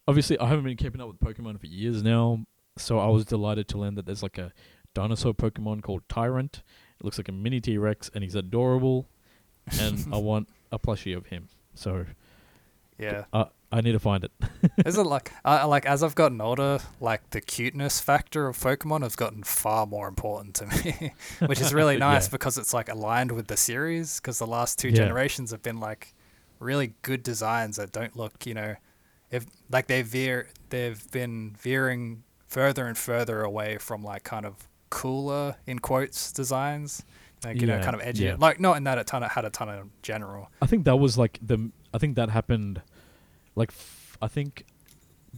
obviously 0.08 0.38
I 0.38 0.48
haven't 0.48 0.64
been 0.64 0.76
keeping 0.78 1.00
up 1.00 1.08
with 1.08 1.20
Pokemon 1.20 1.60
for 1.60 1.66
years 1.66 2.02
now, 2.02 2.44
so 2.78 2.98
I 2.98 3.08
was 3.08 3.24
delighted 3.26 3.68
to 3.68 3.78
learn 3.78 3.96
that 3.96 4.06
there's 4.06 4.22
like 4.22 4.38
a 4.38 4.52
dinosaur 4.94 5.34
Pokemon 5.34 5.82
called 5.82 6.08
Tyrunt. 6.08 6.62
It 6.98 7.04
looks 7.04 7.18
like 7.18 7.28
a 7.28 7.32
mini 7.32 7.60
T 7.60 7.76
Rex, 7.76 8.10
and 8.14 8.24
he's 8.24 8.34
adorable, 8.34 9.06
and 9.78 10.06
I 10.12 10.16
want 10.16 10.48
a 10.72 10.78
plushie 10.78 11.14
of 11.14 11.26
him. 11.26 11.48
So 11.74 12.06
Yeah. 12.98 13.24
uh, 13.34 13.46
I 13.76 13.80
need 13.82 13.92
to 13.92 13.98
find 14.00 14.24
it. 14.24 14.32
Is 14.86 14.96
it 14.96 15.04
like 15.04 15.32
I 15.44 15.64
like 15.64 15.84
as 15.86 16.02
I've 16.02 16.14
gotten 16.14 16.40
older, 16.40 16.78
like 17.00 17.30
the 17.30 17.40
cuteness 17.40 18.00
factor 18.00 18.48
of 18.48 18.56
Pokemon 18.58 19.02
has 19.02 19.16
gotten 19.16 19.42
far 19.42 19.86
more 19.86 20.08
important 20.08 20.54
to 20.56 20.66
me, 20.66 21.12
which 21.46 21.60
is 21.60 21.74
really 21.74 21.96
nice 22.10 22.26
Yeah. 22.26 22.30
because 22.32 22.58
it's 22.58 22.72
like 22.72 22.88
aligned 22.88 23.32
with 23.32 23.48
the 23.48 23.56
series. 23.56 24.18
Because 24.20 24.38
the 24.38 24.46
last 24.46 24.78
two 24.78 24.88
Yeah. 24.88 24.94
generations 24.96 25.50
have 25.50 25.62
been 25.62 25.78
like 25.78 26.14
really 26.58 26.94
good 27.02 27.22
designs 27.22 27.76
that 27.76 27.92
don't 27.92 28.16
look, 28.16 28.46
you 28.46 28.54
know, 28.54 28.76
if 29.30 29.44
like 29.70 29.86
they 29.88 30.02
veer 30.02 30.48
they've 30.70 31.10
been 31.10 31.54
veering 31.60 32.22
further 32.48 32.86
and 32.86 32.96
further 32.96 33.42
away 33.42 33.76
from 33.76 34.02
like 34.02 34.24
kind 34.24 34.46
of 34.46 34.54
cooler 34.88 35.56
in 35.66 35.80
quotes 35.80 36.32
designs 36.32 37.02
like 37.44 37.60
you 37.60 37.66
know 37.66 37.78
kind 37.82 37.94
of 37.94 38.00
edgy 38.00 38.24
yeah. 38.24 38.36
like 38.38 38.60
not 38.60 38.76
in 38.76 38.84
that 38.84 38.98
a 38.98 39.04
ton 39.04 39.22
of 39.24 39.30
had 39.32 39.44
a 39.44 39.50
ton 39.50 39.68
of 39.68 39.88
general 40.00 40.48
I 40.62 40.66
think 40.66 40.84
that 40.84 40.96
was 40.96 41.18
like 41.18 41.38
the. 41.42 41.70
I 41.92 41.98
think 41.98 42.16
that 42.16 42.28
happened, 42.30 42.82
like 43.56 43.70
f- 43.70 44.16
I 44.22 44.28
think, 44.28 44.64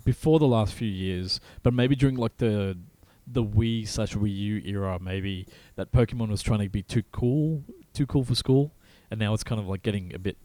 before 0.05 0.39
the 0.39 0.47
last 0.47 0.75
few 0.75 0.89
years, 0.89 1.41
but 1.63 1.73
maybe 1.73 1.97
during 1.97 2.17
like 2.17 2.37
the 2.37 2.77
the 3.27 3.43
Wii 3.45 3.87
slash 3.89 4.15
Wii 4.15 4.35
U 4.37 4.63
era, 4.65 4.99
maybe 5.01 5.47
that 5.77 5.93
Pokemon 5.93 6.29
was 6.29 6.43
trying 6.43 6.61
to 6.61 6.69
be 6.69 6.83
too 6.83 7.03
cool, 7.13 7.63
too 7.95 8.07
cool 8.07 8.25
for 8.25 8.35
school, 8.35 8.73
and 9.11 9.19
now 9.21 9.33
it's 9.35 9.45
kind 9.45 9.61
of 9.61 9.67
like 9.69 9.83
getting 9.83 10.15
a 10.15 10.19
bit 10.19 10.37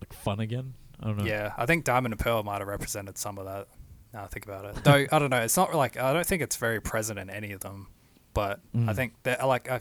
like 0.00 0.12
fun 0.12 0.40
again. 0.40 0.74
I 1.02 1.06
don't 1.06 1.16
know. 1.16 1.24
yeah 1.24 1.54
i 1.56 1.64
think 1.64 1.84
diamond 1.84 2.12
and 2.12 2.20
pearl 2.20 2.42
might 2.42 2.58
have 2.58 2.68
represented 2.68 3.16
some 3.16 3.38
of 3.38 3.46
that 3.46 3.68
now 4.12 4.22
i 4.24 4.26
think 4.26 4.44
about 4.44 4.66
it 4.66 4.84
though 4.84 5.06
i 5.10 5.18
don't 5.18 5.30
know 5.30 5.40
it's 5.40 5.56
not 5.56 5.74
like 5.74 5.96
i 5.96 6.12
don't 6.12 6.26
think 6.26 6.42
it's 6.42 6.56
very 6.56 6.78
present 6.78 7.18
in 7.18 7.30
any 7.30 7.52
of 7.52 7.60
them 7.60 7.86
but 8.34 8.60
i 8.74 8.76
Mm. 8.76 8.94
think 8.96 9.14
that 9.22 9.42
like 9.48 9.70
i 9.70 9.80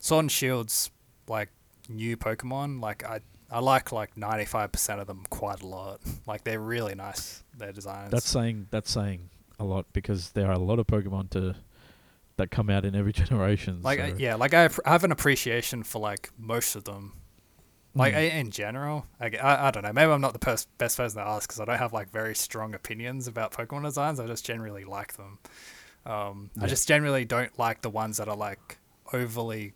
sword 0.00 0.24
and 0.24 0.32
shield's 0.32 0.90
like 1.28 1.50
new 1.88 2.16
pokemon 2.16 2.80
like 2.82 3.04
i 3.04 3.20
i 3.50 3.58
like 3.60 3.92
like 3.92 4.14
95% 4.16 5.00
of 5.00 5.06
them 5.06 5.24
quite 5.30 5.62
a 5.62 5.66
lot. 5.66 6.00
Like 6.26 6.44
they're 6.44 6.60
really 6.60 6.94
nice 6.94 7.42
their 7.56 7.72
designs. 7.72 8.10
That's 8.10 8.28
saying 8.28 8.66
that's 8.70 8.90
saying 8.90 9.30
a 9.58 9.64
lot 9.64 9.86
because 9.92 10.30
there 10.32 10.46
are 10.48 10.52
a 10.52 10.58
lot 10.58 10.78
of 10.78 10.86
Pokemon 10.86 11.30
to 11.30 11.54
that 12.36 12.50
come 12.50 12.68
out 12.68 12.84
in 12.84 12.94
every 12.94 13.12
generation. 13.22 13.80
like 13.82 13.98
so- 14.00 14.04
I, 14.06 14.14
yeah 14.18 14.34
like 14.34 14.52
I, 14.54 14.68
I 14.84 14.90
have 14.92 15.04
an 15.04 15.12
appreciation 15.12 15.82
for 15.84 15.98
like 16.00 16.30
most 16.38 16.74
of 16.76 16.84
them. 16.84 17.12
Like 17.94 18.12
Mm. 18.12 18.16
i- 18.18 18.38
in 18.40 18.50
general 18.50 19.06
I 19.20 19.30
I 19.40 19.70
don't 19.70 19.82
know. 19.84 19.92
Maybe 19.92 20.10
i'm 20.12 20.20
not 20.20 20.32
the 20.34 20.38
pers- 20.38 20.66
best 20.76 20.96
person 20.98 21.22
to 21.22 21.26
ask 21.28 21.48
because 21.48 21.60
i 21.60 21.64
don't 21.64 21.78
have 21.78 21.92
like 21.94 22.10
very 22.10 22.34
strong 22.34 22.74
opinions 22.74 23.26
about 23.28 23.52
pokemon 23.52 23.84
designs. 23.84 24.20
I 24.20 24.26
just 24.26 24.44
generally 24.44 24.84
like 24.84 25.14
them. 25.16 25.38
Um, 26.04 26.50
i 26.60 26.66
just 26.66 26.86
generally 26.86 27.24
don't 27.24 27.58
like 27.58 27.80
the 27.82 27.90
ones 27.90 28.18
that 28.18 28.28
are 28.28 28.36
like 28.36 28.78
overly 29.12 29.72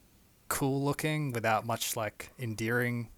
cool 0.49 0.83
looking 0.85 1.33
without 1.33 1.65
much 1.67 1.97
like 1.97 2.31
endearing 2.39 3.09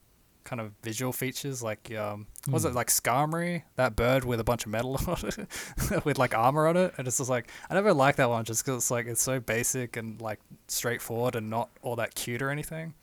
kind 0.45 0.61
of 0.61 0.73
visual 0.83 1.13
features 1.13 1.63
like 1.63 1.93
um 1.97 2.27
was 2.51 2.65
it 2.65 2.73
Mm. 2.73 2.75
like 2.75 2.89
Skarmory, 2.89 3.63
that 3.77 3.95
bird 3.97 4.25
with 4.25 4.41
a 4.41 4.45
bunch 4.45 4.65
of 4.67 4.71
metal 4.73 4.99
on 5.07 5.17
it 5.25 6.05
with 6.05 6.19
like 6.19 6.35
armor 6.37 6.67
on 6.67 6.77
it 6.77 6.95
and 6.99 7.07
it's 7.09 7.19
just 7.19 7.31
like 7.31 7.49
i 7.71 7.75
never 7.75 7.93
liked 7.95 8.17
that 8.19 8.29
one 8.29 8.45
just 8.45 8.65
because 8.65 8.79
it's 8.83 8.91
like 8.91 9.07
it's 9.07 9.23
so 9.23 9.39
basic 9.41 9.97
and 9.97 10.21
like 10.21 10.41
straightforward 10.69 11.37
and 11.37 11.49
not 11.51 11.71
all 11.83 11.97
that 11.97 12.15
cute 12.15 12.43
or 12.43 12.51
anything 12.51 12.95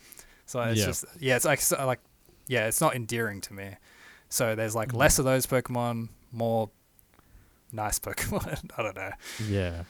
so 0.46 0.62
it's 0.62 0.80
Yeah. 0.80 0.86
just 0.86 1.06
yeah 1.20 1.36
it's 1.36 1.46
like 1.46 1.62
so, 1.62 1.86
like 1.86 2.00
yeah 2.48 2.68
it's 2.68 2.82
not 2.82 2.96
endearing 2.96 3.42
to 3.42 3.54
me 3.54 3.76
so 4.30 4.56
there's 4.56 4.76
like 4.76 4.90
Mm. 4.90 4.98
less 4.98 5.18
of 5.20 5.26
those 5.26 5.46
pokemon 5.48 6.10
more 6.32 6.70
nice 7.72 8.00
pokemon 8.08 8.70
i 8.78 8.82
don't 8.84 8.96
know 8.96 9.12
Yeah. 9.48 9.84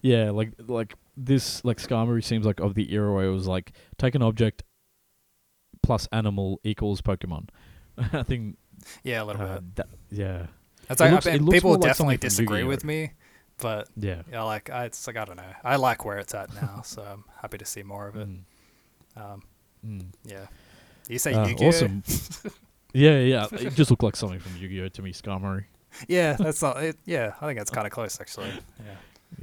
Yeah, 0.00 0.30
like 0.30 0.52
like 0.68 0.94
this 1.16 1.64
like 1.64 1.78
Skarmory 1.78 2.22
seems 2.22 2.46
like 2.46 2.60
of 2.60 2.74
the 2.74 2.92
era 2.94 3.12
where 3.12 3.24
it 3.26 3.32
was 3.32 3.48
like 3.48 3.72
take 3.98 4.14
an 4.14 4.22
object 4.22 4.62
plus 5.88 6.06
animal 6.12 6.60
equals 6.64 7.00
Pokemon. 7.00 7.48
I 8.12 8.22
think 8.22 8.56
yeah 9.02 9.22
a 9.22 9.24
little 9.24 9.42
uh, 9.42 9.54
bit 9.60 9.76
that 9.76 9.88
yeah. 10.10 10.46
That's 10.86 11.00
like, 11.00 11.12
looks- 11.12 11.26
I 11.26 11.36
looks 11.36 11.54
people 11.56 11.72
like 11.72 11.80
definitely 11.80 12.16
disagree 12.18 12.62
with 12.64 12.84
me 12.84 13.12
but 13.60 13.88
Yeah. 13.96 14.22
yeah 14.30 14.42
like 14.42 14.70
I, 14.70 14.84
it's 14.84 15.04
like 15.06 15.16
i 15.16 15.24
don't 15.24 15.36
know 15.36 15.52
i 15.64 15.74
like 15.76 16.04
where 16.04 16.18
it's 16.18 16.32
at 16.32 16.54
now 16.54 16.82
so 16.84 17.02
i'm 17.02 17.24
happy 17.42 17.58
to 17.58 17.64
see 17.64 17.82
more 17.82 18.06
of 18.06 18.14
it 18.16 18.28
Mm, 18.28 18.42
um, 19.16 19.42
mm. 19.84 20.04
yeah 20.24 20.46
you 21.08 21.18
say 21.18 21.32
Uh, 21.34 21.44
Yu-Gi-Oh? 21.48 21.68
awesome. 21.68 22.02
yeah, 22.94 23.18
yeah. 23.18 23.46
It 23.52 23.74
just 23.74 23.90
looked 23.90 24.02
like 24.04 24.14
something 24.16 24.38
from 24.38 24.56
Yu-Gi-Oh 24.56 24.88
to 24.90 25.02
me, 25.02 25.12
Skarmory. 25.12 25.64
yeah 26.06 26.34
that's 26.38 26.62
not 26.62 26.80
it 26.84 26.96
yeah 27.04 27.32
i 27.40 27.46
think 27.46 27.58
that's 27.58 27.70
kind 27.72 27.86
of 27.86 27.92
close 27.92 28.20
actually 28.20 28.52
yeah 28.86 28.96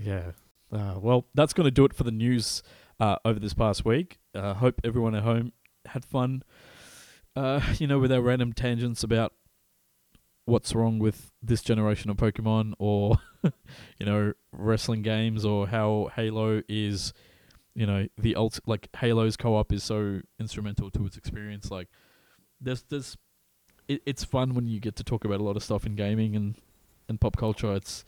Yeah. 0.10 0.32
Uh, 0.72 0.96
well, 1.00 1.26
that's 1.36 1.54
going 1.54 1.66
to 1.66 1.72
do 1.72 1.86
it 1.86 1.94
for 1.94 2.04
the 2.04 2.12
news 2.26 2.64
uh, 3.00 3.18
over 3.24 3.40
this 3.40 3.54
past 3.54 3.86
week. 3.86 4.18
Uh, 4.34 4.54
hope 4.56 4.82
everyone 4.84 5.14
at 5.16 5.24
home 5.24 5.52
had 5.88 6.06
fun. 6.06 6.44
Uh, 7.36 7.62
you 7.78 7.88
know, 7.88 8.00
with 8.00 8.12
our 8.12 8.22
random 8.22 8.54
tangents 8.54 9.04
about 9.04 9.34
what's 10.46 10.76
wrong 10.76 11.00
with 11.00 11.32
this 11.42 11.62
generation 11.62 12.10
of 12.10 12.18
Pokemon, 12.18 12.74
or 12.80 13.18
you 13.44 14.06
know, 14.06 14.34
wrestling 14.52 15.02
games, 15.02 15.46
or 15.46 15.68
how 15.68 16.10
Halo 16.16 16.62
is, 16.70 17.14
you 17.74 17.86
know, 17.86 18.08
the 18.18 18.36
ult 18.36 18.60
like 18.66 18.90
Halo's 18.96 19.38
co-op 19.38 19.72
is 19.74 19.84
so 19.84 20.22
instrumental 20.40 20.92
to 20.92 21.06
its 21.06 21.18
experience. 21.18 21.72
Like, 21.72 21.90
there's 22.62 22.84
there's, 22.84 23.18
it, 23.88 24.02
it's 24.06 24.24
fun 24.24 24.54
when 24.54 24.68
you 24.68 24.80
get 24.80 24.96
to 24.98 25.04
talk 25.04 25.26
about 25.26 25.40
a 25.40 25.44
lot 25.44 25.56
of 25.58 25.64
stuff 25.64 25.86
in 25.86 25.96
gaming 25.96 26.36
and 26.36 26.56
and 27.10 27.20
pop 27.20 27.38
culture. 27.38 27.74
It's 27.74 28.06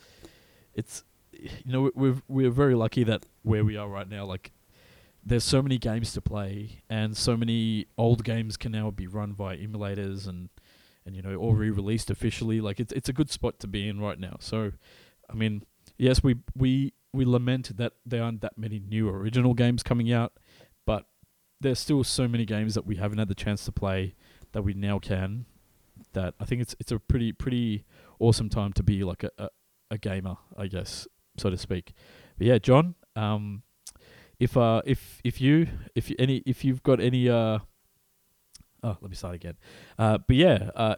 it's 0.73 1.03
you 1.33 1.71
know 1.71 1.91
we're 1.95 2.21
we're 2.27 2.49
very 2.49 2.75
lucky 2.75 3.03
that 3.03 3.25
where 3.43 3.63
we 3.63 3.77
are 3.77 3.87
right 3.87 4.09
now 4.09 4.25
like 4.25 4.51
there's 5.27 5.43
so 5.43 5.61
many 5.61 5.77
games 5.77 6.13
to 6.13 6.21
play 6.21 6.81
and 6.89 7.15
so 7.15 7.35
many 7.35 7.85
old 7.97 8.23
games 8.23 8.57
can 8.57 8.71
now 8.71 8.89
be 8.91 9.07
run 9.07 9.33
via 9.33 9.57
emulators 9.57 10.27
and 10.27 10.49
and 11.05 11.15
you 11.15 11.21
know 11.21 11.35
or 11.35 11.55
re-released 11.55 12.09
officially. 12.09 12.61
Like 12.61 12.79
it's 12.79 12.93
it's 12.93 13.09
a 13.09 13.13
good 13.13 13.29
spot 13.29 13.59
to 13.59 13.67
be 13.67 13.87
in 13.87 13.99
right 13.99 14.19
now. 14.19 14.37
So 14.39 14.71
i 15.29 15.33
mean 15.33 15.63
yes 15.97 16.23
we 16.23 16.35
we 16.55 16.93
we 17.11 17.25
lament 17.25 17.75
that 17.75 17.93
there 18.05 18.23
aren't 18.23 18.41
that 18.41 18.57
many 18.57 18.79
new 18.79 19.09
original 19.09 19.53
games 19.53 19.83
coming 19.83 20.11
out 20.11 20.33
but 20.85 21.05
there's 21.59 21.79
still 21.79 22.01
so 22.03 22.29
many 22.29 22.45
games 22.45 22.75
that 22.75 22.85
we 22.85 22.95
haven't 22.95 23.17
had 23.17 23.27
the 23.27 23.35
chance 23.35 23.65
to 23.65 23.71
play 23.73 24.15
that 24.53 24.61
we 24.61 24.73
now 24.73 24.99
can 24.99 25.45
that 26.13 26.33
i 26.39 26.45
think 26.45 26.61
it's 26.61 26.77
it's 26.79 26.93
a 26.93 26.99
pretty 26.99 27.33
pretty 27.33 27.83
awesome 28.19 28.47
time 28.47 28.71
to 28.71 28.83
be 28.83 29.03
like 29.03 29.21
a, 29.23 29.31
a, 29.37 29.49
a 29.91 29.97
gamer 29.97 30.37
i 30.57 30.67
guess 30.67 31.07
so 31.37 31.49
to 31.49 31.57
speak. 31.57 31.93
But 32.37 32.47
yeah, 32.47 32.57
John, 32.57 32.95
um, 33.15 33.63
if 34.39 34.55
uh, 34.55 34.81
if 34.85 35.21
if 35.23 35.41
you 35.41 35.67
if 35.95 36.11
any 36.19 36.37
if 36.45 36.63
you've 36.63 36.83
got 36.83 36.99
any 36.99 37.29
uh, 37.29 37.59
oh, 38.83 38.97
let 39.01 39.09
me 39.09 39.15
start 39.15 39.35
again. 39.35 39.55
Uh, 39.97 40.17
but 40.17 40.35
yeah, 40.35 40.69
uh, 40.75 40.95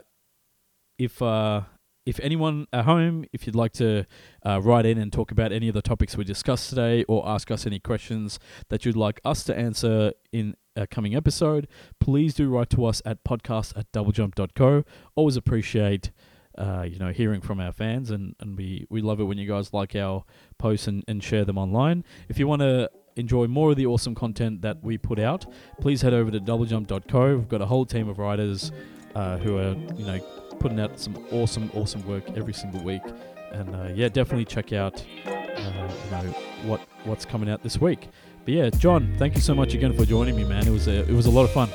if 0.97 1.21
uh, 1.21 1.61
if 2.05 2.19
anyone 2.21 2.67
at 2.73 2.85
home, 2.85 3.25
if 3.31 3.45
you'd 3.45 3.55
like 3.55 3.73
to 3.73 4.05
uh, 4.45 4.59
write 4.61 4.85
in 4.85 4.97
and 4.97 5.13
talk 5.13 5.31
about 5.31 5.51
any 5.51 5.67
of 5.67 5.73
the 5.73 5.81
topics 5.81 6.17
we 6.17 6.23
discussed 6.23 6.69
today, 6.69 7.03
or 7.07 7.27
ask 7.27 7.51
us 7.51 7.65
any 7.65 7.79
questions 7.79 8.39
that 8.69 8.85
you'd 8.85 8.95
like 8.95 9.19
us 9.23 9.43
to 9.45 9.57
answer 9.57 10.13
in 10.31 10.55
a 10.75 10.87
coming 10.87 11.15
episode, 11.15 11.67
please 11.99 12.33
do 12.33 12.49
write 12.49 12.69
to 12.69 12.85
us 12.85 13.01
at 13.05 13.23
podcast 13.23 13.77
at 13.77 13.91
doublejump.co. 13.91 14.83
Always 15.15 15.37
appreciate 15.37 16.11
uh, 16.57 16.81
you 16.81 16.99
know, 16.99 17.11
hearing 17.11 17.39
from 17.39 17.59
our 17.59 17.71
fans, 17.71 18.11
and, 18.11 18.35
and 18.39 18.57
we, 18.57 18.85
we 18.89 19.01
love 19.01 19.21
it 19.21 19.23
when 19.23 19.37
you 19.37 19.47
guys 19.47 19.71
like 19.73 19.95
our 19.95 20.25
posts 20.57 20.87
and, 20.87 21.05
and 21.07 21.23
share 21.23 21.45
them 21.45 21.57
online. 21.57 22.03
If 22.27 22.37
you 22.37 22.47
want 22.47 22.61
to 22.61 22.89
enjoy 23.19 23.47
more 23.47 23.71
of 23.71 23.75
the 23.77 23.85
awesome 23.85 24.15
content 24.15 24.61
that 24.61 24.83
we 24.83 24.97
put 24.97 25.19
out, 25.19 25.45
please 25.81 26.01
head 26.01 26.13
over 26.13 26.31
to 26.31 26.39
doublejump.co. 26.39 27.35
We've 27.37 27.47
got 27.49 27.61
a 27.61 27.65
whole 27.65 27.85
team 27.85 28.07
of 28.09 28.17
writers 28.19 28.71
uh, 29.15 29.37
who 29.37 29.57
are, 29.57 29.75
you 29.97 30.05
know, 30.05 30.19
putting 30.59 30.79
out 30.79 30.99
some 30.99 31.17
awesome, 31.31 31.69
awesome 31.73 32.05
work 32.07 32.23
every 32.35 32.53
single 32.53 32.81
week. 32.83 33.01
And 33.51 33.75
uh, 33.75 33.89
yeah, 33.93 34.09
definitely 34.09 34.45
check 34.45 34.73
out, 34.73 35.03
uh, 35.25 35.89
you 36.05 36.11
know, 36.11 36.33
what 36.65 36.81
what's 37.03 37.25
coming 37.25 37.49
out 37.49 37.63
this 37.63 37.79
week. 37.81 38.09
But 38.45 38.53
yeah, 38.53 38.69
John, 38.69 39.15
thank 39.17 39.35
you 39.35 39.41
so 39.41 39.55
much 39.55 39.73
again 39.73 39.93
for 39.93 40.05
joining 40.05 40.35
me, 40.35 40.43
man. 40.43 40.67
It 40.67 40.71
was 40.71 40.87
a, 40.87 41.01
it 41.01 41.13
was 41.13 41.25
a 41.25 41.31
lot 41.31 41.43
of 41.43 41.51
fun. 41.51 41.69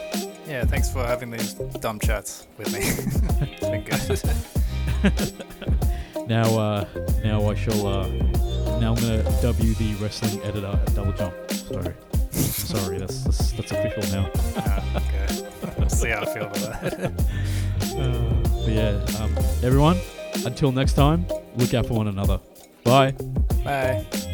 yeah 0.47 0.65
thanks 0.65 0.91
for 0.91 1.03
having 1.03 1.31
these 1.31 1.55
dumb 1.81 1.99
chats 1.99 2.47
with 2.59 2.71
me 2.71 2.81
it's 3.51 3.67
been 3.67 3.83
good 3.83 5.55
Now, 6.29 6.59
uh, 6.59 6.85
now 7.23 7.51
I 7.51 7.55
shall. 7.55 7.87
Uh, 7.87 8.09
now 8.81 8.95
I'm 8.95 9.01
gonna 9.01 9.23
dub 9.41 9.59
you 9.61 9.75
the 9.75 9.95
wrestling 9.97 10.43
editor 10.45 10.67
at 10.67 10.95
Double 10.95 11.13
Jump. 11.13 11.35
Sorry, 11.51 11.95
sorry, 12.31 12.99
that's 12.99 13.25
that's, 13.25 13.53
that's 13.53 13.73
official 13.73 14.03
now. 14.13 14.31
Ah, 14.57 14.97
okay 14.97 15.25
we'll 15.79 15.89
see 15.89 16.09
how 16.09 16.23
i 16.23 16.25
feel 16.25 16.45
about 16.45 16.81
that 16.83 17.13
But 18.65 18.73
yeah, 18.73 19.05
um, 19.21 19.37
everyone. 19.63 19.99
Until 20.47 20.73
next 20.73 20.95
time, 20.95 21.27
look 21.57 21.75
out 21.75 21.87
for 21.87 21.95
one 21.95 22.09
another. 22.09 22.41
Bye. 22.83 23.13
bye 23.63 24.31